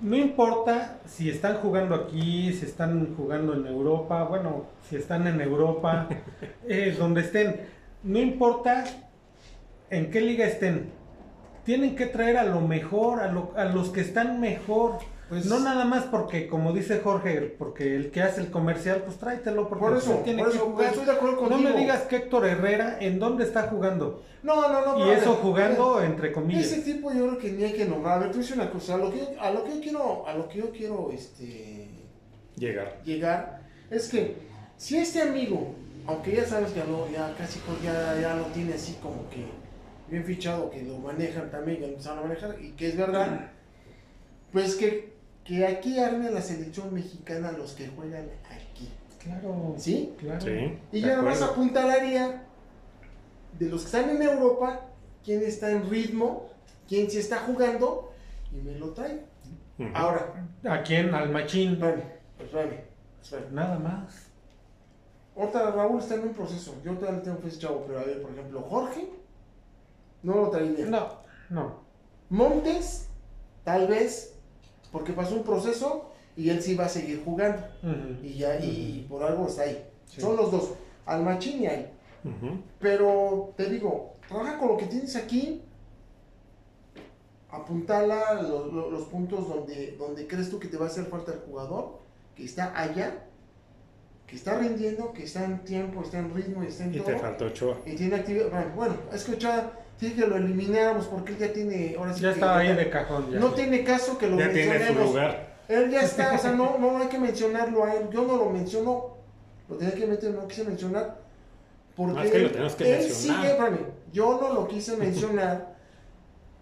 No 0.00 0.16
importa 0.16 0.98
si 1.04 1.28
están 1.28 1.56
jugando 1.56 1.94
aquí, 1.94 2.52
si 2.54 2.64
están 2.64 3.14
jugando 3.16 3.52
en 3.54 3.66
Europa, 3.66 4.24
bueno, 4.24 4.64
si 4.88 4.96
están 4.96 5.26
en 5.26 5.40
Europa, 5.40 6.08
eh, 6.68 6.94
donde 6.98 7.20
estén. 7.20 7.60
No 8.02 8.18
importa 8.18 8.84
en 9.90 10.10
qué 10.10 10.22
liga 10.22 10.46
estén. 10.46 10.90
Tienen 11.64 11.96
que 11.96 12.06
traer 12.06 12.38
a 12.38 12.44
lo 12.44 12.62
mejor, 12.62 13.20
a, 13.20 13.30
lo- 13.30 13.52
a 13.56 13.64
los 13.66 13.90
que 13.90 14.00
están 14.00 14.40
mejor. 14.40 14.98
Pues- 15.30 15.46
no 15.46 15.60
nada 15.60 15.84
más 15.84 16.04
porque, 16.06 16.48
como 16.48 16.72
dice 16.72 16.98
Jorge, 16.98 17.40
porque 17.56 17.94
el 17.96 18.10
que 18.10 18.20
hace 18.20 18.40
el 18.42 18.50
comercial, 18.50 19.02
pues 19.04 19.16
tráetelo 19.16 19.68
porque 19.68 19.80
Por 19.84 19.92
pues, 19.92 20.04
eso, 20.04 20.20
tiene 20.24 20.42
por 20.42 20.50
que 20.50 20.56
eso, 20.58 20.66
jugar. 20.66 20.86
estoy 20.88 21.04
de 21.06 21.12
acuerdo 21.12 21.48
No 21.48 21.58
me 21.58 21.72
digas 21.72 22.02
que 22.02 22.16
Héctor 22.16 22.46
Herrera, 22.46 22.98
¿en 23.00 23.18
dónde 23.20 23.44
está 23.44 23.62
jugando? 23.68 24.22
No, 24.42 24.68
no, 24.68 24.84
no. 24.84 24.98
Y 24.98 25.02
pero 25.08 25.12
eso 25.12 25.30
ver, 25.34 25.42
jugando 25.42 26.02
entre 26.02 26.26
Ese 26.28 26.34
comillas. 26.34 26.84
tipo 26.84 27.12
yo 27.12 27.28
creo 27.28 27.38
que 27.38 27.52
ni 27.52 27.62
hay 27.64 27.72
que 27.72 27.84
nombrar. 27.84 28.16
A 28.16 28.18
ver, 28.22 28.32
tú 28.32 28.38
dices 28.38 28.56
una 28.56 28.70
cosa. 28.70 28.94
A 28.94 28.98
lo 28.98 29.10
que 29.12 29.18
yo, 29.18 29.40
a 29.40 29.50
lo 29.52 29.64
que 29.64 29.70
yo 29.76 29.80
quiero, 29.80 30.26
a 30.26 30.34
lo 30.34 30.48
que 30.48 30.58
yo 30.58 30.70
quiero, 30.72 31.10
este, 31.12 31.88
Llegar. 32.56 33.00
llegar, 33.04 33.62
es 33.90 34.08
que 34.08 34.34
si 34.76 34.96
este 34.98 35.22
amigo, 35.22 35.74
aunque 36.06 36.34
ya 36.34 36.44
sabes 36.44 36.72
que 36.72 36.80
lo, 36.84 37.08
ya 37.10 37.34
casi 37.38 37.60
ya, 37.84 38.18
ya 38.20 38.34
lo 38.34 38.44
tiene 38.46 38.74
así 38.74 38.94
como 39.00 39.28
que 39.30 39.44
bien 40.08 40.24
fichado, 40.24 40.70
que 40.70 40.82
lo 40.82 40.98
manejan 40.98 41.50
también, 41.52 41.76
que 41.78 41.82
lo 41.86 41.92
empezaron 41.92 42.18
a 42.18 42.22
manejar, 42.22 42.56
y 42.60 42.72
que 42.72 42.88
es 42.88 42.96
verdad, 42.96 43.50
pues 44.52 44.74
que, 44.74 45.19
que 45.44 45.66
aquí 45.66 45.98
arme 45.98 46.30
la 46.30 46.42
selección 46.42 46.92
mexicana 46.92 47.52
los 47.52 47.72
que 47.72 47.88
juegan 47.88 48.28
aquí. 48.50 48.88
Claro. 49.22 49.74
¿Sí? 49.76 50.14
Claro. 50.18 50.40
Sí. 50.40 50.78
Y 50.92 51.00
ya 51.00 51.08
nada 51.08 51.22
más 51.22 51.42
apuntalaría 51.42 52.44
de 53.58 53.68
los 53.68 53.82
que 53.82 53.86
están 53.86 54.10
en 54.10 54.22
Europa, 54.22 54.80
quién 55.24 55.42
está 55.42 55.70
en 55.70 55.88
ritmo, 55.90 56.48
quién 56.88 57.10
se 57.10 57.20
está 57.20 57.38
jugando, 57.40 58.12
y 58.52 58.56
me 58.56 58.78
lo 58.78 58.90
trae. 58.90 59.24
Ahora, 59.94 60.46
¿A 60.64 60.82
quién? 60.82 61.14
Al 61.14 61.30
machín. 61.30 61.72
espérame, 61.72 62.02
espérame, 62.38 62.80
espérame. 63.22 63.52
Nada 63.52 63.78
más. 63.78 64.30
Ahorita 65.36 65.70
Raúl 65.70 66.00
está 66.00 66.16
en 66.16 66.22
un 66.22 66.34
proceso. 66.34 66.74
Yo 66.84 66.94
todavía 66.94 67.18
le 67.18 67.24
tengo 67.24 67.38
fe 67.38 67.50
chavo, 67.58 67.84
pero 67.86 68.00
a 68.00 68.04
ver, 68.04 68.20
por 68.20 68.32
ejemplo, 68.32 68.60
Jorge, 68.62 69.08
no 70.22 70.34
lo 70.34 70.50
traería. 70.50 70.86
No, 70.86 71.20
no. 71.48 71.80
Montes, 72.28 73.08
tal 73.64 73.86
vez, 73.86 74.38
porque 74.92 75.12
pasó 75.12 75.36
un 75.36 75.44
proceso 75.44 76.10
y 76.36 76.48
él 76.50 76.62
sí 76.62 76.74
va 76.74 76.86
a 76.86 76.88
seguir 76.88 77.22
jugando. 77.24 77.62
Y 78.22 78.34
ya, 78.34 78.58
y 78.58 79.06
por 79.08 79.22
algo 79.22 79.46
está 79.46 79.62
ahí. 79.62 79.84
Sí. 80.06 80.20
Son 80.20 80.36
los 80.36 80.50
dos. 80.50 80.70
Al 81.06 81.22
machín 81.22 81.62
y 81.62 81.66
ahí. 81.66 81.90
Pero 82.78 83.52
te 83.56 83.68
digo, 83.70 84.14
trabaja 84.28 84.58
con 84.58 84.68
lo 84.68 84.76
que 84.76 84.86
tienes 84.86 85.16
aquí. 85.16 85.62
Apuntala 87.50 88.40
lo- 88.42 88.66
lo- 88.66 88.90
los 88.90 89.02
puntos 89.08 89.48
donde, 89.48 89.96
donde 89.98 90.26
crees 90.28 90.50
tú 90.50 90.60
que 90.60 90.68
te 90.68 90.76
va 90.76 90.86
a 90.86 90.88
hacer 90.88 91.06
falta 91.06 91.32
el 91.32 91.40
jugador, 91.40 91.98
que 92.36 92.44
está 92.44 92.78
allá, 92.78 93.24
que 94.28 94.36
está 94.36 94.56
rindiendo, 94.56 95.12
que 95.12 95.24
está 95.24 95.44
en 95.44 95.64
tiempo, 95.64 96.00
está 96.02 96.18
en 96.18 96.32
ritmo 96.32 96.62
y 96.62 96.68
está 96.68 96.84
en 96.84 96.94
Y 96.94 96.98
todo. 96.98 97.06
te 97.06 97.18
faltó 97.18 97.46
Ochoa. 97.46 97.76
Y 97.84 97.96
tiene 97.96 98.14
actividad. 98.14 98.50
Bueno, 98.50 98.72
Bueno, 98.76 98.94
es 99.12 99.24
que 99.24 99.32
Ochoa 99.32 99.72
tiene 100.00 100.14
que 100.16 100.26
lo 100.26 100.36
elimináramos 100.36 101.06
porque 101.06 101.32
él 101.32 101.38
ya 101.38 101.52
tiene. 101.52 101.94
Ahora 101.98 102.12
sí 102.14 102.20
Ya 102.22 102.28
que- 102.30 102.34
estaba 102.34 102.58
ahí 102.58 102.74
de 102.74 102.90
cajón. 102.90 103.30
Ya. 103.30 103.38
No 103.38 103.52
tiene 103.52 103.84
caso 103.84 104.18
que 104.18 104.26
lo 104.28 104.38
Ya 104.38 104.50
tiene 104.50 104.64
su 104.64 104.70
mencionemos. 104.70 105.08
lugar. 105.10 105.50
Él 105.68 105.90
ya 105.90 106.00
está, 106.02 106.34
o 106.34 106.38
sea, 106.38 106.52
no, 106.52 106.78
no 106.78 106.98
hay 106.98 107.08
que 107.08 107.18
mencionarlo 107.18 107.84
a 107.84 107.94
él. 107.94 108.08
Yo 108.10 108.24
no 108.26 108.36
lo 108.36 108.46
menciono, 108.50 109.14
lo 109.68 109.76
tenía 109.76 109.94
que 109.94 110.06
meter, 110.06 110.32
no 110.32 110.48
quise 110.48 110.64
mencionar. 110.64 111.20
Porque 111.94 112.14
No, 112.14 112.22
es 112.22 112.30
que 112.30 112.38
lo 112.38 112.46
él- 112.46 112.52
tenemos 112.52 112.74
que 112.74 112.84
él 112.84 112.98
mencionar. 113.06 113.40
sigue, 113.42 113.52
espérame, 113.52 113.78
yo 114.12 114.38
no 114.40 114.54
lo 114.54 114.66
quise 114.68 114.96
mencionar 114.96 115.76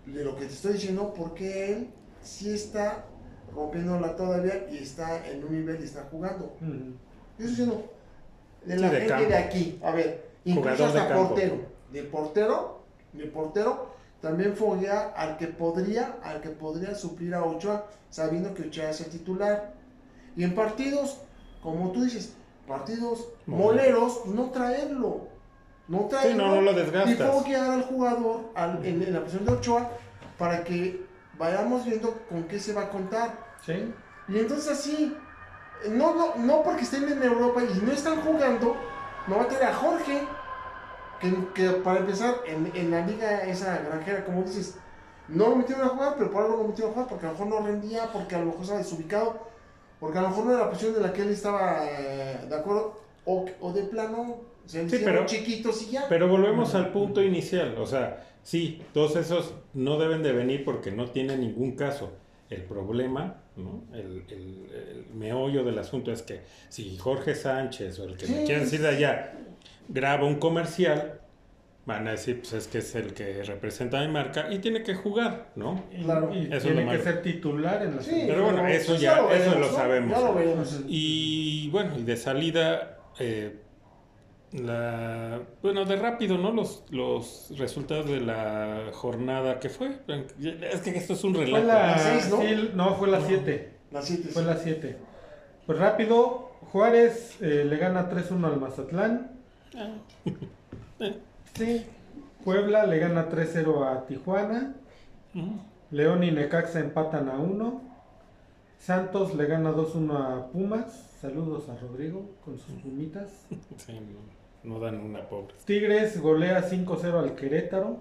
de 0.04 0.24
lo 0.24 0.36
que 0.36 0.46
te 0.46 0.52
estoy 0.52 0.72
diciendo, 0.74 1.14
porque 1.16 1.72
él 1.72 1.88
sí 2.22 2.52
está 2.52 3.04
rompiéndola 3.54 4.14
todavía 4.16 4.66
y 4.70 4.78
está 4.78 5.26
en 5.26 5.44
un 5.44 5.52
nivel 5.52 5.80
y 5.80 5.84
está 5.84 6.02
jugando. 6.10 6.54
Yo 6.60 6.66
estoy 7.38 7.46
diciendo 7.46 7.90
de 8.64 8.74
Sí, 8.74 8.80
la 8.80 8.90
de 8.90 8.96
gente 8.96 9.08
campo. 9.14 9.28
de 9.28 9.36
aquí. 9.36 9.78
A 9.82 9.90
ver, 9.92 10.28
incluso 10.44 10.70
Jugador 10.70 10.92
de 10.92 10.98
hasta 11.00 11.14
campo. 11.14 11.28
portero. 11.28 11.56
Del 11.92 12.06
portero, 12.08 12.77
del 13.12 13.30
portero, 13.30 13.90
también 14.20 14.56
foguea 14.56 15.12
al 15.16 15.36
que 15.36 15.46
podría, 15.48 16.16
al 16.22 16.40
que 16.40 16.50
podría 16.50 16.94
suplir 16.94 17.34
a 17.34 17.44
Ochoa, 17.44 17.86
sabiendo 18.10 18.52
que 18.54 18.62
Ochoa 18.64 18.90
es 18.90 19.00
el 19.00 19.10
titular. 19.10 19.72
Y 20.36 20.44
en 20.44 20.54
partidos, 20.54 21.18
como 21.62 21.90
tú 21.92 22.02
dices, 22.04 22.34
partidos 22.66 23.28
moleros, 23.46 24.26
no 24.26 24.50
traerlo. 24.50 25.28
No 25.88 26.00
traerlo. 26.06 26.46
no, 26.48 26.54
no 26.56 26.60
lo 26.62 26.72
Y 26.72 26.74
desgastas. 26.74 27.30
foguear 27.30 27.70
al 27.70 27.82
jugador 27.84 28.50
al- 28.54 28.84
en, 28.84 29.02
en 29.02 29.12
la 29.14 29.20
posición 29.20 29.46
de 29.46 29.52
Ochoa 29.52 29.88
para 30.36 30.62
que 30.64 31.06
vayamos 31.38 31.84
viendo 31.86 32.12
con 32.28 32.44
qué 32.44 32.58
se 32.60 32.72
va 32.74 32.82
a 32.82 32.88
contar. 32.90 33.32
Sí. 33.64 33.92
Y 34.28 34.38
entonces 34.38 34.68
así, 34.70 35.16
no, 35.90 36.14
no, 36.14 36.34
no 36.36 36.62
porque 36.62 36.82
estén 36.82 37.08
en 37.10 37.22
Europa 37.22 37.62
y 37.62 37.78
no 37.80 37.92
están 37.92 38.20
jugando, 38.20 38.76
no 39.26 39.36
va 39.36 39.44
a 39.44 39.48
tener 39.48 39.64
a 39.64 39.74
Jorge, 39.74 40.20
que, 41.20 41.32
que 41.54 41.68
para 41.80 42.00
empezar 42.00 42.36
en, 42.46 42.70
en 42.74 42.90
la 42.90 43.06
liga 43.06 43.42
esa 43.42 43.78
granjera, 43.78 44.24
como 44.24 44.42
dices, 44.42 44.76
no 45.28 45.48
lo 45.50 45.56
metieron 45.56 45.84
a 45.84 45.88
jugar, 45.90 46.14
pero 46.18 46.30
por 46.30 46.42
algo 46.44 46.56
lo 46.58 46.64
metieron 46.68 46.90
a 46.90 46.94
jugar, 46.94 47.08
porque 47.08 47.26
a 47.26 47.32
lo 47.32 47.38
mejor 47.38 47.48
no 47.60 47.66
rendía, 47.66 48.12
porque 48.12 48.34
a 48.34 48.38
lo 48.38 48.46
mejor 48.46 48.62
estaba 48.62 48.78
desubicado, 48.80 49.38
porque 50.00 50.18
a 50.18 50.22
lo 50.22 50.28
mejor 50.28 50.44
no 50.46 50.50
era 50.52 50.60
la 50.64 50.70
posición 50.70 50.94
de 50.94 51.00
la 51.00 51.12
que 51.12 51.22
él 51.22 51.30
estaba 51.30 51.84
eh, 51.90 52.46
de 52.48 52.54
acuerdo, 52.56 53.00
o, 53.24 53.44
o 53.60 53.72
de 53.72 53.82
plano 53.82 54.36
se 54.64 54.88
Sí, 54.88 55.00
pero- 55.04 55.26
chiquitos 55.26 55.82
y 55.82 55.90
ya. 55.92 56.06
Pero 56.08 56.28
volvemos 56.28 56.74
al 56.74 56.92
punto 56.92 57.22
inicial. 57.22 57.76
O 57.78 57.86
sea, 57.86 58.26
sí, 58.42 58.82
todos 58.94 59.16
esos 59.16 59.54
no 59.74 59.98
deben 59.98 60.22
de 60.22 60.32
venir 60.32 60.64
porque 60.64 60.92
no 60.92 61.10
tienen 61.10 61.40
ningún 61.40 61.72
caso. 61.72 62.12
El 62.50 62.62
problema, 62.64 63.42
¿no? 63.56 63.82
el, 63.92 64.24
el- 64.30 64.70
el 64.72 65.06
meollo 65.14 65.64
del 65.64 65.78
asunto 65.78 66.10
es 66.12 66.22
que 66.22 66.40
si 66.70 66.96
Jorge 66.96 67.34
Sánchez 67.34 67.98
o 67.98 68.04
el 68.04 68.16
que 68.16 68.26
me 68.26 68.38
Sí, 68.38 68.44
quieran 68.46 68.64
decir 68.64 68.80
de 68.80 68.88
allá 68.88 69.34
graba 69.88 70.24
un 70.26 70.36
comercial, 70.36 71.20
van 71.86 72.06
a 72.06 72.12
decir, 72.12 72.40
pues 72.40 72.52
es 72.52 72.66
que 72.68 72.78
es 72.78 72.94
el 72.94 73.14
que 73.14 73.42
representa 73.44 74.00
mi 74.00 74.08
marca 74.12 74.48
y 74.52 74.58
tiene 74.58 74.82
que 74.82 74.94
jugar, 74.94 75.48
¿no? 75.56 75.84
Claro. 76.04 76.30
y 76.34 76.44
Eso 76.46 76.56
es 76.56 76.62
tiene 76.64 76.84
lo 76.84 76.90
que 76.92 76.98
ser 76.98 77.22
titular 77.22 77.82
en 77.82 77.96
la 77.96 78.02
Sí. 78.02 78.24
Pero 78.26 78.44
bueno, 78.44 78.66
eso 78.68 78.88
pues 78.92 79.00
ya- 79.00 79.14
eso 79.18 79.28
veremos, 79.28 79.54
lo 79.60 79.66
¿no? 79.66 79.72
sabemos. 79.72 80.18
Ya 80.18 80.24
lo 80.26 80.34
veremos. 80.34 80.80
Y 80.86 81.70
bueno, 81.70 81.98
y 81.98 82.02
de 82.02 82.16
salida, 82.18 82.98
eh, 83.18 83.56
la, 84.52 85.40
bueno, 85.62 85.84
de 85.84 85.96
rápido, 85.96 86.38
¿no? 86.38 86.50
Los, 86.52 86.84
los 86.90 87.50
resultados 87.58 88.08
de 88.10 88.20
la 88.20 88.90
jornada 88.92 89.58
que 89.60 89.68
fue. 89.68 89.98
Es 90.08 90.80
que 90.80 90.90
esto 90.96 91.12
es 91.12 91.24
un 91.24 91.34
Fue 91.34 91.44
relato. 91.46 91.66
la 91.66 91.86
Las 91.88 92.02
seis, 92.02 92.28
¿no? 92.30 92.40
sí, 92.40 92.70
no, 92.74 92.94
fue 92.96 93.08
la 93.08 93.20
7. 93.20 93.70
Las 93.90 94.06
siete, 94.06 94.28
Fue 94.28 94.42
sí. 94.42 94.48
la 94.48 94.56
7. 94.56 94.96
Pues 95.66 95.78
rápido, 95.78 96.50
Juárez 96.72 97.36
eh, 97.42 97.64
le 97.68 97.76
gana 97.76 98.08
3-1 98.10 98.44
al 98.46 98.58
Mazatlán. 98.60 99.37
Sí. 101.54 101.86
Puebla 102.44 102.86
le 102.86 102.98
gana 102.98 103.28
3-0 103.28 103.84
a 103.86 104.06
Tijuana. 104.06 104.74
León 105.90 106.24
y 106.24 106.30
Necaxa 106.30 106.80
empatan 106.80 107.28
a 107.28 107.38
1. 107.38 107.82
Santos 108.78 109.34
le 109.34 109.46
gana 109.46 109.72
2-1 109.72 110.12
a 110.16 110.46
Pumas. 110.52 111.04
Saludos 111.20 111.68
a 111.68 111.76
Rodrigo 111.76 112.30
con 112.44 112.58
sus 112.58 112.74
pumitas. 112.76 113.46
Sí, 113.76 113.92
no, 114.64 114.74
no 114.74 114.80
dan 114.80 114.98
una 115.00 115.28
pobre. 115.28 115.54
Tigres 115.64 116.20
golea 116.20 116.68
5-0 116.68 117.12
al 117.18 117.34
Querétaro. 117.34 117.98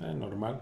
Ah, 0.00 0.12
normal. 0.12 0.60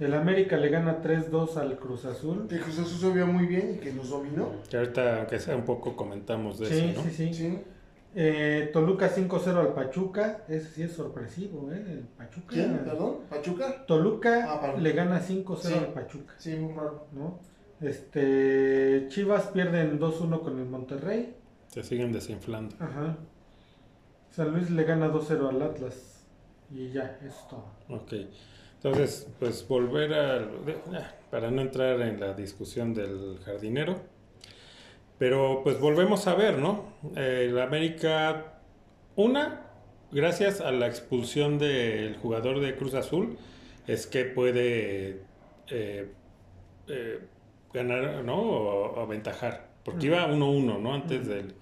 El 0.00 0.14
América 0.14 0.56
le 0.56 0.68
gana 0.68 1.02
3-2 1.02 1.56
al 1.56 1.78
Cruz 1.78 2.04
Azul. 2.04 2.46
Que 2.48 2.58
Cruz 2.60 2.78
Azul 2.78 2.98
se 2.98 3.12
vio 3.12 3.26
muy 3.26 3.46
bien 3.46 3.74
y 3.74 3.78
que 3.78 3.92
nos 3.92 4.10
dominó. 4.10 4.50
Que 4.70 4.76
ahorita, 4.76 5.18
aunque 5.18 5.40
sea 5.40 5.56
un 5.56 5.64
poco, 5.64 5.96
comentamos 5.96 6.58
de 6.60 6.66
Sí, 6.66 6.78
eso, 6.90 7.02
¿no? 7.02 7.10
sí, 7.10 7.10
sí. 7.16 7.34
Sí. 7.34 7.58
Eh, 8.14 8.70
Toluca 8.72 9.08
5-0 9.10 9.56
al 9.60 9.74
Pachuca. 9.74 10.44
Ese 10.48 10.68
sí 10.68 10.82
es 10.82 10.92
sorpresivo, 10.92 11.70
¿eh? 11.72 11.84
El 11.88 11.98
Pachuca. 12.16 12.46
¿Quién? 12.48 12.78
¿Perdón? 12.78 13.16
¿Pachuca? 13.28 13.84
Toluca 13.86 14.46
Ah, 14.54 14.60
perdón. 14.60 14.82
le 14.82 14.92
gana 14.92 15.20
5-0 15.20 15.56
Sí. 15.68 15.74
al 15.74 15.92
Pachuca, 15.92 16.34
Sí, 16.38 16.56
muy 16.56 16.72
raro. 16.74 17.06
¿no? 17.12 17.38
Este, 17.80 19.06
Chivas 19.08 19.46
pierden 19.48 19.98
2-1 20.00 20.40
con 20.40 20.58
el 20.58 20.64
Monterrey. 20.66 21.36
Se 21.68 21.82
siguen 21.82 22.12
desinflando. 22.12 22.74
Ajá. 22.80 23.16
San 24.30 24.52
Luis 24.52 24.70
le 24.70 24.84
gana 24.84 25.08
2-0 25.08 25.48
al 25.48 25.62
Atlas. 25.62 26.24
Y 26.70 26.90
ya, 26.90 27.18
eso 27.24 27.38
es 27.38 27.48
todo. 27.48 27.64
Ok. 27.88 28.12
Entonces, 28.76 29.28
pues 29.38 29.66
volver 29.66 30.14
a... 30.14 30.48
Para 31.30 31.50
no 31.50 31.60
entrar 31.62 32.00
en 32.00 32.20
la 32.20 32.32
discusión 32.34 32.94
del 32.94 33.38
jardinero. 33.44 33.96
Pero 35.18 35.62
pues 35.64 35.80
volvemos 35.80 36.26
a 36.28 36.34
ver, 36.34 36.58
¿no? 36.58 36.84
Eh, 37.16 37.50
la 37.52 37.64
América, 37.64 38.60
una, 39.16 39.62
gracias 40.12 40.60
a 40.60 40.70
la 40.70 40.86
expulsión 40.86 41.58
del 41.58 42.16
jugador 42.16 42.60
de 42.60 42.76
Cruz 42.76 42.94
Azul, 42.94 43.36
es 43.86 44.06
que 44.06 44.24
puede 44.24 45.22
eh, 45.70 46.12
eh, 46.88 47.18
ganar, 47.72 48.24
¿no? 48.24 48.40
O, 48.40 48.92
o 48.94 49.00
aventajar. 49.00 49.68
porque 49.84 50.06
iba 50.06 50.26
1-1, 50.28 50.78
¿no? 50.80 50.94
Antes 50.94 51.26
del- 51.26 51.54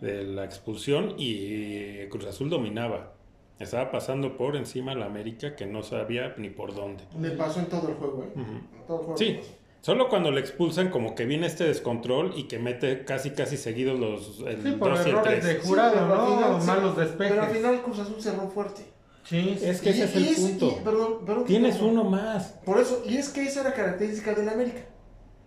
de 0.00 0.22
la 0.24 0.44
expulsión 0.44 1.14
y 1.18 2.06
Cruz 2.08 2.26
Azul 2.26 2.50
dominaba. 2.50 3.14
Estaba 3.58 3.90
pasando 3.90 4.36
por 4.36 4.56
encima 4.56 4.94
la 4.94 5.06
América 5.06 5.56
que 5.56 5.64
no 5.66 5.82
sabía 5.82 6.34
ni 6.36 6.50
por 6.50 6.74
dónde. 6.74 7.04
Le 7.20 7.30
pasó 7.30 7.60
en 7.60 7.66
todo 7.66 7.88
el 7.88 7.94
juego, 7.94 8.22
¿eh? 8.24 8.32
Ujú. 8.40 8.52
En 8.52 8.86
todo 8.86 8.98
el 8.98 9.04
juego 9.04 9.16
Sí. 9.16 9.40
Solo 9.84 10.08
cuando 10.08 10.30
le 10.30 10.40
expulsan 10.40 10.88
como 10.88 11.14
que 11.14 11.26
viene 11.26 11.46
este 11.46 11.64
descontrol 11.64 12.32
y 12.36 12.44
que 12.48 12.58
mete 12.58 13.04
casi 13.04 13.30
casi 13.32 13.58
seguidos 13.58 14.00
los 14.00 14.40
el 14.48 14.62
Sí, 14.62 14.70
por 14.78 14.90
2 14.96 15.00
y 15.06 15.10
el 15.10 15.14
errores 15.16 15.40
3. 15.40 15.44
de 15.44 15.60
jurado, 15.60 15.92
pero 15.92 16.04
al 16.14 16.18
¿no? 16.30 16.36
final- 16.38 16.60
sí, 16.62 16.66
Malos 16.66 16.96
despejes. 16.96 17.32
Pero 17.32 17.42
al 17.42 17.50
final 17.50 17.82
Cruz 17.82 17.98
Azul 17.98 18.16
cerró 18.22 18.48
fuerte. 18.48 18.82
Sí, 19.24 19.58
Es 19.62 19.80
que 19.82 19.90
ese 19.90 20.00
Y- 20.00 20.02
es 20.28 20.38
y 20.38 20.44
el 20.44 20.50
punto. 20.58 20.76
y- 20.80 20.84
perdón, 20.84 21.24
perdón, 21.26 21.44
Tienes 21.44 21.76
perdón. 21.76 21.90
uno 21.98 22.04
más. 22.04 22.44
Por 22.64 22.78
eso, 22.80 23.02
y 23.06 23.16
es 23.18 23.28
que 23.28 23.42
esa 23.42 23.60
era 23.60 23.74
característica 23.74 24.32
del 24.34 24.48
América. 24.48 24.80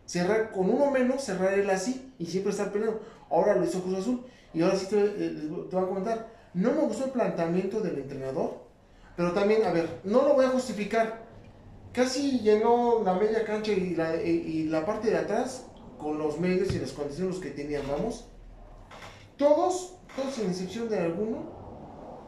Cerrar 0.06 0.52
con 0.52 0.70
uno 0.70 0.90
menos, 0.92 1.24
cerrar 1.24 1.54
él 1.58 1.70
así 1.70 2.14
y 2.20 2.26
siempre 2.28 2.52
estar 2.52 2.72
peleando. 2.72 3.02
Ahora 3.30 3.56
lo 3.56 3.64
hizo 3.66 3.82
Cruz 3.82 3.98
Azul. 4.00 4.24
Y 4.54 4.62
ahora 4.62 4.76
sí 4.78 4.88
te, 4.88 4.98
eh, 5.04 5.50
te 5.70 5.76
voy 5.76 5.84
a 5.84 5.88
comentar. 5.88 6.28
No 6.54 6.72
me 6.72 6.82
gustó 6.82 7.06
el 7.06 7.12
planteamiento 7.12 7.82
del 7.82 7.98
entrenador. 7.98 8.66
Pero 9.16 9.32
también, 9.34 9.66
a 9.66 9.72
ver, 9.72 9.88
no 10.04 10.22
lo 10.24 10.34
voy 10.36 10.46
a 10.46 10.50
justificar. 10.50 11.27
Casi 11.94 12.40
llenó 12.40 13.02
la 13.04 13.14
media 13.16 13.44
cancha 13.44 13.72
y 13.72 13.96
la, 13.96 14.22
y, 14.22 14.30
y 14.30 14.64
la 14.66 14.86
parte 14.86 15.10
de 15.10 15.18
atrás 15.18 15.68
con 15.98 16.18
los 16.20 16.40
medios 16.40 16.74
y 16.74 16.80
las 16.80 16.92
condiciones 16.92 17.38
que 17.38 17.50
tenían, 17.50 17.84
vamos. 17.88 18.28
Todos, 19.38 19.96
todos 20.16 20.34
sin 20.34 20.48
excepción 20.50 20.90
de 20.90 21.00
alguno, 21.00 21.50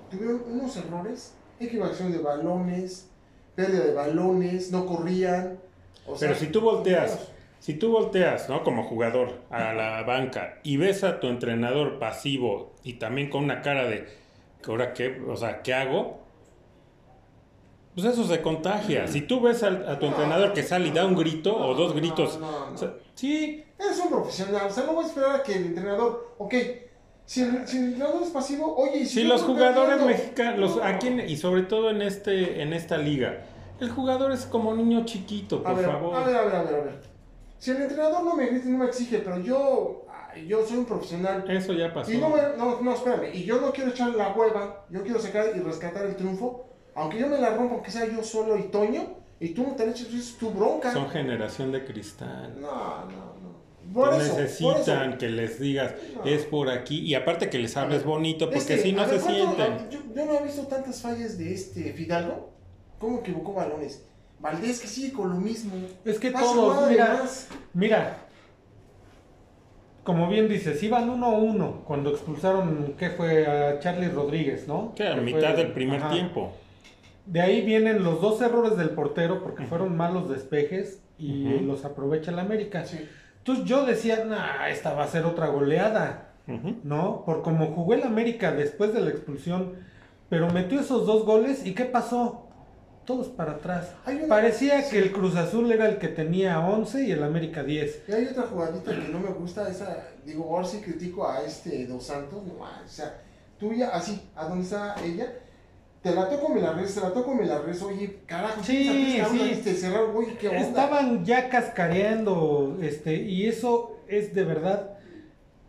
tuvieron 0.10 0.43
unos 0.47 0.76
errores. 0.78 1.34
Equivocación 1.60 2.12
de 2.12 2.20
balones, 2.20 3.10
pérdida 3.55 3.86
de 3.86 3.93
balones, 3.93 4.72
no 4.72 4.86
corrían. 4.86 5.60
o 6.05 6.16
Pero 6.18 6.34
sea, 6.34 6.36
si 6.36 6.47
tú 6.47 6.62
volteas, 6.62 7.20
si 7.60 7.74
tú 7.74 7.91
volteas, 7.91 8.47
¿no? 8.49 8.64
Como 8.64 8.84
jugador 8.84 9.41
a 9.49 9.74
la 9.74 10.03
banca 10.03 10.60
y 10.64 10.78
ves 10.78 11.03
a 11.03 11.20
tu 11.20 11.28
entrenador 11.28 11.99
pasivo 11.99 12.72
y 12.84 12.93
también 12.93 13.30
con 13.30 13.43
una 13.43 13.62
cara 13.62 13.88
de, 13.88 14.07
¿ahora 14.66 14.93
qué? 14.93 15.22
O 15.28 15.36
sea, 15.36 15.62
¿qué 15.62 15.74
hago? 15.74 16.20
Pues 18.01 18.13
eso 18.17 18.25
se 18.27 18.41
contagia. 18.41 19.07
Si 19.07 19.21
tú 19.21 19.41
ves 19.41 19.61
al- 19.63 19.87
a, 19.87 19.99
tu 19.99 20.05
entrenador 20.05 20.53
que 20.53 20.63
sale 20.63 20.87
y 20.87 20.91
da 20.91 21.05
un 21.05 21.15
grito 21.15 21.55
o 21.55 21.73
dos 21.73 21.89
No, 21.89 21.95
gritos, 21.99 22.39
no, 22.39 22.67
no. 22.69 22.73
o 22.73 22.77
sea, 22.77 22.93
sí, 23.15 23.63
Eres 23.77 23.97
un 23.99 24.09
profesional, 24.09 24.67
o 24.67 24.69
sea, 24.73 24.83
no 24.85 24.93
voy 24.93 25.05
a 25.05 25.07
esperar 25.07 25.35
a 25.37 25.43
que 25.43 25.53
el 25.55 25.65
entrenador, 25.67 26.35
ok, 26.37 26.53
si 27.25 27.41
el, 27.41 27.65
si 27.67 27.77
el 27.77 27.83
entrenador 27.85 28.21
es 28.23 28.29
pasivo, 28.29 28.75
oye, 28.75 29.05
Si 29.05 29.23
los 29.23 29.41
jugadores 29.43 30.01
mexicanos, 30.05 30.75
No. 30.77 30.83
aquí 30.83 31.07
en- 31.07 31.29
y 31.29 31.37
sobre 31.37 31.61
todo 31.63 31.89
en 31.89 32.01
este 32.01 32.61
en 32.61 32.73
esta 32.73 32.97
liga, 32.97 33.45
el 33.79 33.89
jugador 33.89 34.31
es 34.33 34.45
como 34.45 34.73
niño 34.75 35.05
chiquito, 35.05 35.57
A 35.57 35.63
por 35.63 35.75
ver, 35.77 35.85
favor. 35.85 36.15
a 36.15 36.23
ver, 36.25 36.35
a 36.35 36.41
ver, 36.43 36.55
a 36.55 36.63
ver, 36.63 36.75
a 36.75 36.83
ver. 36.83 36.99
Si 37.57 37.71
el 37.71 37.81
entrenador 37.81 38.23
no 38.23 38.35
me 38.35 38.47
grita 38.47 38.67
no 38.69 38.77
me 38.79 38.85
exige, 38.85 39.19
pero 39.19 39.39
yo, 39.39 40.05
yo 40.47 40.65
soy 40.65 40.77
un 40.77 40.85
profesional. 40.85 41.43
Eso 41.49 41.71
ya 41.73 41.93
pasó. 41.93 42.11
Y 42.11 42.17
no, 42.17 42.33
no, 42.57 42.81
no, 42.81 42.93
espérame, 42.93 43.33
y 43.33 43.43
yo 43.43 43.59
no 43.61 43.71
quiero 43.71 43.91
echar 43.91 44.09
la 44.15 44.29
hueva, 44.33 44.85
yo 44.89 45.03
quiero 45.03 45.19
sacar 45.19 45.47
y 45.55 45.59
rescatar 45.59 46.05
el 46.05 46.15
triunfo, 46.17 46.68
aunque 46.99 47.19
yo 47.19 47.27
me 47.27 47.37
la 47.39 47.49
rompa, 47.55 47.75
aunque 47.75 47.91
sea 47.91 48.05
yo 48.07 48.23
solo 48.23 48.57
y 48.57 48.63
Toño, 48.63 49.17
y 49.39 49.49
tú 49.49 49.63
no 49.63 49.75
te 49.75 49.85
la 49.85 49.91
eches, 49.91 50.13
es 50.13 50.37
tu 50.37 50.49
bronca. 50.51 50.91
Son 50.91 51.09
generación 51.09 51.71
de 51.71 51.85
cristal. 51.85 52.55
No, 52.59 53.05
no, 53.05 53.11
no. 53.11 53.93
Por 53.93 54.13
eso, 54.13 54.37
necesitan 54.37 54.73
por 54.97 55.07
eso. 55.09 55.17
que 55.17 55.29
les 55.29 55.59
digas, 55.59 55.93
No. 56.15 56.23
es 56.25 56.43
por 56.45 56.69
aquí, 56.69 56.99
y 56.99 57.15
aparte 57.15 57.49
que 57.49 57.57
les 57.57 57.75
hables 57.77 58.03
bonito, 58.03 58.45
porque 58.45 58.59
Este, 58.59 58.77
si 58.79 58.91
no 58.91 59.05
se 59.05 59.11
ver, 59.13 59.21
¿cuánto- 59.21 59.55
sienten. 59.55 59.89
Yo, 59.89 59.99
yo 60.15 60.25
no 60.25 60.33
he 60.39 60.43
visto 60.43 60.63
tantas 60.67 61.01
fallas 61.01 61.37
de 61.37 61.53
este 61.53 61.93
Fidalgo. 61.93 62.49
¿Cómo 62.99 63.19
equivocó 63.19 63.53
balones? 63.53 64.05
Valdés 64.41 64.79
que 64.79 64.87
sigue 64.87 65.11
con 65.13 65.29
lo 65.29 65.35
mismo. 65.35 65.73
Es 66.05 66.19
que 66.19 66.31
todos, 66.31 66.89
mira, 66.89 67.19
más. 67.21 67.47
mira, 67.73 68.17
como 70.03 70.27
bien 70.27 70.47
dices, 70.47 70.81
iban 70.83 71.09
1-1 71.09 71.83
cuando 71.85 72.09
expulsaron, 72.11 72.95
¿qué 72.97 73.09
fue? 73.11 73.45
A 73.45 73.79
Charlie 73.79 74.09
Rodríguez, 74.09 74.67
¿no? 74.67 74.93
Que 74.95 75.07
a 75.07 75.15
Que 75.15 75.21
mitad 75.21 75.53
fue- 75.53 75.63
del 75.63 75.71
primer 75.73 76.01
ajá. 76.01 76.11
tiempo. 76.11 76.51
De 77.30 77.41
ahí 77.41 77.61
vienen 77.61 78.03
los 78.03 78.21
dos 78.21 78.41
errores 78.41 78.75
del 78.77 78.89
portero 78.91 79.43
porque 79.43 79.65
fueron 79.65 79.95
malos 79.95 80.30
despejes 80.30 81.01
y 81.17 81.59
los 81.59 81.86
aprovecha 81.86 82.32
el 82.32 82.39
América. 82.39 82.86
Sí. 82.86 83.07
Entonces 83.39 83.65
yo 83.65 83.86
decía, 83.86 84.25
nah, 84.25 84.67
esta 84.69 84.93
va 84.93 85.03
a 85.03 85.07
ser 85.07 85.25
otra 85.25 85.47
goleada. 85.47 86.25
¿no? 86.84 87.23
Por 87.25 87.43
como 87.43 87.67
jugó 87.75 87.93
el 87.93 88.01
América 88.03 88.51
después 88.51 88.91
de 88.93 89.01
la 89.01 89.11
expulsión, 89.11 89.73
pero 90.30 90.49
metió 90.51 90.80
esos 90.80 91.05
dos 91.05 91.23
goles 91.23 91.63
y 91.65 91.75
¿qué 91.75 91.86
pasó? 91.86 92.47
Todos 93.05 93.27
para 93.27 93.53
atrás. 93.53 93.93
Una- 94.07 94.27
Parecía 94.27 94.82
sí. 94.82 94.91
que 94.91 94.99
el 95.03 95.11
Cruz 95.11 95.36
Azul 95.36 95.71
era 95.71 95.88
el 95.88 95.97
que 95.99 96.07
tenía 96.07 96.59
11 96.59 97.03
y 97.07 97.11
el 97.11 97.23
América 97.23 97.61
10. 97.63 98.03
Y 98.07 98.11
hay 98.13 98.25
otra 98.25 98.43
jugadita 98.43 98.91
que 98.91 99.07
no 99.11 99.19
me 99.19 99.30
gusta, 99.30 99.69
esa, 99.69 100.07
digo, 100.25 100.45
ahora 100.55 100.65
sí 100.67 100.82
critico 100.82 101.27
a 101.27 101.41
este 101.43 101.86
Dos 101.86 102.03
Santos, 102.07 102.41
no, 102.43 102.53
o 102.63 102.88
sea, 102.88 103.21
tuya, 103.59 103.89
así, 103.89 104.19
a 104.36 104.45
donde 104.45 104.63
está 104.63 104.95
ella, 105.03 105.27
te 106.01 106.15
la 106.15 106.29
toco, 106.29 106.49
me 106.49 106.61
la 106.61 106.73
regreso, 106.73 107.01
te 107.01 107.07
la 107.07 107.13
toco, 107.13 107.35
me 107.35 107.45
la 107.45 107.57
regreso, 107.59 107.87
oye, 107.87 108.19
carajo, 108.25 108.63
Sí, 108.63 109.21
sí. 109.31 109.61
te 109.63 109.73
cerraron, 109.73 110.15
oye, 110.15 110.35
qué 110.39 110.47
onda. 110.47 110.61
Estaban 110.61 111.25
ya 111.25 111.49
cascareando, 111.49 112.77
este, 112.81 113.15
y 113.15 113.47
eso 113.47 113.97
es 114.07 114.33
de 114.33 114.43
verdad 114.43 114.97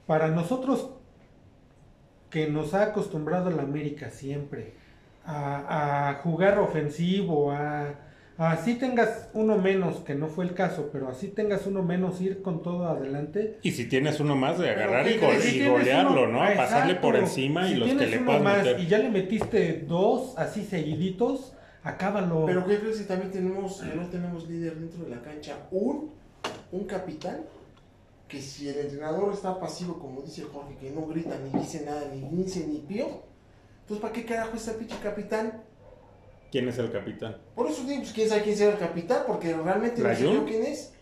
para 0.06 0.28
nosotros 0.28 0.90
que 2.30 2.46
nos 2.48 2.74
ha 2.74 2.84
acostumbrado 2.84 3.50
el 3.50 3.58
América 3.58 4.10
siempre 4.10 4.74
a, 5.24 6.10
a 6.10 6.14
jugar 6.22 6.58
ofensivo, 6.58 7.50
a 7.50 7.94
así 8.46 8.74
tengas 8.76 9.28
uno 9.34 9.58
menos, 9.58 9.96
que 9.98 10.14
no 10.14 10.28
fue 10.28 10.44
el 10.44 10.54
caso, 10.54 10.88
pero 10.92 11.08
así 11.08 11.28
tengas 11.28 11.66
uno 11.66 11.82
menos, 11.82 12.20
ir 12.20 12.42
con 12.42 12.62
todo 12.62 12.86
adelante. 12.88 13.58
Y 13.62 13.72
si 13.72 13.86
tienes 13.86 14.18
uno 14.20 14.36
más 14.36 14.58
de 14.58 14.70
agarrar 14.70 15.04
¿qué 15.04 15.14
y, 15.14 15.18
go- 15.18 15.32
Si 15.40 15.66
golearlo, 15.68 16.24
uno- 16.24 16.32
¿no? 16.32 16.42
ah, 16.42 16.52
Pasarle 16.56 16.94
por 16.96 17.16
encima 17.16 17.66
y 17.68 17.74
Si 17.74 17.76
los 17.76 17.88
que 17.90 18.06
le 18.06 18.18
puedas 18.20 18.42
más 18.42 18.58
meter. 18.58 18.80
y 18.80 18.86
ya 18.86 18.98
le 18.98 19.10
metiste 19.10 19.84
dos 19.86 20.34
así 20.38 20.64
seguiditos, 20.64 21.52
acábalo. 21.82 22.44
Pero 22.46 22.66
¿qué 22.66 22.78
crees 22.78 22.98
que 22.98 23.04
también 23.04 23.30
tenemos, 23.30 23.80
que 23.82 23.94
no 23.94 24.06
tenemos 24.06 24.48
líder 24.48 24.74
dentro 24.76 25.04
de 25.04 25.10
la 25.10 25.22
cancha? 25.22 25.56
Un, 25.70 26.10
un 26.72 26.84
capitán 26.84 27.40
que 28.28 28.40
si 28.40 28.68
el 28.68 28.78
entrenador 28.78 29.32
está 29.32 29.58
pasivo, 29.58 29.98
como 29.98 30.22
dice 30.22 30.42
Jorge, 30.42 30.76
que 30.80 30.90
no 30.92 31.04
grita, 31.06 31.36
ni 31.42 31.58
dice 31.60 31.84
nada, 31.84 32.02
ni 32.14 32.20
dice 32.42 32.64
ni 32.66 32.78
pío, 32.78 33.06
entonces 33.80 34.00
¿para 34.00 34.12
qué 34.12 34.24
carajo 34.24 34.56
está 34.56 34.74
pinche 34.74 34.94
capitán? 35.02 35.64
¿Quién 36.50 36.68
es 36.68 36.78
el 36.78 36.90
capitán? 36.90 37.36
Por 37.54 37.68
eso 37.68 37.82
digo, 37.84 38.00
pues 38.00 38.12
quién 38.12 38.28
sabe 38.28 38.42
quién 38.42 38.56
será 38.56 38.72
el 38.72 38.78
capitán, 38.78 39.22
porque 39.26 39.54
realmente 39.54 40.02
no 40.02 40.14
sé 40.14 40.42
quién 40.46 40.64
es. 40.64 40.92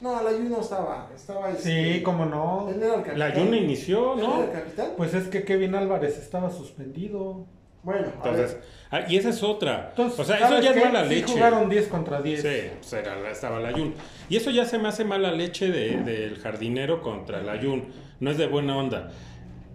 No, 0.00 0.20
la 0.20 0.32
no 0.32 0.60
estaba, 0.60 1.08
estaba 1.14 1.50
este, 1.50 1.94
sí, 1.94 2.02
cómo 2.02 2.26
no. 2.26 2.68
Él 2.68 2.76
era 2.82 2.96
el 2.96 3.02
capitán. 3.02 3.18
La 3.20 3.34
Yuna 3.34 3.56
inició, 3.56 4.14
¿Él 4.14 4.18
era 4.20 4.28
¿no? 4.28 4.42
el 4.42 4.50
capitán? 4.50 4.88
Pues 4.96 5.14
es 5.14 5.28
que 5.28 5.44
Kevin 5.44 5.76
Álvarez 5.76 6.18
estaba 6.18 6.50
suspendido. 6.50 7.46
Bueno, 7.84 8.08
a 8.08 8.12
Entonces, 8.16 8.54
ver. 8.54 8.62
ah, 8.90 9.00
y 9.08 9.16
esa 9.16 9.28
es 9.30 9.42
otra. 9.42 9.88
Entonces, 9.90 10.18
o 10.18 10.24
sea, 10.24 10.36
eso 10.36 10.48
¿sabes 10.48 10.64
ya 10.64 10.70
es 10.72 10.84
mala 10.84 11.04
Sí 11.08 11.14
leche. 11.14 11.32
jugaron 11.32 11.68
10 11.68 11.88
contra 11.88 12.20
10. 12.20 12.42
Sí, 12.42 12.48
pues 12.80 12.92
era 12.92 13.30
estaba 13.30 13.60
la 13.60 13.72
Yun. 13.72 13.94
Y 14.28 14.36
eso 14.36 14.50
ya 14.50 14.64
se 14.64 14.78
me 14.78 14.88
hace 14.88 15.04
mala 15.04 15.30
leche 15.32 15.68
de- 15.70 15.98
del 16.02 16.38
jardinero 16.38 17.00
contra 17.00 17.40
la 17.42 17.60
Yun. 17.60 17.84
No 18.20 18.30
es 18.30 18.38
de 18.38 18.46
buena 18.48 18.76
onda. 18.76 19.10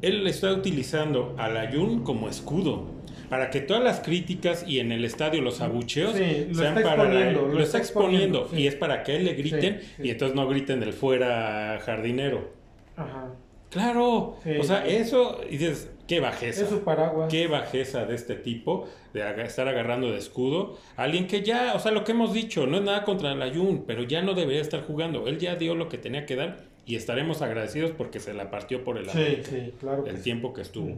Él 0.02 0.26
está 0.28 0.52
utilizando 0.54 1.36
a 1.38 1.48
la 1.50 1.70
Yun 1.72 2.04
como 2.04 2.30
escudo. 2.30 2.97
Para 3.30 3.50
que 3.50 3.60
todas 3.62 3.84
las 3.84 4.00
críticas 4.00 4.64
y 4.68 4.80
en 4.80 4.92
el 4.92 5.04
estadio 5.04 5.42
los 5.42 5.60
abucheos 5.62 6.14
Sí, 6.16 6.48
sean 6.54 6.76
para 6.76 7.04
la- 7.12 7.32
lo, 7.32 7.48
lo 7.50 7.62
está 7.62 7.78
exponiendo, 7.78 8.40
exponiendo. 8.44 8.48
sí. 8.50 8.62
Y 8.64 8.68
es 8.68 8.76
para 8.76 9.04
que 9.04 9.16
él 9.18 9.26
le 9.26 9.34
griten 9.34 9.82
Sí, 9.82 10.04
y 10.04 10.10
entonces 10.12 10.36
no 10.36 10.48
griten 10.48 10.80
del 10.80 10.94
fuera 10.94 11.80
jardinero. 11.84 12.50
Ajá. 12.96 13.34
Claro. 13.70 14.38
O 14.60 14.64
sea, 14.64 14.88
eso, 14.88 15.42
y 15.50 15.58
dices, 15.58 15.92
qué 16.08 16.22
bajeza. 16.22 16.64
Es 16.64 16.70
su 16.70 16.82
paraguas. 16.84 17.30
Qué 17.30 17.48
bajeza 17.48 18.06
de 18.06 18.16
este 18.16 18.36
tipo, 18.36 18.88
de 19.14 19.22
estar 19.44 19.68
agarrando 19.68 20.10
de 20.10 20.18
escudo. 20.18 20.78
Alguien 20.96 21.28
que 21.28 21.42
ya, 21.44 21.74
o 21.76 21.80
sea, 21.80 21.92
lo 21.92 22.06
que 22.06 22.14
hemos 22.14 22.34
dicho, 22.34 22.66
no 22.66 22.78
es 22.78 22.84
nada 22.84 23.04
contra 23.04 23.34
el 23.34 23.42
Ayun, 23.42 23.84
pero 23.86 24.04
ya 24.04 24.22
no 24.22 24.34
debería 24.36 24.62
estar 24.62 24.84
jugando. 24.84 25.28
Él 25.28 25.38
ya 25.38 25.56
dio 25.58 25.76
lo 25.76 25.90
que 25.90 25.98
tenía 25.98 26.26
que 26.26 26.38
dar 26.38 26.64
y 26.86 26.96
estaremos 26.96 27.42
agradecidos 27.42 27.92
porque 27.92 28.22
se 28.22 28.34
la 28.34 28.50
partió 28.50 28.86
por 28.86 28.98
el, 28.98 29.10
Sí, 29.10 29.18
América, 29.18 29.50
sí, 29.50 29.74
claro. 29.82 30.06
que 30.06 30.12
el 30.12 30.22
tiempo 30.24 30.54
que 30.54 30.62
estuvo. 30.62 30.96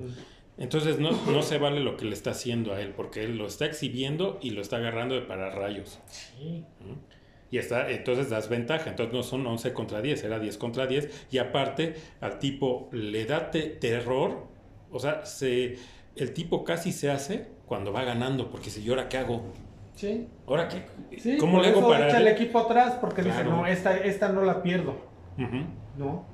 Entonces 0.59 0.99
no, 0.99 1.11
no 1.31 1.41
se 1.41 1.57
vale 1.57 1.79
lo 1.79 1.95
que 1.97 2.05
le 2.05 2.13
está 2.13 2.31
haciendo 2.31 2.73
a 2.73 2.81
él, 2.81 2.93
porque 2.95 3.23
él 3.23 3.37
lo 3.37 3.47
está 3.47 3.65
exhibiendo 3.65 4.37
y 4.41 4.51
lo 4.51 4.61
está 4.61 4.75
agarrando 4.77 5.15
de 5.15 5.21
para 5.21 5.49
rayos. 5.49 5.99
Sí. 6.07 6.65
Y 7.51 7.57
está, 7.57 7.89
entonces 7.89 8.29
das 8.29 8.49
ventaja. 8.49 8.89
Entonces 8.89 9.13
no 9.13 9.23
son 9.23 9.47
11 9.47 9.73
contra 9.73 10.01
10, 10.01 10.23
era 10.23 10.37
10 10.37 10.57
contra 10.57 10.85
10. 10.85 11.27
Y 11.31 11.37
aparte, 11.39 11.95
al 12.21 12.37
tipo 12.39 12.89
le 12.91 13.25
da 13.25 13.49
te- 13.51 13.63
terror. 13.69 14.47
O 14.91 14.99
sea, 14.99 15.25
se, 15.25 15.77
el 16.15 16.33
tipo 16.33 16.63
casi 16.63 16.91
se 16.91 17.09
hace 17.09 17.47
cuando 17.65 17.91
va 17.93 18.03
ganando. 18.03 18.51
Porque 18.51 18.69
si 18.69 18.83
yo 18.83 18.93
ahora 18.93 19.07
qué 19.09 19.17
hago. 19.17 19.43
Sí. 19.95 20.27
¿Ahora 20.45 20.67
qué? 20.67 20.83
Sí, 21.17 21.37
¿Cómo 21.37 21.61
le 21.61 21.69
hago 21.69 21.87
para.? 21.89 22.07
echa 22.07 22.19
el 22.19 22.27
equipo 22.27 22.59
atrás 22.59 22.97
porque 23.01 23.21
dice, 23.23 23.43
no, 23.43 23.65
esta, 23.65 23.97
esta 23.97 24.29
no 24.29 24.43
la 24.43 24.61
pierdo. 24.61 24.91
Ujú. 25.37 25.63
No, 25.97 26.25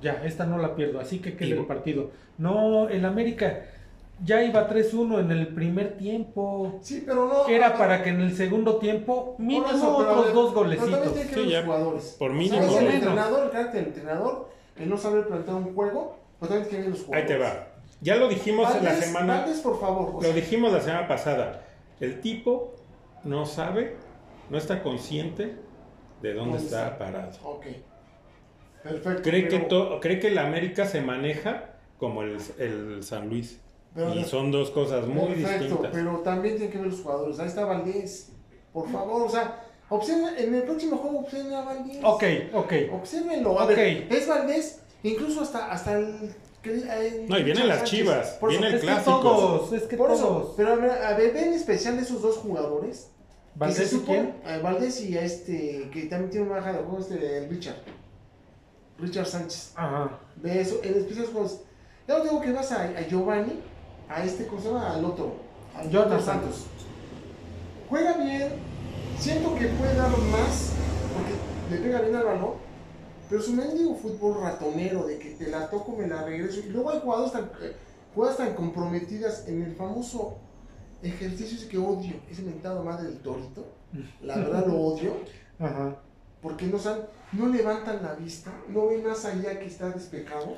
ya, 0.00 0.22
esta 0.24 0.46
no 0.46 0.58
la 0.58 0.74
pierdo, 0.74 1.00
así 1.00 1.18
que 1.20 1.36
quede 1.36 1.50
Y- 1.50 1.52
el 1.52 1.66
partido. 1.66 2.10
No, 2.38 2.88
el 2.88 3.04
América 3.04 3.62
ya 4.24 4.42
iba 4.42 4.66
3-1 4.68 5.20
en 5.20 5.30
el 5.30 5.48
primer 5.48 5.96
tiempo. 5.98 6.78
Sí, 6.82 7.02
pero 7.06 7.26
no. 7.26 7.48
Era 7.48 7.76
para 7.76 8.02
que 8.02 8.10
en 8.10 8.20
el 8.20 8.34
segundo 8.36 8.76
tiempo 8.76 9.34
mínimo 9.38 9.66
eso, 9.68 9.96
pero 9.98 10.10
otros 10.10 10.24
ver, 10.26 10.34
dos 10.34 10.48
pero 10.50 10.60
golecitos. 10.64 11.12
tiene 11.14 11.28
que 11.30 11.34
Sí, 11.34 11.48
ya, 11.50 11.56
los 11.58 11.66
jugadores. 11.66 12.16
por 12.18 12.30
O 12.30 12.34
sea, 12.34 12.38
mínimo. 12.42 12.62
es 12.64 12.76
el 12.76 12.86
entrenador, 12.88 13.44
el 13.44 13.50
carácter 13.50 13.80
del 13.84 13.86
entrenador. 13.94 14.48
el 14.78 14.90
no 14.90 14.98
saber 14.98 15.26
plantear 15.26 15.56
un 15.56 15.74
juego, 15.74 16.18
pues 16.38 16.50
también 16.50 16.68
tiene 16.70 16.88
los 16.90 16.98
jugadores. 17.02 17.30
Ahí 17.30 17.36
te 17.36 17.42
va. 17.42 17.68
Ya 18.02 18.16
lo 18.16 18.28
dijimos 18.28 18.74
en 18.76 18.84
la 18.84 18.94
semana. 18.94 19.38
Valdés, 19.38 19.60
por 19.60 19.80
favor. 19.80 20.22
Lo 20.22 20.32
dijimos 20.34 20.70
la 20.72 20.80
semana 20.82 21.08
pasada. 21.08 21.62
El 21.98 22.20
tipo 22.20 22.74
no 23.24 23.46
sabe, 23.46 23.96
no 24.50 24.58
está 24.58 24.82
consciente 24.82 25.56
de 26.20 26.34
dónde 26.34 26.58
¿Dónde 26.58 26.58
está 26.58 26.88
está? 26.88 26.98
parado. 26.98 27.30
Ok. 27.42 27.66
Perfecto. 28.88 29.22
Cree 29.22 29.48
que, 29.48 29.58
pero- 29.58 29.68
to- 29.68 30.00
cree 30.00 30.18
que 30.20 30.28
el 30.28 30.38
América 30.38 30.86
se 30.86 31.00
maneja 31.00 31.70
como 31.98 32.22
el, 32.22 32.36
el 32.58 33.02
San 33.02 33.28
Luis. 33.28 33.58
Pero- 33.94 34.14
y 34.14 34.24
son 34.24 34.50
dos 34.50 34.70
cosas 34.70 35.06
muy 35.06 35.28
Perfecto, 35.34 35.64
distintas. 35.64 35.90
pero 35.92 36.18
también 36.18 36.56
tienen 36.56 36.70
que 36.72 36.78
ver 36.78 36.88
los 36.88 37.00
jugadores. 37.00 37.38
Ahí 37.40 37.46
está 37.48 37.64
Valdés. 37.64 38.32
Por 38.72 38.90
favor, 38.90 39.22
o 39.22 39.28
sea, 39.30 39.64
observa, 39.88 40.36
en 40.38 40.54
el 40.54 40.62
próximo 40.64 40.98
juego 40.98 41.20
observen 41.20 41.54
a 41.54 41.62
Valdés. 41.62 41.98
Ok, 42.02 42.22
ok. 42.52 42.72
Obsérvenlo. 42.92 43.58
A 43.58 43.64
Ok. 43.64 43.70
ver, 43.70 44.06
es 44.10 44.28
Valdés, 44.28 44.80
incluso 45.02 45.40
hasta, 45.40 45.70
hasta 45.72 45.98
el. 45.98 46.34
eh, 46.64 47.26
No, 47.28 47.38
y 47.38 47.42
vienen 47.44 47.68
las 47.68 47.84
chivas, 47.84 48.30
Por 48.40 48.50
eso, 48.50 48.60
viene 48.60 48.66
el 48.68 48.74
Es 48.74 48.80
que 48.82 48.86
clásico. 48.88 49.20
todos, 49.20 49.72
es 49.72 49.82
que 49.84 49.96
Por 49.96 50.10
eso, 50.10 50.26
todos. 50.26 50.54
pero 50.58 50.72
a 50.72 50.76
ver, 50.76 50.90
a 50.90 51.16
ver, 51.16 51.32
ven 51.32 51.52
especial 51.54 51.96
de 51.96 52.02
esos 52.02 52.20
dos 52.20 52.36
jugadores. 52.36 53.08
¿Valdés 53.54 53.90
y 53.94 54.00
quién? 54.00 54.34
a 54.44 54.58
Valdés 54.58 55.00
y 55.02 55.16
a 55.16 55.22
este, 55.22 55.88
que 55.90 56.02
también 56.02 56.30
tiene 56.30 56.46
una 56.46 56.56
baja 56.56 56.72
de 56.74 56.78
juego, 56.80 56.98
este, 56.98 57.38
el 57.38 57.48
Richard. 57.48 57.76
Richard 58.98 59.26
Sánchez. 59.26 59.72
Ajá. 59.76 60.18
Ve 60.36 60.60
eso, 60.60 60.80
en 60.82 60.94
especial. 60.94 61.26
Ya 62.06 62.18
no 62.18 62.24
digo 62.24 62.40
que 62.40 62.52
vas 62.52 62.70
a, 62.72 62.84
a 62.84 63.02
Giovanni, 63.02 63.60
a 64.08 64.22
este, 64.24 64.46
¿cómo 64.46 64.60
se 64.60 64.68
llama? 64.68 64.94
Al 64.94 65.04
otro. 65.04 65.34
A 65.74 65.84
Jonathan. 65.84 66.22
Santos. 66.22 66.66
Juega 67.88 68.16
bien, 68.16 68.48
siento 69.18 69.54
que 69.54 69.66
puede 69.66 69.94
dar 69.94 70.10
más, 70.10 70.72
porque 71.14 71.74
le 71.74 71.82
pega 71.82 72.00
bien 72.00 72.16
al 72.16 72.24
balón, 72.24 72.54
pero 73.28 73.42
su 73.42 73.52
mendigo 73.52 73.94
fútbol 73.94 74.40
ratonero 74.42 75.06
de 75.06 75.18
que 75.18 75.30
te 75.30 75.48
la 75.50 75.68
toco, 75.70 75.96
me 75.96 76.06
la 76.06 76.24
regreso. 76.24 76.60
Y 76.60 76.70
luego 76.70 76.90
hay 76.90 77.00
jugadas 77.00 77.32
tan, 77.32 77.44
eh, 77.62 77.76
jugadas 78.14 78.38
tan 78.38 78.54
comprometidas 78.54 79.46
en 79.46 79.62
el 79.62 79.74
famoso 79.74 80.38
ejercicio 81.02 81.68
que 81.68 81.78
odio, 81.78 82.14
ese 82.30 82.42
mentado 82.42 82.82
madre 82.82 83.08
del 83.08 83.18
torito. 83.18 83.66
La 84.22 84.36
verdad 84.36 84.66
lo 84.66 84.80
odio, 84.80 85.16
Ajá. 85.58 85.96
Porque 86.46 86.66
no, 86.66 86.78
saben, 86.78 87.02
no 87.32 87.48
levantan 87.48 88.00
la 88.04 88.14
vista, 88.14 88.52
no 88.68 88.86
ven 88.86 89.02
más 89.04 89.24
allá 89.24 89.58
que 89.58 89.66
está 89.66 89.90
despejado. 89.90 90.56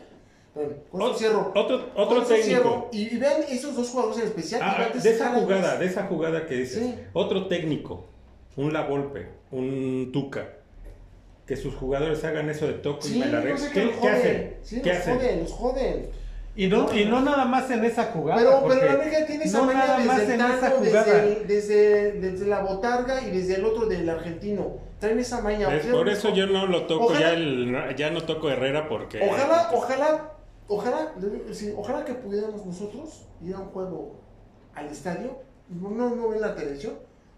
Bueno, 0.55 0.71
con 0.91 1.01
eso 1.01 1.13
Ot- 1.15 1.17
cierro. 1.17 1.53
Otro, 1.55 1.89
otro 1.97 2.23
técnico. 2.25 2.91
Y, 2.93 3.15
y 3.15 3.17
vean 3.17 3.43
esos 3.49 3.75
dos 3.75 3.89
jugadores 3.89 4.19
en 4.19 4.25
especial. 4.27 4.61
Ah, 4.63 4.89
de 4.93 5.11
esa 5.11 5.33
jugada, 5.33 5.79
de 5.79 5.87
esa 5.87 6.05
jugada 6.07 6.47
que 6.47 6.57
dices. 6.57 6.79
Sí. 6.83 6.95
Otro 7.15 7.47
técnico, 7.47 8.05
un 8.57 8.71
La 8.75 8.83
Volpe, 8.83 9.29
un 9.51 10.11
Tuca, 10.13 10.47
que 11.47 11.57
sus 11.57 11.75
jugadores 11.75 12.23
hagan 12.25 12.51
eso 12.51 12.67
de 12.67 12.75
toco 12.75 13.09
y 13.09 13.19
me 13.19 13.27
la 13.27 13.41
sé 13.57 13.69
que 13.69 13.73
¿Qué, 13.73 13.85
los 13.87 13.95
qué 13.95 14.01
joden. 14.01 14.15
hacen? 14.17 14.57
Sí, 14.63 14.83
¿Qué 14.83 14.91
los 14.91 14.99
hacen? 14.99 15.17
joden, 15.17 15.41
los 15.41 15.53
joden. 15.53 16.11
Y 16.55 16.67
no, 16.67 16.93
y 16.95 17.05
no 17.07 17.21
nada 17.23 17.45
más 17.47 17.71
en 17.71 17.83
esa 17.87 18.05
jugada. 18.07 18.39
Pero, 18.43 18.65
pero 18.69 18.85
la 18.85 18.93
América 18.95 19.25
tiene 19.27 19.45
esa 19.45 19.59
no 19.59 19.65
maña 19.67 19.79
nada 19.87 19.99
más 20.01 20.19
desde 20.21 20.35
el 20.35 20.41
en 20.41 20.47
esa 20.47 20.61
Tano, 20.61 20.77
jugada. 20.77 21.05
desde, 21.05 21.33
el- 21.41 21.47
desde, 21.47 22.13
desde 22.21 22.47
la 22.47 22.61
botarga 22.61 23.23
y 23.23 23.31
desde 23.31 23.55
el 23.55 23.65
otro 23.65 23.87
del 23.87 24.07
argentino. 24.11 24.88
Traen 25.01 25.19
esa 25.19 25.41
maña. 25.43 25.69
Por 25.91 26.09
eso 26.09 26.35
yo 26.35 26.47
no 26.47 26.67
lo 26.67 26.87
toco, 26.87 27.07
Ojalá- 27.07 27.21
ya, 27.21 27.33
el- 27.35 27.95
ya 27.97 28.11
no 28.11 28.23
toco 28.23 28.51
Herrera 28.51 28.89
porque... 28.89 29.21
Ojalá, 29.29 29.71
ojalá, 29.73 30.35
ojalá, 30.67 31.15
ojalá 31.77 32.05
que 32.05 32.15
pudiéramos 32.15 32.67
nosotros 32.67 33.27
ir 33.43 33.55
a 33.55 33.61
un 33.61 33.67
juego 33.69 34.21
al 34.75 34.87
estadio, 34.87 35.39
no, 35.69 35.91
no 36.15 36.29
ver 36.29 36.41
la 36.41 36.55
televisión, 36.55 36.95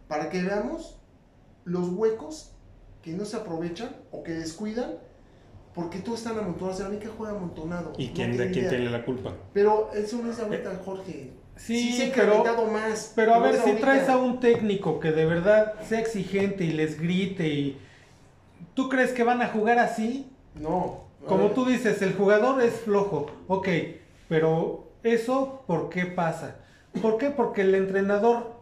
para 0.08 0.30
que 0.30 0.42
veamos 0.42 0.98
los 1.64 1.88
huecos 1.90 2.52
que 3.02 3.12
no 3.12 3.24
se 3.24 3.36
aprovechan 3.36 3.94
o 4.11 4.22
que 4.22 4.32
descuidan, 4.32 4.94
porque 5.74 5.98
todos 5.98 6.18
están 6.18 6.38
amontonados. 6.38 6.80
La 6.80 6.86
América 6.86 7.11
juega 7.16 7.34
amontonado. 7.36 7.92
¿Y 7.96 8.08
no 8.08 8.14
quién, 8.14 8.36
de 8.36 8.50
quién 8.50 8.68
tiene 8.68 8.90
la 8.90 9.04
culpa? 9.04 9.34
Pero 9.52 9.90
eso 9.94 10.18
no 10.22 10.30
es 10.30 10.38
ahorita, 10.40 10.80
Jorge. 10.84 11.32
Sí, 11.61 11.92
se 11.92 12.06
pero- 12.14 12.66
más. 12.72 13.12
Pero 13.14 13.34
a 13.34 13.38
ver, 13.38 13.54
si 13.56 13.61
ahorita. 13.61 13.80
traes 13.80 14.08
a 14.08 14.16
un 14.16 14.40
técnico 14.40 14.98
que 14.98 15.12
de 15.12 15.26
verdad 15.26 15.74
sea 15.86 16.00
exigente 16.00 16.64
y 16.64 16.72
les 16.72 16.98
grite 17.00 17.48
y... 17.48 17.78
¿Tú 18.74 18.88
crees 18.88 19.12
que 19.12 19.24
van 19.24 19.42
a 19.42 19.48
jugar 19.48 19.78
así? 19.78 20.26
No. 20.54 21.04
Como 21.26 21.44
ver. 21.44 21.54
tú 21.54 21.66
dices, 21.66 22.00
el 22.02 22.14
jugador 22.14 22.62
es 22.62 22.74
flojo. 22.80 23.30
Ok, 23.46 23.68
pero 24.28 24.88
eso, 25.02 25.62
¿por 25.66 25.90
qué 25.90 26.06
pasa? 26.06 26.56
¿Por 27.02 27.18
qué? 27.18 27.30
Porque 27.30 27.61
el 27.61 27.74
entrenador 27.74 28.59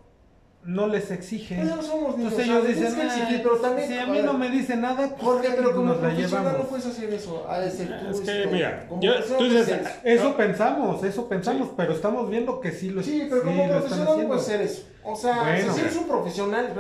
no 0.65 0.87
les 0.87 1.11
exige. 1.11 1.57
Pues 1.57 1.69
ya 1.69 1.77
no 1.77 1.83
somos 1.83 2.17
niños, 2.19 2.33
Entonces 2.33 2.47
ellos 2.49 2.67
dicen, 2.69 2.95
que 2.95 3.07
exigir, 3.07 3.37
"Ah, 3.39 3.41
pero 3.43 3.57
también, 3.57 3.89
si 3.89 3.99
a 3.99 4.07
mí 4.07 4.19
no 4.23 4.33
me 4.35 4.51
dice 4.51 4.77
nada, 4.77 5.09
pues 5.09 5.23
Jorge, 5.23 5.49
pero 5.57 5.73
como 5.75 5.85
nos 5.95 5.97
la 6.03 6.09
profesional 6.09 6.43
llevamos. 6.43 6.59
no 6.65 6.69
puedes 6.69 6.87
hacer 6.87 7.15
eso. 7.15 7.47
A 7.49 7.65
ese, 7.65 7.85
tú, 7.87 8.11
Es 8.11 8.21
que, 8.21 8.43
este, 8.43 8.53
mira, 8.53 8.89
yo- 9.01 9.23
tú 9.39 9.45
dices, 9.45 9.69
hacer 9.69 10.01
Eso 10.05 10.37
pensamos, 10.37 11.03
eso 11.05 11.29
pensamos, 11.29 11.71
pero 11.77 11.93
estamos 11.95 12.29
viendo 12.29 12.61
que 12.61 12.73
sí 12.73 12.91
lo, 12.91 13.03
Sí, 13.03 13.27
pero 13.31 13.41
sí 13.43 13.47
como 13.47 13.63
están 13.63 13.81
profesional 13.81 14.07
no 14.23 14.29
puedes 14.29 14.43
hacer 14.43 14.61
eso. 14.61 14.83
O 15.05 15.17
sea, 15.17 15.43
Bueno. 15.43 15.75
si 15.75 15.81
eres 15.81 15.97
un 15.97 16.07
profesional, 16.09 16.73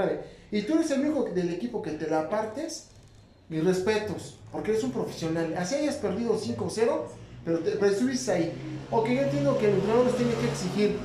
y 0.50 0.62
tú 0.62 0.74
eres 0.74 0.90
el 0.90 1.00
único 1.00 1.24
del 1.30 1.48
equipo 1.50 1.80
que 1.80 1.92
te 1.92 2.10
la 2.10 2.28
partes, 2.28 2.88
mis 3.48 3.64
respetos, 3.64 4.38
porque 4.52 4.72
eres 4.72 4.84
un 4.84 4.90
profesional. 4.92 5.54
Así 5.56 5.76
hayas 5.76 5.94
perdido 5.96 6.36
5-0, 6.36 7.06
pero, 7.44 7.60
te, 7.60 7.70
pero 7.72 7.86
estuviste 7.90 8.32
ahí. 8.32 8.52
Ok, 8.90 9.08
yo 9.08 9.22
entiendo 9.22 9.56
que 9.56 9.66
el 9.68 9.74
entrenador 9.76 10.04
les 10.06 10.16
tiene 10.16 10.32
que 10.34 10.46
exigir. 10.48 10.96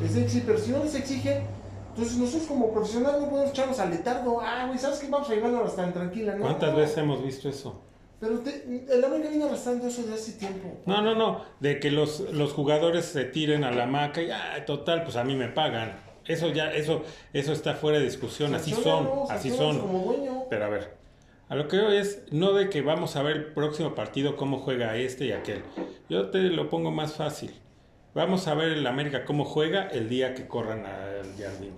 Les 0.00 0.12
tiene 0.12 0.20
que 0.20 0.24
exigir, 0.26 0.42
pero 0.46 0.58
si 0.58 0.70
no 0.70 0.82
les 0.84 0.94
exigen, 0.94 1.57
entonces 1.98 2.16
nosotros 2.18 2.46
como 2.46 2.72
profesionales 2.72 3.20
no 3.22 3.28
podemos 3.28 3.50
echarnos 3.50 3.80
al 3.80 3.90
letargo. 3.90 4.40
Ah, 4.40 4.66
güey, 4.68 4.78
¿sabes 4.78 5.00
qué? 5.00 5.08
Vamos 5.08 5.28
a 5.28 5.34
llevarnos 5.34 5.74
tan 5.74 5.92
tranquila, 5.92 6.34
¿no? 6.36 6.42
¿Cuántas 6.42 6.70
No. 6.70 6.76
veces 6.76 6.98
hemos 6.98 7.24
visto 7.24 7.48
eso? 7.48 7.82
Pero 8.20 8.38
te, 8.38 8.84
el 8.88 9.04
América 9.04 9.30
viene 9.30 9.44
arrastrando 9.46 9.86
eso 9.88 10.02
desde 10.02 10.14
hace 10.14 10.32
tiempo. 10.32 10.68
No, 10.86 11.02
no, 11.02 11.16
no, 11.16 11.44
de 11.58 11.80
que 11.80 11.90
los, 11.90 12.20
los 12.32 12.52
jugadores 12.52 13.04
se 13.06 13.24
tiren 13.24 13.64
a 13.64 13.72
la 13.72 13.86
maca 13.86 14.22
y, 14.22 14.30
ah, 14.30 14.64
total, 14.64 15.02
pues 15.02 15.16
a 15.16 15.24
mí 15.24 15.34
me 15.34 15.48
pagan. 15.48 15.98
Eso 16.24 16.48
ya, 16.50 16.72
eso, 16.72 17.02
eso 17.32 17.52
está 17.52 17.74
fuera 17.74 17.98
de 17.98 18.04
discusión, 18.04 18.54
así 18.54 18.72
son, 18.72 19.08
así 19.30 19.50
son. 19.50 19.82
Pero 20.50 20.64
a 20.64 20.68
ver, 20.68 20.94
a 21.48 21.56
lo 21.56 21.66
que 21.66 21.78
veo 21.78 21.90
es 21.90 22.22
no 22.30 22.52
de 22.52 22.70
que 22.70 22.80
vamos 22.82 23.16
a 23.16 23.22
ver 23.22 23.36
el 23.36 23.44
próximo 23.54 23.96
partido 23.96 24.36
cómo 24.36 24.58
juega 24.58 24.94
este 24.96 25.26
y 25.26 25.32
aquel. 25.32 25.62
Yo 26.08 26.30
te 26.30 26.38
lo 26.42 26.68
pongo 26.68 26.92
más 26.92 27.14
fácil. 27.14 27.52
Vamos 28.14 28.46
a 28.46 28.54
ver 28.54 28.68
el 28.72 28.86
América 28.86 29.24
cómo 29.24 29.44
juega 29.44 29.88
el 29.88 30.08
día 30.08 30.34
que 30.34 30.46
corran 30.46 30.86
al 30.86 31.34
jardín. 31.38 31.74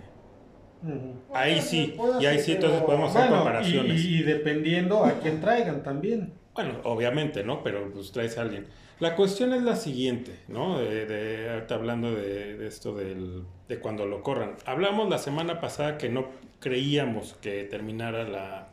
Ahí 1.34 1.60
sí, 1.60 1.94
y 2.20 2.26
ahí 2.26 2.38
sí 2.38 2.52
entonces 2.52 2.82
podemos 2.82 3.10
hacer 3.14 3.28
Bueno, 3.28 3.44
comparaciones. 3.44 4.04
y, 4.04 4.18
y 4.18 4.22
dependiendo 4.22 5.04
a 5.04 5.18
quién 5.20 5.40
traigan 5.40 5.82
también. 5.82 6.32
Bueno, 6.54 6.80
obviamente, 6.84 7.44
¿no? 7.44 7.62
Pero 7.62 7.90
pues 7.92 8.12
traes 8.12 8.36
a 8.38 8.42
alguien. 8.42 8.66
La 8.98 9.16
cuestión 9.16 9.52
es 9.54 9.62
la 9.62 9.76
siguiente, 9.76 10.40
¿no? 10.48 10.78
De, 10.78 11.06
de- 11.06 11.50
ahorita 11.50 11.74
hablando 11.74 12.12
de, 12.14 12.56
de 12.56 12.66
esto 12.66 12.94
del, 12.94 13.44
de 13.68 13.78
cuando 13.78 14.04
lo 14.06 14.22
corran. 14.22 14.56
Hablamos 14.66 15.08
la 15.08 15.18
semana 15.18 15.60
pasada 15.60 15.96
que 15.96 16.08
no 16.08 16.28
creíamos 16.60 17.34
que 17.40 17.64
terminara 17.64 18.24
la, 18.24 18.68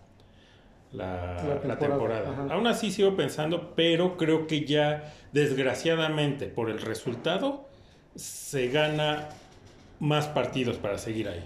la, 0.92 1.60
La 1.62 1.62
la 1.64 1.80
temporada, 1.80 2.24
temporada. 2.26 2.54
Aún 2.54 2.68
así 2.68 2.92
sigo 2.92 3.16
pensando, 3.16 3.74
pero 3.76 4.18
creo 4.18 4.48
que 4.48 4.66
ya, 4.66 5.14
desgraciadamente, 5.34 6.48
por 6.48 6.70
el 6.70 6.82
resultado, 6.82 7.70
se 8.16 8.68
gana 8.70 9.30
más 10.00 10.28
partidos 10.28 10.78
para 10.78 10.98
seguir 10.98 11.30
ahí. 11.30 11.44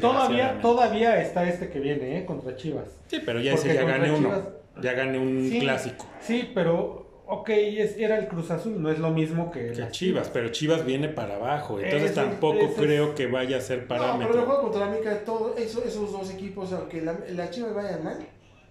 Todavía, 0.00 0.58
todavía 0.60 1.20
está 1.20 1.48
este 1.48 1.68
que 1.68 1.80
viene, 1.80 2.18
¿eh? 2.18 2.24
Contra 2.24 2.56
Chivas. 2.56 2.86
Sí, 3.08 3.20
pero 3.24 3.40
ya 3.40 3.54
ese 3.54 3.74
ya 3.74 3.84
gané 3.84 4.10
uno. 4.12 4.28
Chivas- 4.28 4.48
Ya 4.82 4.92
gané 4.92 5.18
un 5.18 5.48
Sí, 5.48 5.60
clásico. 5.60 6.04
Sí, 6.20 6.50
pero, 6.54 7.22
ok, 7.26 7.48
es- 7.50 7.96
era 7.96 8.18
el 8.18 8.26
Cruz 8.28 8.50
Azul, 8.50 8.80
no 8.82 8.90
es 8.90 8.98
lo 8.98 9.10
mismo 9.10 9.50
que... 9.52 9.70
que 9.72 9.88
Chivas, 9.90 10.28
pero 10.32 10.48
Chivas 10.50 10.84
viene 10.84 11.08
para 11.08 11.36
abajo, 11.36 11.78
entonces 11.80 12.12
tampoco 12.14 12.58
es- 12.60 12.72
creo 12.76 13.14
que 13.14 13.26
vaya 13.28 13.58
a 13.58 13.60
ser 13.60 13.82
No, 13.82 13.84
pero 13.88 14.00
el 14.02 14.06
parámetro. 14.10 14.42
juego 14.46 14.62
contra 14.62 14.80
la 14.80 14.86
América, 14.86 15.18
todo, 15.24 15.54
eso, 15.56 15.84
esos 15.84 16.10
dos 16.12 16.28
equipos, 16.32 16.72
aunque 16.72 17.02
la, 17.02 17.14
la 17.30 17.50
Chivas 17.50 17.72
vaya 17.74 17.98
mal, 18.02 18.18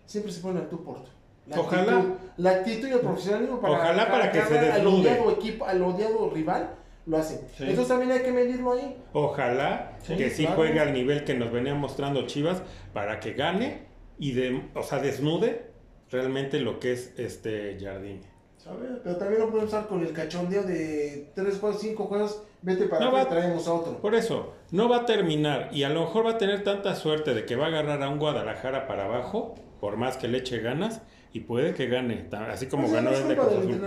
siempre 0.05 0.31
se 0.31 0.41
ponen 0.41 0.63
a 0.63 0.69
tu 0.69 0.83
porto. 0.83 1.09
La 1.47 1.59
Ojalá. 1.59 1.81
Actitud, 1.97 2.13
la 2.37 2.49
actitud 2.51 2.87
y 2.87 2.91
el 2.91 2.99
profesionalismo 2.99 3.59
para, 3.61 3.73
Ojalá 3.73 4.07
para 4.11 4.31
que 4.31 4.41
se 4.41 4.53
ganar 4.55 4.71
al 4.71 4.81
desnude. 4.83 5.09
odiado 5.11 5.31
equipo, 5.31 5.65
al 5.65 5.81
odiado 5.83 6.29
rival, 6.33 6.69
lo 7.05 7.17
hacen. 7.17 7.39
Sí. 7.57 7.63
Entonces 7.63 7.87
también 7.87 8.11
hay 8.11 8.21
que 8.21 8.31
medirlo 8.31 8.73
ahí. 8.73 8.95
Ojalá 9.13 9.97
Sí, 10.03 10.15
que 10.15 10.29
sí 10.29 10.43
claro. 10.43 10.57
juegue 10.57 10.79
al 10.79 10.93
nivel 10.93 11.23
que 11.23 11.33
nos 11.33 11.51
venía 11.51 11.75
mostrando 11.75 12.25
Chivas 12.27 12.61
para 12.93 13.19
que 13.19 13.33
gane 13.33 13.81
y 14.19 14.31
de, 14.33 14.61
o 14.75 14.83
sea, 14.83 14.99
desnude 14.99 15.65
realmente 16.11 16.59
lo 16.59 16.79
que 16.79 16.93
es 16.93 17.13
este 17.17 17.77
Jardín. 17.79 18.21
¿sabes? 18.57 18.91
Pero 19.03 19.17
también 19.17 19.41
no 19.41 19.47
podemos 19.49 19.73
estar 19.73 19.87
con 19.89 20.01
el 20.05 20.13
cachondeo 20.13 20.63
de 20.63 21.27
3 21.35 21.59
juegos, 21.59 21.81
5 21.81 22.05
juegos, 22.05 22.43
vete 22.61 22.85
para 22.85 23.01
No 23.01 23.07
acá 23.09 23.17
va- 23.17 23.23
y 23.23 23.25
traemos 23.25 23.67
a 23.67 23.73
otro. 23.73 23.97
Por 23.99 24.15
eso, 24.15 24.53
no 24.71 24.87
va 24.87 24.99
a 24.99 25.05
terminar 25.05 25.67
y 25.73 25.83
a 25.83 25.89
lo 25.89 26.01
mejor 26.05 26.25
va 26.25 26.31
a 26.31 26.37
tener 26.37 26.63
tanta 26.63 26.95
suerte 26.95 27.33
de 27.33 27.45
que 27.45 27.57
va 27.57 27.65
a 27.65 27.67
agarrar 27.67 28.01
a 28.01 28.07
un 28.07 28.19
Guadalajara 28.19 28.87
para 28.87 29.03
abajo, 29.05 29.55
por 29.81 29.97
más 29.97 30.15
que 30.15 30.29
le 30.29 30.37
eche 30.37 30.59
ganas, 30.59 31.01
y 31.33 31.39
puede 31.41 31.73
que 31.73 31.87
gane, 31.87 32.27
así 32.49 32.67
como 32.67 32.83
Pues 32.83 32.93
ganó 32.93 33.11
el 33.11 33.27
de 33.27 33.35
Cruz 33.35 33.47
Azul. 33.47 33.81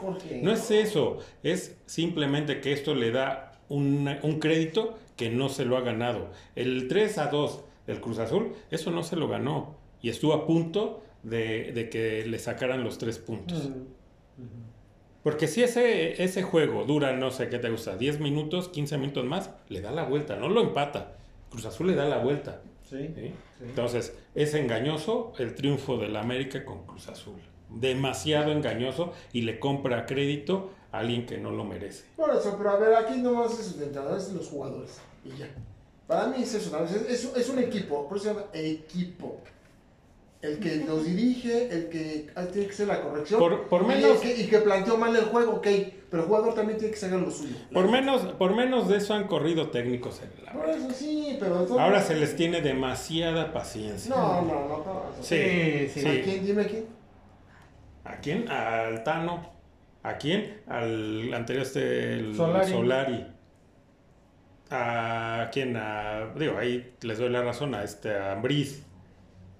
Jorge. 0.00 0.40
No 0.42 0.52
es 0.52 0.70
eso, 0.70 1.18
es 1.42 1.76
simplemente 1.86 2.60
que 2.60 2.72
esto 2.72 2.94
le 2.94 3.10
da 3.10 3.52
un, 3.68 4.08
un 4.22 4.38
crédito 4.38 4.98
que 5.16 5.30
no 5.30 5.48
se 5.48 5.64
lo 5.64 5.78
ha 5.78 5.80
ganado. 5.80 6.30
El 6.54 6.88
3 6.88 7.18
a 7.18 7.26
2 7.28 7.64
del 7.86 8.00
Cruz 8.00 8.18
Azul, 8.18 8.52
eso 8.70 8.90
no 8.90 9.02
se 9.02 9.16
lo 9.16 9.28
ganó 9.28 9.76
y 10.02 10.10
estuvo 10.10 10.34
a 10.34 10.46
punto 10.46 11.02
de, 11.22 11.72
de 11.72 11.88
que 11.88 12.24
le 12.26 12.38
sacaran 12.38 12.84
los 12.84 12.98
tres 12.98 13.18
puntos. 13.18 13.70
Mm. 13.70 14.00
Porque 15.22 15.48
si 15.48 15.62
ese, 15.62 16.22
ese 16.22 16.42
juego 16.42 16.84
dura, 16.84 17.12
no 17.12 17.30
sé 17.30 17.48
qué 17.48 17.58
te 17.58 17.70
gusta, 17.70 17.96
10 17.96 18.20
minutos, 18.20 18.68
15 18.68 18.98
minutos 18.98 19.24
más, 19.24 19.50
le 19.68 19.80
da 19.80 19.90
la 19.90 20.04
vuelta, 20.04 20.36
no 20.36 20.48
lo 20.48 20.62
empata. 20.62 21.16
Cruz 21.50 21.66
Azul 21.66 21.88
le 21.88 21.94
da 21.94 22.06
la 22.06 22.18
vuelta. 22.18 22.62
Sí, 22.90 22.96
¿sí? 23.14 23.32
sí. 23.58 23.64
Entonces, 23.64 24.12
es 24.34 24.52
engañoso 24.54 25.32
el 25.38 25.54
triunfo 25.54 25.96
del 25.96 26.16
América 26.16 26.64
con 26.64 26.84
Cruz 26.86 27.08
Azul. 27.08 27.40
Demasiado 27.68 28.50
engañoso 28.50 29.12
y 29.32 29.42
le 29.42 29.60
compra 29.60 30.04
crédito 30.06 30.70
a 30.92 30.98
alguien 30.98 31.24
que 31.24 31.38
no 31.38 31.52
lo 31.52 31.64
merece. 31.64 32.04
Por 32.16 32.34
eso, 32.34 32.56
pero 32.58 32.70
a 32.70 32.76
ver, 32.78 32.94
aquí 32.96 33.18
no 33.20 33.46
es 33.46 33.58
eso 33.60 33.78
de 33.78 33.86
entrenadores, 33.86 34.24
es 34.26 34.32
los 34.32 34.48
jugadores. 34.48 35.00
Y 35.24 35.30
ya. 35.38 35.48
Para 36.08 36.26
mí 36.26 36.42
es 36.42 36.52
eso, 36.54 36.76
es- 36.84 37.32
es 37.36 37.48
un 37.48 37.60
equipo, 37.60 38.08
por 38.08 38.16
eso 38.18 38.24
se 38.28 38.34
llama 38.34 38.46
equipo. 38.52 39.40
El 40.42 40.58
que 40.58 40.76
los 40.86 41.04
dirige, 41.04 41.68
el 41.70 41.88
que 41.90 42.30
ah, 42.34 42.44
tiene 42.46 42.66
que 42.66 42.72
hacer 42.72 42.88
la 42.88 43.02
corrección. 43.02 43.38
Por- 43.38 43.68
por 43.68 43.82
y 43.82 43.86
menos- 43.86 44.20
que- 44.20 44.40
Y 44.40 44.46
que, 44.46 44.58
planteó 44.60 44.96
mal 44.96 45.14
el 45.14 45.24
juego, 45.26 45.52
ok. 45.56 45.66
Pero 46.10 46.22
el 46.22 46.28
jugador 46.28 46.54
también 46.54 46.78
tiene 46.78 46.92
que 46.94 46.98
sacar 46.98 47.20
lo 47.20 47.30
suyo. 47.30 47.54
Por 47.72 47.90
menos, 47.90 48.22
por 48.38 48.56
menos 48.56 48.88
de 48.88 48.96
eso 48.96 49.12
han 49.14 49.26
corrido 49.28 49.68
técnicos 49.68 50.22
en 50.22 50.30
el 50.48 50.52
Por 50.58 50.68
eso 50.70 50.90
sí, 50.92 51.36
pero. 51.38 51.66
Ahora 51.78 52.00
se 52.02 52.16
les 52.16 52.34
tiene 52.36 52.62
demasiada 52.62 53.52
paciencia. 53.52 54.14
No, 54.14 54.40
no, 54.42 54.66
no. 54.66 54.78
no, 54.78 55.02
Sí, 55.20 55.88
Sí, 55.92 56.00
sí. 56.00 56.06
¿A 56.08 56.22
quién? 56.22 56.46
Dime 56.46 56.66
quién. 56.66 56.86
¿A 58.04 58.16
quién? 58.16 58.48
Al 58.48 59.04
Tano. 59.04 59.52
¿A 60.02 60.16
quién? 60.16 60.62
Al 60.66 61.34
anterior 61.34 61.64
este 61.66 62.14
el 62.14 62.34
Solari. 62.34 62.72
Solari. 62.72 63.26
¿A 64.70 65.50
quién? 65.52 65.76
A, 65.76 66.32
digo, 66.36 66.56
ahí 66.56 66.94
les 67.02 67.18
doy 67.18 67.28
la 67.28 67.42
razón 67.42 67.74
a 67.74 67.82
este 67.84 68.14
a 68.16 68.32
Ambriz. 68.32 68.84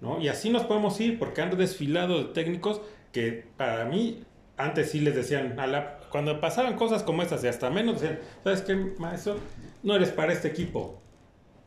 ¿No? 0.01 0.21
Y 0.21 0.29
así 0.29 0.51
nos 0.51 0.65
podemos 0.65 0.99
ir 1.01 1.19
porque 1.19 1.43
han 1.43 1.57
desfilado 1.57 2.19
de 2.19 2.25
técnicos 2.33 2.81
que 3.13 3.45
para 3.57 3.85
mí 3.85 4.25
antes 4.57 4.91
sí 4.91 5.01
les 5.01 5.15
decían, 5.15 5.59
a 5.59 5.67
la, 5.67 5.99
cuando 6.11 6.41
pasaban 6.41 6.77
cosas 6.77 7.03
como 7.03 7.23
estas 7.23 7.43
y 7.45 7.49
hasta 7.49 7.71
menos 7.71 8.01
decían, 8.01 8.19
¿sabes 8.45 8.63
qué, 8.63 8.75
maestro? 8.99 9.37
No 9.83 9.95
eres 9.97 10.11
para 10.11 10.33
este 10.33 10.49
equipo. 10.49 11.01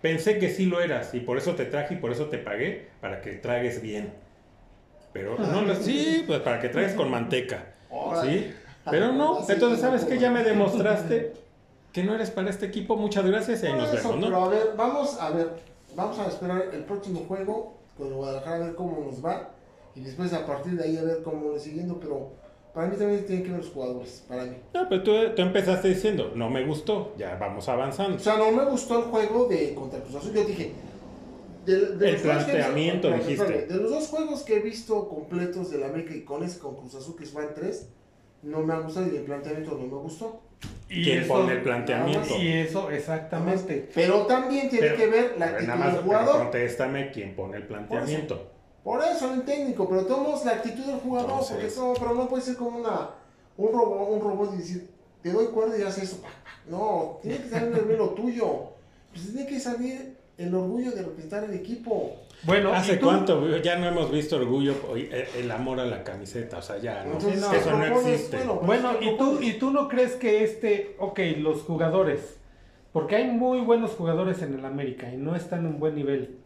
Pensé 0.01 0.37
que 0.37 0.49
sí 0.49 0.65
lo 0.65 0.81
eras 0.81 1.13
y 1.13 1.19
por 1.21 1.37
eso 1.37 1.55
te 1.55 1.65
traje 1.65 1.95
y 1.95 1.97
por 1.97 2.11
eso 2.11 2.25
te 2.25 2.37
pagué 2.37 2.89
para 3.01 3.21
que 3.21 3.33
tragues 3.33 3.81
bien. 3.81 4.13
Pero 5.11 5.37
no, 5.37 5.61
lo- 5.61 5.75
sí, 5.75 6.23
pues 6.27 6.39
para 6.41 6.59
que 6.59 6.69
tragues 6.69 6.93
con 6.93 7.09
manteca. 7.09 7.73
¿Sí? 8.23 8.53
Pero 8.89 9.11
no, 9.11 9.39
entonces 9.49 9.79
sabes 9.79 10.05
que 10.05 10.17
ya 10.19 10.29
me 10.31 10.43
demostraste 10.43 11.33
que 11.91 12.03
no 12.03 12.15
eres 12.15 12.31
para 12.31 12.49
este 12.49 12.65
equipo. 12.65 12.95
Muchas 12.97 13.25
gracias 13.25 13.63
y 13.63 13.67
ahí 13.67 13.73
nos 13.73 13.91
vemos, 13.91 14.15
pero 14.19 14.29
¿no? 14.29 14.45
a 14.45 14.49
ver, 14.49 14.73
vamos 14.75 15.19
a 15.19 15.29
ver, 15.29 15.49
vamos 15.95 16.19
a 16.19 16.27
esperar 16.27 16.63
el 16.73 16.83
próximo 16.83 17.21
juego 17.27 17.79
con 17.97 18.13
Guadalajara 18.13 18.55
a 18.55 18.67
ver 18.67 18.75
cómo 18.75 19.05
nos 19.05 19.23
va 19.23 19.51
y 19.95 20.01
después 20.01 20.33
a 20.33 20.45
partir 20.45 20.73
de 20.73 20.83
ahí 20.83 20.97
a 20.97 21.03
ver 21.03 21.21
cómo 21.23 21.51
le 21.51 21.59
siguiendo, 21.59 21.99
pero 21.99 22.31
para 22.73 22.87
mí 22.87 22.97
también 22.97 23.25
tienen 23.25 23.43
que 23.43 23.51
ver 23.51 23.59
los 23.59 23.69
jugadores, 23.69 24.23
para 24.27 24.45
mí. 24.45 24.57
No, 24.73 24.89
pero 24.89 25.03
tú, 25.03 25.11
tú 25.35 25.41
empezaste 25.41 25.89
diciendo, 25.89 26.31
no 26.35 26.49
me 26.49 26.65
gustó, 26.65 27.13
ya 27.17 27.35
vamos 27.35 27.69
avanzando. 27.69 28.17
O 28.17 28.19
sea, 28.19 28.37
no 28.37 28.51
me 28.51 28.65
gustó 28.65 28.99
el 28.99 29.05
juego 29.05 29.45
de 29.47 29.75
contra 29.75 29.99
Cruz 29.99 30.15
Azul, 30.15 30.33
yo 30.33 30.43
dije 30.43 30.73
de, 31.65 31.95
de 31.95 32.09
El 32.09 32.21
planteamiento, 32.21 33.11
dijiste. 33.11 33.67
de 33.67 33.75
los 33.75 33.89
dos 33.89 34.07
juegos 34.07 34.41
que 34.43 34.57
he 34.57 34.59
visto 34.59 35.07
completos 35.07 35.71
del 35.71 35.83
América 35.83 36.13
y 36.13 36.23
con 36.23 36.43
ese 36.43 36.59
con 36.59 36.75
Cruz 36.75 36.95
Azul 36.95 37.15
que 37.15 37.25
van 37.33 37.53
tres, 37.53 37.89
no 38.43 38.59
me 38.61 38.73
ha 38.73 38.79
gustado 38.79 39.07
y 39.11 39.17
el 39.17 39.23
planteamiento 39.23 39.71
no 39.71 39.87
me 39.87 39.95
gustó. 40.01 40.41
Y 40.89 41.03
¿Quién 41.03 41.19
eso- 41.23 41.33
pone 41.33 41.53
el 41.53 41.61
planteamiento? 41.63 42.35
Y 42.37 42.47
eso, 42.49 42.89
exactamente. 42.91 43.89
Pero 43.93 44.25
también 44.25 44.69
tiene 44.69 44.87
Pero- 44.87 44.97
que 44.97 45.07
ver 45.07 45.35
la 45.37 45.45
Pero 45.45 45.57
actitud 45.57 45.67
nada 45.67 45.79
más, 45.79 45.87
del 45.93 45.95
pero 46.03 46.19
jugador. 46.19 46.41
contéstame 46.43 47.11
quién 47.11 47.35
pone 47.35 47.57
el 47.57 47.67
planteamiento. 47.67 48.49
Por 48.83 49.01
eso, 49.03 49.33
el 49.33 49.43
técnico, 49.43 49.87
pero 49.87 50.05
tomamos 50.05 50.43
la 50.45 50.51
actitud 50.51 50.83
del 50.85 50.97
jugador, 50.99 51.29
Entonces- 51.29 51.51
porque 51.51 51.67
eso, 51.67 51.93
pero 51.97 52.13
no 52.13 52.27
puede 52.27 52.43
ser 52.43 52.55
como 52.57 52.77
una, 52.79 53.09
un 53.57 53.71
robot, 53.71 54.09
un 54.11 54.21
robot 54.21 54.53
y 54.53 54.57
decir, 54.57 54.89
te 55.21 55.31
doy 55.31 55.47
cuerda 55.47 55.77
y 55.77 55.81
haces 55.83 56.03
eso. 56.03 56.21
No, 56.69 57.19
tiene 57.21 57.37
que 57.39 57.49
salir 57.49 57.73
el 57.89 57.97
lo 57.97 58.09
tuyo. 58.09 58.69
Pues 59.11 59.31
tiene 59.31 59.47
que 59.47 59.59
salir 59.59 60.17
el 60.37 60.53
orgullo 60.55 60.91
de 60.91 61.03
representar 61.03 61.43
el 61.43 61.53
equipo. 61.53 62.15
Bueno, 62.43 62.73
¿Hace 62.73 62.99
cuánto? 62.99 63.57
Ya 63.57 63.77
no 63.77 63.87
hemos 63.87 64.11
visto 64.11 64.35
orgullo, 64.35 64.75
oye, 64.89 65.27
el 65.37 65.49
amor 65.51 65.79
a 65.79 65.85
la 65.85 66.03
camiseta, 66.03 66.57
o 66.57 66.61
sea, 66.61 66.77
ya 66.79 67.03
no. 67.05 67.13
Entonces, 67.13 67.39
no, 67.39 67.51
¿qué 67.51 67.57
eso 67.57 67.71
no 67.77 67.85
existe. 67.85 68.37
Bueno, 68.37 68.59
pues, 68.59 68.67
Bueno, 68.81 68.99
¿qué 68.99 69.05
¿y 69.05 69.17
tú? 69.17 69.37
¿y 69.41 69.53
tú 69.53 69.71
no 69.71 69.87
crees 69.87 70.13
que 70.15 70.43
este, 70.43 70.95
ok, 70.99 71.19
los 71.37 71.61
jugadores, 71.61 72.37
porque 72.91 73.15
hay 73.15 73.25
muy 73.31 73.61
buenos 73.61 73.91
jugadores 73.91 74.41
en 74.41 74.53
el 74.55 74.65
América 74.65 75.09
y 75.13 75.17
no 75.17 75.35
están 75.35 75.59
en 75.61 75.67
un 75.67 75.79
buen 75.79 75.95
nivel, 75.95 76.37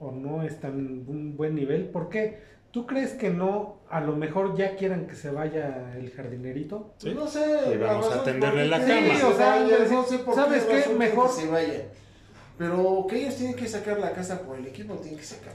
o 0.00 0.10
no 0.10 0.42
están 0.42 0.78
en 0.78 1.04
un 1.06 1.36
buen 1.36 1.54
nivel, 1.54 1.84
¿por 1.84 2.08
qué? 2.08 2.38
¿Tú 2.70 2.86
crees 2.86 3.12
que 3.12 3.30
no, 3.30 3.76
a 3.90 4.00
lo 4.00 4.14
mejor 4.16 4.56
ya 4.56 4.76
quieran 4.76 5.06
que 5.06 5.14
se 5.16 5.30
vaya 5.30 5.94
el 5.98 6.10
jardinerito? 6.12 6.92
¿Sí? 6.98 7.12
No 7.14 7.26
sé. 7.26 7.40
Y 7.74 7.76
vamos 7.78 8.06
a 8.06 8.10
razón 8.10 8.24
tenderle 8.24 8.62
por 8.62 8.70
la 8.70 8.78
cama. 8.80 8.94
Sí, 9.00 9.22
o 9.24 9.30
se 9.30 9.36
sea, 9.36 9.50
vaya, 9.50 9.78
decir, 9.78 9.92
no 9.96 10.02
sé 10.04 10.18
por 10.18 10.34
¿sabes 10.34 10.64
qué 10.64 10.92
Mejor- 10.94 11.26
que 11.34 11.40
se 11.42 11.48
vaya. 11.48 11.82
Pero 12.58 13.06
que 13.08 13.20
ellos 13.22 13.36
tienen 13.36 13.54
que 13.56 13.66
sacar 13.66 13.98
la 13.98 14.12
casa 14.12 14.42
por 14.42 14.58
el 14.58 14.66
equipo, 14.66 14.94
tienen 14.94 15.18
que 15.18 15.24
sacarla. 15.24 15.52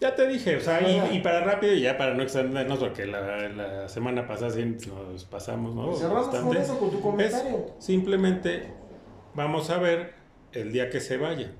Ya 0.00 0.14
te 0.16 0.26
dije, 0.26 0.56
o 0.56 0.60
sea, 0.60 0.80
y, 0.80 1.16
y 1.16 1.20
para 1.20 1.44
rápido, 1.44 1.74
y 1.74 1.82
ya 1.82 1.96
para 1.96 2.14
no 2.14 2.22
extendernos, 2.24 2.78
porque 2.80 3.06
la, 3.06 3.48
la 3.50 3.88
semana 3.88 4.26
pasada 4.26 4.50
sí 4.50 4.64
nos 4.64 5.24
pasamos, 5.26 5.74
¿no? 5.76 5.94
Cerramos 5.94 6.26
con 6.28 6.56
eso, 6.56 6.78
con 6.78 6.90
tu 6.90 7.00
comentario. 7.00 7.66
Es 7.78 7.84
simplemente 7.84 8.64
vamos 9.34 9.70
a 9.70 9.78
ver 9.78 10.14
el 10.52 10.72
día 10.72 10.90
que 10.90 11.00
se 11.00 11.18
vaya. 11.18 11.52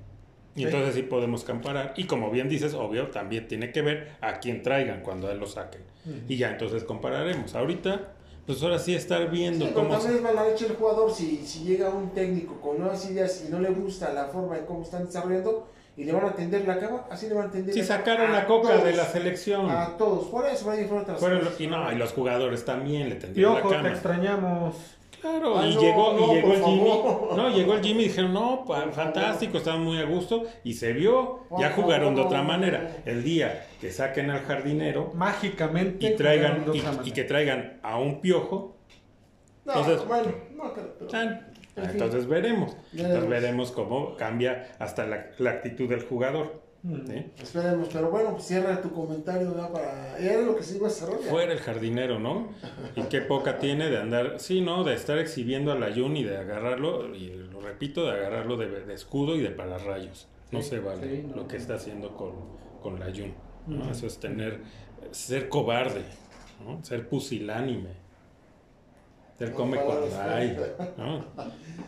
Y 0.55 0.61
Sí. 0.61 0.65
entonces 0.65 0.95
sí 0.97 1.03
podemos 1.03 1.45
comparar. 1.45 1.95
Y 1.97 2.05
como 2.05 2.31
bien 2.31 2.49
dices, 2.49 2.75
obvio, 2.75 3.09
también 3.09 3.47
tiene 3.49 3.71
que 3.73 3.81
ver 3.81 4.11
a 4.21 4.35
quién 4.41 4.63
traigan 4.63 5.03
cuando 5.03 5.31
él 5.31 5.39
lo 5.39 5.47
saquen. 5.47 5.83
Y 6.29 6.37
ya 6.37 6.51
entonces 6.51 6.83
compararemos. 6.85 7.55
Ahorita, 7.55 8.13
pues 8.55 8.63
ahora 8.65 8.79
sí 8.79 8.95
estar 8.95 9.31
viendo 9.31 9.65
Sí, 9.67 9.73
pero 9.75 9.87
cómo... 9.89 9.99
también 9.99 10.17
es 10.17 10.23
mala 10.23 10.49
leche 10.49 10.67
el 10.67 10.77
jugador 10.77 11.13
si, 11.13 11.45
si 11.47 11.61
llega 11.65 11.89
un 11.91 12.11
técnico 12.11 12.61
con 12.61 12.79
nuevas 12.79 13.09
ideas 13.11 13.45
y 13.47 13.51
no 13.51 13.61
le 13.61 13.71
gusta 13.71 14.13
la 14.13 14.27
forma 14.27 14.59
en 14.59 14.65
cómo 14.67 14.83
están 14.83 15.07
desarrollando 15.07 15.67
y 15.97 16.05
le 16.05 16.13
van 16.13 16.25
a 16.25 16.33
tender 16.35 16.67
la 16.67 16.79
cama, 16.79 17.05
así 17.11 17.29
le 17.29 17.35
van 17.35 17.49
a 17.49 17.51
tender 17.51 17.75
Si 17.75 17.81
la 17.81 17.87
cama 17.87 17.99
sacaron 17.99 18.35
a 18.35 18.39
a 18.39 18.47
Coca 18.47 18.79
de 18.83 18.93
todos, 18.93 18.97
la 18.97 19.05
selección. 19.07 19.71
A 19.71 19.97
todos, 19.99 20.27
por 20.29 20.47
eso 20.47 20.67
van 20.67 20.79
a 20.79 20.81
ir 20.81 20.89
por 20.89 20.99
otras 21.03 21.19
Fueron 21.21 21.41
cosas. 21.41 21.61
y 21.61 21.67
no, 21.67 21.93
y 21.93 21.97
los 21.97 22.13
jugadores 22.13 22.65
también 22.65 23.09
le 23.11 23.17
Y 23.17 23.19
tendieron 23.19 23.55
la 23.55 23.61
ojo, 23.61 23.69
te 23.69 23.75
cama. 23.77 23.89
extrañamos. 23.91 24.75
Claro, 25.23 25.57
Ay, 25.59 25.71
y 25.71 25.75
no, 25.77 25.81
llegó, 25.81 26.13
no, 26.13 26.33
y 26.33 26.35
llegó 26.35 26.53
el 26.53 26.65
Jimmy. 26.65 26.79
favor. 26.81 27.37
No, 27.37 27.49
llegó 27.51 27.75
el 27.75 27.83
Jimmy 27.83 28.03
y 28.03 28.09
dijeron, 28.09 28.33
no, 28.35 28.65
fantástico, 28.93 29.59
estaban 29.59 29.83
muy 29.85 29.97
a 29.99 30.05
gusto. 30.05 30.43
Y 30.65 30.75
se 30.75 30.93
vio, 30.93 31.45
ya 31.59 31.71
jugaron 31.71 32.15
de 32.17 32.23
otra 32.23 32.43
manera. 32.43 32.97
El 33.07 33.23
día 33.23 33.67
que 33.81 33.91
saquen 33.93 34.31
al 34.31 34.41
jardinero 34.41 35.13
Mágicamente. 35.15 36.07
y 36.09 36.17
traigan, 36.17 36.65
y, 36.75 37.09
y 37.09 37.13
que 37.13 37.23
traigan 37.25 37.79
a 37.83 37.99
un 37.99 38.21
piojo, 38.21 38.77
No, 39.65 39.75
Entonces- 39.75 40.07
bueno, 40.09 40.33
pero- 40.75 41.07
entonces 41.77 42.27
veremos. 42.27 42.77
Entonces 42.93 43.29
veremos 43.29 43.71
cómo 43.71 44.17
cambia 44.17 44.75
hasta 44.81 45.07
la, 45.07 45.27
la 45.39 45.51
actitud 45.51 45.89
del 45.89 46.03
jugador. 46.03 46.61
Esperemos, 47.41 47.89
pero 47.93 48.11
bueno, 48.11 48.33
pues 48.33 48.45
cierra 48.45 48.81
tu 48.83 48.91
comentario 48.93 49.57
ya 49.57 49.73
para... 49.73 50.19
Era 50.19 50.41
lo 50.41 50.57
que 50.57 50.65
se 50.65 50.77
iba 50.79 50.89
a 50.89 50.91
cerrar. 50.91 51.19
Fuera 51.21 51.53
el 51.53 51.61
jardinero, 51.61 52.19
¿no? 52.19 52.49
Y 52.97 53.03
qué 53.03 53.21
poca 53.21 53.59
tiene 53.61 53.89
de 53.89 53.99
andar, 53.99 54.41
sí, 54.41 54.61
¿no? 54.63 54.83
De 54.83 54.95
estar 54.95 55.17
exhibiendo 55.19 55.71
a 55.71 55.77
la 55.77 55.95
Jun 55.95 56.17
y 56.17 56.25
de 56.25 56.37
agarrarlo, 56.37 57.15
y 57.15 57.29
lo 57.53 57.61
repito, 57.61 58.05
de 58.07 58.13
agarrarlo 58.13 58.57
de, 58.57 58.85
de 58.85 58.95
escudo 58.95 59.37
y 59.37 59.41
de 59.43 59.51
pararrayos. 59.51 60.27
No 60.51 60.61
Sí, 60.61 60.71
se 60.71 60.81
vale 60.81 61.09
sí, 61.09 61.27
no. 61.29 61.37
lo 61.37 61.49
que 61.49 61.57
está 61.57 61.75
haciendo 61.75 62.17
con, 62.17 62.33
con 62.83 62.99
la 62.99 63.07
Jun. 63.07 63.33
¿no? 63.69 63.89
Eso 63.91 64.09
es 64.09 64.19
tener, 64.19 64.61
ser 65.13 65.49
cobarde, 65.49 66.03
¿no? 66.67 66.85
Ser 66.85 67.09
pusilánime. 67.09 67.91
Ser 69.39 69.51
No, 69.51 69.55
come 69.57 69.77
cuando 69.79 70.09
hay. 70.21 70.57
¿no? 70.99 71.25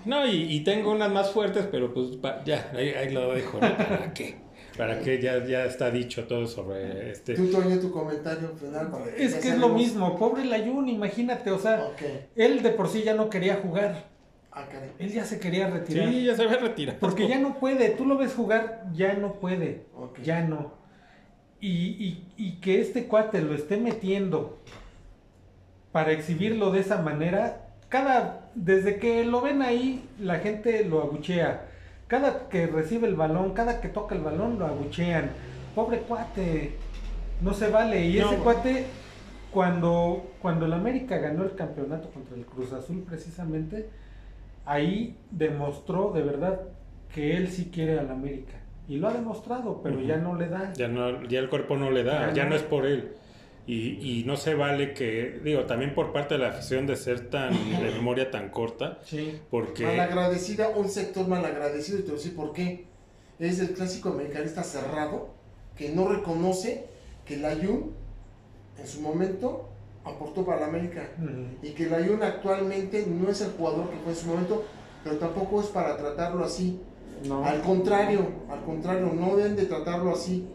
No, 0.06 0.26
y, 0.26 0.54
y 0.54 0.60
tengo 0.64 0.92
unas 0.92 1.10
más 1.10 1.30
fuertes, 1.32 1.66
pero 1.70 1.92
pues 1.92 2.16
pa- 2.16 2.44
ya, 2.44 2.70
ahí, 2.74 2.90
ahí 2.90 3.12
lo 3.12 3.32
dejo, 3.34 3.58
¿no? 3.60 3.76
¿Para 3.76 4.14
qué? 4.14 4.43
¿Para 4.76 5.01
qué? 5.01 5.20
Ya, 5.20 5.44
ya 5.46 5.64
está 5.66 5.90
dicho 5.90 6.24
todo 6.24 6.46
sobre 6.48 7.10
este... 7.10 7.34
Tú, 7.34 7.46
Toño, 7.51 7.78
tu 7.78 7.92
comentario 7.92 8.48
final 8.59 8.90
para 8.90 9.06
Es 9.16 9.34
ya 9.34 9.40
que 9.40 9.48
es 9.51 9.59
lo 9.59 9.68
mismo, 9.68 10.18
pobre 10.18 10.44
Layun, 10.44 10.88
imagínate, 10.88 11.51
o 11.52 11.59
sea, 11.59 11.90
él 12.34 12.62
de 12.62 12.70
por 12.70 12.88
sí 12.88 13.02
ya 13.05 13.14
no 13.14 13.30
quería 13.30 13.56
jugar, 13.56 14.05
Ah, 14.51 14.66
caray. 14.70 14.90
él 14.98 15.12
ya 15.12 15.24
se 15.24 15.38
quería 15.38 15.68
retirar. 15.68 16.09
Sí, 16.09 16.24
ya 16.24 16.34
se 16.36 16.46
ve 16.46 16.56
retirado. 16.56 16.98
Porque 17.01 17.28
ya 17.28 17.38
no 17.38 17.59
puede, 17.59 17.90
tú 17.90 18.05
lo 18.05 18.16
ves 18.18 18.34
jugar, 18.34 18.84
ya 18.94 19.14
no 19.14 19.34
puede, 19.34 19.84
ya 20.22 20.42
no. 20.42 20.72
Y, 21.60 21.68
y- 21.68 22.32
y 22.36 22.52
que 22.60 22.80
este 22.80 23.06
cuate 23.06 23.40
lo 23.40 23.55
esté 23.55 23.76
metiendo 23.78 24.59
para 25.92 26.12
exhibirlo 26.12 26.70
de 26.72 26.80
esa 26.80 26.98
manera, 27.01 27.68
cada, 27.88 28.51
desde 28.55 28.98
que 28.98 29.24
lo 29.24 29.40
ven 29.40 29.62
ahí, 29.62 30.05
la 30.18 30.40
gente 30.40 30.84
lo 30.84 31.01
abuchea. 31.02 31.68
Cada 32.06 32.48
que 32.48 32.66
recibe 32.66 33.09
el 33.09 33.14
balón, 33.14 33.52
cada 33.55 33.81
que 33.81 33.89
toca 33.89 34.14
el 34.14 34.22
balón, 34.22 34.59
lo 34.59 34.66
abuchean. 34.66 35.31
Pobre 35.74 35.98
cuate, 36.01 36.76
no 37.40 37.52
se 37.55 37.68
vale. 37.70 38.05
Y 38.06 38.18
No. 38.18 38.26
ese 38.31 38.36
cuate, 38.43 38.86
cuando, 39.51 40.31
cuando 40.43 40.66
el 40.66 40.72
América 40.72 41.16
ganó 41.18 41.44
el 41.44 41.55
campeonato 41.55 42.10
contra 42.10 42.36
el 42.36 42.44
Cruz 42.44 42.72
Azul 42.72 43.05
precisamente, 43.09 43.89
ahí 44.66 45.16
demostró 45.31 46.12
de 46.12 46.22
verdad 46.22 46.60
que 47.14 47.36
él 47.36 47.48
sí 47.48 47.70
quiere 47.72 47.98
al 47.98 48.10
América. 48.10 48.55
Y 48.86 48.98
lo 48.98 49.09
ha 49.09 49.14
demostrado, 49.14 49.81
pero 49.82 50.01
ya 50.02 50.16
no 50.18 50.35
le 50.36 50.48
da. 50.48 50.72
Ya, 50.74 50.89
no, 50.89 51.22
ya 51.24 51.39
el 51.39 51.48
cuerpo 51.48 51.76
no 51.76 51.90
le 51.90 52.05
da, 52.05 52.32
ya, 52.35 52.44
no. 52.44 52.55
es 52.55 52.62
por 52.62 52.85
él. 52.85 53.12
Y, 53.66 54.20
y, 54.20 54.24
no 54.24 54.36
se 54.36 54.55
vale 54.55 54.93
que, 54.93 55.41
digo, 55.43 55.65
también 55.65 55.95
por 55.95 56.12
parte 56.12 56.35
de 56.35 56.41
la 56.41 56.51
afición 56.51 56.86
de 56.86 56.97
ser 56.97 57.31
tan, 57.31 57.53
de 57.53 57.91
memoria 57.93 58.31
tan 58.31 58.51
corta. 58.51 58.99
Sí. 59.05 59.41
Porque... 59.51 59.86
Malagradecida, 59.86 60.69
un 60.69 60.91
sector 60.91 61.27
malagradecido, 61.27 61.99
y 61.99 62.03
te 62.03 62.09
voy 62.09 62.16
a 62.16 62.19
decir 62.19 62.36
por 62.36 62.53
qué. 62.53 62.85
Es 63.39 63.61
el 63.61 63.70
clásico 63.70 64.11
americanista 64.11 64.62
cerrado, 64.62 65.31
que 65.77 65.89
no 65.89 66.07
reconoce 66.09 66.85
que 67.24 67.39
la 67.39 67.55
Jun, 67.55 67.93
en 68.78 68.86
su 68.86 69.01
momento, 69.01 69.70
aportó 70.05 70.45
para 70.45 70.61
la 70.61 70.66
América. 70.66 71.09
Y 71.62 71.70
que 71.70 71.86
la 71.86 72.05
Jun 72.05 72.23
actualmente 72.23 73.07
no 73.07 73.31
es 73.31 73.41
el 73.41 73.53
jugador 73.53 73.89
que 73.89 73.97
fue 73.97 74.12
en 74.12 74.19
su 74.19 74.27
momento, 74.27 74.65
pero 75.03 75.16
tampoco 75.16 75.62
es 75.62 75.69
para 75.69 75.97
tratarlo 75.97 76.45
así. 76.45 76.81
No. 77.27 77.45
Al 77.45 77.62
contrario, 77.62 78.28
al 78.51 78.62
contrario, 78.62 79.11
no 79.15 79.36
deben 79.36 79.57
de 79.57 79.65
tratarlo 79.65 80.12
así. 80.12 80.47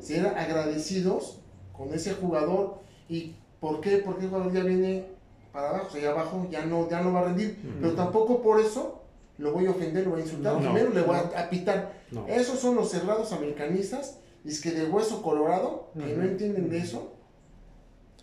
Ser 0.00 0.26
agradecidos 0.26 1.40
con 1.76 1.92
ese 1.92 2.14
jugador. 2.14 2.78
¿Y 3.08 3.34
por 3.60 3.80
qué? 3.80 3.98
Porque 3.98 4.24
el 4.24 4.30
jugador 4.30 4.52
ya 4.52 4.62
viene 4.62 5.06
para 5.52 5.70
abajo, 5.70 5.86
o 5.88 5.90
sea, 5.90 6.02
ya 6.02 6.10
abajo 6.10 6.46
ya 6.50 6.66
no, 6.66 6.88
ya 6.88 7.00
no 7.00 7.12
va 7.12 7.20
a 7.20 7.24
rendir. 7.24 7.58
Pero 7.80 7.94
tampoco 7.94 8.42
por 8.42 8.60
eso 8.60 9.02
lo 9.38 9.52
voy 9.52 9.66
a 9.66 9.70
ofender, 9.70 10.04
lo 10.04 10.12
voy 10.12 10.20
a 10.20 10.24
insultar, 10.24 10.54
No, 10.54 10.60
primero 10.60 10.92
le 10.92 11.02
voy 11.02 11.16
a, 11.16 11.40
a 11.40 11.50
pitar. 11.50 11.92
No. 12.10 12.26
Esos 12.26 12.58
son 12.58 12.76
los 12.76 12.90
cerrados 12.90 13.32
americanistas, 13.32 14.20
es 14.44 14.60
que 14.60 14.70
de 14.70 14.84
hueso 14.84 15.22
colorado, 15.22 15.90
que 15.94 16.14
no 16.14 16.22
entienden 16.24 16.70
de 16.70 16.78
eso. 16.78 17.12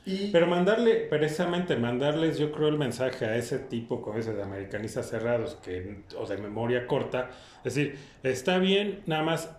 Y 0.05 0.31
Pero 0.31 0.47
mandarle, 0.47 0.95
precisamente 1.09 1.77
mandarles, 1.77 2.37
yo 2.37 2.51
creo, 2.51 2.67
el 2.67 2.77
mensaje 2.77 3.25
a 3.25 3.37
ese 3.37 3.57
tipo, 3.57 4.01
como 4.01 4.19
ese 4.19 4.33
de 4.33 4.43
americanistas 4.43 5.09
cerrados 5.09 5.57
que, 5.63 6.03
o 6.17 6.25
de 6.25 6.37
memoria 6.37 6.87
corta, 6.87 7.29
es 7.63 7.75
decir, 7.75 7.97
está 8.21 8.57
bien, 8.57 9.01
nada 9.05 9.23
más 9.23 9.49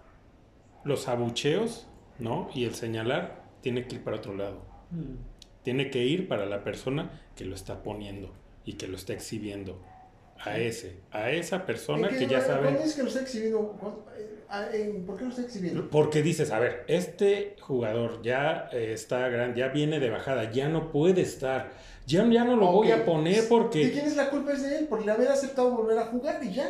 los 0.85 1.09
abucheos, 1.09 1.87
¿no? 2.19 2.51
Y 2.55 2.65
el 2.65 2.75
señalar 2.75 3.44
tiene 3.65 3.87
que 3.89 3.97
ir 3.97 4.05
para 4.05 4.19
otro 4.19 4.35
lado. 4.37 4.63
Mm. 4.91 5.17
Tiene 5.63 5.91
que 5.91 6.05
ir 6.05 6.29
para 6.29 6.45
la 6.45 6.63
persona 6.63 7.23
que 7.35 7.47
lo 7.47 7.55
está 7.55 7.83
poniendo 7.83 8.35
y 8.67 8.75
que 8.75 8.87
lo 8.87 8.97
está 8.97 9.15
exhibiendo. 9.15 9.81
A 10.39 10.59
ese, 10.59 10.97
a 11.11 11.31
esa 11.31 11.65
persona 11.65 12.09
¿en 12.09 12.19
que 12.19 12.27
ya 12.27 12.41
sabe. 12.43 12.65
¿Cuándo 12.65 12.81
es 12.83 12.95
que 12.95 13.03
lo 13.03 13.09
está 13.09 13.21
exhibiendo? 13.23 13.59
¿Cuándo- 13.81 14.05
eh, 14.75 15.03
¿Por 15.07 15.17
qué 15.17 15.25
lo 15.25 15.31
está 15.31 15.43
exhibiendo? 15.43 15.89
Porque 15.89 16.23
dices, 16.23 16.51
a 16.51 16.59
ver, 16.59 16.85
este 16.87 17.57
jugador 17.61 18.21
ya 18.23 18.69
eh, 18.73 18.93
está 18.93 19.29
grande, 19.29 19.61
ya 19.61 19.69
viene 19.69 20.01
de 20.01 20.11
bajada, 20.11 20.51
ya 20.53 20.69
no 20.69 20.93
puede 20.93 21.23
estar, 21.23 21.71
ya, 22.07 22.29
ya 22.29 22.45
no 22.45 22.57
lo 22.57 22.71
voy 22.71 22.91
a 22.91 23.07
poner 23.07 23.37
¿De 23.43 23.49
porque... 23.49 23.91
quién 23.91 24.05
es 24.07 24.17
la 24.17 24.29
culpa? 24.29 24.53
Es 24.53 24.63
de 24.63 24.79
él, 24.81 24.87
por 24.87 25.09
haber 25.09 25.29
aceptado 25.29 25.71
volver 25.75 25.99
a 25.99 26.07
jugar 26.07 26.45
y 26.45 26.53
ya. 26.53 26.69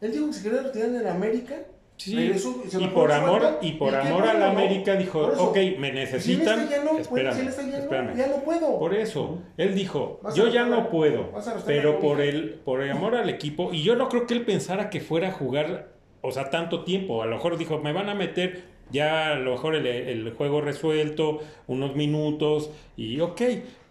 Él 0.00 0.12
dijo 0.12 0.26
que 0.28 0.32
se 0.34 0.42
quería 0.44 0.62
retirar 0.62 0.88
en 0.90 0.96
el 0.96 1.08
América. 1.08 1.56
Sí, 1.96 2.16
regresó, 2.16 2.62
se 2.68 2.82
y 2.82 2.88
por 2.88 3.12
amor, 3.12 3.58
y 3.62 3.72
por 3.72 3.94
amor. 3.94 4.26
América 4.26 4.96
dijo, 4.96 5.32
eso, 5.32 5.50
ok, 5.50 5.56
me 5.56 5.62
Si 5.62 5.84
él 5.86 5.94
necesitan, 5.94 6.60
está 6.60 7.00
espérame, 7.00 7.34
si 7.34 7.40
él 7.40 7.48
está 7.48 7.78
espérame. 7.78 8.16
ya 8.16 8.26
no 8.26 8.36
puedo. 8.42 8.78
Por 8.78 8.94
eso, 8.94 9.38
él 9.56 9.74
dijo, 9.74 10.18
Vas 10.22 10.34
yo 10.34 10.48
ya 10.48 10.66
no 10.66 10.90
puedo, 10.90 11.30
pero 11.66 12.00
por 12.00 12.20
el, 12.20 12.60
por 12.64 12.82
el 12.82 12.90
amor 12.90 13.14
al 13.14 13.30
equipo, 13.30 13.72
y 13.72 13.82
yo 13.82 13.94
no 13.94 14.08
creo 14.08 14.26
que 14.26 14.34
él 14.34 14.44
pensara 14.44 14.90
que 14.90 15.00
fuera 15.00 15.28
a 15.28 15.32
jugar, 15.32 15.92
o 16.20 16.32
sea, 16.32 16.50
tanto 16.50 16.82
tiempo, 16.82 17.22
a 17.22 17.26
lo 17.26 17.36
mejor 17.36 17.56
dijo, 17.58 17.78
me 17.78 17.92
van 17.92 18.08
a 18.08 18.14
meter 18.14 18.64
ya 18.90 19.32
a 19.32 19.34
lo 19.36 19.52
mejor 19.52 19.76
el, 19.76 19.86
el 19.86 20.32
juego 20.34 20.60
resuelto, 20.60 21.40
unos 21.68 21.94
minutos, 21.94 22.70
y 22.96 23.20
ok, 23.20 23.40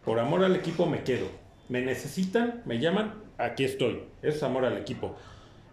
por 0.03 0.19
amor 0.19 0.43
al 0.43 0.55
equipo 0.55 0.85
me 0.85 1.03
quedo. 1.03 1.27
Me 1.69 1.81
necesitan, 1.81 2.61
me 2.65 2.80
llaman, 2.80 3.13
aquí 3.38 3.63
estoy. 3.63 4.03
Eso 4.21 4.38
es 4.38 4.43
amor 4.43 4.65
al 4.65 4.77
equipo. 4.77 5.15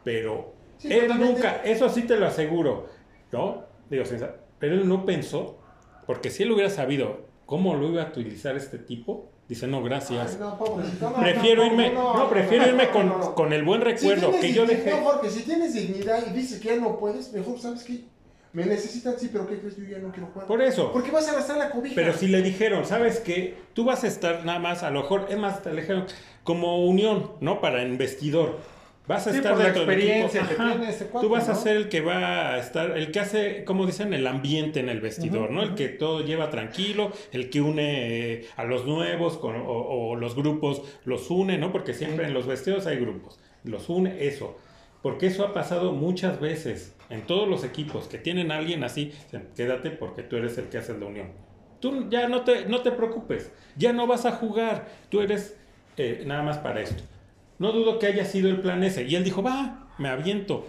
Pero 0.04 0.54
Sí, 0.80 0.88
él 0.90 1.02
totalmente. 1.02 1.34
nunca, 1.34 1.62
eso 1.62 1.90
sí 1.90 2.02
te 2.02 2.16
lo 2.16 2.26
aseguro, 2.26 2.86
¿no? 3.32 3.64
Digo, 3.90 4.04
pero 4.58 4.74
él 4.74 4.88
no 4.88 5.04
pensó, 5.04 5.58
porque 6.06 6.30
si 6.30 6.42
él 6.44 6.52
hubiera 6.52 6.70
sabido 6.70 7.26
cómo 7.44 7.74
lo 7.74 7.88
iba 7.88 8.02
a 8.02 8.08
utilizar 8.08 8.56
este 8.56 8.78
tipo, 8.78 9.28
dice, 9.46 9.66
no, 9.66 9.82
gracias. 9.82 10.32
Ay, 10.32 10.40
no, 10.40 10.58
pobrecito, 10.58 11.10
no, 11.10 11.20
prefiero 11.20 11.64
no, 11.64 11.70
irme, 11.70 11.90
no, 11.92 12.30
prefiero 12.30 12.68
irme 12.68 12.88
con, 12.88 13.10
con 13.34 13.52
el 13.52 13.62
buen 13.62 13.80
Si 13.80 13.86
recuerdo 13.88 14.30
tienes 14.30 14.40
que 14.40 14.52
yo 14.54 14.66
dejé. 14.66 14.90
No, 14.90 14.96
Jorge, 14.98 15.30
si 15.30 15.42
tienes 15.42 15.74
dignidad 15.74 16.24
y 16.26 16.30
dices 16.30 16.60
que 16.60 16.68
ya 16.68 16.76
no 16.76 16.98
puedes, 16.98 17.30
mejor 17.32 17.58
sabes 17.58 17.84
que 17.84 18.04
me 18.52 18.64
necesitan, 18.64 19.14
sí, 19.18 19.28
pero 19.30 19.46
¿qué 19.46 19.60
crees? 19.60 19.76
Yo 19.76 19.84
ya 19.84 19.98
no 19.98 20.10
quiero 20.10 20.28
jugar. 20.28 20.48
Por 20.48 20.62
eso. 20.62 20.92
Porque 20.92 21.10
vas 21.10 21.28
a 21.28 21.32
arrastrar 21.32 21.58
la 21.58 21.70
cobija. 21.70 21.94
Pero 21.94 22.14
si 22.14 22.28
le 22.28 22.40
dijeron, 22.40 22.86
¿sabes 22.86 23.20
qué? 23.20 23.56
Tú 23.74 23.84
vas 23.84 24.02
a 24.02 24.06
estar 24.08 24.44
nada 24.44 24.58
más, 24.58 24.82
a 24.82 24.90
lo 24.90 25.02
mejor, 25.02 25.26
es 25.28 25.38
más, 25.38 25.62
te 25.62 25.70
dijeron, 25.70 26.06
como 26.42 26.84
unión, 26.86 27.32
¿no? 27.40 27.60
Para 27.60 27.82
investidor. 27.82 28.58
Vas 29.08 29.26
a 29.26 29.30
Sí, 29.32 29.38
estar 29.38 29.54
por 29.54 29.62
la 29.62 29.70
experiencia 29.70 30.42
que 30.46 30.54
Ajá. 30.54 30.70
tiene 30.72 30.90
ese 30.90 31.06
cuate, 31.06 31.26
Tú 31.26 31.32
vas 31.32 31.48
a 31.48 31.54
ser 31.56 31.76
el 31.76 31.88
que 31.88 32.00
va 32.00 32.54
a 32.54 32.58
estar, 32.58 32.96
el 32.96 33.10
que 33.10 33.18
hace, 33.18 33.64
como 33.64 33.84
dicen, 33.86 34.14
el 34.14 34.26
ambiente 34.26 34.78
en 34.78 34.88
el 34.88 35.00
vestidor, 35.00 35.50
¿no? 35.50 35.62
El 35.62 35.74
que 35.74 35.88
todo 35.88 36.24
lleva 36.24 36.48
tranquilo, 36.50 37.10
el 37.32 37.50
que 37.50 37.60
une 37.60 38.32
eh, 38.34 38.48
a 38.56 38.64
los 38.64 38.86
nuevos 38.86 39.36
con- 39.38 39.56
o, 39.56 39.62
o 40.10 40.16
los 40.16 40.36
grupos 40.36 40.82
los 41.04 41.28
une, 41.30 41.58
¿no? 41.58 41.72
Porque 41.72 41.92
siempre 41.92 42.26
en 42.26 42.34
los 42.34 42.46
vestidos 42.46 42.86
hay 42.86 42.98
grupos. 42.98 43.40
Los 43.64 43.88
une 43.88 44.26
eso. 44.26 44.56
Porque 45.02 45.26
eso 45.26 45.44
ha 45.44 45.54
pasado 45.54 45.92
muchas 45.92 46.38
veces 46.40 46.94
en 47.08 47.22
todos 47.22 47.48
los 47.48 47.64
equipos 47.64 48.06
que 48.06 48.18
tienen 48.18 48.52
a 48.52 48.58
alguien 48.58 48.84
así. 48.84 49.12
Quédate 49.56 49.90
porque 49.90 50.22
tú 50.22 50.36
eres 50.36 50.56
el 50.58 50.66
que 50.66 50.78
hace 50.78 50.96
la 50.96 51.06
unión. 51.06 51.28
Tú 51.80 52.08
ya 52.10 52.28
no 52.28 52.42
te, 52.42 52.66
no 52.66 52.82
te 52.82 52.92
preocupes, 52.92 53.50
ya 53.76 53.92
no 53.94 54.06
vas 54.06 54.26
a 54.26 54.32
jugar, 54.32 54.86
tú 55.08 55.22
eres 55.22 55.56
eh, 55.96 56.22
nada 56.26 56.42
más 56.42 56.58
para 56.58 56.82
esto. 56.82 57.02
No 57.60 57.70
dudo 57.72 58.00
que 58.00 58.06
haya 58.08 58.24
sido 58.24 58.48
el 58.50 58.60
plan 58.60 58.82
ese. 58.82 59.04
Y 59.04 59.14
él 59.14 59.22
dijo, 59.22 59.42
va, 59.42 59.88
me 59.98 60.08
aviento. 60.08 60.66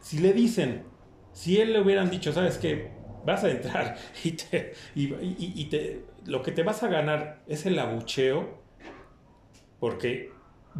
Si 0.00 0.18
le 0.18 0.32
dicen, 0.32 0.84
si 1.32 1.60
él 1.60 1.72
le 1.72 1.80
hubieran 1.80 2.10
dicho, 2.10 2.32
¿sabes 2.32 2.58
qué? 2.58 2.90
Vas 3.24 3.42
a 3.44 3.50
entrar 3.50 3.96
y, 4.24 4.32
te, 4.32 4.72
y, 4.94 5.06
y- 5.14 5.52
y 5.56 5.64
te, 5.66 6.04
lo 6.26 6.42
que 6.42 6.52
te 6.52 6.62
vas 6.62 6.82
a 6.82 6.88
ganar 6.88 7.42
es 7.48 7.66
el 7.66 7.78
abucheo, 7.78 8.62
porque 9.78 10.30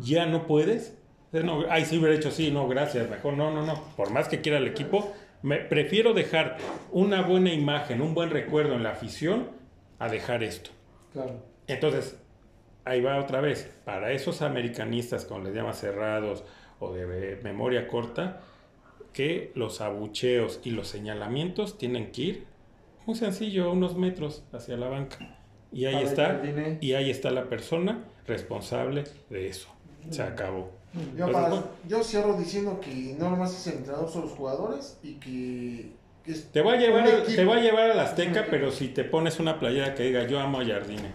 ya 0.00 0.26
no 0.26 0.46
puedes. 0.46 0.96
No, 1.32 1.64
ay, 1.68 1.84
sí 1.84 1.98
hubiera 1.98 2.14
hecho 2.14 2.30
sí, 2.30 2.50
no, 2.50 2.68
gracias, 2.68 3.10
mejor 3.10 3.34
no, 3.34 3.50
no, 3.50 3.64
no. 3.66 3.82
Por 3.96 4.10
más 4.10 4.28
que 4.28 4.40
quiera 4.40 4.58
el 4.58 4.66
equipo, 4.66 5.12
me, 5.42 5.58
prefiero 5.58 6.14
dejar 6.14 6.56
una 6.92 7.22
buena 7.22 7.52
imagen, 7.52 8.00
un 8.00 8.14
buen 8.14 8.30
recuerdo 8.30 8.74
en 8.74 8.82
la 8.82 8.90
afición 8.90 9.50
a 9.98 10.08
dejar 10.08 10.42
esto. 10.44 10.70
Claro. 11.12 11.42
Entonces, 11.66 12.18
ahí 12.86 13.02
va 13.02 13.18
otra 13.20 13.42
vez. 13.42 13.70
Para 13.84 14.12
esos 14.12 14.40
americanistas, 14.40 15.26
como 15.26 15.44
les 15.44 15.54
llama 15.54 15.74
cerrados 15.74 16.44
o 16.80 16.92
de 16.94 17.38
memoria 17.42 17.86
corta, 17.86 18.40
que 19.12 19.52
los 19.54 19.80
abucheos 19.80 20.60
y 20.64 20.70
los 20.70 20.88
señalamientos 20.88 21.76
tienen 21.78 22.12
que 22.12 22.22
ir 22.22 22.46
muy 23.06 23.14
sencillo, 23.16 23.70
unos 23.70 23.96
metros 23.96 24.42
hacia 24.52 24.76
la 24.76 24.88
banca. 24.88 25.18
Y 25.72 25.84
ahí 25.84 26.02
está, 26.02 26.42
y 26.80 26.92
ahí 26.94 27.10
está 27.10 27.30
la 27.30 27.44
persona 27.48 28.04
responsable 28.26 29.04
de 29.30 29.48
eso. 29.48 29.68
Se 30.10 30.22
acabó. 30.22 30.70
Yo, 31.16 31.30
para- 31.30 31.64
yo 31.86 32.02
cierro 32.02 32.38
diciendo 32.38 32.80
que 32.80 33.14
no 33.18 33.30
nomás 33.30 33.54
es 33.54 33.66
el 33.66 33.78
entrenador, 33.80 34.08
son 34.08 34.22
los 34.22 34.32
jugadores 34.32 34.98
y 35.02 35.14
que, 35.14 35.90
Te 36.52 36.60
voy 36.62 36.74
a 36.74 36.76
llevar, 36.78 37.08
te 37.24 37.44
voy 37.44 37.58
a 37.58 37.62
llevar 37.62 37.90
a 37.90 37.94
la 37.94 38.02
Azteca, 38.04 38.46
pero 38.50 38.70
si 38.72 38.88
te 38.88 39.04
pones 39.04 39.38
una 39.38 39.60
playera 39.60 39.94
que 39.94 40.02
diga 40.04 40.26
yo 40.26 40.40
amo 40.40 40.60
a 40.60 40.64
Jardine. 40.64 41.10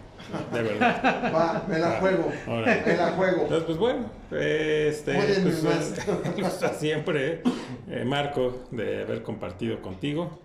De 0.52 0.62
verdad. 0.62 1.34
Va, 1.34 1.66
me 1.68 1.80
la 1.80 2.00
juego. 2.00 2.32
Me 2.48 2.98
la 2.98 3.12
juego. 3.12 3.42
Entonces, 3.44 3.64
pues 3.66 3.78
bueno, 3.78 4.10
este, 4.32 5.14
pues, 5.16 5.64
más. 5.64 5.98
eh, 6.08 6.32
pues, 6.36 6.78
siempre, 6.78 7.42
eh, 7.88 8.04
Marco, 8.06 8.64
de 8.72 9.04
haber 9.04 9.24
compartido 9.24 9.82
contigo. 9.82 10.40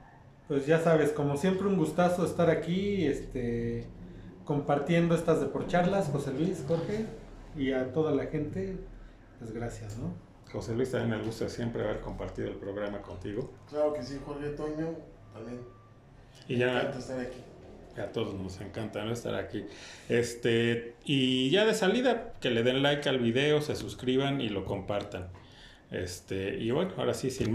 Pues 0.49 0.67
ya 0.67 0.79
sabes, 0.79 1.11
como 1.11 1.37
siempre 1.37 1.67
un 1.67 1.77
gustazo 1.77 2.25
estar 2.25 2.51
aquí, 2.51 3.05
este, 3.07 3.87
compartiendo 4.45 5.15
estas 5.15 5.41
de 5.41 5.47
por 5.47 5.67
charlas, 5.67 6.09
José 6.13 6.33
Luis, 6.33 6.65
Jorge, 6.67 7.07
y 7.57 7.73
a 7.73 7.93
toda 7.93 8.13
la 8.13 8.27
gente, 8.27 8.77
pues 9.39 9.53
gracias, 9.53 9.99
¿no? 9.99 10.15
José 10.53 10.75
Luis, 10.75 10.93
también 10.93 11.19
me 11.19 11.27
gusta 11.27 11.49
siempre 11.49 11.83
haber 11.83 12.01
compartido 12.01 12.49
el 12.49 12.55
programa 12.55 13.03
contigo. 13.03 13.51
Claro 13.69 13.93
que 13.93 14.03
sí, 14.03 14.21
Jorge 14.25 14.51
Toño, 14.51 14.95
también. 15.35 15.61
Y 16.49 16.53
Me 16.53 16.59
ya 16.61 16.81
encanta 16.81 16.99
estar 16.99 17.21
aquí. 17.21 17.43
A 18.01 18.13
todos 18.13 18.35
nos 18.35 18.61
encanta 18.61 19.05
¿no? 19.05 19.13
estar 19.13 19.35
aquí. 19.35 19.65
Este, 20.09 20.95
y 21.05 21.51
ya 21.51 21.65
de 21.65 21.75
salida, 21.75 22.33
que 22.41 22.51
le 22.51 22.63
den 22.63 22.83
like 22.83 23.09
al 23.09 23.19
video, 23.19 23.61
se 23.61 23.77
suscriban 23.77 24.41
y 24.41 24.49
lo 24.49 24.65
compartan. 24.65 25.29
Este, 25.91 26.59
y 26.59 26.71
bueno, 26.71 26.93
ahora 26.97 27.15
sí, 27.15 27.31
sin. 27.31 27.45